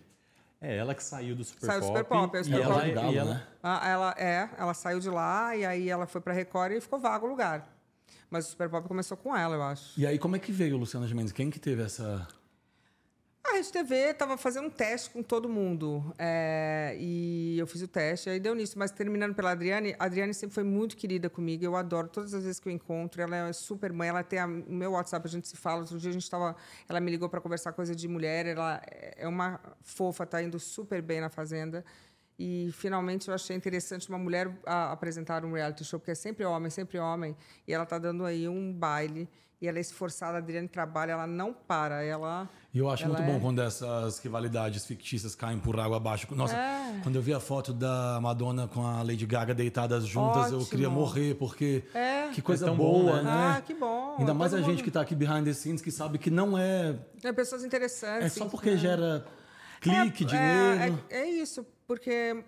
É, 0.59 0.75
ela 0.77 0.95
que 0.95 1.03
saiu 1.03 1.35
do 1.35 1.43
Super 1.43 1.67
Saiu 1.67 1.79
do 1.81 1.85
Pop. 1.87 1.97
Super 1.97 2.05
Pop, 2.09 2.35
é 2.35 2.39
o 2.39 2.41
e 2.41 2.43
Super 2.45 2.61
ela, 2.61 2.73
Pop. 2.75 2.87
e 2.87 2.91
Galo, 2.93 3.17
ela- 3.17 3.33
né? 3.35 3.43
Ah, 3.61 3.87
ela 3.89 4.15
é, 4.17 4.49
ela 4.57 4.73
saiu 4.73 4.99
de 4.99 5.09
lá 5.09 5.55
e 5.55 5.65
aí 5.65 5.89
ela 5.89 6.07
foi 6.07 6.19
pra 6.21 6.33
Record 6.33 6.71
e 6.73 6.81
ficou 6.81 6.99
vago 6.99 7.25
o 7.27 7.29
lugar. 7.29 7.67
Mas 8.29 8.47
o 8.47 8.49
Super 8.49 8.67
Pop 8.69 8.87
começou 8.87 9.15
com 9.15 9.35
ela, 9.37 9.55
eu 9.55 9.63
acho. 9.63 9.99
E 9.99 10.05
aí 10.05 10.17
como 10.17 10.35
é 10.35 10.39
que 10.39 10.51
veio 10.51 10.75
Luciana 10.77 11.07
Gimenez? 11.07 11.31
Quem 11.31 11.49
que 11.49 11.59
teve 11.59 11.83
essa 11.83 12.27
A 13.49 13.53
Rede 13.53 13.71
TV 13.71 13.95
estava 14.11 14.37
fazendo 14.37 14.65
um 14.67 14.69
teste 14.69 15.09
com 15.09 15.23
todo 15.23 15.47
mundo. 15.47 16.13
é, 16.19 16.95
e 16.99 17.57
eu 17.57 17.65
fiz 17.65 17.81
o 17.81 17.87
teste, 17.87 18.29
aí 18.29 18.39
deu 18.39 18.53
nisso. 18.53 18.77
Mas 18.77 18.91
terminando 18.91 19.33
pela 19.33 19.51
Adriane, 19.51 19.95
a 19.97 20.05
Adriane 20.05 20.33
sempre 20.33 20.53
foi 20.53 20.63
muito 20.63 20.97
querida 20.97 21.29
comigo. 21.29 21.63
Eu 21.63 21.75
adoro 21.75 22.09
todas 22.09 22.33
as 22.33 22.43
vezes 22.43 22.59
que 22.59 22.67
eu 22.67 22.73
encontro. 22.73 23.21
Ela 23.21 23.47
é 23.47 23.53
super 23.53 23.93
mãe. 23.93 24.09
Ela 24.09 24.21
tem 24.23 24.43
o 24.43 24.73
meu 24.73 24.91
WhatsApp, 24.91 25.25
a 25.25 25.29
gente 25.29 25.47
se 25.47 25.55
fala. 25.55 25.79
Outro 25.81 25.97
dia 25.97 26.09
a 26.09 26.13
gente 26.13 26.23
estava. 26.23 26.55
Ela 26.89 26.99
me 26.99 27.09
ligou 27.09 27.29
para 27.29 27.39
conversar 27.39 27.71
coisa 27.71 27.95
de 27.95 28.07
mulher. 28.07 28.45
Ela 28.45 28.81
é 28.85 29.27
uma 29.27 29.59
fofa, 29.81 30.25
tá 30.25 30.41
indo 30.43 30.59
super 30.59 31.01
bem 31.01 31.21
na 31.21 31.29
Fazenda. 31.29 31.85
E 32.37 32.69
finalmente 32.73 33.29
eu 33.29 33.33
achei 33.33 33.55
interessante 33.55 34.09
uma 34.09 34.19
mulher 34.19 34.51
a- 34.65 34.91
apresentar 34.91 35.43
um 35.45 35.53
reality 35.53 35.83
show, 35.83 35.99
porque 35.99 36.11
é 36.11 36.15
sempre 36.15 36.45
homem, 36.45 36.69
sempre 36.69 36.99
homem. 36.99 37.35
E 37.67 37.73
ela 37.73 37.85
tá 37.85 37.97
dando 37.97 38.25
aí 38.25 38.47
um 38.47 38.71
baile. 38.73 39.27
E 39.59 39.67
ela 39.67 39.79
é 39.79 39.81
esforçada, 39.81 40.35
a 40.35 40.37
Adriane 40.37 40.67
trabalha, 40.67 41.13
ela 41.13 41.25
não 41.25 41.51
para. 41.51 42.03
Ela. 42.03 42.47
E 42.71 42.77
eu 42.77 42.87
acho 42.91 43.05
Ela 43.05 43.13
muito 43.17 43.25
bom 43.25 43.37
é- 43.37 43.39
quando 43.39 43.59
essas 43.61 44.19
rivalidades 44.19 44.85
fictícias 44.85 45.33
caem 45.33 45.57
por 45.57 45.79
água 45.79 45.97
abaixo. 45.97 46.27
Nossa, 46.35 46.55
É. 46.55 46.99
quando 47.01 47.15
eu 47.15 47.21
vi 47.23 47.33
a 47.33 47.39
foto 47.39 47.73
da 47.73 48.19
Madonna 48.21 48.67
com 48.67 48.85
a 48.85 49.01
Lady 49.01 49.25
Gaga 49.25 49.55
deitadas 49.55 50.05
juntas, 50.05 50.51
eu 50.51 50.57
Ótimo. 50.57 50.69
queria 50.69 50.89
morrer, 50.91 51.33
porque 51.35 51.83
É. 51.91 52.27
que 52.31 52.39
coisa 52.39 52.65
É 52.65 52.67
tão 52.67 52.77
boa, 52.77 53.13
bom, 53.13 53.15
né? 53.17 53.23
né? 53.23 53.55
Ah, 53.57 53.61
que 53.65 53.73
bom. 53.73 54.15
Ainda 54.19 54.31
mais 54.35 54.51
Todo 54.51 54.59
a 54.59 54.61
gente 54.61 54.75
mundo- 54.75 54.83
que 54.83 54.91
tá 54.91 55.01
aqui 55.01 55.15
behind 55.15 55.43
the 55.43 55.53
scenes, 55.53 55.81
que 55.81 55.89
sabe 55.91 56.19
que 56.19 56.29
não 56.29 56.55
é. 56.55 56.95
É 57.23 57.33
pessoas 57.33 57.63
interessantes. 57.65 58.25
É 58.27 58.29
só 58.29 58.43
sim. 58.43 58.49
porque 58.51 58.77
gera 58.77 59.25
clique, 59.81 60.23
É, 60.23 60.27
dinheiro. 60.27 61.03
É, 61.09 61.17
é 61.21 61.29
isso, 61.31 61.65
porque. 61.87 62.43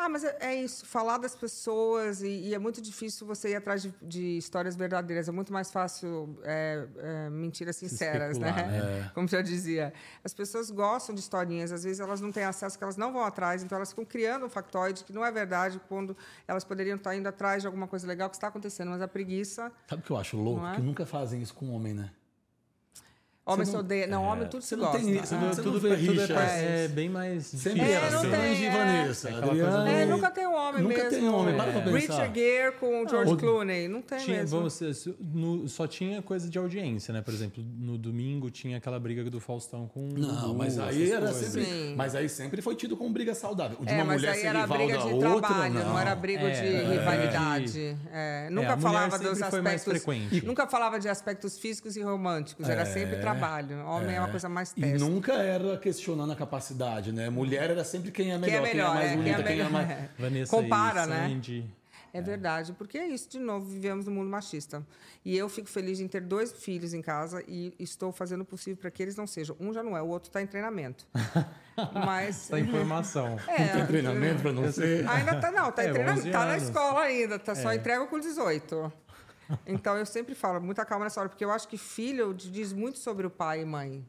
Ah, 0.00 0.08
mas 0.08 0.22
é, 0.22 0.36
é 0.40 0.54
isso, 0.54 0.86
falar 0.86 1.18
das 1.18 1.34
pessoas 1.34 2.22
e, 2.22 2.28
e 2.28 2.54
é 2.54 2.58
muito 2.58 2.80
difícil 2.80 3.26
você 3.26 3.50
ir 3.50 3.56
atrás 3.56 3.82
de, 3.82 3.92
de 4.00 4.38
histórias 4.38 4.76
verdadeiras. 4.76 5.28
É 5.28 5.32
muito 5.32 5.52
mais 5.52 5.72
fácil 5.72 6.38
é, 6.44 6.86
é, 6.98 7.30
mentiras 7.30 7.74
sinceras, 7.74 8.38
né? 8.38 8.48
especular, 8.48 9.10
Como 9.12 9.26
já 9.26 9.42
dizia. 9.42 9.92
As 10.22 10.32
pessoas 10.32 10.70
gostam 10.70 11.12
de 11.12 11.20
historinhas, 11.20 11.72
às 11.72 11.82
vezes 11.82 11.98
elas 11.98 12.20
não 12.20 12.30
têm 12.30 12.44
acesso, 12.44 12.78
que 12.78 12.84
elas 12.84 12.96
não 12.96 13.12
vão 13.12 13.24
atrás, 13.24 13.64
então 13.64 13.74
elas 13.74 13.90
ficam 13.90 14.04
criando 14.04 14.46
um 14.46 14.48
factoide 14.48 15.02
que 15.02 15.12
não 15.12 15.26
é 15.26 15.32
verdade, 15.32 15.80
quando 15.88 16.16
elas 16.46 16.62
poderiam 16.62 16.94
estar 16.94 17.16
indo 17.16 17.28
atrás 17.28 17.62
de 17.62 17.66
alguma 17.66 17.88
coisa 17.88 18.06
legal 18.06 18.30
que 18.30 18.36
está 18.36 18.46
acontecendo, 18.46 18.92
mas 18.92 19.02
a 19.02 19.08
preguiça. 19.08 19.72
Sabe 19.88 20.00
o 20.00 20.04
que 20.04 20.12
eu 20.12 20.16
acho 20.16 20.36
louco? 20.36 20.64
É? 20.64 20.76
Que 20.76 20.80
nunca 20.80 21.04
fazem 21.04 21.42
isso 21.42 21.54
com 21.54 21.72
homem, 21.74 21.92
né? 21.92 22.12
Homem 23.48 23.64
Você 23.64 23.70
se 23.70 23.72
não- 23.72 23.80
odeia. 23.80 24.06
Não, 24.06 24.22
homem 24.24 24.46
tudo 24.48 24.60
Você 24.62 24.68
se 24.68 24.76
não 24.76 24.84
gosta. 24.84 24.98
tem 24.98 25.16
isso, 25.16 25.34
Ah. 25.34 25.38
Você 25.48 25.62
tudo, 25.62 25.72
não 25.72 25.80
vê 25.80 25.96
tudo 25.96 26.12
rixa. 26.20 26.32
é, 26.34 26.84
é 26.84 26.88
bem 26.88 27.08
mais 27.08 27.46
Sempre 27.46 27.80
É, 27.80 28.10
não 28.10 28.20
tem, 28.20 28.54
e 28.60 28.66
é. 28.66 28.70
Vanessa, 28.70 29.28
É 29.30 29.34
Adriana. 29.34 29.90
É, 29.90 30.04
nunca 30.06 30.30
tem 30.30 30.46
um 30.46 30.54
homem 30.54 30.82
Nunca 30.82 30.94
mesmo. 30.96 31.10
tem 31.10 31.28
homem, 31.28 31.56
para 31.56 31.72
pra 31.72 31.80
pensar. 31.80 31.96
Richard 31.96 32.38
Gere 32.38 32.72
com 32.76 33.04
o 33.04 33.08
George 33.08 33.36
Clooney. 33.36 33.88
Não 33.88 34.02
tem 34.02 34.18
Tinha, 34.18 34.36
mesmo. 34.40 34.58
vamos, 34.58 34.78
dizer, 34.78 35.14
no- 35.18 35.66
só 35.66 35.86
tinha 35.86 36.20
coisa 36.20 36.48
de 36.50 36.58
audiência, 36.58 37.12
né? 37.14 37.22
Por 37.22 37.32
exemplo, 37.32 37.64
no 37.78 37.96
domingo 37.96 38.50
tinha 38.50 38.76
aquela 38.76 39.00
briga 39.00 39.24
do 39.30 39.40
Faustão 39.40 39.88
com 39.88 40.08
o 40.10 40.18
Não, 40.18 40.54
mas 40.54 40.78
aí 40.78 41.10
era 41.10 41.22
coisas. 41.28 41.46
sempre. 41.46 41.64
Sim. 41.64 41.94
Mas 41.96 42.14
aí 42.14 42.28
sempre 42.28 42.60
foi 42.60 42.74
tido 42.74 42.96
como 42.98 43.08
briga 43.10 43.34
saudável. 43.34 43.78
O 43.80 43.84
De 43.86 43.92
É, 43.92 43.96
uma 43.96 44.04
mas 44.04 44.16
mulher 44.20 44.34
aí 44.34 44.40
ser 44.40 44.46
era 44.48 44.60
rival 44.60 44.76
briga 44.78 44.92
da 44.98 45.04
de 45.06 45.12
outra, 45.14 45.28
trabalho, 45.40 45.74
não. 45.74 45.84
não. 45.86 45.98
era 45.98 46.14
briga 46.14 46.42
É, 46.42 46.50
de 46.50 46.66
é. 46.66 46.98
rivalidade. 46.98 47.96
É, 48.12 48.48
nunca 48.50 48.76
falava 48.76 49.18
dos 49.18 49.38
foi 49.38 49.60
mais 49.62 49.80
aspectos. 49.80 50.04
frequente. 50.04 50.44
Nunca 50.44 50.66
falava 50.66 50.98
de 51.00 51.08
aspectos 51.08 51.58
físicos 51.58 51.96
e 51.96 52.02
românticos. 52.02 52.68
Era 52.68 52.84
sempre 52.84 53.16
trabalho. 53.16 53.37
Homem 53.86 54.16
é, 54.16 54.20
uma 54.20 54.28
coisa 54.28 54.48
mais 54.48 54.72
E 54.76 54.80
testa. 54.80 54.98
nunca 54.98 55.32
era 55.34 55.76
questionando 55.78 56.32
a 56.32 56.36
capacidade, 56.36 57.12
né? 57.12 57.30
Mulher 57.30 57.70
era 57.70 57.84
sempre 57.84 58.10
quem 58.10 58.32
é 58.32 58.38
melhor, 58.38 58.62
quem 58.62 58.70
é, 58.70 58.74
melhor, 58.74 58.94
mais 58.94 59.06
é, 59.06 59.08
quem 59.08 59.18
é 59.18 59.22
bonita, 59.34 59.42
quem 59.44 59.60
é, 59.60 59.68
mais. 59.68 59.90
É. 59.90 60.08
Vanessa 60.18 60.56
Compara, 60.56 61.04
e 61.04 61.06
né? 61.06 61.28
Sandy. 61.28 61.78
É 62.10 62.22
verdade, 62.22 62.72
porque 62.72 62.96
é 62.96 63.06
isso, 63.06 63.28
de 63.28 63.38
novo, 63.38 63.66
vivemos 63.66 64.06
num 64.06 64.12
mundo 64.12 64.30
machista. 64.30 64.82
E 65.24 65.36
eu 65.36 65.46
fico 65.48 65.68
feliz 65.68 66.00
em 66.00 66.08
ter 66.08 66.22
dois 66.22 66.52
filhos 66.52 66.94
em 66.94 67.02
casa 67.02 67.44
e 67.46 67.74
estou 67.78 68.10
fazendo 68.12 68.40
o 68.40 68.44
possível 68.46 68.78
para 68.80 68.90
que 68.90 69.02
eles 69.02 69.14
não 69.14 69.26
sejam. 69.26 69.54
Um 69.60 69.74
já 69.74 69.82
não 69.82 69.94
é, 69.94 70.00
o 70.00 70.06
outro 70.06 70.30
está 70.30 70.40
em 70.40 70.46
treinamento. 70.46 71.06
Mas. 71.94 72.46
Essa 72.46 72.58
informação. 72.58 73.36
É, 73.46 73.68
Tem 73.68 73.86
treinamento 73.86 74.42
para 74.42 74.52
não 74.52 74.72
ser. 74.72 75.08
Ainda 75.08 75.38
tá, 75.40 75.50
não, 75.50 75.70
tá, 75.70 75.82
É, 75.84 75.88
em 75.88 75.92
treinamento, 75.92 76.20
11 76.22 76.30
tá 76.30 76.46
na 76.46 76.56
escola 76.56 77.00
ainda, 77.02 77.38
tá 77.38 77.54
só 77.54 77.72
É. 77.72 77.76
entrega 77.76 78.06
com 78.06 78.18
18. 78.18 78.92
Então 79.66 79.96
eu 79.96 80.04
sempre 80.06 80.34
falo, 80.34 80.60
muita 80.60 80.84
calma 80.84 81.04
nessa 81.04 81.20
hora, 81.20 81.28
porque 81.28 81.44
eu 81.44 81.50
acho 81.50 81.68
que 81.68 81.78
filho 81.78 82.34
diz 82.34 82.72
muito 82.72 82.98
sobre 82.98 83.26
o 83.26 83.30
pai 83.30 83.62
e 83.62 83.64
mãe. 83.64 84.06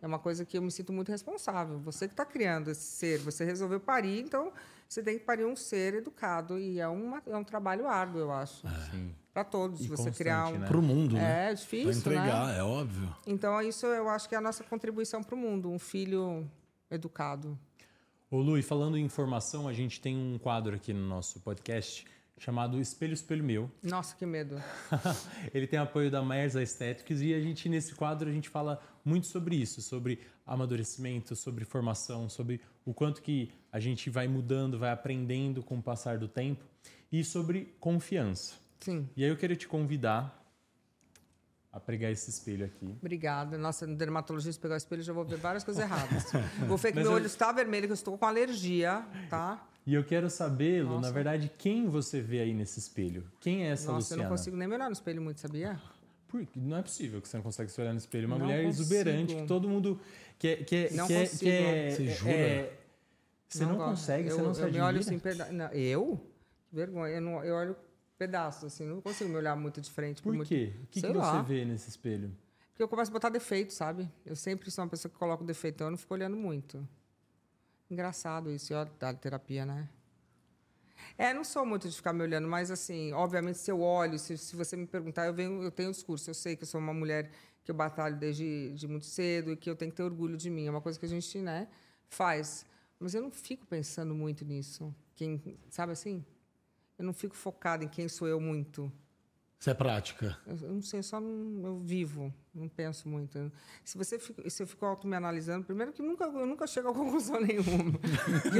É 0.00 0.06
uma 0.06 0.18
coisa 0.18 0.44
que 0.44 0.56
eu 0.56 0.62
me 0.62 0.70
sinto 0.70 0.92
muito 0.92 1.10
responsável. 1.10 1.78
Você 1.80 2.06
que 2.06 2.12
está 2.12 2.24
criando 2.24 2.70
esse 2.70 2.82
ser, 2.82 3.18
você 3.18 3.44
resolveu 3.44 3.80
parir, 3.80 4.20
então 4.20 4.52
você 4.88 5.02
tem 5.02 5.18
que 5.18 5.24
parir 5.24 5.44
um 5.44 5.56
ser 5.56 5.94
educado. 5.94 6.58
E 6.58 6.78
é, 6.78 6.86
uma, 6.86 7.20
é 7.26 7.36
um 7.36 7.42
trabalho 7.42 7.88
árduo, 7.88 8.20
eu 8.20 8.30
acho. 8.30 8.62
Sim. 8.90 9.12
Para 9.34 9.42
todos. 9.42 9.84
E 9.84 9.88
você 9.88 10.10
criar 10.12 10.48
um. 10.48 10.58
né? 10.58 10.66
Pro 10.68 10.80
mundo, 10.80 11.16
né? 11.16 11.50
É 11.50 11.54
difícil, 11.54 12.02
Pra 12.02 12.14
entregar, 12.14 12.46
né? 12.46 12.58
é 12.58 12.62
óbvio. 12.62 13.14
Então 13.26 13.60
isso 13.60 13.86
eu 13.86 14.08
acho 14.08 14.28
que 14.28 14.34
é 14.34 14.38
a 14.38 14.40
nossa 14.40 14.62
contribuição 14.62 15.22
para 15.22 15.34
o 15.34 15.38
mundo. 15.38 15.70
Um 15.70 15.78
filho 15.78 16.48
educado. 16.90 17.58
Ô 18.30 18.38
Lu, 18.38 18.58
e 18.58 18.62
falando 18.62 18.96
em 18.96 19.04
informação, 19.04 19.66
a 19.66 19.72
gente 19.72 20.00
tem 20.00 20.16
um 20.16 20.38
quadro 20.38 20.76
aqui 20.76 20.92
no 20.92 21.06
nosso 21.06 21.40
podcast 21.40 22.06
chamado 22.38 22.80
Espelho 22.80 23.12
Espelho 23.14 23.42
Meu. 23.44 23.70
Nossa, 23.82 24.14
que 24.16 24.24
medo. 24.24 24.60
Ele 25.52 25.66
tem 25.66 25.78
apoio 25.78 26.10
da 26.10 26.22
Merza 26.22 26.60
Aesthetics 26.60 27.20
e 27.20 27.34
a 27.34 27.40
gente 27.40 27.68
nesse 27.68 27.94
quadro 27.94 28.28
a 28.28 28.32
gente 28.32 28.48
fala 28.48 28.80
muito 29.04 29.26
sobre 29.26 29.56
isso, 29.56 29.82
sobre 29.82 30.20
amadurecimento, 30.46 31.34
sobre 31.36 31.64
formação, 31.64 32.28
sobre 32.28 32.60
o 32.84 32.94
quanto 32.94 33.20
que 33.22 33.50
a 33.72 33.78
gente 33.80 34.08
vai 34.08 34.26
mudando, 34.28 34.78
vai 34.78 34.90
aprendendo 34.90 35.62
com 35.62 35.78
o 35.78 35.82
passar 35.82 36.18
do 36.18 36.28
tempo 36.28 36.64
e 37.10 37.22
sobre 37.24 37.74
confiança. 37.80 38.54
Sim. 38.80 39.08
E 39.16 39.24
aí 39.24 39.30
eu 39.30 39.36
quero 39.36 39.56
te 39.56 39.66
convidar 39.66 40.34
a 41.70 41.78
pregar 41.78 42.10
esse 42.10 42.30
espelho 42.30 42.64
aqui. 42.64 42.96
Obrigada. 42.98 43.58
Nossa, 43.58 43.86
no 43.86 43.94
dermatologista 43.94 44.60
pegar 44.60 44.74
o 44.74 44.78
espelho, 44.78 45.02
já 45.02 45.12
vou 45.12 45.24
ver 45.24 45.36
várias 45.36 45.62
coisas 45.64 45.82
erradas. 45.84 46.24
Vou 46.66 46.78
ver 46.78 46.88
que 46.92 46.94
Mas 46.96 47.04
meu 47.04 47.12
eu- 47.12 47.16
olho 47.16 47.26
está 47.26 47.52
vermelho, 47.52 47.86
que 47.86 47.92
eu 47.92 47.94
estou 47.94 48.16
com 48.16 48.24
alergia, 48.24 49.04
tá? 49.28 49.66
E 49.88 49.94
eu 49.94 50.04
quero 50.04 50.28
saber, 50.28 50.84
Lu, 50.84 51.00
na 51.00 51.10
verdade, 51.10 51.50
quem 51.56 51.88
você 51.88 52.20
vê 52.20 52.40
aí 52.40 52.52
nesse 52.52 52.78
espelho? 52.78 53.24
Quem 53.40 53.64
é 53.66 53.70
essa 53.70 53.90
Nossa, 53.90 53.92
eu 53.92 53.96
Luciana? 54.18 54.22
não 54.24 54.28
consigo 54.28 54.54
nem 54.54 54.68
me 54.68 54.74
olhar 54.74 54.84
no 54.84 54.92
espelho 54.92 55.22
muito, 55.22 55.40
sabia? 55.40 55.80
Por 56.28 56.44
quê? 56.44 56.60
Não 56.60 56.76
é 56.76 56.82
possível 56.82 57.22
que 57.22 57.26
você 57.26 57.38
não 57.38 57.42
consegue 57.42 57.70
se 57.72 57.80
olhar 57.80 57.92
no 57.94 57.98
espelho. 57.98 58.26
Uma 58.26 58.36
Não 58.36 58.44
mulher 58.44 58.64
consigo. 58.66 58.82
exuberante 58.82 59.34
que 59.34 59.46
todo 59.46 59.66
mundo 59.66 59.98
quer. 60.38 60.62
quer, 60.66 60.92
Não 60.92 61.06
quer, 61.06 61.20
consigo. 61.30 61.40
quer 61.50 61.90
Você 61.92 62.02
é- 62.02 62.14
jura? 62.14 62.30
é- 62.30 62.78
você 63.48 63.64
não, 63.64 63.76
gosto. 63.78 63.88
consegue, 63.92 64.28
eu, 64.28 64.36
você 64.36 64.42
não 64.42 64.52
se 64.52 64.60
Eu 64.60 64.64
me 64.64 64.68
admira? 64.72 64.86
olho 64.88 65.00
assim, 65.00 65.18
peda... 65.18 65.52
não, 65.52 65.68
eu? 65.72 66.20
Que 66.68 66.76
vergonha. 66.76 67.14
Eu, 67.14 67.20
não, 67.22 67.42
eu 67.42 67.54
olho 67.54 67.76
pedaços, 68.18 68.64
assim, 68.64 68.84
não 68.84 69.00
consigo 69.00 69.30
me 69.30 69.36
olhar 69.36 69.56
muito 69.56 69.80
de 69.80 69.88
frente. 69.90 70.20
Por 70.20 70.34
muito... 70.34 70.48
quê? 70.48 70.74
O 70.82 70.86
que, 70.88 71.00
que 71.00 71.08
você 71.14 71.42
vê 71.44 71.64
nesse 71.64 71.88
espelho? 71.88 72.30
Porque 72.72 72.82
eu 72.82 72.88
começo 72.88 73.10
a 73.10 73.14
botar 73.14 73.30
defeito, 73.30 73.72
sabe? 73.72 74.06
Eu 74.26 74.36
sempre 74.36 74.70
sou 74.70 74.84
uma 74.84 74.90
pessoa 74.90 75.10
que 75.10 75.16
coloca 75.16 75.42
defeito, 75.44 75.76
então 75.76 75.86
eu 75.86 75.92
não 75.92 75.96
fico 75.98 76.12
olhando 76.12 76.36
muito. 76.36 76.86
Engraçado 77.90 78.50
isso, 78.50 78.74
ó, 78.74 78.84
da 78.84 79.14
terapia, 79.14 79.64
né? 79.64 79.88
É, 81.16 81.32
não 81.32 81.42
sou 81.44 81.64
muito 81.64 81.88
de 81.88 81.96
ficar 81.96 82.12
me 82.12 82.22
olhando, 82.22 82.46
mas 82.46 82.70
assim, 82.70 83.12
obviamente, 83.12 83.58
se 83.58 83.70
eu 83.70 83.80
olho, 83.80 84.18
se, 84.18 84.36
se 84.36 84.54
você 84.54 84.76
me 84.76 84.86
perguntar, 84.86 85.26
eu, 85.26 85.34
venho, 85.34 85.62
eu 85.62 85.70
tenho 85.70 85.90
discurso. 85.90 86.30
Eu 86.30 86.34
sei 86.34 86.56
que 86.56 86.64
eu 86.64 86.66
sou 86.66 86.80
uma 86.80 86.92
mulher 86.92 87.30
que 87.64 87.70
eu 87.70 87.74
batalho 87.74 88.16
desde 88.16 88.72
de 88.74 88.86
muito 88.86 89.06
cedo 89.06 89.52
e 89.52 89.56
que 89.56 89.68
eu 89.68 89.76
tenho 89.76 89.90
que 89.90 89.96
ter 89.96 90.02
orgulho 90.02 90.36
de 90.36 90.50
mim. 90.50 90.66
É 90.66 90.70
uma 90.70 90.80
coisa 90.80 90.98
que 90.98 91.06
a 91.06 91.08
gente 91.08 91.38
né, 91.40 91.68
faz. 92.08 92.64
Mas 92.98 93.14
eu 93.14 93.22
não 93.22 93.30
fico 93.30 93.66
pensando 93.66 94.14
muito 94.14 94.44
nisso. 94.44 94.94
Quem, 95.14 95.58
sabe 95.70 95.92
assim? 95.92 96.24
Eu 96.98 97.04
não 97.04 97.12
fico 97.12 97.36
focada 97.36 97.84
em 97.84 97.88
quem 97.88 98.08
sou 98.08 98.26
eu 98.28 98.40
muito. 98.40 98.92
Isso 99.60 99.70
é 99.70 99.74
prática. 99.74 100.38
Eu, 100.46 100.56
eu 100.68 100.72
não 100.74 100.80
sei, 100.82 101.02
só 101.02 101.18
não, 101.18 101.66
eu 101.66 101.78
vivo, 101.80 102.32
não 102.54 102.68
penso 102.68 103.08
muito. 103.08 103.50
Se 103.84 103.98
você 103.98 104.16
se 104.46 104.62
eu 104.62 104.66
fico 104.68 104.86
auto 104.86 105.04
me 105.08 105.16
analisando, 105.16 105.64
primeiro 105.66 105.92
que 105.92 106.00
nunca, 106.00 106.26
eu 106.26 106.46
nunca 106.46 106.64
chego 106.64 106.90
a 106.90 106.94
conclusão 106.94 107.40
nenhuma. 107.42 107.98
que, 107.98 108.58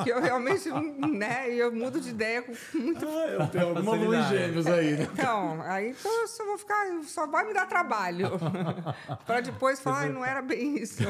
eu 0.00 0.04
que 0.04 0.10
eu 0.10 0.20
realmente, 0.20 0.68
né, 0.70 1.52
e 1.52 1.58
eu 1.58 1.72
mudo 1.74 2.00
de 2.00 2.10
ideia 2.10 2.40
com 2.40 2.52
muito. 2.78 3.04
Ah, 3.04 3.26
eu 3.26 3.48
tenho 3.48 3.66
alguma 3.74 3.96
lua 3.96 4.16
em 4.16 4.22
Facilidade. 4.22 4.28
gêmeos 4.46 4.66
aí, 4.68 4.96
né? 4.96 5.08
Então, 5.12 5.62
aí 5.62 5.90
então 5.90 6.20
eu 6.20 6.28
só 6.28 6.44
vou 6.44 6.56
ficar, 6.58 7.02
só 7.02 7.26
vai 7.26 7.44
me 7.48 7.52
dar 7.52 7.66
trabalho. 7.66 8.28
para 9.26 9.40
depois 9.40 9.80
falar, 9.80 10.02
"Ai, 10.02 10.12
não 10.12 10.24
era 10.24 10.40
bem 10.40 10.78
isso. 10.78 11.02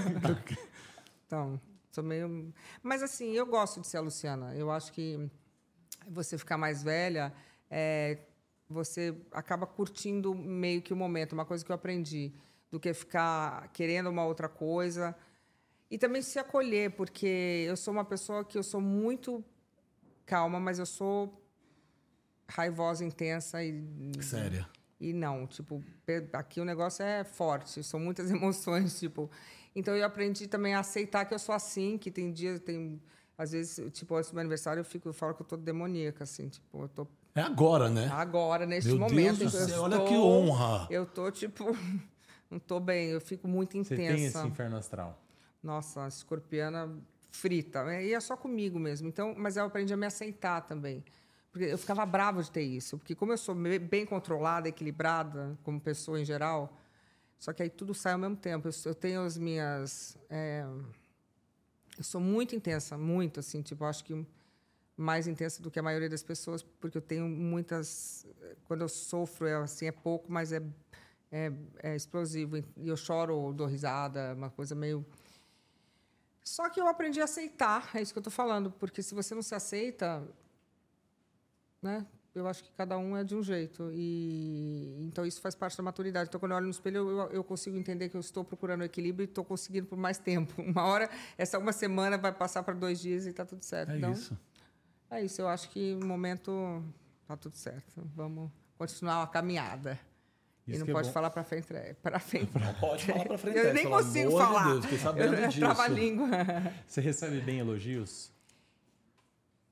Então, 1.27 1.61
sou 1.91 2.03
meio. 2.03 2.51
Mas 2.83 3.03
assim, 3.03 3.33
eu 3.33 3.45
gosto 3.45 3.79
de 3.83 3.87
ser 3.87 3.99
a 3.99 4.01
Luciana. 4.01 4.55
Eu 4.57 4.71
acho 4.71 4.91
que 4.91 5.31
você 6.09 6.39
ficar 6.39 6.57
mais 6.57 6.83
velha, 6.83 7.31
é, 7.71 8.19
você 8.71 9.17
acaba 9.33 9.67
curtindo 9.67 10.33
meio 10.35 10.81
que 10.81 10.93
o 10.93 10.97
momento, 10.97 11.33
uma 11.33 11.45
coisa 11.45 11.65
que 11.65 11.73
eu 11.73 11.75
aprendi, 11.75 12.33
do 12.71 12.79
que 12.79 12.95
ficar 12.95 13.69
querendo 13.73 14.09
uma 14.09 14.25
outra 14.25 14.49
coisa. 14.49 15.15
E 15.91 15.99
também 15.99 16.23
se 16.23 16.39
acolher, 16.39 16.93
porque 16.93 17.65
eu 17.67 17.77
sou 17.77 17.93
uma 17.93 18.05
pessoa 18.05 18.45
que 18.45 18.57
eu 18.57 18.63
sou 18.63 18.81
muito 18.81 19.45
calma, 20.25 20.61
mas 20.61 20.79
eu 20.79 20.87
sou 20.87 21.43
raivosa, 22.49 23.05
intensa 23.05 23.63
e 23.63 23.85
Séria. 24.21 24.69
e 25.01 25.13
não, 25.13 25.47
tipo, 25.49 25.83
aqui 26.33 26.61
o 26.61 26.65
negócio 26.65 27.03
é 27.05 27.25
forte, 27.25 27.83
são 27.83 27.99
muitas 27.99 28.31
emoções, 28.31 29.01
tipo. 29.01 29.29
Então 29.75 29.97
eu 29.97 30.05
aprendi 30.05 30.47
também 30.47 30.75
a 30.75 30.81
aceitar 30.81 31.25
que 31.25 31.35
eu 31.35 31.39
sou 31.41 31.55
assim, 31.55 31.99
que 31.99 32.11
tem 32.11 32.33
dias, 32.33 32.61
tem 32.61 33.01
às 33.37 33.53
vezes, 33.53 33.91
tipo, 33.93 34.15
antes 34.15 34.31
do 34.31 34.35
meu 34.35 34.43
aniversário 34.43 34.81
eu 34.81 34.85
fico, 34.85 35.09
eu 35.09 35.13
falo 35.13 35.35
que 35.35 35.43
eu 35.43 35.47
tô 35.47 35.57
demoníaca 35.57 36.23
assim, 36.25 36.49
tipo, 36.49 36.83
eu 36.83 36.89
tô 36.89 37.07
É 37.35 37.41
agora, 37.43 37.89
né? 37.89 38.09
agora 38.13 38.67
neste 38.67 38.91
Meu 38.91 38.99
momento, 39.01 39.39
Deus 39.39 39.53
do 39.53 39.59
céu, 39.67 39.83
olha 39.83 39.95
estou- 39.95 40.09
que 40.09 40.15
honra. 40.17 40.87
Eu 40.91 41.07
tô 41.07 41.31
tipo 41.31 41.65
não 42.51 42.59
tô 42.59 42.81
bem, 42.81 43.09
eu 43.11 43.21
fico 43.21 43.47
muito 43.47 43.73
Você 43.73 43.95
intensa. 43.95 44.15
tem 44.17 44.25
esse 44.27 44.47
inferno 44.47 44.77
astral. 44.77 45.19
Nossa, 45.63 46.05
a 46.05 46.09
escorpiana 46.09 46.91
frita. 47.31 47.85
né? 47.85 48.05
E 48.05 48.13
é 48.15 48.21
só 48.21 48.37
comigo 48.37 48.79
mesmo. 48.79 49.07
Então, 49.09 49.35
mas 49.37 49.57
eu 49.57 49.65
aprendi 49.65 49.93
a 49.95 49.97
me 49.97 50.07
aceitar 50.07 50.63
também. 50.63 51.05
Porque 51.53 51.67
eu 51.67 51.79
ficava 51.79 52.05
brava 52.07 52.43
de 52.43 52.51
ter 52.51 52.63
isso. 52.63 52.99
Porque 52.99 53.15
como 53.15 53.33
eu 53.33 53.39
sou 53.39 53.55
bem 53.55 54.05
controlada, 54.07 54.69
equilibrada, 54.69 55.57
como 55.63 55.81
pessoa 55.81 56.21
em 56.21 56.25
geral, 56.25 56.77
só 57.39 57.53
que 57.53 57.63
aí 57.63 57.71
tudo 57.71 57.93
sai 57.95 58.13
ao 58.15 58.19
mesmo 58.19 58.37
tempo. 58.37 58.67
Eu, 58.69 58.73
eu 58.87 58.95
tenho 58.95 59.23
as 59.23 59.37
minhas... 59.39 60.17
é, 60.29 60.65
eu 61.99 62.05
sou 62.05 62.21
muito 62.21 62.57
intensa, 62.57 62.97
muito, 62.99 63.41
assim. 63.41 63.63
Tipo, 63.63 63.85
acho 63.85 64.05
que 64.05 64.27
mais 65.01 65.27
intensa 65.27 65.63
do 65.63 65.71
que 65.71 65.79
a 65.79 65.83
maioria 65.83 66.09
das 66.09 66.23
pessoas, 66.23 66.63
porque 66.63 66.99
eu 66.99 67.03
tenho 67.03 67.29
muitas... 67.29 68.27
Quando 68.65 68.83
eu 68.83 68.89
sofro, 68.89 69.47
é, 69.47 69.55
assim, 69.55 69.87
é 69.87 69.93
pouco, 69.93 70.31
mas 70.31 70.53
é, 70.53 70.63
é, 71.31 71.53
é 71.83 71.97
explosivo. 71.97 72.59
E 72.59 72.89
eu 72.89 72.97
choro 72.97 73.37
ou 73.37 73.53
dou 73.53 73.67
risada, 73.67 74.35
uma 74.35 74.51
coisa 74.51 74.75
meio... 74.75 75.05
Só 76.43 76.69
que 76.69 76.81
eu 76.81 76.89
aprendi 76.89 77.21
a 77.21 77.25
aceitar, 77.25 77.91
é 77.95 78.03
isso 78.03 78.13
que 78.13 78.19
eu 78.19 78.23
estou 78.23 78.33
falando, 78.33 78.71
porque 78.71 79.03
se 79.03 79.15
você 79.15 79.35
não 79.35 79.43
se 79.43 79.55
aceita, 79.55 80.27
né? 81.83 82.07
Eu 82.33 82.47
acho 82.47 82.63
que 82.63 82.71
cada 82.73 82.97
um 82.97 83.17
é 83.17 83.25
de 83.25 83.35
um 83.35 83.43
jeito 83.43 83.91
e 83.93 84.95
então 85.01 85.27
isso 85.27 85.41
faz 85.41 85.55
parte 85.57 85.77
da 85.77 85.83
maturidade. 85.83 86.29
Então 86.29 86.39
quando 86.39 86.53
eu 86.53 86.57
olho 86.57 86.67
no 86.67 86.71
espelho 86.71 87.11
eu, 87.11 87.31
eu 87.31 87.45
consigo 87.45 87.77
entender 87.77 88.09
que 88.09 88.17
eu 88.17 88.21
estou 88.21 88.45
procurando 88.45 88.85
equilíbrio 88.85 89.25
e 89.25 89.29
estou 89.29 89.45
conseguindo 89.45 89.89
por 89.89 89.99
mais 89.99 90.17
tempo. 90.19 90.55
Uma 90.63 90.85
hora 90.85 91.11
essa 91.37 91.59
uma 91.59 91.73
semana 91.73 92.17
vai 92.17 92.33
passar 92.33 92.63
para 92.63 92.75
dois 92.75 93.01
dias 93.01 93.27
e 93.27 93.31
está 93.31 93.45
tudo 93.45 93.65
certo. 93.65 93.91
É 93.91 93.97
então 93.97 94.13
isso. 94.13 94.39
É 95.11 95.25
isso. 95.25 95.41
Eu 95.41 95.49
acho 95.49 95.69
que 95.71 95.95
no 95.95 96.07
momento 96.07 96.83
está 97.23 97.37
tudo 97.37 97.57
certo. 97.57 98.03
Vamos 98.15 98.51
continuar 98.79 99.23
a 99.23 99.27
caminhada. 99.27 99.99
e 100.67 100.71
Isso 100.73 100.81
não 100.81 100.87
que 100.87 100.91
é 100.91 100.95
pode 100.95 101.09
bom. 101.09 101.13
falar 101.15 101.31
para 101.31 101.45
frente, 101.45 101.67
para 102.03 102.19
frente. 102.21 102.51
Não 102.59 102.75
pode 102.75 103.05
falar 103.05 103.25
pra 103.25 103.39
frente. 103.39 103.59
Eu 103.59 103.75
nem 103.75 103.85
pelo 103.85 103.97
consigo 103.97 104.31
falar. 104.33 104.65
Deus, 104.73 104.85
fiquei 104.85 104.99
sabendo 104.99 105.35
eu, 105.35 105.49
disso. 105.49 105.61
Trava 105.61 105.83
a 105.83 105.89
língua. 105.89 106.29
Você 106.87 107.01
recebe 107.01 107.41
bem 107.41 107.59
elogios? 107.59 108.33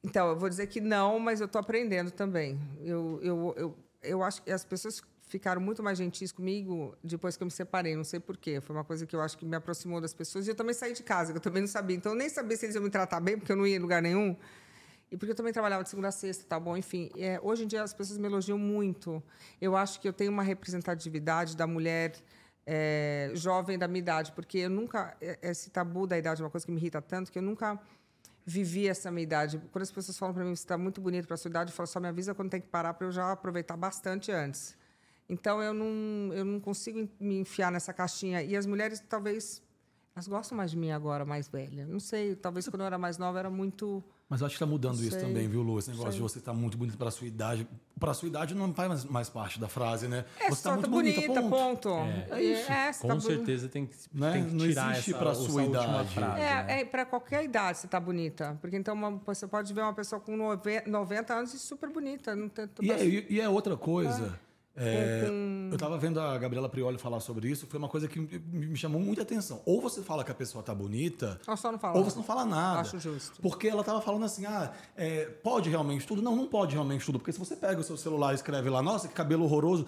Então, 0.02 0.28
eu 0.28 0.36
vou 0.38 0.48
dizer 0.48 0.66
que 0.68 0.80
não, 0.80 1.18
mas 1.18 1.40
eu 1.40 1.46
estou 1.46 1.60
aprendendo 1.60 2.10
também. 2.10 2.58
Eu, 2.80 3.18
eu, 3.22 3.54
eu, 3.56 3.78
eu 4.02 4.22
acho 4.22 4.42
que 4.42 4.50
as 4.50 4.64
pessoas 4.64 5.02
ficaram 5.22 5.60
muito 5.60 5.82
mais 5.82 5.98
gentis 5.98 6.32
comigo 6.32 6.96
depois 7.04 7.36
que 7.36 7.42
eu 7.42 7.46
me 7.46 7.50
separei, 7.50 7.94
não 7.94 8.04
sei 8.04 8.20
porquê. 8.20 8.60
Foi 8.60 8.74
uma 8.74 8.84
coisa 8.84 9.04
que 9.06 9.14
eu 9.14 9.20
acho 9.20 9.36
que 9.36 9.44
me 9.44 9.56
aproximou 9.56 10.00
das 10.00 10.14
pessoas. 10.14 10.46
E 10.46 10.50
eu 10.50 10.54
também 10.54 10.72
saí 10.74 10.92
de 10.92 11.02
casa, 11.02 11.32
que 11.32 11.36
eu 11.36 11.42
também 11.42 11.62
não 11.62 11.68
sabia. 11.68 11.96
Então, 11.96 12.12
eu 12.12 12.18
nem 12.18 12.28
sabia 12.28 12.56
se 12.56 12.66
eles 12.66 12.76
iam 12.76 12.84
me 12.84 12.90
tratar 12.90 13.20
bem, 13.20 13.36
porque 13.36 13.50
eu 13.50 13.56
não 13.56 13.66
ia 13.66 13.76
em 13.76 13.80
lugar 13.80 14.00
nenhum. 14.00 14.36
E 15.10 15.16
porque 15.16 15.32
eu 15.32 15.34
também 15.34 15.52
trabalhava 15.52 15.82
de 15.82 15.88
segunda 15.88 16.08
a 16.08 16.12
sexta, 16.12 16.44
tá 16.44 16.60
bom? 16.60 16.76
Enfim, 16.76 17.10
é, 17.16 17.40
hoje 17.42 17.64
em 17.64 17.66
dia 17.66 17.82
as 17.82 17.94
pessoas 17.94 18.18
me 18.18 18.26
elogiam 18.26 18.58
muito. 18.58 19.22
Eu 19.60 19.74
acho 19.76 20.00
que 20.00 20.08
eu 20.08 20.12
tenho 20.12 20.30
uma 20.30 20.42
representatividade 20.42 21.56
da 21.56 21.66
mulher 21.66 22.14
é, 22.66 23.30
jovem 23.34 23.78
da 23.78 23.88
minha 23.88 24.00
idade, 24.00 24.32
porque 24.32 24.58
eu 24.58 24.70
nunca 24.70 25.16
é- 25.22 25.38
esse 25.42 25.70
tabu 25.70 26.06
da 26.06 26.18
idade 26.18 26.42
é 26.42 26.44
uma 26.44 26.50
coisa 26.50 26.66
que 26.66 26.70
me 26.72 26.78
irrita 26.78 27.00
tanto 27.00 27.32
que 27.32 27.38
eu 27.38 27.42
nunca 27.42 27.80
vivi 28.44 28.86
essa 28.86 29.10
minha 29.10 29.22
idade. 29.22 29.58
Quando 29.72 29.82
as 29.82 29.90
pessoas 29.90 30.18
falam 30.18 30.34
para 30.34 30.44
mim, 30.44 30.54
você 30.54 30.62
está 30.62 30.76
muito 30.76 31.00
bonito 31.00 31.26
para 31.26 31.34
a 31.34 31.38
sua 31.38 31.48
idade, 31.48 31.70
eu 31.70 31.74
falo, 31.74 31.86
só 31.86 31.98
me 31.98 32.08
avisa 32.08 32.34
quando 32.34 32.50
tem 32.50 32.60
que 32.60 32.68
parar 32.68 32.92
para 32.92 33.06
eu 33.06 33.12
já 33.12 33.32
aproveitar 33.32 33.76
bastante 33.76 34.30
antes. 34.30 34.76
Então, 35.28 35.62
eu 35.62 35.74
não, 35.74 36.32
eu 36.34 36.44
não 36.44 36.60
consigo 36.60 37.08
me 37.20 37.38
enfiar 37.40 37.70
nessa 37.70 37.92
caixinha. 37.92 38.42
E 38.42 38.56
as 38.56 38.64
mulheres, 38.64 39.02
talvez, 39.06 39.62
elas 40.14 40.26
gostam 40.26 40.56
mais 40.56 40.70
de 40.70 40.76
mim 40.78 40.90
agora, 40.90 41.24
mais 41.26 41.48
velha. 41.48 41.86
Não 41.86 42.00
sei, 42.00 42.34
talvez 42.34 42.66
quando 42.68 42.80
eu 42.80 42.86
era 42.86 42.96
mais 42.98 43.18
nova, 43.18 43.38
era 43.38 43.50
muito 43.50 44.02
Mas 44.28 44.42
eu 44.42 44.46
acho 44.46 44.56
que 44.56 44.60
tá 44.60 44.66
mudando 44.66 45.00
isso 45.00 45.12
Sei. 45.12 45.20
também, 45.20 45.48
viu, 45.48 45.62
Lu? 45.62 45.78
Esse 45.78 45.88
negócio 45.88 46.12
Sei. 46.12 46.18
de 46.20 46.22
você 46.22 46.38
estar 46.38 46.52
muito 46.52 46.76
bonita 46.76 46.98
para 46.98 47.10
sua 47.10 47.26
idade. 47.26 47.66
Para 47.98 48.12
sua 48.12 48.28
idade 48.28 48.54
não 48.54 48.74
faz 48.74 48.88
mais, 48.88 49.04
mais 49.06 49.28
parte 49.30 49.58
da 49.58 49.68
frase, 49.68 50.06
né? 50.06 50.26
É, 50.38 50.50
você 50.50 50.62
só 50.62 50.76
tá 50.76 50.86
bonita, 50.86 51.42
ponto. 51.42 51.88
É 52.30 52.42
isso. 52.42 52.70
É, 52.70 52.92
você 52.92 53.00
Com 53.00 53.08
tá 53.08 53.20
certeza 53.20 53.68
tem 53.70 53.86
que, 53.86 53.96
Né? 54.12 54.32
tem 54.32 54.44
que 54.44 54.52
Não 54.54 54.66
tirar 54.66 54.90
existe 54.92 55.10
essa, 55.12 55.18
pra 55.18 55.30
essa 55.30 55.40
sua 55.40 55.62
última 55.62 55.82
idade. 55.82 56.14
frase. 56.14 56.40
né? 56.40 56.66
É, 56.68 56.80
é 56.80 56.84
para 56.84 57.06
qualquer 57.06 57.42
idade 57.42 57.78
você 57.78 57.88
tá 57.88 57.98
bonita. 57.98 58.58
Porque 58.60 58.76
então 58.76 58.94
uma- 58.94 59.12
você 59.24 59.46
pode 59.46 59.72
ver 59.72 59.80
uma 59.80 59.94
pessoa 59.94 60.20
com 60.20 60.36
nove- 60.36 60.82
90 60.86 61.32
anos 61.34 61.54
e 61.54 61.58
super 61.58 61.88
bonita. 61.90 62.36
Não 62.36 62.50
tem, 62.50 62.68
E 62.82 62.92
é, 62.92 63.04
e- 63.06 63.26
e 63.30 63.40
é 63.40 63.48
outra 63.48 63.78
coisa. 63.78 64.38
É, 64.80 65.26
eu 65.70 65.74
estava 65.74 65.98
vendo 65.98 66.20
a 66.20 66.38
Gabriela 66.38 66.68
Prioli 66.68 66.98
falar 66.98 67.20
sobre 67.20 67.48
isso, 67.48 67.66
foi 67.66 67.78
uma 67.78 67.88
coisa 67.88 68.06
que 68.06 68.18
me 68.20 68.76
chamou 68.76 69.00
muita 69.00 69.22
atenção. 69.22 69.60
Ou 69.66 69.80
você 69.80 70.02
fala 70.02 70.22
que 70.24 70.30
a 70.30 70.34
pessoa 70.34 70.62
tá 70.62 70.74
bonita, 70.74 71.40
Ou 71.46 71.56
só 71.56 71.72
não 71.72 71.78
fala. 71.78 71.98
ou 71.98 72.04
você 72.04 72.16
não 72.16 72.24
fala 72.24 72.44
nada. 72.44 72.80
Acho 72.80 72.98
justo. 72.98 73.40
Porque 73.42 73.68
ela 73.68 73.82
tava 73.82 74.00
falando 74.00 74.24
assim: 74.24 74.46
ah, 74.46 74.72
é, 74.96 75.24
pode 75.26 75.68
realmente 75.68 76.06
tudo? 76.06 76.22
Não, 76.22 76.34
não 76.36 76.46
pode 76.46 76.74
realmente 76.74 77.04
tudo. 77.04 77.18
Porque 77.18 77.32
se 77.32 77.38
você 77.38 77.56
pega 77.56 77.80
o 77.80 77.84
seu 77.84 77.96
celular 77.96 78.32
e 78.32 78.36
escreve 78.36 78.70
lá, 78.70 78.82
nossa, 78.82 79.08
que 79.08 79.14
cabelo 79.14 79.44
horroroso. 79.44 79.86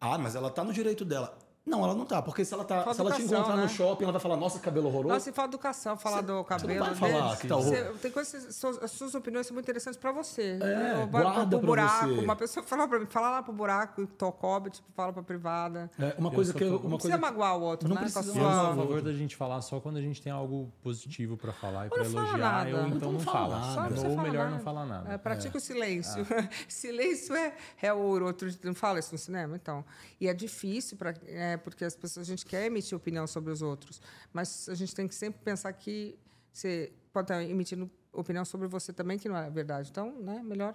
Ah, 0.00 0.18
mas 0.18 0.34
ela 0.34 0.50
tá 0.50 0.62
no 0.64 0.72
direito 0.72 1.04
dela. 1.04 1.36
Não, 1.64 1.84
ela 1.84 1.94
não 1.94 2.04
tá. 2.04 2.20
Porque 2.20 2.44
se 2.44 2.52
ela, 2.52 2.64
tá, 2.64 2.92
se 2.92 3.00
ela 3.00 3.12
te 3.12 3.22
encontrar 3.22 3.56
né? 3.56 3.62
no 3.62 3.68
shopping, 3.68 4.02
ela 4.02 4.12
vai 4.12 4.20
falar, 4.20 4.36
nossa, 4.36 4.58
que 4.58 4.64
cabelo 4.64 4.88
horroroso. 4.88 5.14
Nossa, 5.14 5.30
e 5.30 5.32
falta 5.32 5.50
educação, 5.54 5.96
falar 5.96 6.16
Você- 6.16 6.22
do 6.22 6.32
você 6.32 6.36
não 6.38 6.44
cabelo. 6.44 6.84
vai 6.84 6.94
falar 6.96 7.30
né? 7.30 7.36
que 7.40 7.46
tá 7.46 7.54
Você- 7.56 7.80
horror- 7.82 7.98
tem 7.98 8.10
coisas, 8.10 8.56
suas, 8.56 8.82
as 8.82 8.90
suas 8.90 9.14
opiniões 9.14 9.46
são 9.46 9.54
muito 9.54 9.64
interessantes 9.66 9.96
para 9.98 10.10
você. 10.10 10.58
É, 10.60 11.06
Vai 11.06 11.22
guarda 11.22 11.46
pro 11.46 11.58
pra 11.60 11.66
buraco. 11.66 12.08
você. 12.08 12.20
Uma 12.24 12.34
pessoa 12.36 12.66
fala 12.66 12.88
para 12.88 12.98
mim, 12.98 13.06
fala 13.08 13.30
lá 13.30 13.42
pro 13.44 13.52
buraco, 13.52 14.06
tocobe, 14.08 14.70
tipo, 14.70 14.88
fala 14.96 15.12
pra 15.12 15.22
privada. 15.22 15.88
É, 16.00 16.14
uma 16.18 16.32
coisa 16.32 16.52
que 16.52 16.64
eu- 16.64 16.66
a 16.66 16.70
favor. 16.72 16.80
uma 16.80 16.90
Não 16.90 16.98
coisa 16.98 17.16
precisa 17.16 17.32
magoar 17.32 17.56
o 17.56 17.62
outro, 17.62 17.88
Não 17.88 17.94
né? 17.94 18.00
Precisa 18.02 18.28
Eu 18.28 18.34
sou 18.34 18.48
a 18.48 18.74
favor 18.76 19.00
da 19.02 19.12
gente 19.12 19.36
falar 19.36 19.60
só 19.62 19.78
quando 19.78 19.98
a 19.98 20.02
gente 20.02 20.20
tem 20.20 20.32
algo 20.32 20.72
positivo 20.82 21.36
pra 21.36 21.52
falar 21.52 21.86
e 21.86 21.90
pra 21.90 22.02
não 22.02 22.10
fala 22.10 22.26
elogiar, 22.28 22.38
nada. 22.64 22.70
ou 22.70 22.86
então, 22.86 22.96
Então 22.96 23.12
não 23.12 23.18
não 23.18 23.24
fala 23.24 23.60
fala. 23.74 23.90
não 23.90 24.10
Ou 24.10 24.18
melhor 24.20 24.44
nada. 24.46 24.50
não 24.56 24.60
falar 24.64 24.84
nada. 24.84 25.12
É, 25.12 25.16
pratica 25.16 25.56
o 25.58 25.60
silêncio. 25.60 26.26
Ah. 26.28 26.48
silêncio 26.68 27.36
é, 27.36 27.54
é 27.80 27.92
ouro. 27.92 28.26
Outro 28.26 28.48
não 28.64 28.74
fala 28.74 28.98
isso 28.98 29.12
no 29.12 29.18
cinema, 29.18 29.54
então. 29.54 29.84
E 30.20 30.26
é 30.26 30.34
difícil 30.34 30.96
pra, 30.96 31.14
é, 31.52 31.56
porque 31.56 31.84
as 31.84 31.94
pessoas 31.94 32.26
a 32.26 32.30
gente 32.30 32.44
quer 32.44 32.66
emitir 32.66 32.96
opinião 32.96 33.26
sobre 33.26 33.52
os 33.52 33.62
outros, 33.62 34.00
mas 34.32 34.68
a 34.68 34.74
gente 34.74 34.94
tem 34.94 35.06
que 35.06 35.14
sempre 35.14 35.40
pensar 35.42 35.72
que 35.72 36.18
você 36.52 36.92
pode 37.12 37.24
estar 37.26 37.42
emitindo 37.42 37.90
opinião 38.12 38.44
sobre 38.44 38.66
você 38.68 38.92
também 38.92 39.18
que 39.18 39.28
não 39.28 39.36
é 39.36 39.48
verdade. 39.50 39.88
Então, 39.90 40.12
né, 40.20 40.42
melhor 40.44 40.74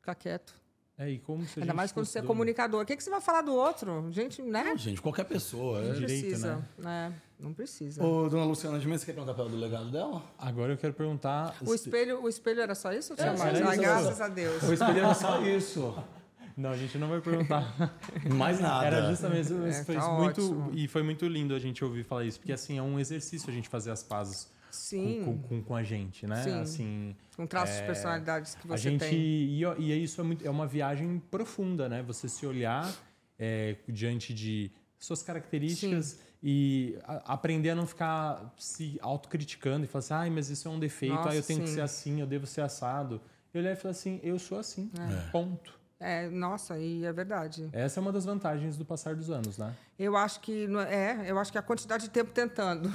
ficar 0.00 0.14
quieto. 0.14 0.54
É, 0.96 1.10
e 1.10 1.18
como 1.18 1.44
se 1.44 1.58
Ainda 1.60 1.74
mais 1.74 1.90
quando 1.90 2.06
você 2.06 2.20
é 2.20 2.22
comunicador. 2.22 2.82
O 2.82 2.86
que, 2.86 2.96
que 2.96 3.02
você 3.02 3.10
vai 3.10 3.20
falar 3.20 3.42
do 3.42 3.52
outro? 3.52 4.06
Gente, 4.12 4.40
né? 4.42 4.62
Não, 4.62 4.76
gente, 4.76 5.02
qualquer 5.02 5.24
pessoa. 5.24 5.80
Não 5.80 5.90
É. 5.90 5.94
direito, 5.94 6.20
precisa. 6.26 6.56
né? 6.56 6.64
né? 6.78 7.14
Não 7.36 7.52
precisa. 7.52 8.04
Ô, 8.04 8.28
dona 8.28 8.44
Luciana 8.44 8.78
de 8.78 8.86
Mendes, 8.86 9.00
você 9.00 9.06
quer 9.06 9.12
perguntar 9.14 9.34
para 9.34 9.42
ela 9.42 9.50
do 9.50 9.56
legado 9.58 9.90
dela? 9.90 10.22
Agora 10.38 10.72
eu 10.72 10.76
quero 10.78 10.94
perguntar. 10.94 11.56
O 11.66 11.74
espelho, 11.74 12.22
o 12.22 12.28
espelho 12.28 12.60
era 12.60 12.76
só 12.76 12.92
isso? 12.92 13.12
É, 13.16 13.26
mais? 13.36 13.60
Ah, 13.60 13.74
graças 13.74 14.20
a 14.20 14.28
Deus. 14.28 14.62
O 14.62 14.72
espelho 14.72 14.98
era 14.98 15.14
só 15.14 15.40
isso. 15.44 15.94
Não, 16.56 16.70
a 16.70 16.76
gente 16.76 16.96
não 16.98 17.08
vai 17.08 17.20
perguntar. 17.20 17.74
Mais 18.36 18.60
nada. 18.60 18.86
Era 18.86 19.10
justamente 19.10 19.46
isso. 19.46 19.62
É, 19.64 19.84
foi 19.84 19.96
tá 19.96 20.08
muito, 20.12 20.40
ótimo. 20.60 20.70
e 20.72 20.86
foi 20.88 21.02
muito 21.02 21.26
lindo 21.26 21.54
a 21.54 21.58
gente 21.58 21.84
ouvir 21.84 22.04
falar 22.04 22.24
isso, 22.24 22.38
porque 22.38 22.52
assim, 22.52 22.78
é 22.78 22.82
um 22.82 22.98
exercício 23.00 23.50
a 23.50 23.52
gente 23.52 23.68
fazer 23.68 23.90
as 23.90 24.02
pazes 24.02 24.48
Sim. 24.70 25.22
com, 25.24 25.38
com, 25.38 25.62
com 25.62 25.74
a 25.76 25.82
gente, 25.82 26.26
né? 26.26 26.42
Sim. 26.42 26.60
Assim, 26.60 27.16
Com 27.36 27.46
traços 27.46 27.76
de 27.76 27.82
É, 27.82 27.86
personalidades 27.86 28.54
que 28.54 28.66
a 28.72 28.76
você 28.76 28.90
gente 28.90 29.00
tem. 29.00 29.14
e, 29.18 29.60
e 29.78 29.92
é 29.92 29.96
isso 29.96 30.20
é, 30.20 30.24
muito, 30.24 30.46
é 30.46 30.50
uma 30.50 30.66
viagem 30.66 31.20
profunda, 31.30 31.88
né? 31.88 32.02
Você 32.02 32.28
se 32.28 32.46
olhar 32.46 32.92
é, 33.38 33.76
diante 33.88 34.32
de 34.32 34.70
suas 34.98 35.22
características 35.22 36.20
e 36.42 36.96
a- 37.04 37.32
aprender 37.34 37.70
a 37.70 37.74
não 37.74 37.86
ficar 37.86 38.54
se 38.56 38.96
autocriticando 39.02 39.84
e 39.84 39.88
falar 39.88 39.98
assim, 40.00 40.14
ai, 40.14 40.30
mas 40.30 40.50
isso 40.50 40.68
é 40.68 40.70
um 40.70 40.78
defeito, 40.78 41.14
Nossa, 41.14 41.30
ah, 41.30 41.34
eu 41.34 41.42
tenho 41.42 41.60
que 41.62 41.68
sim. 41.68 41.74
ser 41.74 41.80
assim, 41.80 42.20
eu 42.20 42.26
devo 42.26 42.46
ser 42.46 42.60
assado. 42.60 43.20
E 43.52 43.58
olhar 43.58 43.72
e 43.72 43.76
falar 43.76 43.92
assim, 43.92 44.20
eu 44.22 44.38
sou 44.38 44.58
assim, 44.58 44.90
ponto. 45.32 45.78
É, 46.04 46.28
nossa, 46.28 46.78
e 46.78 47.02
é 47.04 47.12
verdade. 47.12 47.66
Essa 47.72 47.98
é 47.98 48.00
uma 48.02 48.12
das 48.12 48.26
vantagens 48.26 48.76
do 48.76 48.84
passar 48.84 49.16
dos 49.16 49.30
anos, 49.30 49.56
né? 49.56 49.74
Eu 49.98 50.16
acho 50.16 50.40
que 50.40 50.66
não 50.66 50.80
é, 50.80 51.24
eu 51.26 51.38
acho 51.38 51.50
que 51.50 51.56
a 51.56 51.62
quantidade 51.62 52.04
de 52.04 52.10
tempo 52.10 52.30
tentando. 52.30 52.90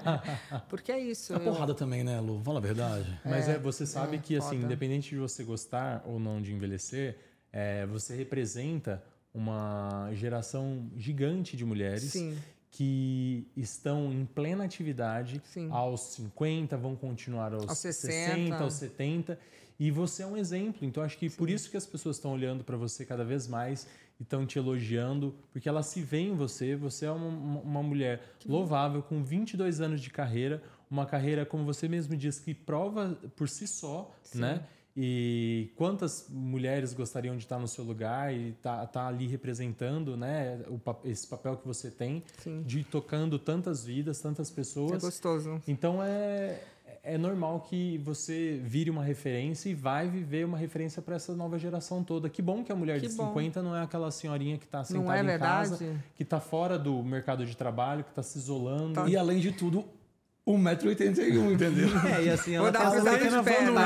Porque 0.68 0.90
é 0.90 0.98
isso. 0.98 1.34
É 1.34 1.36
eu- 1.36 1.40
porrada 1.40 1.74
também, 1.74 2.02
né, 2.02 2.18
Lu? 2.18 2.40
Fala 2.42 2.58
a 2.58 2.62
verdade. 2.62 3.20
Mas 3.24 3.46
é, 3.46 3.58
você 3.58 3.84
sabe 3.84 4.16
é, 4.16 4.18
que, 4.20 4.36
assim, 4.36 4.54
foda. 4.56 4.64
independente 4.64 5.10
de 5.10 5.16
você 5.18 5.44
gostar 5.44 6.02
ou 6.06 6.18
não 6.18 6.40
de 6.40 6.52
envelhecer, 6.52 7.18
é, 7.52 7.84
você 7.86 8.16
representa 8.16 9.02
uma 9.34 10.08
geração 10.14 10.90
gigante 10.96 11.58
de 11.58 11.64
mulheres 11.64 12.04
Sim. 12.12 12.38
que 12.70 13.46
estão 13.54 14.10
em 14.10 14.24
plena 14.24 14.64
atividade 14.64 15.42
Sim. 15.44 15.68
aos 15.70 16.00
50, 16.14 16.74
vão 16.78 16.96
continuar 16.96 17.52
aos, 17.52 17.68
Aos 17.68 17.78
60, 17.78 18.12
60, 18.12 18.56
aos 18.64 18.72
70. 18.74 19.38
E 19.78 19.90
você 19.90 20.22
é 20.22 20.26
um 20.26 20.36
exemplo. 20.36 20.86
Então, 20.86 21.02
acho 21.02 21.18
que 21.18 21.28
por 21.28 21.50
isso 21.50 21.70
que 21.70 21.76
as 21.76 21.86
pessoas 21.86 22.16
estão 22.16 22.32
olhando 22.32 22.64
para 22.64 22.76
você 22.76 23.04
cada 23.04 23.24
vez 23.24 23.46
mais 23.46 23.86
e 24.18 24.22
estão 24.22 24.46
te 24.46 24.58
elogiando, 24.58 25.34
porque 25.52 25.68
elas 25.68 25.86
se 25.86 26.00
veem 26.00 26.28
em 26.28 26.34
você. 26.36 26.74
Você 26.76 27.04
é 27.06 27.10
uma, 27.10 27.28
uma- 27.60 27.82
mulher 27.82 28.22
louvável, 28.46 29.02
com 29.02 29.22
22 29.22 29.80
anos 29.80 30.00
de 30.00 30.08
carreira, 30.10 30.62
uma 30.90 31.04
carreira, 31.04 31.44
como 31.44 31.64
você 31.64 31.86
mesmo 31.88 32.16
diz, 32.16 32.38
que 32.38 32.54
prova 32.54 33.18
por 33.36 33.48
si 33.48 33.66
só, 33.66 34.10
né? 34.34 34.62
E 34.98 35.70
quantas 35.76 36.26
mulheres 36.30 36.94
gostariam 36.94 37.36
de 37.36 37.44
estar 37.44 37.58
no 37.58 37.68
seu 37.68 37.84
lugar 37.84 38.32
e 38.34 38.52
estar 38.52 38.86
tá, 38.86 39.06
ali 39.06 39.26
representando, 39.26 40.16
né, 40.16 40.58
o, 40.70 40.80
esse 41.06 41.26
papel 41.26 41.54
que 41.58 41.66
você 41.66 41.90
tem 41.90 42.24
Sim. 42.38 42.62
de 42.62 42.78
ir 42.78 42.84
tocando 42.84 43.38
tantas 43.38 43.84
vidas, 43.84 44.22
tantas 44.22 44.50
É 44.50 44.54
pessoas. 44.54 45.02
gostoso. 45.02 45.60
Então 45.68 46.02
é, 46.02 46.62
é 47.06 47.16
normal 47.16 47.60
que 47.60 47.98
você 47.98 48.60
vire 48.64 48.90
uma 48.90 49.02
referência 49.02 49.68
e 49.68 49.74
vai 49.74 50.08
viver 50.08 50.44
uma 50.44 50.58
referência 50.58 51.00
para 51.00 51.14
essa 51.14 51.34
nova 51.34 51.56
geração 51.56 52.02
toda. 52.02 52.28
Que 52.28 52.42
bom 52.42 52.64
que 52.64 52.72
a 52.72 52.74
mulher 52.74 53.00
Que 53.00 53.06
de 53.06 53.14
bom. 53.14 53.28
50 53.28 53.62
não 53.62 53.76
é 53.76 53.82
aquela 53.82 54.10
senhorinha 54.10 54.58
que 54.58 54.64
está 54.64 54.82
sentada 54.82 55.16
é 55.16 55.36
em 55.36 55.38
casa, 55.38 55.76
verdade? 55.76 56.00
que 56.16 56.24
está 56.24 56.40
fora 56.40 56.76
do 56.76 57.00
mercado 57.04 57.46
de 57.46 57.56
trabalho, 57.56 58.02
que 58.02 58.10
está 58.10 58.24
se 58.24 58.38
isolando. 58.38 58.94
Tá. 58.94 59.08
E 59.08 59.16
além 59.16 59.38
de 59.38 59.52
tudo, 59.52 59.84
1,81m, 60.46 61.52
entendeu? 61.52 61.88
É, 62.06 62.22
e 62.24 62.30
assim, 62.30 62.56
Vou 62.56 62.68
ela 62.68 62.70
dar 62.70 62.80
tá 62.80 62.88
a 62.88 62.90
cruzada 62.92 63.18
de 63.18 63.42
perna. 63.42 63.80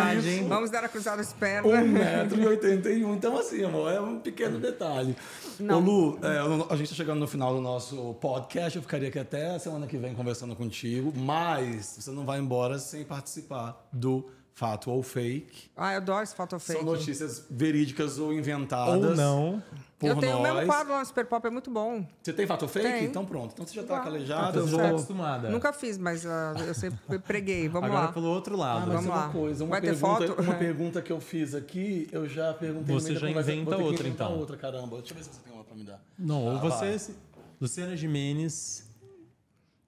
Vamos 0.47 0.71
dar 0.71 0.85
a 0.85 0.89
cruzada 0.89 1.25
de 1.25 1.35
perna. 1.35 1.67
1,81m. 1.67 3.17
Então, 3.17 3.39
assim, 3.39 3.65
amor, 3.65 3.91
é 3.91 4.01
um 4.01 4.19
pequeno 4.19 4.59
detalhe. 4.59 5.17
Não. 5.59 5.79
Ô, 5.79 5.81
Lu, 5.81 6.19
é, 6.23 6.39
a 6.73 6.77
gente 6.77 6.85
está 6.85 6.97
chegando 6.97 7.19
no 7.19 7.27
final 7.27 7.55
do 7.55 7.63
nosso 7.63 8.15
podcast. 8.21 8.77
Eu 8.77 8.83
ficaria 8.83 9.09
aqui 9.09 9.19
até 9.19 9.55
a 9.55 9.59
semana 9.59 9.87
que 9.87 9.97
vem 9.97 10.15
conversando 10.15 10.55
contigo, 10.55 11.13
mas 11.17 11.97
você 11.99 12.11
não 12.11 12.27
vai 12.27 12.39
embora 12.39 12.79
sem 12.79 13.05
participar 13.05 13.89
do 13.91 14.29
Fato 14.53 14.91
ou 14.91 15.03
Fake. 15.03 15.71
Ah, 15.77 15.93
eu 15.95 15.97
adoro 15.99 16.23
esse 16.23 16.35
foto 16.35 16.59
fake. 16.59 16.81
São 16.81 16.87
notícias 16.87 17.47
verídicas 17.51 18.19
ou 18.19 18.33
inventadas. 18.33 19.11
Ou 19.11 19.17
não. 19.17 19.63
Por 19.99 20.09
eu 20.11 20.17
tenho 20.17 20.37
o 20.39 20.43
nós. 20.43 20.55
mesmo 20.55 20.67
quadro 20.67 20.93
lá 20.93 21.01
no 21.01 21.07
Super 21.07 21.27
Pop, 21.27 21.47
é 21.47 21.51
muito 21.51 21.71
bom. 21.71 22.07
Você 22.23 22.33
tem 22.33 22.47
fato 22.47 22.67
fake? 22.69 22.87
Tem. 22.89 23.05
Então 23.05 23.25
pronto. 23.25 23.53
Então 23.53 23.67
você 23.67 23.75
já 23.75 23.83
está 23.83 23.99
Ah, 23.99 24.01
calejado. 24.01 24.59
Eu 24.59 24.67
vou... 24.67 24.79
tô 24.81 24.87
acostumada. 24.87 25.49
Nunca 25.51 25.73
fiz, 25.73 25.97
mas 25.99 26.27
ah, 26.27 26.55
eu 26.67 26.75
sempre 26.75 27.19
preguei. 27.21 27.69
Vamos 27.69 27.89
Agora 27.89 28.07
lá. 28.07 28.13
pelo 28.13 28.27
outro 28.27 28.55
Ah, 28.57 28.59
lado. 28.59 28.87
mas 28.87 28.95
Vamos 28.97 29.07
é 29.07 29.09
uma 29.13 29.27
lá. 29.27 29.33
coisa, 29.33 29.65
uma 29.65 29.71
Vai 29.71 29.81
ter 29.81 29.87
pergunta, 29.89 30.27
foto? 30.29 30.43
uma 30.43 30.55
pergunta 30.55 31.03
que 31.03 31.13
eu 31.13 31.21
fiz 31.21 31.55
aqui, 31.55 32.09
eu 32.13 32.29
já 32.29 32.53
perguntei 32.53 32.95
Você 32.95 33.15
já 33.15 33.27
conversa. 33.29 33.53
inventa 33.53 33.77
ter 33.77 33.83
outra, 33.83 34.09
então. 34.09 34.39
outra, 34.39 34.57
caramba. 34.57 34.99
Deixa 34.99 35.13
eu 35.13 35.17
ver 35.19 35.25
se 35.25 35.31
você 35.31 35.41
tem 35.43 35.53
uma 35.55 35.65
pra 35.65 35.75
me 35.75 35.85
dar. 35.85 36.03
Não, 36.19 36.43
ou 36.45 36.57
Ah, 36.57 36.61
você. 36.61 36.99
se- 36.99 37.15
Luciana 37.61 37.95
Gimenez 37.97 38.87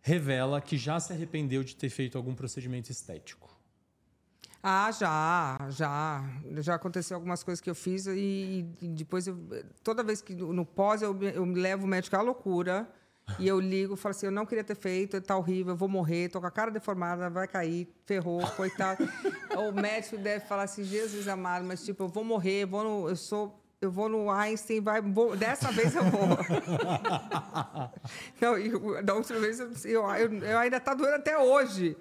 revela 0.00 0.60
que 0.60 0.76
já 0.76 0.98
se 1.00 1.12
arrependeu 1.12 1.62
de 1.62 1.76
ter 1.76 1.88
feito 1.88 2.16
algum 2.18 2.34
procedimento 2.34 2.90
estético. 2.90 3.50
Ah, 4.62 4.90
já, 4.92 5.58
já. 5.70 6.24
Já 6.60 6.74
aconteceu 6.76 7.16
algumas 7.16 7.42
coisas 7.42 7.60
que 7.60 7.68
eu 7.68 7.74
fiz 7.74 8.06
e, 8.06 8.64
e 8.80 8.88
depois, 8.88 9.26
eu, 9.26 9.36
toda 9.82 10.02
vez 10.04 10.22
que 10.22 10.34
no 10.34 10.64
pós, 10.64 11.02
eu, 11.02 11.12
me- 11.12 11.34
eu 11.34 11.44
me 11.44 11.60
levo 11.60 11.84
o 11.84 11.88
médico 11.88 12.14
à 12.16 12.20
loucura 12.22 12.88
e 13.40 13.48
eu 13.48 13.58
ligo 13.58 13.94
e 13.94 13.96
falo 13.96 14.10
assim, 14.12 14.26
eu 14.26 14.32
não 14.32 14.46
queria 14.46 14.62
ter 14.62 14.76
feito, 14.76 15.20
tá 15.20 15.36
horrível, 15.36 15.72
eu 15.72 15.76
vou 15.76 15.88
morrer, 15.88 16.28
tô 16.28 16.40
com 16.40 16.46
a 16.46 16.50
cara 16.50 16.70
deformada, 16.70 17.28
vai 17.28 17.48
cair, 17.48 17.88
ferrou, 18.06 18.46
coitado. 18.52 19.02
o 19.56 19.72
médico 19.72 20.16
deve 20.16 20.44
falar 20.46 20.62
assim, 20.64 20.84
Jesus 20.84 21.26
amado, 21.26 21.64
mas 21.64 21.84
tipo, 21.84 22.04
eu 22.04 22.08
vou 22.08 22.22
morrer, 22.22 22.62
eu 22.62 22.68
vou 22.68 22.84
no, 22.84 23.08
eu 23.08 23.16
sou... 23.16 23.58
Eu 23.80 23.90
vou 23.90 24.08
no 24.08 24.30
Einstein, 24.30 24.80
vai, 24.80 25.02
vou, 25.02 25.36
dessa 25.36 25.72
vez 25.72 25.96
eu 25.96 26.04
vou. 26.04 26.20
Não, 28.40 28.56
e 28.56 28.72
o- 28.72 29.02
da 29.02 29.12
última 29.14 29.40
vez 29.40 29.58
eu, 29.58 29.72
eu, 29.84 30.08
eu, 30.14 30.32
eu 30.44 30.58
ainda 30.60 30.78
tá 30.78 30.94
doendo 30.94 31.16
até 31.16 31.36
hoje. 31.36 31.96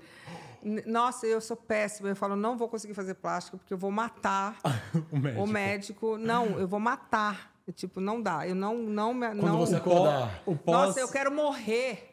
Nossa, 0.85 1.25
eu 1.25 1.41
sou 1.41 1.55
péssima. 1.57 2.09
Eu 2.09 2.15
falo, 2.15 2.35
não 2.35 2.57
vou 2.57 2.67
conseguir 2.69 2.93
fazer 2.93 3.15
plástico 3.15 3.57
porque 3.57 3.73
eu 3.73 3.77
vou 3.77 3.91
matar 3.91 4.57
O 5.11 5.17
médico. 5.17 5.43
o 5.43 5.47
médico. 5.47 6.17
Não, 6.17 6.45
eu 6.59 6.67
vou 6.67 6.79
matar. 6.79 7.51
Tipo, 7.75 8.01
não 8.01 8.21
dá. 8.21 8.45
Eu 8.47 8.55
não, 8.55 8.75
não, 8.77 9.13
me- 9.13 9.27
Quando 9.27 9.43
não. 9.43 9.59
você 9.59 9.75
acordar. 9.75 10.41
O 10.45 10.55
pós... 10.55 10.87
Nossa, 10.87 10.99
eu 10.99 11.07
quero 11.07 11.31
morrer. 11.31 12.07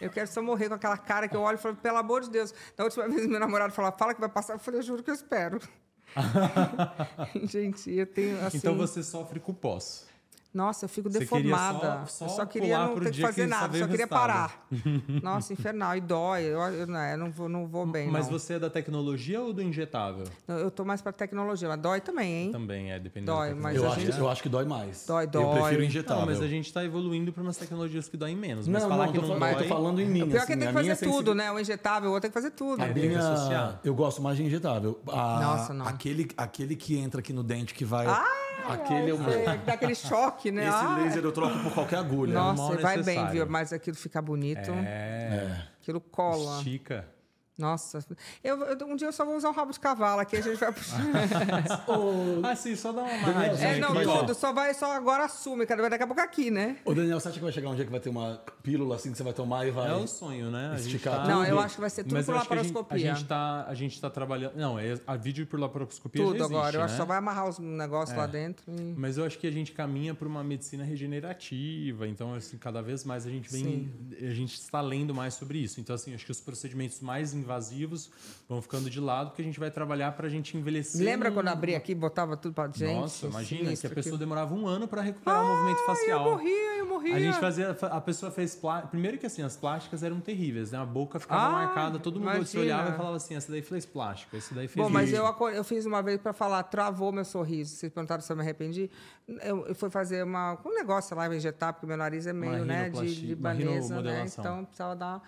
Eu 0.00 0.10
quero 0.10 0.26
só 0.26 0.42
morrer 0.42 0.68
com 0.68 0.74
aquela 0.74 0.96
cara 0.98 1.28
que 1.28 1.36
eu 1.36 1.40
olho 1.40 1.54
e 1.54 1.58
falo, 1.58 1.76
pelo 1.76 1.96
amor 1.96 2.22
de 2.22 2.30
Deus. 2.30 2.52
Da 2.76 2.84
última 2.84 3.08
vez 3.08 3.26
meu 3.26 3.38
namorado 3.40 3.72
falou, 3.72 3.92
fala 3.96 4.12
que 4.14 4.20
vai 4.20 4.28
passar. 4.28 4.54
Eu 4.54 4.58
falei, 4.58 4.80
eu 4.80 4.82
juro 4.84 5.02
que 5.02 5.10
eu 5.10 5.14
espero. 5.14 5.58
Gente, 7.44 7.90
eu 7.92 8.06
tenho 8.06 8.44
assim. 8.44 8.58
Então 8.58 8.76
você 8.76 9.02
sofre 9.02 9.38
com 9.40 9.52
o 9.52 9.54
pós. 9.54 10.06
Nossa, 10.52 10.84
eu 10.84 10.88
fico 10.88 11.08
Você 11.08 11.20
queria 11.24 11.42
deformada. 11.42 11.78
só- 12.06 12.24
eu 12.24 12.28
só 12.28 12.36
só 12.36 12.46
queria 12.46 12.78
não 12.78 12.94
ter 12.94 13.04
que 13.04 13.10
dia 13.12 13.26
que 13.28 13.32
fazer 13.32 13.46
nada, 13.46 13.78
só 13.78 13.86
queria 13.86 14.06
parar. 14.06 14.66
Nossa, 15.22 15.52
infernal. 15.52 15.96
E 15.96 16.00
dói. 16.00 16.42
Eu, 16.42 16.60
eu, 16.60 16.86
não, 16.88 17.00
eu 17.00 17.16
não, 17.18 17.30
vou, 17.30 17.48
não 17.48 17.66
vou 17.68 17.86
bem, 17.86 18.08
Mas 18.10 18.26
não. 18.28 18.36
você 18.38 18.54
é 18.54 18.58
da 18.58 18.68
tecnologia 18.68 19.40
ou 19.40 19.52
do 19.52 19.62
injetável? 19.62 20.24
Eu- 20.48 20.58
Eu 20.58 20.70
tô 20.70 20.84
mais 20.84 21.00
pra 21.00 21.12
tecnologia, 21.12 21.68
mas 21.68 21.78
dói 21.80 22.00
também, 22.00 22.32
hein? 22.46 22.52
Também 22.52 22.90
é, 22.92 22.98
dependendo 22.98 23.32
Dói, 23.32 23.50
da 23.50 23.54
mas 23.54 23.76
Eu 23.76 23.90
acho, 23.92 24.00
que, 24.06 24.18
eu 24.20 24.28
acho 24.28 24.42
que 24.42 24.48
dói 24.48 24.64
mais. 24.64 25.06
Dói, 25.06 25.24
Eu 25.24 25.28
dói. 25.28 25.52
prefiro 25.60 25.80
Não, 25.80 25.86
injetável. 25.86 26.26
mas 26.26 26.42
a 26.42 26.48
gente 26.48 26.66
está 26.66 26.84
evoluindo 26.84 27.32
para 27.32 27.42
umas 27.42 27.56
tecnologias 27.56 28.08
que 28.08 28.16
doem 28.16 28.34
menos. 28.36 28.66
Mas 28.66 28.82
Não, 28.82 28.90
falar 28.90 29.06
não, 29.06 29.12
que 29.12 29.18
não 29.18 29.28
falando, 29.28 29.40
dói... 29.40 29.62
tô 29.62 29.68
falando 29.68 30.00
em 30.00 30.06
mim. 30.06 30.22
O 30.22 30.26
pior 30.26 30.34
é 30.34 30.38
assim, 30.38 30.52
que 30.52 30.58
tem 30.58 30.66
que 30.68 30.74
fazer 30.74 30.96
tudo, 30.96 30.96
sensibilidade- 31.12 31.36
né? 31.38 31.52
O 31.52 31.60
injetável, 31.60 32.10
o 32.10 32.12
outro 32.12 32.22
tem 32.22 32.30
que 32.30 32.34
fazer 32.34 32.50
tudo. 32.50 32.82
A 32.82 32.88
que 32.88 32.94
minha- 33.00 33.18
associar. 33.20 33.80
eu 33.84 33.94
gosto 33.94 34.20
mais 34.20 34.36
de 34.36 34.44
injetável. 34.44 35.00
A- 35.08 35.40
Nossa, 35.40 35.72
não. 35.72 35.86
Aquele, 35.86 36.28
aquele 36.36 36.74
que 36.74 36.96
entra 36.98 37.20
aqui 37.20 37.32
no 37.32 37.42
dente 37.44 37.72
que 37.72 37.84
vai. 37.84 38.06
Ah, 38.08 38.24
aquele 38.72 39.10
é. 39.10 39.14
Você 39.14 39.58
dá 39.64 39.72
aquele 39.74 39.94
choque, 39.94 40.50
né? 40.50 40.68
Esse 40.68 40.76
Ah, 40.76 40.96
laser 40.98 41.24
eu 41.24 41.32
troco 41.32 41.58
por 41.60 41.72
qualquer 41.72 41.98
agulha. 41.98 42.34
Nossa, 42.34 42.74
e 42.74 42.82
vai 42.82 42.94
bem, 42.96 43.04
necessário. 43.04 43.32
viu? 43.32 43.46
Mas 43.48 43.72
aquilo 43.72 43.96
fica 43.96 44.20
bonito. 44.22 44.70
É, 44.70 45.64
Aquilo 45.80 46.00
cola. 46.00 46.58
estica. 46.58 47.06
Nossa. 47.60 47.98
Eu, 48.42 48.58
eu- 48.64 48.86
um 48.86 48.96
dia 48.96 49.08
eu 49.08 49.12
só 49.12 49.24
vou 49.24 49.36
usar 49.36 49.50
um 49.50 49.52
rabo 49.52 49.72
de 49.72 49.78
cavalo 49.80 50.20
aqui, 50.20 50.36
a 50.36 50.40
gente 50.40 50.56
vai 50.58 50.72
puxar. 50.72 50.98
Ah, 52.42 52.56
sim, 52.56 52.74
só 52.76 52.92
dá 52.92 53.02
uma 53.02 53.12
amarradinha. 53.12 53.68
É, 53.68 53.78
não, 53.78 53.94
tudo, 54.20 54.34
só 54.34 54.52
vai, 54.52 54.72
só 54.74 54.92
agora 54.92 55.24
assume, 55.24 55.66
cara, 55.66 55.88
daqui 55.88 56.02
a 56.02 56.06
pouco 56.06 56.20
aqui, 56.22 56.50
né? 56.50 56.76
Ô, 56.84 56.94
Daniel, 56.94 57.20
você 57.20 57.28
acha 57.28 57.38
que 57.38 57.42
vai 57.44 57.52
chegar 57.52 57.68
um 57.70 57.74
dia 57.74 57.84
que 57.84 57.90
vai 57.90 58.00
ter 58.00 58.08
uma 58.08 58.40
pílula 58.62 58.96
assim 58.96 59.10
que 59.12 59.16
você 59.18 59.22
vai 59.22 59.32
tomar 59.32 59.66
e 59.66 59.70
vai. 59.70 59.90
É 59.90 59.94
o 59.94 60.06
sonho, 60.06 60.50
né? 60.50 60.70
A 60.72 60.76
gente 60.78 60.86
Esticar 60.96 61.14
tá- 61.16 61.22
tudo. 61.22 61.30
Não, 61.30 61.44
eu 61.44 61.58
acho 61.60 61.74
que 61.74 61.80
vai 61.80 61.90
ser 61.90 62.02
tudo 62.04 62.14
Mas 62.14 62.26
por 62.26 62.34
acho 62.36 62.48
que 62.48 62.54
a 62.54 62.56
gente- 62.62 62.66
laparoscopia. 62.74 63.12
A 63.12 63.14
gente, 63.14 63.26
tá, 63.28 63.64
a 63.68 63.74
gente 63.74 64.00
tá 64.00 64.10
trabalhando. 64.10 64.56
Não, 64.56 64.78
é, 64.78 64.98
a 65.06 65.16
vídeo 65.16 65.46
por 65.46 65.58
laparoscopia 65.60 66.22
Tudo 66.22 66.38
já 66.38 66.44
existe, 66.44 66.56
agora. 66.56 66.76
Eu 66.76 66.82
acho 66.82 66.92
né? 66.92 66.96
que 66.98 67.02
só 67.02 67.04
vai 67.06 67.18
amarrar 67.18 67.48
os 67.48 67.58
negócios 67.58 68.16
lá 68.16 68.26
dentro. 68.26 68.64
e- 68.72 68.94
Mas 68.96 69.18
eu 69.18 69.24
acho 69.24 69.38
que 69.38 69.46
a 69.46 69.50
gente 69.52 69.72
caminha 69.72 70.14
para 70.14 70.26
uma 70.28 70.42
medicina 70.42 70.84
regenerativa. 70.84 72.06
Então, 72.08 72.34
assim, 72.34 72.56
cada 72.56 72.80
vez 72.82 73.04
mais 73.04 73.26
a 73.26 73.30
gente 73.30 73.50
vem. 73.50 73.90
A 74.20 74.34
gente 74.34 74.54
está 74.54 74.80
lendo 74.80 75.14
mais 75.14 75.34
sobre 75.34 75.58
isso. 75.58 75.80
Então, 75.80 75.94
assim, 75.94 76.14
acho 76.14 76.24
que 76.24 76.32
os 76.32 76.40
procedimentos 76.40 77.00
mais 77.00 77.32
invasivos 77.34 77.49
vão 78.48 78.60
ficando 78.62 78.88
de 78.90 79.00
lado, 79.00 79.30
porque 79.30 79.42
a 79.42 79.44
gente 79.44 79.58
vai 79.58 79.70
trabalhar 79.70 80.12
para 80.12 80.26
a 80.26 80.30
gente 80.30 80.56
envelhecer. 80.56 81.04
Lembra 81.04 81.28
num- 81.30 81.34
quando 81.36 81.48
abri 81.48 81.74
aqui 81.74 81.94
botava 81.94 82.36
tudo 82.36 82.54
pra 82.54 82.66
gente? 82.68 82.94
Nossa, 82.94 83.26
imagina 83.26 83.74
que 83.76 83.86
a 83.86 83.90
pessoa 83.90 84.18
demorava 84.18 84.54
um 84.54 84.66
ano 84.66 84.86
para 84.86 85.02
recuperar 85.02 85.42
o 85.44 85.48
movimento 85.48 85.84
facial. 85.86 86.24
Eu 86.26 86.30
morria, 86.32 86.76
eu 86.78 86.86
morria. 86.86 87.16
A 87.16 87.20
gente 87.20 87.38
fazia. 87.40 87.70
A 87.90 88.00
pessoa 88.00 88.30
fez. 88.30 88.54
plá- 88.54 88.82
Primeiro 88.82 89.18
que 89.18 89.26
assim, 89.26 89.42
as 89.42 89.56
plásticas 89.56 90.02
eram 90.02 90.20
terríveis, 90.20 90.70
né? 90.72 90.78
A 90.78 90.84
boca 90.84 91.18
ficava 91.18 91.46
Ah, 91.46 91.50
marcada, 91.52 91.98
todo 91.98 92.20
mundo 92.20 92.30
se 92.46 92.56
imagina. 92.56 92.60
olhava 92.62 92.90
e 92.94 92.96
falava 92.96 93.16
assim: 93.16 93.34
essa 93.34 93.50
daí 93.50 93.62
fez 93.62 93.86
plástica, 93.86 94.36
esse 94.36 94.52
daí 94.54 94.68
fez. 94.68 94.84
Bom, 94.86 94.90
mas 94.92 95.08
isso." 95.10 95.16
eu, 95.18 95.48
eu 95.50 95.64
fiz 95.64 95.86
uma 95.86 96.02
vez 96.02 96.20
pra 96.20 96.32
falar, 96.32 96.62
travou 96.64 97.10
meu 97.12 97.24
sorriso. 97.24 97.74
Vocês 97.76 97.92
perguntaram 97.92 98.20
se 98.22 98.30
eu 98.32 98.36
me 98.36 98.42
arrependi. 98.42 98.90
Eu, 99.42 99.66
eu 99.66 99.74
fui 99.74 99.88
fazer 99.90 100.24
uma, 100.24 100.58
um 100.64 100.74
negócio 100.74 101.16
lá, 101.16 101.32
injetar, 101.34 101.72
porque 101.72 101.86
meu 101.86 101.96
nariz 101.96 102.26
é 102.26 102.32
meio, 102.32 102.64
né, 102.64 102.90
de 102.90 102.96
uma 102.96 103.04
libanesa, 103.04 104.02
né? 104.02 104.24
Então 104.26 104.64
precisava 104.64 104.96
dar. 104.96 105.22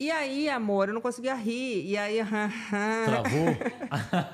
E 0.00 0.10
aí, 0.10 0.48
amor, 0.48 0.88
eu 0.88 0.94
não 0.94 1.00
conseguia 1.02 1.34
rir. 1.34 1.86
E 1.86 1.94
aí. 1.94 2.20
Travou? 3.04 3.48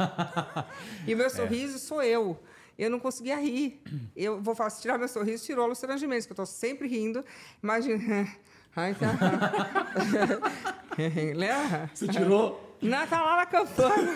e 1.04 1.12
o 1.12 1.16
meu 1.16 1.28
sorriso 1.28 1.80
sou 1.80 2.00
eu. 2.00 2.40
Eu 2.78 2.88
não 2.88 3.00
conseguia 3.00 3.36
rir. 3.36 3.82
Eu 4.14 4.40
vou 4.40 4.54
falar, 4.54 4.70
se 4.70 4.80
tirar 4.80 4.96
meu 4.96 5.08
sorriso, 5.08 5.44
tirou 5.44 5.64
a 5.64 5.68
Luciana 5.68 5.98
Gimenez, 5.98 6.24
que 6.24 6.30
eu 6.30 6.36
tô 6.36 6.46
sempre 6.46 6.86
rindo. 6.86 7.24
Imagina. 7.60 8.28
Tá. 8.72 8.82
Você 11.92 12.06
tirou? 12.08 12.76
Não, 12.80 13.06
tá 13.08 13.20
lá 13.20 13.36
na 13.38 13.46
campanha. 13.46 14.14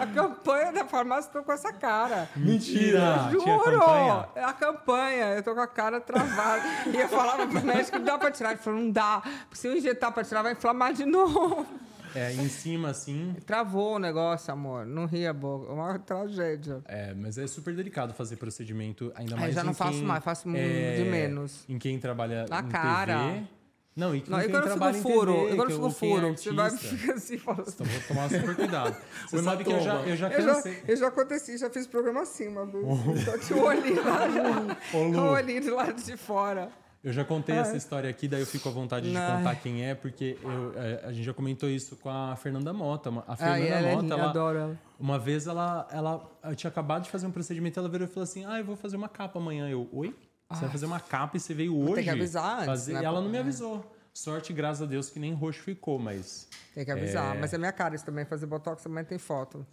A 0.00 0.06
campanha 0.06 0.72
da 0.72 0.84
farmácia 0.84 1.30
tô 1.32 1.42
com 1.42 1.52
essa 1.52 1.72
cara. 1.72 2.28
Mentira! 2.36 3.28
Juro! 3.30 3.44
Tinha 3.44 3.58
campanha? 3.58 4.28
É 4.34 4.44
a 4.44 4.52
campanha. 4.52 5.24
Eu 5.34 5.42
tô 5.42 5.54
com 5.54 5.60
a 5.60 5.66
cara 5.66 6.00
travada. 6.00 6.62
e 6.86 6.96
eu 6.96 7.08
falava 7.08 7.46
pro 7.46 7.64
médico, 7.64 7.98
não 7.98 8.04
dá 8.04 8.18
pra 8.18 8.30
tirar. 8.30 8.50
Ele 8.50 8.58
falou, 8.58 8.80
não 8.80 8.90
dá. 8.90 9.20
Porque 9.20 9.56
se 9.56 9.66
eu 9.68 9.76
injetar 9.76 10.12
pra 10.12 10.24
tirar, 10.24 10.42
vai 10.42 10.52
inflamar 10.52 10.92
de 10.92 11.04
novo. 11.04 11.66
É, 12.14 12.32
em 12.32 12.48
cima, 12.48 12.90
assim. 12.90 13.36
Travou 13.44 13.96
o 13.96 13.98
negócio, 13.98 14.52
amor. 14.52 14.86
Não 14.86 15.06
ria 15.06 15.30
a 15.30 15.32
boca. 15.34 15.72
Uma 15.72 15.98
tragédia. 15.98 16.80
É, 16.86 17.12
mas 17.14 17.36
é 17.38 17.46
super 17.46 17.74
delicado 17.74 18.14
fazer 18.14 18.36
procedimento, 18.36 19.12
ainda 19.14 19.36
mais 19.36 19.54
já 19.54 19.62
em 19.62 19.64
não 19.66 19.74
faço 19.74 19.92
quem, 19.92 20.02
mais, 20.02 20.24
faço 20.24 20.48
é, 20.56 20.96
de 20.96 21.04
menos. 21.04 21.64
Em 21.68 21.78
quem 21.78 21.98
trabalha 21.98 22.46
Na 22.48 22.62
cara. 22.62 23.18
TV. 23.18 23.57
Não, 23.98 24.14
e, 24.14 24.20
com 24.20 24.30
Não, 24.30 24.38
e 24.38 24.42
quem 24.42 24.50
quando 24.52 24.62
eu 24.62 24.68
trabalha 24.70 24.94
fico 24.94 25.08
em 25.08 25.12
furo? 25.12 25.32
TV, 25.34 25.44
E 25.52 25.56
quando 25.56 25.66
que 25.68 25.72
eu 25.74 25.82
eu- 25.82 25.90
fico 25.90 26.00
quem 26.00 26.08
é 26.10 26.14
furo? 26.20 26.36
Você 26.36 26.52
vai 26.52 26.70
ficar 26.70 27.12
assim 27.14 27.38
falando. 27.38 27.68
Então 27.68 27.86
vou 27.86 28.00
tomar 28.08 28.30
super 28.30 28.54
cuidado. 28.56 28.96
Você 29.28 29.42
sabe 29.42 29.64
que 29.64 29.72
eu 29.72 29.80
já, 29.80 29.94
eu 30.02 30.16
já 30.16 30.28
Eu 30.28 30.40
já, 30.42 30.54
cansei. 30.54 30.82
eu 30.86 30.96
já 30.96 31.08
aconteci, 31.08 31.58
já 31.58 31.68
fiz 31.68 31.86
programa 31.86 32.22
assim 32.22 32.46
uma 32.48 32.64
vez. 32.64 32.84
Só 33.24 33.36
tinha 33.38 33.58
o 33.58 33.64
olhinho 33.66 34.04
lá, 34.04 34.28
já, 34.30 35.22
o 35.22 35.30
olhinho 35.32 35.60
do 35.64 35.74
lado 35.74 36.00
de 36.00 36.16
fora. 36.16 36.70
Eu 37.02 37.12
já 37.12 37.24
contei 37.24 37.54
essa 37.54 37.76
história 37.76 38.10
aqui, 38.10 38.26
daí 38.26 38.40
eu 38.40 38.46
fico 38.46 38.68
à 38.68 38.72
vontade 38.72 39.08
de 39.08 39.14
contar 39.16 39.54
quem 39.56 39.86
é, 39.86 39.94
porque 39.94 40.36
eu, 40.42 40.72
é, 40.76 41.00
a 41.04 41.12
gente 41.12 41.24
já 41.24 41.32
comentou 41.32 41.68
isso 41.68 41.94
com 41.96 42.10
a 42.10 42.34
Fernanda 42.36 42.72
Mota. 42.72 43.08
A 43.26 43.36
Fernanda 43.36 43.56
Ai, 43.62 43.68
ela 43.68 43.86
é 43.88 43.90
Mota, 43.92 44.02
linda, 44.02 44.14
ela, 44.16 44.78
uma 44.98 45.16
vez 45.18 45.46
ela, 45.46 45.86
ela 45.92 46.28
tinha 46.56 46.68
acabado 46.68 47.04
de 47.04 47.10
fazer 47.10 47.26
um 47.26 47.30
procedimento, 47.30 47.78
ela 47.78 47.88
virou 47.88 48.06
e 48.06 48.10
falou 48.10 48.24
assim: 48.24 48.44
Ah, 48.44 48.58
eu 48.58 48.64
vou 48.64 48.74
fazer 48.76 48.96
uma 48.96 49.08
capa 49.08 49.38
amanhã. 49.38 49.68
Eu, 49.68 49.88
oi? 49.92 50.12
Você 50.50 50.60
vai 50.62 50.70
fazer 50.70 50.86
uma 50.86 51.00
capa 51.00 51.36
e 51.36 51.40
você 51.40 51.52
veio 51.52 51.76
hoje? 51.78 51.94
ter 51.96 52.04
que 52.04 52.10
avisar 52.10 52.54
antes, 52.54 52.66
fazer... 52.66 52.92
né? 52.94 53.02
E 53.02 53.04
ela 53.04 53.20
não 53.20 53.28
me 53.28 53.36
É. 53.36 53.40
avisou. 53.40 53.84
Sorte, 54.14 54.52
graças 54.52 54.82
a 54.82 54.86
Deus, 54.86 55.10
que 55.10 55.18
nem 55.20 55.32
roxo 55.34 55.62
ficou, 55.62 55.98
mas. 55.98 56.48
Tem 56.74 56.84
que 56.84 56.90
avisar. 56.90 57.38
Mas 57.38 57.52
é 57.52 57.58
minha 57.58 57.70
cara 57.72 57.94
isso 57.94 58.04
também, 58.04 58.24
fazer 58.24 58.46
botox 58.46 58.82
também 58.82 59.04
tem 59.04 59.18
foto. 59.18 59.64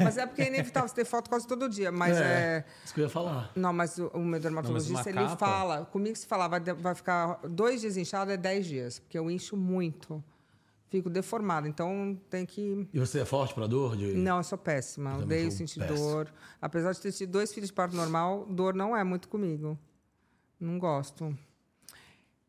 Mas 0.00 0.18
é 0.18 0.26
porque 0.26 0.42
é 0.42 0.48
inevitável 0.48 0.88
você 0.88 0.94
ter 0.96 1.04
foto 1.04 1.30
quase 1.30 1.46
todo 1.46 1.68
dia. 1.68 1.92
Mas 1.92 2.16
é. 2.16 2.64
Isso 2.84 2.92
que 2.92 3.00
eu 3.00 3.04
ia 3.04 3.08
falar. 3.08 3.52
Não, 3.54 3.72
mas 3.72 3.96
o, 3.96 4.08
o 4.08 4.18
meu 4.18 4.40
dermatologista, 4.40 5.02
uma 5.02 5.08
ele 5.08 5.28
capa? 5.30 5.36
fala. 5.36 5.84
Comigo, 5.86 6.16
se 6.16 6.26
falar, 6.26 6.48
vai, 6.48 6.60
vai 6.60 6.94
ficar 6.96 7.38
dois 7.48 7.80
dias 7.80 7.96
inchado, 7.96 8.32
é 8.32 8.36
dez 8.36 8.66
dias. 8.66 8.98
Porque 8.98 9.16
eu 9.16 9.30
incho 9.30 9.56
muito. 9.56 10.22
Fico 10.90 11.08
deformada. 11.08 11.68
Então 11.68 12.18
tem 12.28 12.44
que. 12.44 12.88
E 12.92 12.98
você 12.98 13.20
é 13.20 13.24
forte 13.24 13.54
pra 13.54 13.68
dor? 13.68 13.96
De... 13.96 14.14
Não, 14.14 14.38
eu 14.38 14.42
sou 14.42 14.58
péssima. 14.58 15.10
também 15.12 15.24
Odeio 15.24 15.52
sentir 15.52 15.78
péssimo. 15.78 15.96
dor. 16.10 16.32
Apesar 16.60 16.92
de 16.92 17.00
ter 17.00 17.12
tido 17.12 17.30
dois 17.30 17.54
filhos 17.54 17.68
de 17.68 17.72
parto 17.74 17.94
normal, 17.94 18.46
dor 18.50 18.74
não 18.74 18.96
é 18.96 19.04
muito 19.04 19.28
comigo. 19.28 19.78
Não 20.60 20.78
gosto. 20.78 21.36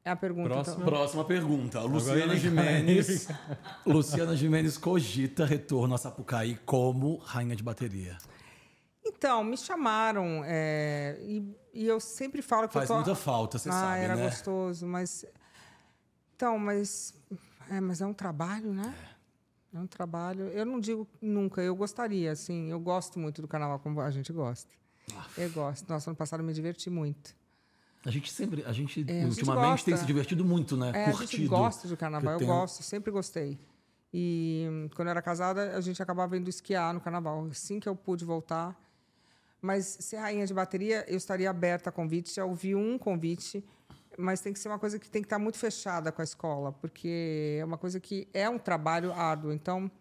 É 0.04 0.12
a 0.12 0.16
pergunta. 0.16 0.50
Próxima. 0.50 0.76
Então. 0.76 0.88
Próxima 0.88 1.26
pergunta. 1.26 1.82
Luciana 1.82 2.36
Gimenez. 2.36 3.28
Luciana 3.86 4.36
Gimenez 4.36 4.78
cogita 4.78 5.46
retorno 5.46 5.94
a 5.94 5.98
Sapucaí 5.98 6.58
como 6.66 7.18
rainha 7.18 7.56
de 7.56 7.62
bateria. 7.62 8.18
Então, 9.06 9.44
me 9.44 9.58
chamaram. 9.58 10.44
é, 10.46 11.20
e, 11.22 11.56
e 11.74 11.86
eu 11.86 12.00
sempre 12.00 12.42
falo 12.42 12.68
que 12.68 12.74
Faz 12.74 12.90
eu 12.90 12.96
tô... 12.96 13.02
muita 13.02 13.16
falta, 13.16 13.58
você 13.58 13.70
ah, 13.70 13.74
sabe, 13.74 14.04
era 14.04 14.16
né? 14.16 14.26
gostoso, 14.26 14.88
mas. 14.88 15.26
Então, 16.36 16.58
mas. 16.58 17.14
É, 17.70 17.80
mas 17.80 18.02
é 18.02 18.06
um 18.06 18.14
trabalho, 18.14 18.74
né? 18.74 18.96
É 19.74 19.80
um 19.80 19.86
trabalho. 19.86 20.48
Eu 20.48 20.66
não 20.66 20.80
digo 20.80 21.08
nunca, 21.22 21.62
eu 21.62 21.76
gostaria, 21.76 22.32
assim. 22.32 22.72
Eu 22.72 22.80
gosto 22.80 23.20
muito 23.20 23.42
do 23.42 23.48
carnaval 23.48 23.80
como 23.80 24.02
a 24.02 24.10
gente 24.10 24.34
gosta. 24.34 24.74
Eu 25.38 25.52
gosto. 25.52 25.88
Nossa, 25.88 26.10
ano 26.10 26.18
passado 26.18 26.40
eu 26.40 26.46
me 26.46 26.54
diverti 26.54 26.90
muito. 26.90 27.36
A 28.06 28.12
gente 28.12 28.32
sempre, 28.32 28.64
a 28.66 28.72
gente 28.72 29.02
É, 29.08 29.12
a 29.12 29.14
gente 29.24 29.30
ultimamente 29.32 29.84
tem 29.84 29.96
se 29.98 30.06
divertido 30.06 30.46
muito, 30.46 30.78
né? 30.78 30.92
É, 30.96 31.06
a 31.06 31.12
Curtido. 31.12 31.32
gente 31.32 31.48
gosta 31.50 31.88
de 31.88 31.98
carnaval, 31.98 32.34
eu 32.34 32.40
Tem- 32.40 32.48
gosto, 32.48 32.82
sempre 32.82 33.12
gostei. 33.12 33.58
E 34.14 34.90
quando 34.96 35.10
eu 35.10 35.12
era 35.12 35.22
casada, 35.22 35.76
a 35.78 35.82
gente 35.82 36.02
acabava 36.02 36.36
indo 36.38 36.50
esquiar 36.50 36.94
no 36.94 37.02
carnaval. 37.02 37.46
Assim 37.52 37.80
que 37.80 37.88
eu 37.90 37.96
pude 37.96 38.24
voltar. 38.26 38.76
Mas 39.62 39.86
ser 40.00 40.16
rainha 40.18 40.48
de 40.48 40.54
bateria, 40.54 41.04
eu 41.08 41.18
estaria 41.18 41.50
aberta 41.50 41.90
a 41.90 41.92
convite. 41.92 42.34
Já 42.34 42.46
ouvi 42.46 42.74
um 42.74 42.98
convite, 42.98 43.64
mas 44.18 44.40
tem 44.40 44.54
que 44.54 44.60
ser 44.60 44.70
uma 44.70 44.80
coisa 44.80 44.98
que 44.98 45.10
tem 45.10 45.22
que 45.22 45.26
estar 45.26 45.38
muito 45.38 45.58
fechada 45.58 46.12
com 46.14 46.22
a 46.22 46.24
escola, 46.24 46.72
porque 46.72 47.58
é 47.60 47.66
uma 47.66 47.78
coisa 47.78 48.00
que 48.00 48.28
é 48.34 48.50
um 48.50 48.58
trabalho 48.58 49.12
árduo. 49.12 49.52
Então, 49.52 49.92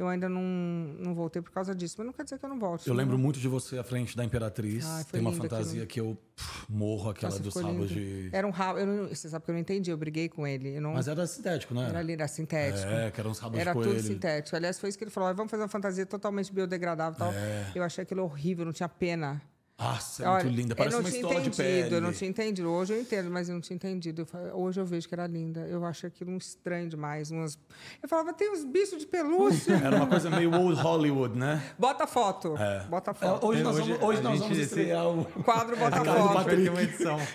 eu 0.00 0.08
ainda 0.08 0.28
não, 0.28 0.42
não 0.42 1.14
voltei 1.14 1.40
por 1.42 1.50
causa 1.50 1.74
disso. 1.74 1.96
Mas 1.98 2.06
não 2.06 2.12
quer 2.12 2.24
dizer 2.24 2.38
que 2.38 2.44
eu 2.44 2.48
não 2.48 2.58
volte. 2.58 2.88
Eu 2.88 2.94
né? 2.94 3.02
lembro 3.02 3.18
muito 3.18 3.38
de 3.38 3.48
você 3.48 3.78
à 3.78 3.84
frente 3.84 4.16
da 4.16 4.24
Imperatriz. 4.24 4.84
Ai, 4.86 5.04
tem 5.04 5.20
uma 5.20 5.32
fantasia 5.32 5.82
aquilo. 5.82 5.86
que 5.86 6.00
eu 6.00 6.18
pff, 6.36 6.66
morro, 6.72 7.10
aquela 7.10 7.32
Nossa, 7.38 7.62
rabos 7.62 7.90
lindo. 7.90 8.00
de. 8.00 8.30
Era 8.32 8.46
um 8.46 8.50
rabo. 8.50 8.84
não- 8.84 9.08
Você 9.08 9.28
sabe 9.28 9.44
que 9.44 9.50
eu 9.50 9.52
não 9.54 9.60
entendi, 9.60 9.90
eu 9.90 9.96
briguei 9.96 10.28
com 10.28 10.46
ele. 10.46 10.80
Não, 10.80 10.94
Mas 10.94 11.06
era 11.08 11.26
sintético, 11.26 11.74
né? 11.74 11.86
era 11.88 12.00
lindo, 12.02 12.20
era 12.22 12.28
sintético. 12.28 12.90
É, 12.90 13.10
que 13.10 13.20
eram 13.20 13.30
uns 13.30 13.38
rabos 13.38 13.58
Era 13.58 13.72
tudo 13.72 13.84
coelho. 13.84 14.02
sintético. 14.02 14.56
Aliás, 14.56 14.78
foi 14.80 14.88
isso 14.88 14.96
que 14.98 15.04
ele 15.04 15.10
falou. 15.10 15.28
"Ah, 15.28 15.32
Vamos 15.32 15.50
fazer 15.50 15.62
uma 15.62 15.68
fantasia 15.68 16.06
totalmente 16.06 16.52
biodegradável 16.52 17.14
e 17.14 17.18
tal. 17.18 17.32
É. 17.32 17.72
Eu 17.74 17.82
achei 17.82 18.02
aquilo 18.02 18.22
horrível, 18.22 18.64
não 18.64 18.72
tinha 18.72 18.88
pena. 18.88 19.40
Nossa, 19.80 20.22
é 20.24 20.28
Olha, 20.28 20.44
muito 20.44 20.56
linda. 20.56 20.76
Parece 20.76 20.94
eu 20.96 21.00
não 21.00 21.04
uma 21.06 21.10
tinha 21.10 21.22
estola 21.22 21.40
de 21.40 21.48
entendido, 21.48 21.82
pele. 21.84 21.94
eu 21.94 22.00
não 22.02 22.12
tinha 22.12 22.30
entendido. 22.30 22.68
Hoje 22.70 22.92
eu 22.92 23.00
entendo, 23.00 23.30
mas 23.30 23.48
eu 23.48 23.54
não 23.54 23.60
tinha 23.62 23.74
entendido. 23.74 24.26
Hoje 24.52 24.78
eu 24.78 24.84
vejo 24.84 25.08
que 25.08 25.14
era 25.14 25.26
linda. 25.26 25.60
Eu 25.60 25.84
achei 25.86 26.08
aquilo 26.08 26.30
um 26.30 26.36
estranho 26.36 26.86
demais. 26.88 27.30
Umas... 27.30 27.58
Eu 28.02 28.08
falava, 28.08 28.32
tem 28.34 28.52
uns 28.52 28.62
bichos 28.64 28.98
de 28.98 29.06
pelúcia. 29.06 29.74
Era 29.82 29.96
uma 29.96 30.06
coisa 30.06 30.28
meio 30.28 30.52
old 30.54 30.78
Hollywood, 30.80 31.38
né? 31.38 31.62
Bota 31.78 32.06
foto. 32.06 32.56
É. 32.58 32.84
Bota 32.90 33.10
É, 33.12 33.14
foto. 33.14 33.46
hoje 33.46 33.62
nós 33.62 33.76
Hoje 33.76 33.92
vamos, 33.92 34.06
hoje 34.06 34.18
a 34.18 34.22
nós 34.22 34.38
vamos 34.40 34.58
estrear 34.58 35.06
o. 35.06 35.20
O 35.20 35.24
quadro 35.44 35.76
bota 35.76 35.98
do 35.98 36.04
foto. 36.04 36.24
Vai 36.26 36.34
Patrick. 36.34 36.62
ter 36.62 36.70
uma 36.70 36.82
edição. 36.82 37.18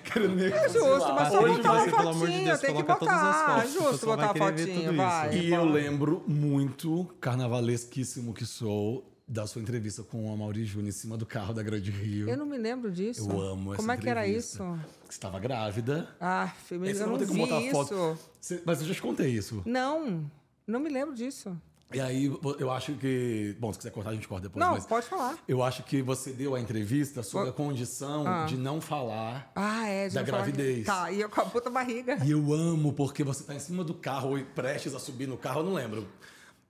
É 0.56 0.70
justo, 0.70 1.14
mas 1.14 1.30
só 1.30 1.42
Hoje 1.42 1.56
botar 1.58 1.72
uma 1.74 1.86
de 1.86 1.92
fotinho. 1.92 2.46
Deus, 2.46 2.60
tem 2.60 2.76
que 2.76 2.84
botar. 2.84 3.66
o 3.66 3.68
Justo 3.70 4.06
botar 4.06 4.34
tudo 4.34 4.60
isso. 4.62 4.94
vai. 4.94 5.36
E 5.36 5.52
eu 5.52 5.66
lembro 5.66 6.24
muito, 6.28 7.06
carnavalesquíssimo 7.20 8.34
que 8.34 8.46
sou, 8.46 9.04
da 9.28 9.48
sua 9.48 9.62
entrevista 9.62 10.04
com 10.04 10.32
a 10.32 10.38
Mauri 10.38 10.66
Júnior 10.66 10.90
em 10.90 10.92
cima 10.92 11.18
do 11.18 11.26
carro 11.26 11.54
da 11.54 11.64
Grande 11.64 11.90
Rio. 11.90 12.30
Eu 12.30 12.38
não 12.38 12.46
me 12.46 12.58
lembro 12.58 12.92
disso. 12.92 13.28
Eu 13.30 13.42
amo 13.42 13.74
essa 13.74 13.78
Como 13.82 13.92
é 13.92 13.98
que 13.98 14.08
era 14.08 14.28
isso? 14.28 14.64
Você 15.04 15.10
estava 15.10 15.40
grávida. 15.40 16.16
Ah, 16.22 16.54
filho, 16.66 16.86
eu 16.86 17.08
não 17.08 17.18
ter 17.18 17.26
vi 17.26 17.32
que 17.34 17.38
botar 17.40 17.62
isso. 17.62 17.72
foto. 17.72 18.20
Você- 18.40 18.62
mas 18.66 18.82
eu 18.82 18.88
já 18.88 18.94
te 18.94 19.02
contei 19.02 19.32
isso. 19.32 19.64
Não, 19.66 20.30
não 20.68 20.80
me 20.80 20.90
lembro 20.90 21.16
disso. 21.16 21.58
E 21.94 22.00
aí, 22.02 22.26
eu 22.60 22.72
acho 22.72 22.94
que. 22.96 23.56
Bom, 23.60 23.72
se 23.72 23.78
quiser 23.80 23.92
cortar, 23.92 24.10
a 24.10 24.14
gente 24.14 24.28
corta 24.28 24.48
depois. 24.48 24.64
não, 24.66 24.80
pode 24.82 25.06
falar. 25.08 25.38
eu 25.48 25.62
acho 25.64 25.84
que 25.84 26.02
você 26.02 26.32
deu 26.32 26.54
a 26.56 26.60
entrevista 26.60 27.22
sob 27.24 27.50
a 27.50 27.54
condição 27.54 28.28
Ah. 28.28 28.46
de 28.46 28.58
não 28.58 28.82
falar. 28.82 29.52
Ah, 29.56 29.88
é. 29.88 30.10
Da 30.10 30.20
não 30.22 30.28
falar 30.28 30.38
gravidez. 30.44 30.86
Tá, 30.86 31.12
e 31.12 31.22
eu 31.22 31.30
com 31.30 31.42
a 31.42 31.46
puta 31.46 31.70
barriga. 31.70 32.18
E 32.26 32.32
eu 32.32 32.54
amo 32.54 32.92
porque 32.94 33.24
você 33.24 33.44
tá 33.44 33.54
em 33.56 33.60
cima 33.60 33.84
do 33.84 33.94
carro 33.94 34.32
ou 34.38 34.44
prestes 34.44 34.94
a 34.96 35.00
subir 35.00 35.28
no 35.28 35.38
carro, 35.38 35.62
eu 35.62 35.66
não 35.66 35.74
lembro. 35.74 36.08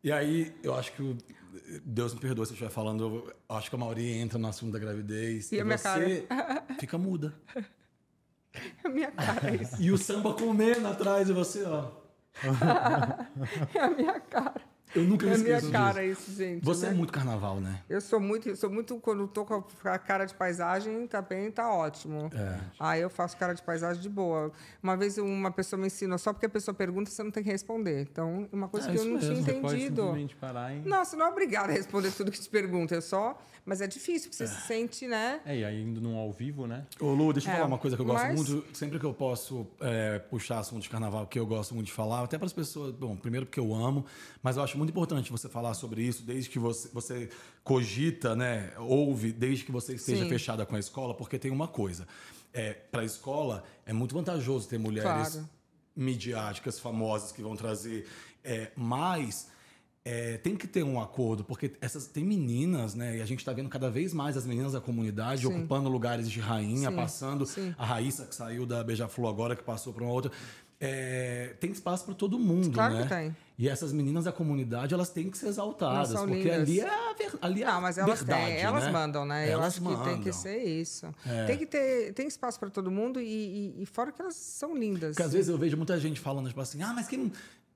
E 0.03 0.11
aí, 0.11 0.53
eu 0.61 0.73
acho 0.75 0.91
que. 0.93 1.01
o- 1.01 1.17
Deus 1.83 2.13
me 2.13 2.19
perdoe 2.19 2.45
se 2.45 2.51
eu 2.51 2.55
estiver 2.55 2.71
falando. 2.71 3.03
Eu 3.03 3.55
acho 3.55 3.69
que 3.69 3.75
a 3.75 3.79
Mauri 3.79 4.13
entra 4.13 4.37
no 4.37 4.47
assunto 4.47 4.73
da 4.73 4.79
gravidez. 4.79 5.51
E 5.51 5.59
a 5.59 5.65
minha 5.65 5.77
você 5.77 6.27
fica 6.79 6.97
muda. 6.97 7.33
A 8.85 8.87
minha 8.87 9.11
cara 9.11 9.51
é 9.51 9.55
isso. 9.55 9.81
E 9.81 9.91
o 9.91 9.97
samba 9.97 10.33
comendo 10.33 10.87
atrás 10.87 11.27
de 11.27 11.33
você, 11.33 11.65
ó. 11.65 11.91
É 12.41 12.47
a 13.79 13.89
minha 13.89 14.17
cara. 14.19 14.61
Eu 14.95 15.03
nunca 15.03 15.25
me 15.25 15.31
É 15.31 15.35
a 15.35 15.37
minha 15.37 15.55
esqueço 15.57 15.71
cara 15.71 16.01
disso. 16.07 16.21
isso, 16.29 16.37
gente. 16.37 16.63
Você 16.63 16.85
né? 16.85 16.91
é 16.91 16.95
muito 16.95 17.11
carnaval, 17.11 17.59
né? 17.59 17.81
Eu 17.89 17.99
sou 18.01 18.19
muito, 18.19 18.47
eu 18.49 18.55
sou 18.55 18.69
muito 18.69 18.95
quando 18.99 19.23
eu 19.23 19.27
tô 19.27 19.43
com 19.45 19.63
a 19.83 19.97
cara 19.99 20.25
de 20.25 20.33
paisagem, 20.33 21.05
tá 21.07 21.21
bem, 21.21 21.51
tá 21.51 21.71
ótimo. 21.71 22.29
É. 22.33 22.59
Aí 22.79 23.01
eu 23.01 23.09
faço 23.09 23.35
cara 23.37 23.53
de 23.53 23.61
paisagem 23.61 24.01
de 24.01 24.09
boa. 24.09 24.51
Uma 24.81 24.95
vez 24.95 25.17
uma 25.17 25.51
pessoa 25.51 25.79
me 25.79 25.87
ensinou, 25.87 26.17
só 26.17 26.31
porque 26.31 26.45
a 26.45 26.49
pessoa 26.49 26.73
pergunta, 26.73 27.11
você 27.11 27.21
não 27.23 27.31
tem 27.31 27.43
que 27.43 27.49
responder. 27.51 28.01
Então, 28.09 28.47
uma 28.51 28.67
coisa 28.67 28.89
É 28.89 28.93
que 28.93 28.97
eu 28.99 29.05
não 29.05 29.19
tinha 29.19 29.31
mesmo, 29.31 29.45
Você 29.45 29.53
pode 29.53 29.75
entendido. 29.75 30.01
simplesmente 30.01 30.35
parar. 30.35 30.71
Não, 30.85 31.03
você 31.03 31.15
não 31.15 31.25
é 31.25 31.29
obrigado 31.29 31.69
a 31.69 31.73
responder 31.73 32.11
tudo 32.11 32.31
que 32.31 32.39
te 32.39 32.49
pergunta, 32.49 32.95
é 32.95 33.01
só. 33.01 33.37
Mas 33.67 33.81
é 33.81 33.87
difícil, 33.87 34.29
porque 34.29 34.45
você 34.45 34.47
se 34.47 34.61
sente, 34.67 35.07
né? 35.07 35.41
É, 35.43 35.57
e 35.57 35.65
aí 35.65 35.81
indo 35.81 35.99
num 35.99 36.15
ao 36.17 36.31
vivo, 36.31 36.67
né? 36.67 36.85
Ô, 36.99 37.11
Lu, 37.13 37.33
deixa 37.33 37.49
eu 37.49 37.53
É, 37.53 37.55
falar 37.55 37.67
uma 37.67 37.79
coisa 37.79 37.95
que 37.95 38.01
eu 38.01 38.05
gosto 38.05 38.23
mas- 38.23 38.35
muito. 38.35 38.63
Sempre 38.77 38.99
que 38.99 39.05
eu 39.05 39.13
posso 39.13 39.65
é, 39.81 40.19
puxar 40.19 40.59
assunto 40.59 40.83
de 40.83 40.89
carnaval, 40.89 41.25
que 41.25 41.39
eu 41.39 41.47
gosto 41.47 41.73
muito 41.73 41.87
de 41.87 41.93
falar, 41.93 42.23
até 42.23 42.37
para 42.37 42.45
as 42.45 42.53
pessoas. 42.53 42.93
Bom, 42.93 43.15
primeiro 43.15 43.47
porque 43.47 43.59
eu 43.59 43.73
amo, 43.73 44.05
mas 44.43 44.55
eu 44.57 44.61
acho 44.63 44.77
muito 44.77 44.84
importante 44.91 45.31
você 45.31 45.47
falar 45.49 45.73
sobre 45.73 46.01
isso, 46.03 46.23
desde 46.23 46.49
que 46.49 46.59
você, 46.59 46.89
você 46.93 47.29
cogita, 47.63 48.35
né? 48.35 48.71
Ouve, 48.77 49.31
desde 49.31 49.63
que 49.65 49.71
você 49.71 49.93
esteja 49.95 50.23
Sim. 50.23 50.29
fechada 50.29 50.65
com 50.65 50.75
a 50.75 50.79
escola, 50.79 51.13
porque 51.13 51.37
tem 51.39 51.51
uma 51.51 51.67
coisa. 51.67 52.07
É, 52.53 52.73
para 52.73 53.01
a 53.01 53.05
escola, 53.05 53.63
é 53.85 53.91
muito 53.93 54.15
vantajoso 54.15 54.67
ter 54.67 54.77
mulheres 54.77 55.33
Claro. 55.33 55.49
midiáticas, 55.95 56.79
famosas, 56.79 57.31
que 57.31 57.41
vão 57.41 57.55
trazer. 57.55 58.07
É, 58.43 58.71
mas. 58.75 59.53
é, 60.07 60.37
tem 60.37 60.55
que 60.55 60.67
ter 60.67 60.83
um 60.83 61.01
acordo, 61.01 61.43
porque 61.43 61.71
essas 61.81 62.05
tem 62.05 62.23
meninas, 62.23 62.93
né? 62.93 63.17
E 63.17 63.21
a 63.23 63.25
gente 63.25 63.39
está 63.39 63.51
vendo 63.51 63.67
cada 63.69 63.89
vez 63.89 64.13
mais 64.13 64.37
as 64.37 64.45
meninas 64.45 64.73
da 64.73 64.79
comunidade 64.79 65.41
Sim. 65.41 65.47
ocupando 65.47 65.89
lugares 65.89 66.29
de 66.29 66.39
rainha, 66.39 66.91
Sim, 66.91 66.95
passando. 66.95 67.43
sim. 67.47 67.73
A 67.75 67.83
Raíssa, 67.83 68.25
que 68.27 68.35
saiu 68.35 68.67
da 68.67 68.83
Beija-Flor 68.83 69.27
agora, 69.31 69.55
que 69.55 69.63
passou 69.63 69.91
para 69.91 70.03
uma 70.03 70.13
outra. 70.13 70.31
É, 70.85 71.55
tem 71.59 71.71
espaço 71.71 72.05
para 72.05 72.13
todo 72.13 72.37
mundo, 72.39 72.71
Claro 72.71 72.95
né? 72.95 73.03
que 73.03 73.09
tem. 73.09 73.35
E 73.57 73.69
essas 73.69 73.93
meninas 73.93 74.25
da 74.25 74.31
comunidade, 74.33 74.93
elas 74.93 75.09
têm 75.09 75.29
que 75.29 75.37
ser 75.37 75.47
exaltadas, 75.47 76.11
porque 76.13 76.35
lindas. 76.35 76.53
ali 76.61 76.79
é 76.81 76.89
a, 76.89 77.13
ver, 77.13 77.31
ali 77.41 77.63
é 77.63 77.65
Não, 77.67 77.81
mas 77.81 77.97
elas 77.97 78.19
verdade, 78.19 78.45
têm, 78.51 78.61
elas 78.61 78.83
né? 78.83 78.91
mandam, 78.91 79.25
né? 79.25 79.47
eu 79.47 79.53
Elas 79.53 79.67
acho 79.67 79.81
que 79.81 79.87
tem 79.87 79.95
que 79.95 80.09
mandam. 80.17 80.33
ser 80.33 80.57
isso. 80.63 81.13
É. 81.25 81.45
Tem 81.45 81.57
que 81.57 81.65
ter, 81.65 82.13
tem 82.13 82.27
espaço 82.27 82.59
para 82.59 82.69
todo 82.69 82.91
mundo 82.91 83.21
e, 83.21 83.25
e- 83.77 83.83
e 83.83 83.85
fora 83.85 84.11
que 84.11 84.21
elas 84.21 84.35
são 84.35 84.75
lindas. 84.77 85.11
Porque 85.15 85.23
às 85.23 85.31
vezes 85.31 85.47
eu 85.49 85.57
vejo 85.57 85.77
muita 85.77 85.97
gente 85.99 86.19
falando, 86.19 86.47
tipo 86.49 86.59
assim, 86.59 86.81
ah, 86.81 86.91
mas 86.93 87.07
quem 87.07 87.17
não. 87.19 87.31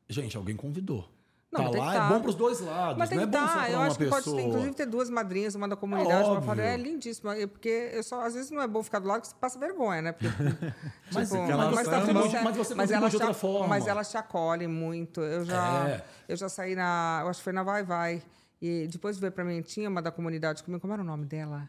Gente, 0.10 0.36
alguém 0.36 0.56
convidou. 0.56 1.08
Não, 1.52 1.64
tá 1.66 1.72
tem 1.72 1.82
lá, 1.82 1.92
que 1.92 1.98
é 1.98 2.00
tá. 2.00 2.10
bom 2.10 2.22
pros 2.22 2.36
dois 2.36 2.60
lados. 2.62 2.98
Mas 2.98 3.10
tem 3.10 3.18
não 3.18 3.28
que 3.28 3.36
é 3.36 3.40
bom 3.40 3.46
dar, 3.48 3.54
pra 3.58 3.70
eu 3.72 3.78
uma 3.80 3.88
acho 3.88 3.98
que 3.98 4.06
pode 4.06 4.24
pessoa. 4.24 4.38
ter, 4.42 4.48
inclusive 4.48 4.74
ter 4.76 4.86
duas 4.86 5.10
madrinhas, 5.10 5.56
uma 5.56 5.68
da 5.68 5.76
comunidade, 5.76 6.24
uma 6.26 6.34
óbvio. 6.34 6.46
fora, 6.46 6.62
é 6.64 6.78
lindíssimo. 6.78 7.32
é 7.32 7.48
Porque 7.48 7.90
eu 7.92 8.04
só, 8.04 8.22
às 8.22 8.36
vezes 8.36 8.52
não 8.52 8.62
é 8.62 8.68
bom 8.68 8.84
ficar 8.84 9.00
do 9.00 9.08
lado, 9.08 9.22
porque 9.22 9.30
você 9.34 9.40
passa 9.40 9.58
vergonha, 9.58 10.02
né? 10.04 10.12
Porque, 10.12 10.28
Mas 11.12 11.30
tipo, 11.30 11.42
é 11.42 11.46
que 11.48 11.52
elas 11.52 11.84
tá 11.88 12.02
tudo 12.02 12.14
mas- 12.14 12.32
certo. 12.32 12.44
mas 12.44 12.56
você 12.58 12.76
mas 12.76 12.92
elas 12.92 13.12
de 13.12 13.18
te- 13.18 13.24
outra 13.24 13.34
forma. 13.34 13.68
Mas 13.68 13.88
elas 13.88 14.12
te 14.12 14.18
acolhem 14.18 14.68
muito. 14.68 15.22
Eu 15.22 15.44
já, 15.44 15.90
É. 15.90 16.04
eu 16.28 16.36
já 16.38 16.48
saí 16.50 16.76
na. 16.76 17.22
Eu 17.24 17.30
acho 17.30 17.40
que 17.40 17.44
foi 17.44 17.54
na 17.54 17.64
Vai 17.64 17.84
Vai. 17.84 18.22
E 18.62 18.88
depois 18.92 19.18
veio 19.18 19.32
pra 19.32 19.44
mim, 19.44 19.62
tinha 19.62 19.90
uma 19.90 20.02
da 20.04 20.12
comunidade 20.12 20.62
comigo, 20.64 20.80
como 20.82 20.94
era 20.94 21.02
o 21.02 21.06
nome 21.06 21.26
dela? 21.26 21.68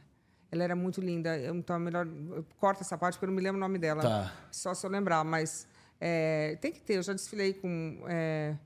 Ela 0.52 0.64
era 0.64 0.76
muito 0.76 1.00
linda. 1.00 1.38
eu- 1.38 1.54
Então 1.54 1.76
é 1.76 1.78
melhor. 1.78 2.06
Corta 2.58 2.82
essa 2.82 2.98
parte, 2.98 3.14
porque 3.14 3.24
eu 3.24 3.28
não 3.28 3.34
me 3.36 3.40
lembro 3.42 3.56
o 3.56 3.60
nome 3.60 3.78
dela. 3.78 4.02
Tá. 4.02 4.32
Só 4.50 4.74
se 4.74 4.84
eu 4.84 4.90
lembrar, 4.90 5.24
mas 5.24 5.66
é, 5.98 6.58
tem 6.60 6.70
que 6.70 6.80
ter. 6.82 6.96
Eu 6.98 7.02
já 7.02 7.12
desfilei 7.14 7.54
com. 7.54 8.02
é, 8.08 8.56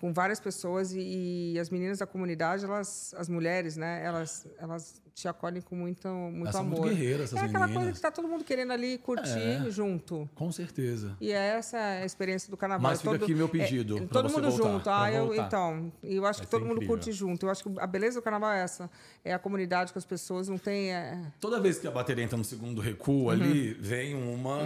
com 0.00 0.14
várias 0.14 0.40
pessoas 0.40 0.92
e, 0.94 1.52
e 1.52 1.58
as 1.58 1.68
meninas 1.68 1.98
da 1.98 2.06
comunidade, 2.06 2.64
elas, 2.64 3.14
as 3.18 3.28
mulheres, 3.28 3.76
né, 3.76 4.02
elas, 4.02 4.46
elas 4.58 5.00
te 5.14 5.28
acolhem 5.28 5.60
com 5.60 5.74
muito, 5.76 6.08
muito 6.08 6.40
Elas 6.42 6.52
são 6.54 6.60
amor. 6.62 6.80
muito 6.80 6.88
guerreiras, 6.94 7.32
essas 7.32 7.38
é 7.42 7.46
aquela 7.46 7.66
coisa 7.66 7.78
meninas. 7.80 7.96
que 7.98 8.02
tá 8.02 8.10
todo 8.10 8.28
mundo 8.28 8.44
querendo 8.44 8.72
ali 8.72 8.98
curtir 8.98 9.38
É. 9.66 9.70
junto. 9.70 10.28
Com 10.34 10.50
certeza. 10.52 11.16
E 11.20 11.32
é 11.32 11.56
essa 11.56 11.76
a 11.78 12.04
experiência 12.04 12.50
do 12.50 12.56
carnaval. 12.56 12.90
Mas 12.90 13.00
fica 13.02 13.16
aqui 13.16 13.34
meu 13.34 13.48
pedido 13.48 13.98
é, 13.98 14.06
todo 14.06 14.30
mundo 14.30 14.50
voltar, 14.50 14.72
junto. 14.72 14.90
Ah, 14.90 15.12
eu, 15.12 15.26
voltar. 15.26 15.46
então, 15.46 15.92
eu 16.02 16.24
acho 16.26 16.38
Vai 16.40 16.46
que 16.46 16.50
todo 16.50 16.62
mundo 16.62 16.76
incrível. 16.76 16.96
curte 16.96 17.12
junto. 17.12 17.46
Eu 17.46 17.50
acho 17.50 17.62
que 17.64 17.80
a 17.80 17.86
beleza 17.86 18.20
do 18.20 18.22
carnaval 18.22 18.52
é 18.52 18.62
essa. 18.62 18.90
É 19.24 19.32
a 19.34 19.38
comunidade 19.38 19.92
com 19.92 19.98
as 19.98 20.04
pessoas, 20.04 20.48
não 20.48 20.58
tem. 20.58 20.92
é, 20.92 21.20
Toda 21.40 21.60
vez 21.60 21.78
que 21.78 21.86
a 21.86 21.90
bateria 21.90 22.24
entra 22.24 22.36
no 22.38 22.44
segundo 22.44 22.80
recuo 22.80 23.24
Uhum. 23.24 23.30
ali, 23.30 23.74
vem 23.74 24.14
uma 24.14 24.58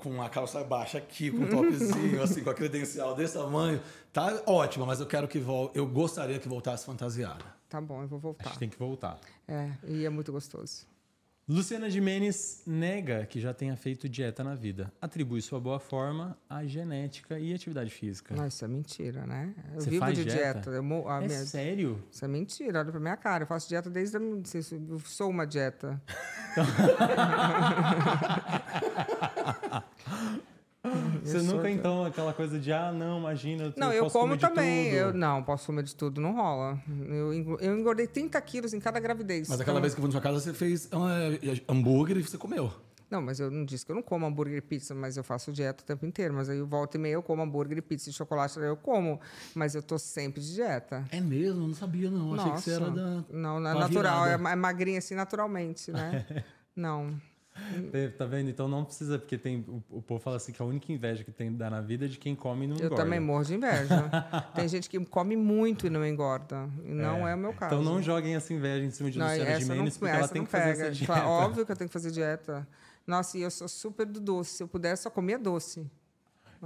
com 0.00 0.22
a 0.22 0.28
calça 0.28 0.62
baixa 0.64 0.98
aqui, 0.98 1.30
com 1.30 1.38
um 1.44 1.48
topzinho, 1.48 2.22
assim, 2.22 2.42
com 2.42 2.50
a 2.50 2.54
credencial 2.54 3.14
desse 3.14 3.34
tamanho. 3.34 3.80
Tá 4.12 4.42
ótima, 4.46 4.86
mas 4.86 5.00
eu 5.00 5.06
quero 5.06 5.26
que 5.26 5.38
volte. 5.38 5.76
Eu 5.76 5.86
gostaria 5.86 6.38
que 6.38 6.48
voltasse 6.48 6.86
fantasiada. 6.86 7.44
Tá 7.68 7.80
bom, 7.80 8.02
eu 8.02 8.06
vou 8.06 8.18
voltar. 8.20 8.50
que 8.52 8.58
tem 8.58 8.68
que 8.68 8.78
voltar. 8.78 9.18
É, 9.46 9.70
e 9.86 10.04
é 10.04 10.10
muito 10.10 10.32
gostoso. 10.32 10.86
Luciana 11.46 11.90
Gimenez 11.90 12.62
nega 12.66 13.26
que 13.26 13.38
já 13.38 13.52
tenha 13.52 13.76
feito 13.76 14.08
dieta 14.08 14.42
na 14.42 14.54
vida. 14.54 14.90
Atribui 14.98 15.42
sua 15.42 15.60
boa 15.60 15.78
forma 15.78 16.38
à 16.48 16.64
genética 16.64 17.38
e 17.38 17.52
atividade 17.52 17.90
física. 17.90 18.34
Não, 18.34 18.46
isso 18.46 18.64
é 18.64 18.68
mentira, 18.68 19.26
né? 19.26 19.54
Eu 19.74 19.82
Você 19.82 19.90
vivo 19.90 20.06
de 20.10 20.24
dieta? 20.24 20.38
dieta. 20.38 20.70
Eu, 20.70 20.82
mo- 20.82 21.06
a 21.06 21.22
é 21.22 21.26
minha- 21.26 21.44
sério? 21.44 22.02
Isso 22.10 22.24
é 22.24 22.28
mentira, 22.28 22.78
olha 22.80 22.90
pra 22.90 22.98
minha 22.98 23.16
cara. 23.18 23.42
Eu 23.42 23.46
faço 23.46 23.68
dieta 23.68 23.90
desde. 23.90 24.16
Eu 24.16 24.98
sou 25.00 25.28
uma 25.28 25.46
dieta. 25.46 26.00
Você 31.24 31.42
nunca, 31.42 31.70
então, 31.70 32.04
aquela 32.04 32.32
coisa 32.32 32.58
de, 32.58 32.72
ah, 32.72 32.92
não, 32.92 33.18
imagina, 33.18 33.72
Não, 33.76 33.92
eu, 33.92 34.04
posso 34.04 34.18
como 34.18 34.36
também. 34.36 34.88
Eu, 34.90 35.12
não, 35.14 35.42
posso 35.42 35.66
comer 35.66 35.82
de 35.82 35.94
tudo, 35.96 36.20
não 36.20 36.34
rola. 36.34 36.78
Eu, 37.08 37.58
eu 37.60 37.78
engordei 37.78 38.06
30 38.06 38.40
quilos 38.42 38.74
em 38.74 38.80
cada 38.80 39.00
gravidez. 39.00 39.48
Mas 39.48 39.60
aquela 39.60 39.76
Então- 39.76 39.82
vez 39.82 39.94
que 39.94 40.00
eu 40.00 40.02
fui 40.02 40.08
na 40.08 40.12
sua 40.12 40.20
casa, 40.20 40.38
você 40.40 40.52
fez 40.52 40.88
ah, 40.92 41.08
hambúrguer 41.72 42.16
e 42.18 42.22
você 42.22 42.36
comeu. 42.38 42.70
Não, 43.10 43.20
mas 43.22 43.38
eu 43.38 43.48
não 43.50 43.64
disse 43.64 43.84
que 43.86 43.92
eu 43.92 43.96
não 43.96 44.02
como 44.02 44.26
hambúrguer 44.26 44.56
e 44.58 44.60
pizza, 44.60 44.92
mas 44.94 45.16
eu 45.16 45.22
faço 45.22 45.52
dieta 45.52 45.84
o 45.84 45.86
tempo 45.86 46.04
inteiro. 46.04 46.34
Mas 46.34 46.48
aí 46.48 46.58
eu 46.58 46.66
volto 46.66 46.96
e 46.96 46.98
meia 46.98 47.12
eu 47.14 47.22
como 47.22 47.42
hambúrguer 47.42 47.78
e 47.78 47.82
pizza 47.82 48.10
e 48.10 48.12
chocolate, 48.12 48.58
eu 48.58 48.76
como. 48.76 49.20
Mas 49.54 49.74
eu 49.74 49.82
tô 49.82 49.98
sempre 49.98 50.40
de 50.40 50.52
dieta. 50.54 51.04
É 51.12 51.20
mesmo? 51.20 51.62
Eu 51.62 51.68
não 51.68 51.74
sabia, 51.74 52.10
não. 52.10 52.34
Achei 52.34 52.52
que 52.52 52.60
você 52.62 52.72
era 52.72 52.90
da. 52.90 53.24
Não, 53.30 53.60
natural. 53.60 53.86
É, 54.26 54.28
virada. 54.30 54.38
ma- 54.38 54.50
é 54.52 54.56
magrinha 54.56 54.98
assim 54.98 55.14
naturalmente, 55.14 55.92
né? 55.92 56.24
não. 56.74 57.14
É, 57.92 58.08
Tá 58.08 58.24
vendo? 58.26 58.50
Então 58.50 58.66
não 58.68 58.84
precisa, 58.84 59.18
porque 59.18 59.38
tem. 59.38 59.64
O, 59.68 59.98
o 59.98 60.02
povo 60.02 60.20
fala 60.20 60.36
assim 60.36 60.52
que 60.52 60.60
a 60.60 60.64
única 60.64 60.92
inveja 60.92 61.22
que 61.24 61.30
tem 61.30 61.52
dá 61.54 61.70
na 61.70 61.80
vida 61.80 62.04
é 62.04 62.08
de 62.08 62.18
quem 62.18 62.34
come 62.34 62.64
e 62.64 62.68
não 62.68 62.76
Eu 62.76 62.86
engorda. 62.86 63.02
também 63.04 63.20
morro 63.20 63.44
de 63.44 63.54
inveja. 63.54 64.10
Tem 64.54 64.68
gente 64.68 64.88
que 64.90 64.98
come 65.06 65.36
muito 65.36 65.86
e 65.86 65.90
não 65.90 66.04
engorda. 66.04 66.68
E 66.84 66.92
não 66.92 67.26
é, 67.26 67.34
o 67.34 67.38
meu 67.38 67.52
caso. 67.52 67.74
Então 67.74 67.84
não 67.84 68.02
joguem 68.02 68.34
essa 68.34 68.52
inveja 68.52 68.84
em 68.84 68.90
cima 68.90 69.10
de 69.10 69.18
Não, 69.18 69.26
Luciana 69.26 69.50
não, 69.52 69.60
Gimenez, 69.60 69.96
porque 69.98 70.14
ela 70.14 70.28
tem 70.28 70.44
que 70.44 70.50
fazer 70.50 70.64
pega. 70.72 70.82
essa 70.82 70.90
dieta. 70.92 71.12
Fala, 71.14 71.28
Óbvio 71.28 71.64
que 71.66 71.72
eu 71.72 71.76
tenho 71.76 71.88
que 71.88 71.92
fazer 71.92 72.10
dieta. 72.10 72.66
Nossa, 73.06 73.38
e 73.38 73.42
eu 73.42 73.50
sou 73.50 73.68
super 73.68 74.06
do 74.06 74.18
doce. 74.20 74.56
Se 74.56 74.62
eu 74.62 74.68
pudesse, 74.68 75.02
só 75.04 75.10
comia 75.10 75.38
doce. 75.38 75.86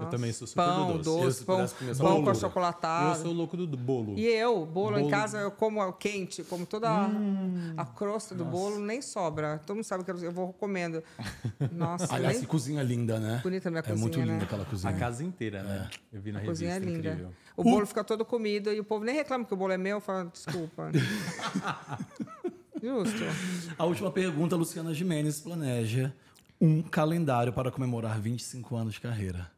Eu 0.01 0.07
também 0.09 0.33
sou 0.33 0.47
super 0.47 0.65
Pão, 0.65 0.93
do 0.93 0.99
doce. 0.99 1.09
Eu, 1.09 1.25
doce, 1.25 1.45
pão, 1.45 1.57
pão 1.99 2.09
bolo. 2.12 2.23
com 2.23 2.29
Eu 2.29 2.33
achocolatado. 2.33 3.23
sou 3.23 3.33
louco 3.33 3.57
do, 3.57 3.77
bolo. 3.77 4.19
E 4.19 4.27
eu, 4.27 4.65
bolo, 4.66 4.97
em 4.99 5.01
Bolo. 5.03 5.11
casa, 5.11 5.39
eu 5.39 5.51
como 5.51 5.93
quente, 5.93 6.43
como 6.45 6.65
toda 6.66 6.89
a- 6.89 7.09
Hum. 7.09 7.75
a 7.77 7.85
crosta 7.85 8.35
do 8.35 8.45
bolo, 8.45 8.79
nem 8.79 9.03
sobra. 9.03 9.59
Todo 9.66 9.77
mundo 9.77 9.85
sabe 9.85 10.05
que 10.05 10.11
eu 10.11 10.16
eu 10.19 10.33
vou 10.33 10.53
comendo. 10.53 11.03
Nossa, 11.73 12.07
Aliás, 12.15 12.35
nem 12.37 12.41
que 12.45 12.47
cozinha 12.47 12.83
linda, 12.83 13.19
né? 13.19 13.41
bonita 13.43 13.69
a 13.69 13.70
minha 13.70 13.81
É 13.81 13.83
cozinha, 13.83 14.01
muito 14.01 14.19
linda 14.20 14.33
né? 14.35 14.43
aquela 14.45 14.65
cozinha. 14.65 14.93
A 14.93 14.97
casa 14.99 15.25
inteira, 15.25 15.62
né? 15.62 15.91
Eu 16.12 16.20
vi 16.20 16.33
na 16.33 16.39
A 16.39 16.43
revista, 16.43 16.65
cozinha 16.65 16.77
é 16.77 16.79
linda. 16.79 17.09
incrível. 17.11 17.31
O 17.57 17.65
bolo 17.65 17.87
fica 17.87 18.05
todo 18.05 18.25
comido 18.25 18.73
e 18.73 18.79
o 18.79 18.85
povo 18.85 19.05
nem 19.05 19.15
reclama 19.15 19.45
que 19.45 19.53
o 19.53 19.57
bolo 19.57 19.73
é 19.73 19.79
meu. 19.79 20.01
Fala, 20.01 20.27
desculpa. 20.27 20.91
Justo. 22.83 23.25
A 23.77 23.85
última 23.85 24.11
pergunta, 24.11 24.55
Luciana 24.55 24.95
Gimenez 24.95 25.41
planeja 25.41 26.12
um 26.61 26.83
calendário 26.83 27.53
para 27.53 27.70
comemorar 27.70 28.20
25 28.20 28.77
anos 28.77 28.95
de 28.95 29.01
carreira. 29.01 29.51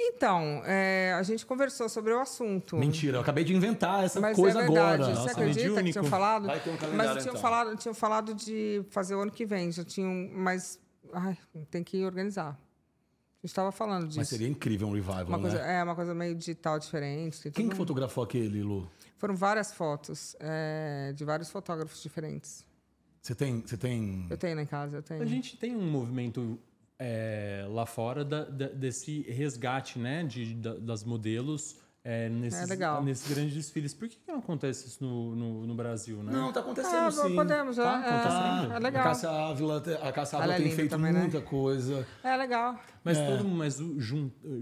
Então, 0.00 0.62
é, 0.64 1.12
a 1.18 1.22
gente 1.24 1.44
conversou 1.44 1.88
sobre 1.88 2.12
o 2.12 2.20
assunto. 2.20 2.76
Mentira, 2.76 3.16
eu 3.16 3.20
acabei 3.20 3.42
de 3.42 3.52
inventar 3.54 4.04
essa 4.04 4.20
Mas 4.20 4.36
coisa 4.36 4.60
é 4.60 4.62
verdade. 4.62 5.02
agora. 5.02 5.04
Você 5.04 5.20
Nossa, 5.20 5.30
acredita 5.32 5.82
que 5.82 5.92
tinham 5.92 6.04
falado? 6.04 6.46
Vai 6.46 6.60
ter 6.60 6.70
um 6.70 6.76
calendário, 6.76 7.14
mas 7.14 7.22
tinham, 7.22 7.32
então. 7.32 7.42
falado, 7.42 7.76
tinham 7.76 7.94
falado 7.94 8.34
de 8.34 8.84
fazer 8.90 9.16
o 9.16 9.20
ano 9.20 9.32
que 9.32 9.44
vem. 9.44 9.72
Já 9.72 9.84
tinham, 9.84 10.30
mas 10.32 10.78
ai, 11.12 11.36
tem 11.68 11.82
que 11.82 12.04
organizar. 12.04 12.50
A 12.50 13.40
gente 13.40 13.50
estava 13.50 13.72
falando 13.72 14.06
disso. 14.06 14.18
Mas 14.18 14.28
seria 14.28 14.48
incrível 14.48 14.86
um 14.86 14.92
revival, 14.92 15.26
uma 15.26 15.38
né? 15.38 15.42
coisa, 15.42 15.58
É, 15.58 15.82
uma 15.82 15.94
coisa 15.96 16.14
meio 16.14 16.34
digital 16.34 16.78
diferente. 16.78 17.50
Quem 17.50 17.68
que 17.68 17.74
fotografou 17.76 18.22
aquele, 18.22 18.62
Lu? 18.62 18.88
Foram 19.16 19.34
várias 19.34 19.72
fotos 19.72 20.36
é, 20.38 21.12
de 21.14 21.24
vários 21.24 21.50
fotógrafos 21.50 22.00
diferentes. 22.00 22.64
Você 23.20 23.34
tem, 23.34 23.60
você 23.60 23.76
tem... 23.76 24.26
Eu 24.30 24.36
tenho 24.38 24.54
lá 24.54 24.62
em 24.62 24.66
casa, 24.66 24.98
eu 24.98 25.02
tenho. 25.02 25.22
A 25.22 25.26
gente 25.26 25.56
tem 25.56 25.74
um 25.74 25.90
movimento 25.90 26.58
é, 26.98 27.64
lá 27.70 27.86
fora 27.86 28.24
da- 28.24 28.44
da- 28.44 28.68
desse 28.68 29.22
resgate, 29.22 29.98
né, 29.98 30.24
de, 30.24 30.54
da- 30.54 30.74
das 30.76 31.04
modelos 31.04 31.76
é, 32.10 32.26
nesses, 32.30 32.62
É 32.62 32.66
legal. 32.66 33.02
nesses 33.02 33.30
grandes 33.30 33.52
desfiles. 33.54 33.92
Por 33.92 34.08
que, 34.08 34.16
que 34.16 34.32
não 34.32 34.38
acontece 34.38 34.86
isso 34.86 35.04
no, 35.04 35.36
no, 35.36 35.66
no 35.66 35.74
Brasil, 35.74 36.22
né? 36.22 36.32
Não, 36.32 36.50
tá 36.50 36.60
acontecendo 36.60 36.94
Ah, 37.06 37.10
sim. 37.10 37.34
podemos, 37.34 37.76
Tá 37.76 37.82
é, 37.82 38.08
acontecendo. 38.08 38.72
é, 38.72 38.76
A 38.76 38.78
legal. 38.78 39.04
Cássia 39.04 39.28
Ávila, 39.30 39.82
a 40.02 40.12
Cássia 40.12 40.38
Ávila 40.38 40.54
é 40.54 40.56
tem 40.56 40.70
feito 40.72 40.90
também, 40.90 41.12
né? 41.12 41.20
muita 41.20 41.42
coisa. 41.42 42.06
É 42.24 42.34
legal. 42.34 42.78
Mas 43.04 43.18
todo 43.18 43.44
mas 43.46 43.78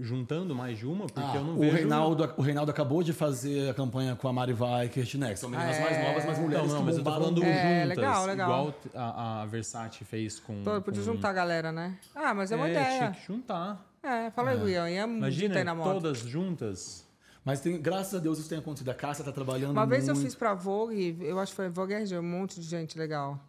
juntando 0.01 0.53
mais 0.53 0.77
de 0.77 0.85
uma, 0.85 1.05
porque 1.07 1.19
Ah, 1.21 1.35
eu 1.37 1.43
não 1.43 1.55
o, 1.55 1.59
vejo... 1.59 1.75
Reinaldo, 1.75 2.33
o 2.37 2.41
Reinaldo 2.41 2.71
acabou 2.71 3.01
de 3.01 3.13
fazer 3.13 3.69
a 3.69 3.73
campanha 3.73 4.15
com 4.15 4.27
a 4.27 4.33
Mari 4.33 4.53
Weikert, 4.53 5.15
né? 5.17 5.29
Que 5.33 5.39
são 5.39 5.49
meninas 5.49 5.77
Ah, 5.77 5.81
mais 5.81 5.97
é. 5.97 6.07
novas, 6.07 6.25
mas 6.25 6.37
Não, 6.37 6.43
mulheres 6.45 6.69
não, 6.71 6.79
que 6.79 6.85
mas 6.85 6.97
eu 6.97 7.03
tô 7.03 7.11
falando 7.11 7.43
É, 7.43 7.81
juntas, 7.83 7.97
legal, 7.97 8.25
legal. 8.25 8.49
igual 8.49 8.75
a, 8.93 9.41
a 9.41 9.45
Versace 9.45 10.03
fez 10.03 10.39
com... 10.39 10.63
Pô, 10.63 10.81
podia 10.81 11.01
com... 11.01 11.13
juntar 11.13 11.29
a 11.29 11.33
galera, 11.33 11.71
né? 11.71 11.97
Ah, 12.13 12.33
mas 12.33 12.51
é 12.51 12.55
uma 12.57 12.67
é, 12.67 12.71
ideia. 12.71 12.97
tinha 12.97 13.11
que 13.11 13.25
juntar. 13.25 13.85
É, 14.03 14.29
fala 14.31 14.51
aí. 14.51 14.57
E 14.71 14.77
a 14.77 14.89
Imagina, 14.89 15.03
Imagina, 15.17 15.63
na 15.63 15.75
moto. 15.75 15.93
todas 15.93 16.19
juntas. 16.19 17.06
Mas 17.47 17.61
tem, 17.61 17.81
graças 17.81 18.13
a 18.13 18.19
Deus 18.19 18.39
isso 18.39 18.49
tem 18.49 18.57
acontecido. 18.57 18.89
A 18.89 18.93
Cássia 18.93 19.23
tá 19.23 19.31
trabalhando 19.31 19.71
Uma 19.71 19.85
vez 19.85 20.05
eu 20.05 20.13
muito. 20.13 20.25
fiz 20.25 20.35
pra 20.35 20.53
Vogue, 20.53 21.17
eu 21.21 21.39
acho 21.39 21.53
que 21.53 21.55
foi 21.55 21.69
Vogue 21.69 21.93
RG, 21.93 22.17
um 22.17 22.21
monte 22.21 22.59
de 22.59 22.67
gente 22.67 22.97
legal. 22.99 23.39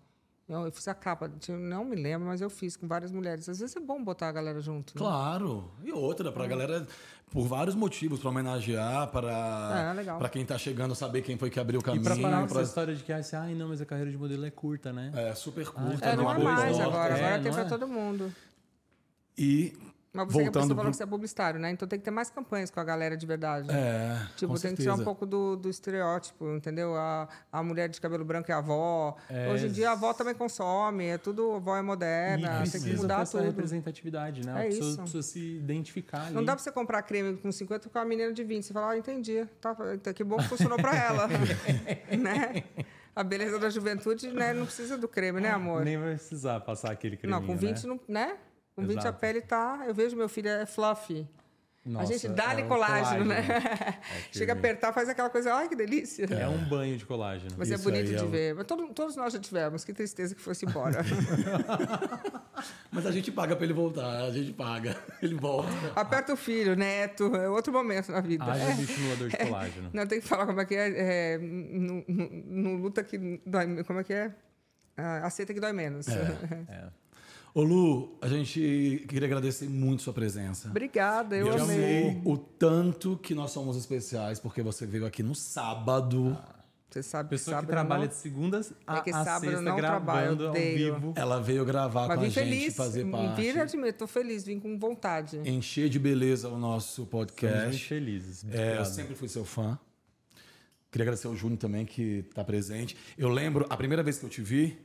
Eu, 0.49 0.67
eu 0.67 0.71
fiz 0.71 0.87
a 0.87 0.95
capa, 0.95 1.29
não 1.49 1.85
me 1.85 1.97
lembro, 1.97 2.29
mas 2.29 2.41
eu 2.41 2.49
fiz 2.49 2.77
com 2.77 2.87
várias 2.87 3.11
mulheres. 3.11 3.49
Às 3.49 3.59
vezes 3.59 3.75
é 3.75 3.81
bom 3.81 4.01
botar 4.03 4.29
a 4.29 4.33
galera 4.33 4.61
junto. 4.61 4.95
Né? 4.95 4.99
Claro. 5.01 5.69
E 5.85 5.91
outra, 5.91 6.31
pra 6.31 6.47
galera, 6.47 6.87
por 7.31 7.45
vários 7.49 7.75
motivos, 7.75 8.21
pra 8.21 8.31
homenagear, 8.31 9.09
pra, 9.09 9.91
É, 9.91 9.93
legal. 9.95 10.17
pra 10.21 10.29
quem 10.29 10.47
tá 10.47 10.57
chegando 10.57 10.95
saber 10.95 11.23
quem 11.23 11.37
foi 11.37 11.51
que 11.51 11.59
abriu 11.59 11.81
o 11.81 11.83
E 11.83 11.85
caminho. 11.85 12.05
pra 12.05 12.15
parar 12.17 12.43
com 12.43 12.47
pra- 12.53 12.61
essa 12.61 12.69
história 12.69 12.95
de 12.95 13.03
que, 13.03 13.13
assim, 13.13 13.35
ai, 13.35 13.55
não, 13.57 13.69
mas 13.69 13.81
a 13.81 13.85
carreira 13.85 14.11
de 14.13 14.17
modelo 14.17 14.47
é 14.47 14.51
curta, 14.51 14.93
né? 14.93 15.11
É, 15.15 15.35
super 15.35 15.67
curta. 15.69 16.07
É, 16.07 16.15
não 16.17 16.31
é 16.31 16.35
depois 16.37 16.55
mais 16.57 16.79
agora. 16.81 17.15
É, 17.15 17.17
Agora 17.19 17.43
tem 17.43 17.45
não 17.51 17.53
pra 17.59 17.63
é? 17.67 17.69
todo 17.69 17.89
mundo. 17.89 18.33
E 19.37 19.77
Mas 20.25 20.33
você, 20.33 20.43
voltando 20.43 20.63
você 20.63 20.69
falou 20.69 20.83
pro... 20.83 20.91
que 20.91 20.97
você 20.97 21.03
é 21.03 21.07
publicitário, 21.07 21.61
né? 21.61 21.71
Então 21.71 21.87
tem 21.87 21.99
que 21.99 22.05
ter 22.05 22.11
mais 22.11 22.31
campanhas 22.31 22.71
com 22.71 22.81
a 22.81 22.85
galera 22.85 23.17
de 23.17 23.27
verdade. 23.27 23.71
É, 23.71 24.19
Tipo, 24.37 24.55
com 24.55 24.59
tem 24.61 24.75
que 24.75 24.83
certeza. 24.83 24.83
tirar 24.83 24.95
um 24.95 25.05
pouco 25.05 25.25
do, 25.25 25.57
do 25.57 25.69
estereótipo, 25.69 26.49
entendeu? 26.55 26.95
A, 26.97 27.29
a 27.53 27.63
mulher 27.63 27.89
de 27.89 28.01
cabelo 28.01 28.25
branco 28.25 28.51
é 28.51 28.55
a 28.55 28.59
avó. 28.59 29.17
Hoje 29.53 29.67
em 29.67 29.71
dia 29.73 29.91
a 29.91 29.93
avó 29.93 30.13
também 30.13 30.35
consome, 30.35 31.07
é 31.07 31.19
tudo, 31.19 31.53
a 31.53 31.57
avó 31.57 31.77
é 31.77 31.81
E 31.81 31.83
moderna, 31.83 32.49
tem 32.49 32.65
que 32.65 32.71
precisa 32.71 33.03
mudar 33.03 33.27
tudo. 33.27 33.43
representatividade, 33.45 34.45
né? 34.45 34.53
É 34.53 34.67
a 34.67 34.69
pessoa 34.69 34.91
isso. 34.91 34.99
precisa 35.03 35.23
se 35.23 35.57
identificar 35.57 36.27
ali. 36.27 36.35
Não 36.35 36.45
dá 36.45 36.55
pra 36.55 36.63
você 36.63 36.73
comprar 36.73 37.03
creme 37.03 37.37
com 37.37 37.51
50 37.53 37.89
com 37.89 37.99
a 37.99 38.05
menina 38.05 38.33
de 38.33 38.43
20. 38.45 38.65
Você 38.65 38.73
fala, 38.73 38.91
ah, 38.93 38.99
entendi. 38.99 39.47
Tá, 39.61 39.75
tá, 40.03 40.13
que 40.13 40.25
bom 40.25 40.37
que 40.37 40.45
funcionou 40.49 40.79
pra 40.79 40.95
ela. 40.97 41.29
né? 42.19 42.65
A 43.15 43.25
beleza 43.25 43.59
da 43.59 43.69
juventude 43.69 44.29
né, 44.29 44.53
não 44.53 44.65
precisa 44.65 44.97
do 44.97 45.09
creme, 45.09 45.41
né, 45.41 45.51
amor? 45.51 45.85
Nem 45.85 45.99
vai 45.99 46.15
precisar 46.15 46.61
passar 46.61 46.93
aquele 46.93 47.17
creminho, 47.17 47.41
não, 47.41 47.47
com 47.47 47.57
20 47.57 47.77
né? 47.77 47.89
não, 47.89 48.01
né? 48.07 48.37
Com 48.81 48.87
20 48.87 48.97
a 48.99 49.01
Exato. 49.01 49.19
pele 49.19 49.41
tá. 49.41 49.83
Eu 49.87 49.93
vejo 49.95 50.17
meu 50.17 50.29
filho 50.29 50.49
é 50.49 50.65
fluffy. 50.67 51.27
Nossa, 51.87 52.05
a 52.05 52.07
gente 52.19 52.29
dá-lhe 52.29 52.61
é 52.61 52.65
um 52.65 52.69
colágeno, 52.69 53.25
né? 53.25 53.43
que 54.31 54.37
Chega 54.39 54.53
a 54.53 54.57
apertar, 54.57 54.93
faz 54.93 55.09
aquela 55.09 55.31
coisa, 55.31 55.55
ai 55.55 55.69
que 55.71 55.75
delícia. 55.75 56.27
É 56.27 56.47
um 56.47 56.63
banho 56.69 56.99
de 56.99 57.07
colágeno. 57.07 57.53
Mas 57.57 57.71
é 57.71 57.77
Isso 57.77 57.85
bonito 57.85 58.13
é 58.13 58.17
de 58.17 58.25
o- 58.25 58.29
ver. 58.29 58.55
Mas 58.55 58.67
todo- 58.67 58.93
todos 58.93 59.17
nós 59.17 59.33
já 59.33 59.39
tivemos. 59.41 59.85
Que 59.87 59.95
tristeza 59.95 60.35
que 60.35 60.41
fosse 60.41 60.67
embora. 60.67 61.01
Mas 62.93 63.07
a 63.07 63.11
gente 63.11 63.31
paga 63.33 63.57
pra 63.57 63.65
ele 63.65 63.73
voltar, 63.73 64.25
a 64.25 64.31
gente 64.31 64.53
paga. 64.53 64.97
Ele 65.23 65.35
volta. 65.35 65.69
Aperta 65.97 66.33
o 66.33 66.37
filho, 66.37 66.75
neto. 66.77 67.35
É 67.37 67.49
outro 67.49 67.73
momento 67.73 68.11
na 68.13 68.21
vida. 68.21 68.45
Haja 68.45 68.65
É. 68.65 68.73
estimulador 68.73 69.29
de 69.29 69.37
colágeno. 69.37 69.91
Não, 69.93 70.07
tem 70.07 70.21
que 70.21 70.27
falar 70.27 70.47
como 70.47 70.61
é 70.61 70.65
que 70.65 70.75
é. 70.75 71.35
é 71.35 71.39
não, 71.39 72.05
não- 72.07 72.29
não 72.47 72.75
luta 72.77 73.03
que 73.03 73.41
dói. 73.47 73.83
Como 73.85 74.01
é 74.01 74.05
que 74.05 74.13
é? 74.13 74.33
Ah, 74.97 75.27
aceita 75.27 75.55
que 75.55 75.61
dói 75.61 75.73
menos. 75.73 76.07
É. 76.09 76.89
Ô 77.55 77.63
Lu, 77.63 78.17
a 78.21 78.29
gente 78.29 79.05
queria 79.09 79.27
agradecer 79.27 79.69
muito 79.69 80.03
sua 80.03 80.13
presença. 80.13 80.69
Obrigada, 80.69 81.37
eu 81.37 81.49
Eu 81.49 81.63
amei. 81.65 82.21
o 82.25 82.37
tanto 82.37 83.17
que 83.23 83.35
nós 83.35 83.51
somos 83.51 83.77
especiais, 83.77 84.39
porque 84.39 84.63
você 84.63 84.87
veio 84.87 85.07
aqui 85.07 85.23
no 85.23 85.35
sábado. 85.35 86.37
Você 86.91 87.03
sabe 87.03 87.29
Pessoa 87.31 87.57
que 87.57 87.61
sábado 87.61 87.71
trabalha 87.71 88.01
não- 88.03 88.09
de 88.09 88.15
segunda 88.15 88.61
a, 88.87 88.97
É 88.99 89.01
que 89.03 89.11
a 89.11 89.25
sábado 89.25 89.45
eu 89.47 89.51
sexta 89.59 89.63
não 89.63 89.77
trabalho, 89.77 90.37
gravando 90.37 90.43
eu 90.45 90.49
ao 90.49 90.55
vivo. 90.55 91.13
Ela 91.17 91.39
veio 91.41 91.65
gravar 91.65 92.09
Mas 92.09 92.17
com 92.17 92.23
a 92.23 92.25
vim 92.25 92.31
gente, 92.31 92.45
feliz. 92.45 92.77
fazer 92.77 93.05
Vim 93.05 93.11
parte. 93.11 93.43
vir 93.43 93.59
admito, 93.61 93.99
tô 93.99 94.07
feliz, 94.07 94.45
vim 94.45 94.59
com 94.59 94.79
vontade. 94.79 95.39
Encher 95.45 95.89
de 95.91 95.99
beleza 95.99 96.49
o 96.49 96.59
nosso 96.59 97.05
podcast. 97.07 97.85
felizes. 97.85 98.45
É, 98.51 98.79
eu 98.79 98.85
sempre 98.87 99.15
fui 99.15 99.29
seu 99.29 99.45
fã. 99.45 99.79
Queria 100.91 101.05
agradecer 101.05 101.27
ao 101.27 101.37
Júnior 101.37 101.59
também, 101.59 101.85
que 101.85 102.25
está 102.31 102.43
presente. 102.43 102.97
Eu 103.19 103.29
lembro, 103.29 103.67
a 103.69 103.77
primeira 103.77 104.03
vez 104.03 104.19
que 104.19 104.25
eu 104.25 104.31
te 104.31 104.41
vi, 104.41 104.79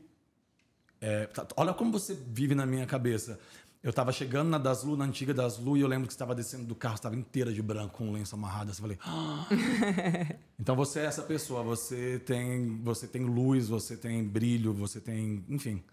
é, 1.04 1.26
tá- 1.28 1.46
olha 1.58 1.74
como 1.74 1.92
você 1.92 2.18
vive 2.28 2.56
na 2.56 2.66
minha 2.66 2.86
cabeça. 2.86 3.38
Eu 3.84 3.90
estava 3.90 4.14
chegando 4.14 4.48
na 4.48 4.58
Daslu, 4.58 4.96
na 4.96 5.04
antiga 5.04 5.34
Daslu, 5.34 5.76
e 5.76 5.82
eu 5.82 5.88
lembro 5.90 6.08
que 6.08 6.14
você 6.14 6.16
estava 6.16 6.34
descendo 6.34 6.64
do 6.64 6.74
carro, 6.74 6.96
estava 6.96 7.18
inteira 7.18 7.52
de 7.52 7.62
branco, 7.62 7.98
com 7.98 8.08
um 8.08 8.14
lenço 8.14 8.34
amarrado. 8.34 8.72
Assim, 8.72 8.82
eu 8.82 8.84
falei, 8.84 8.98
"Ah." 9.04 9.46
então 10.58 10.74
você 10.74 11.02
é 11.02 11.06
essa 11.06 11.22
pessoa, 11.22 11.62
você 11.62 12.18
tem, 12.26 12.82
você 12.82 13.06
tem 13.06 13.26
luz, 13.26 13.68
você 13.68 13.98
tem 13.98 14.24
brilho, 14.24 14.74
você 14.74 15.02
tem, 15.02 15.44
enfim. 15.50 15.84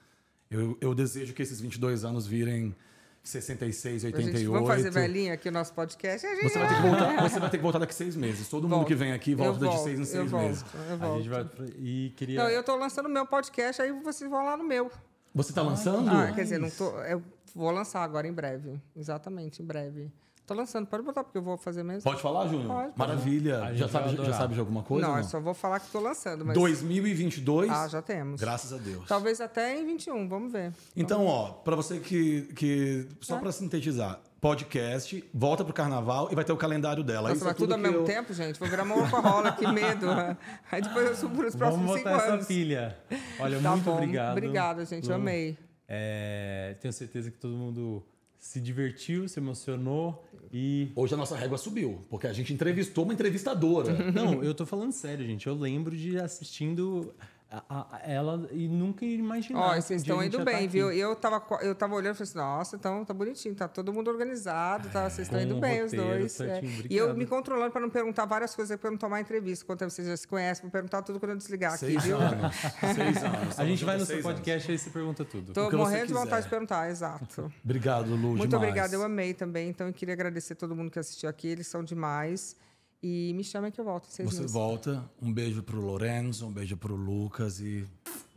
Eu, 0.48 0.78
eu 0.80 0.94
desejo 0.94 1.34
que 1.34 1.42
esses 1.42 1.60
22 1.60 2.04
anos 2.04 2.28
virem 2.28 2.72
66, 3.22 4.04
A 4.04 4.06
88. 4.08 4.38
gente, 4.38 4.50
vamos 4.50 4.68
fazer 4.68 4.90
velhinha 4.90 5.34
aqui 5.34 5.48
o 5.48 5.52
nosso 5.52 5.72
podcast? 5.74 6.26
A 6.26 6.34
gente 6.34 6.48
Você 6.48 6.58
vai, 6.58 6.68
ter 6.68 6.74
que 6.76 6.82
voltar, 6.82 7.16
você 7.28 7.40
vai 7.40 7.50
ter 7.50 7.56
que 7.58 7.62
voltar 7.62 7.78
daqui 7.78 7.94
seis 7.94 8.16
meses. 8.16 8.48
Todo 8.48 8.62
mundo 8.62 8.76
Volto. 8.76 8.88
que 8.88 8.94
vem 8.94 9.12
aqui 9.12 9.34
volta 9.34 9.68
de 9.68 9.78
seis 9.82 9.98
em 9.98 10.02
eu 10.02 10.06
seis 10.06 10.30
volto, 10.30 10.46
meses. 10.46 10.64
Eu 10.88 11.12
A 11.12 11.16
gente 11.18 11.28
vai... 11.28 11.46
E 11.78 12.12
queria... 12.16 12.42
Não, 12.42 12.50
eu 12.50 12.62
tô 12.62 12.74
lançando 12.76 13.06
o 13.06 13.10
meu 13.10 13.26
podcast, 13.26 13.82
aí 13.82 13.92
vocês 13.92 14.28
vão 14.28 14.44
lá 14.44 14.56
no 14.56 14.64
meu. 14.64 14.90
Você 15.34 15.52
tá 15.52 15.62
lançando? 15.62 16.10
Ah, 16.10 16.32
quer 16.34 16.42
dizer, 16.42 16.58
não 16.58 16.70
tô, 16.70 16.90
eu 17.02 17.22
vou 17.54 17.70
lançar 17.70 18.02
agora 18.02 18.26
em 18.26 18.32
breve. 18.32 18.80
Exatamente, 18.96 19.62
em 19.62 19.66
breve. 19.66 20.10
Tô 20.50 20.54
lançando, 20.56 20.84
pode 20.88 21.04
botar, 21.04 21.22
porque 21.22 21.38
eu 21.38 21.42
vou 21.42 21.56
fazer 21.56 21.84
mesmo. 21.84 22.02
Pode 22.02 22.20
falar, 22.20 22.48
Júnior? 22.48 22.66
Pode. 22.66 22.92
Maravilha. 22.96 23.62
A 23.62 23.68
gente 23.68 23.78
Já 23.78 23.88
sabe, 23.88 24.16
já 24.16 24.32
sabe 24.32 24.54
de 24.54 24.58
alguma 24.58 24.82
coisa? 24.82 25.06
não, 25.06 25.12
ou 25.14 25.20
eu 25.20 25.24
só 25.24 25.38
vou 25.38 25.54
falar 25.54 25.78
que 25.78 25.88
tô 25.92 26.00
lançando, 26.00 26.44
mas. 26.44 26.54
2022? 26.56 27.70
Ah, 27.70 27.86
já 27.86 28.02
temos. 28.02 28.40
Graças 28.40 28.72
a 28.72 28.76
Deus. 28.76 29.06
Talvez 29.06 29.40
até 29.40 29.78
em 29.78 29.86
21, 29.86 30.28
vamos 30.28 30.50
ver. 30.50 30.72
Então, 30.96 31.24
ó, 31.24 31.50
pra 31.52 31.76
você 31.76 32.00
que. 32.00 32.48
que 32.56 33.06
só 33.20 33.36
É. 33.36 33.38
pra 33.38 33.52
sintetizar, 33.52 34.18
podcast, 34.40 35.22
volta 35.32 35.64
pro 35.64 35.72
carnaval 35.72 36.28
e 36.32 36.34
vai 36.34 36.44
ter 36.44 36.50
o 36.52 36.56
calendário 36.56 37.04
dela. 37.04 37.28
Nossa, 37.28 37.34
Isso 37.36 37.44
vai 37.44 37.52
é 37.52 37.56
tudo 37.56 37.72
ao 37.72 37.78
que 37.78 37.82
mesmo 37.84 37.98
eu- 37.98 38.04
tempo, 38.04 38.34
gente? 38.34 38.58
Vou 38.58 38.68
virar 38.68 38.82
uma 38.82 39.06
rola, 39.06 39.52
que 39.52 39.64
medo. 39.68 40.06
Aí 40.72 40.82
depois 40.82 41.06
eu 41.10 41.14
subo 41.14 41.44
nos 41.44 41.54
Vamos 41.54 41.76
próximos 41.76 41.92
cinco 41.92 42.08
botar 42.08 42.16
essa 42.24 42.32
anos. 42.34 42.46
pilha. 42.48 42.98
Olha, 43.38 43.60
Tá 43.62 43.70
muito 43.70 43.84
bom. 43.84 43.92
obrigado. 43.94 44.32
Obrigada, 44.32 44.84
gente. 44.84 45.08
Eu 45.08 45.14
amei. 45.14 45.56
É, 45.88 46.74
tenho 46.80 46.92
certeza 46.92 47.30
que 47.30 47.38
todo 47.38 47.54
mundo 47.54 48.04
se 48.38 48.58
divertiu, 48.60 49.28
se 49.28 49.38
emocionou 49.38 50.24
e... 50.52 50.90
Hoje 50.94 51.14
a 51.14 51.16
nossa 51.16 51.36
régua 51.36 51.56
subiu, 51.56 52.04
porque 52.08 52.26
a 52.26 52.32
gente 52.32 52.52
entrevistou 52.52 53.04
uma 53.04 53.12
entrevistadora. 53.12 54.12
Não, 54.12 54.42
eu 54.42 54.54
tô 54.54 54.66
falando 54.66 54.92
sério, 54.92 55.24
gente. 55.26 55.46
Eu 55.46 55.54
lembro 55.54 55.96
de 55.96 56.18
assistindo 56.18 57.14
a- 57.50 57.86
a- 57.96 58.00
ela 58.04 58.48
e 58.52 58.68
nunca 58.68 59.04
imaginar. 59.04 59.60
Ó, 59.60 59.74
vocês 59.80 60.02
estão 60.02 60.22
indo 60.22 60.38
tá 60.38 60.44
bem, 60.44 60.54
aqui. 60.56 60.68
viu? 60.68 60.92
Eu 60.92 61.16
tava, 61.16 61.42
eu 61.62 61.74
tava 61.74 61.94
olhando 61.94 62.14
e 62.14 62.18
falei 62.18 62.28
assim, 62.30 62.38
nossa, 62.38 62.76
então 62.76 63.04
tá 63.04 63.12
bonitinho, 63.12 63.54
tá 63.54 63.66
todo 63.66 63.92
mundo 63.92 64.08
organizado, 64.08 64.88
tá, 64.90 65.10
vocês 65.10 65.26
estão 65.26 65.40
indo 65.40 65.56
um 65.56 65.60
bem, 65.60 65.82
os 65.82 65.92
roteiro 65.92 66.18
dois. 66.20 66.32
certinho, 66.32 66.82
é. 66.82 66.86
E 66.88 66.96
eu 66.96 67.14
me 67.16 67.26
controlando 67.26 67.72
para 67.72 67.80
não 67.80 67.90
perguntar 67.90 68.24
várias 68.24 68.54
coisas, 68.54 68.78
para 68.78 68.90
não 68.90 68.98
tomar 68.98 69.20
entrevista. 69.20 69.64
Quanto 69.64 69.84
vocês 69.90 70.06
já 70.06 70.16
se 70.16 70.28
conhecem, 70.28 70.62
vou 70.62 70.70
perguntar 70.70 71.02
tudo 71.02 71.18
quando 71.18 71.32
eu 71.32 71.36
desligar 71.36 71.72
aqui, 71.74 71.86
Seis 71.86 72.04
viu? 72.04 72.16
anos. 72.18 72.54
Seis 72.94 73.24
anos. 73.24 73.58
A 73.58 73.64
gente 73.64 73.84
vai 73.84 73.98
no 73.98 74.06
seu 74.06 74.16
anos. 74.16 74.26
podcast 74.26 74.68
e 74.68 74.72
aí 74.72 74.78
você 74.78 74.90
pergunta 74.90 75.24
tudo. 75.24 75.52
Tô 75.52 75.70
morrendo 75.76 76.06
de 76.06 76.12
vontade 76.12 76.44
de 76.44 76.50
perguntar, 76.50 76.88
exato. 76.90 77.52
Obrigado, 77.64 78.10
Lu. 78.10 78.16
Muito 78.36 78.46
demais. 78.48 78.54
obrigada, 78.68 78.94
eu 78.94 79.02
amei 79.02 79.34
também. 79.34 79.68
Então 79.68 79.86
eu 79.88 79.92
queria 79.92 80.14
agradecer 80.14 80.52
a 80.52 80.56
todo 80.56 80.76
mundo 80.76 80.90
que 80.90 80.98
assistiu 80.98 81.28
aqui, 81.28 81.48
eles 81.48 81.66
são 81.66 81.82
demais. 81.82 82.56
E 83.02 83.32
me 83.34 83.42
chamem 83.42 83.70
que 83.72 83.80
eu 83.80 83.84
volto 83.84 84.04
Você 84.06 84.22
meses. 84.22 84.52
volta. 84.52 85.02
Um 85.22 85.32
beijo 85.32 85.62
pro 85.62 85.80
Lorenzo, 85.80 86.46
um 86.46 86.52
beijo 86.52 86.76
pro 86.76 86.94
Lucas 86.94 87.58
e. 87.60 87.86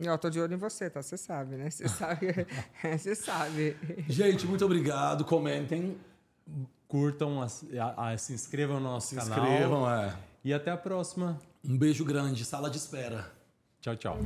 E, 0.00 0.08
ó, 0.08 0.16
tô 0.16 0.30
de 0.30 0.40
olho 0.40 0.54
em 0.54 0.56
você, 0.56 0.88
tá? 0.88 1.02
Você 1.02 1.16
sabe, 1.18 1.56
né? 1.56 1.68
Você 1.70 1.86
sabe. 1.88 2.46
Você 2.98 3.14
sabe. 3.14 3.76
Gente, 4.08 4.46
muito 4.46 4.64
obrigado. 4.64 5.24
Comentem, 5.24 5.96
Curtam, 6.88 7.42
a- 7.42 8.10
a- 8.12 8.16
se 8.18 8.32
inscrevam 8.32 8.76
no 8.80 8.84
nosso 8.90 9.08
se 9.08 9.16
canal. 9.16 9.38
inscrevam. 9.38 9.90
É. 9.90 10.16
E 10.42 10.52
até 10.54 10.70
a 10.70 10.76
próxima. 10.76 11.38
Um 11.62 11.76
beijo 11.76 12.04
grande, 12.04 12.44
sala 12.44 12.70
de 12.70 12.78
espera. 12.78 13.30
Tchau, 13.80 13.96
tchau. 13.96 14.18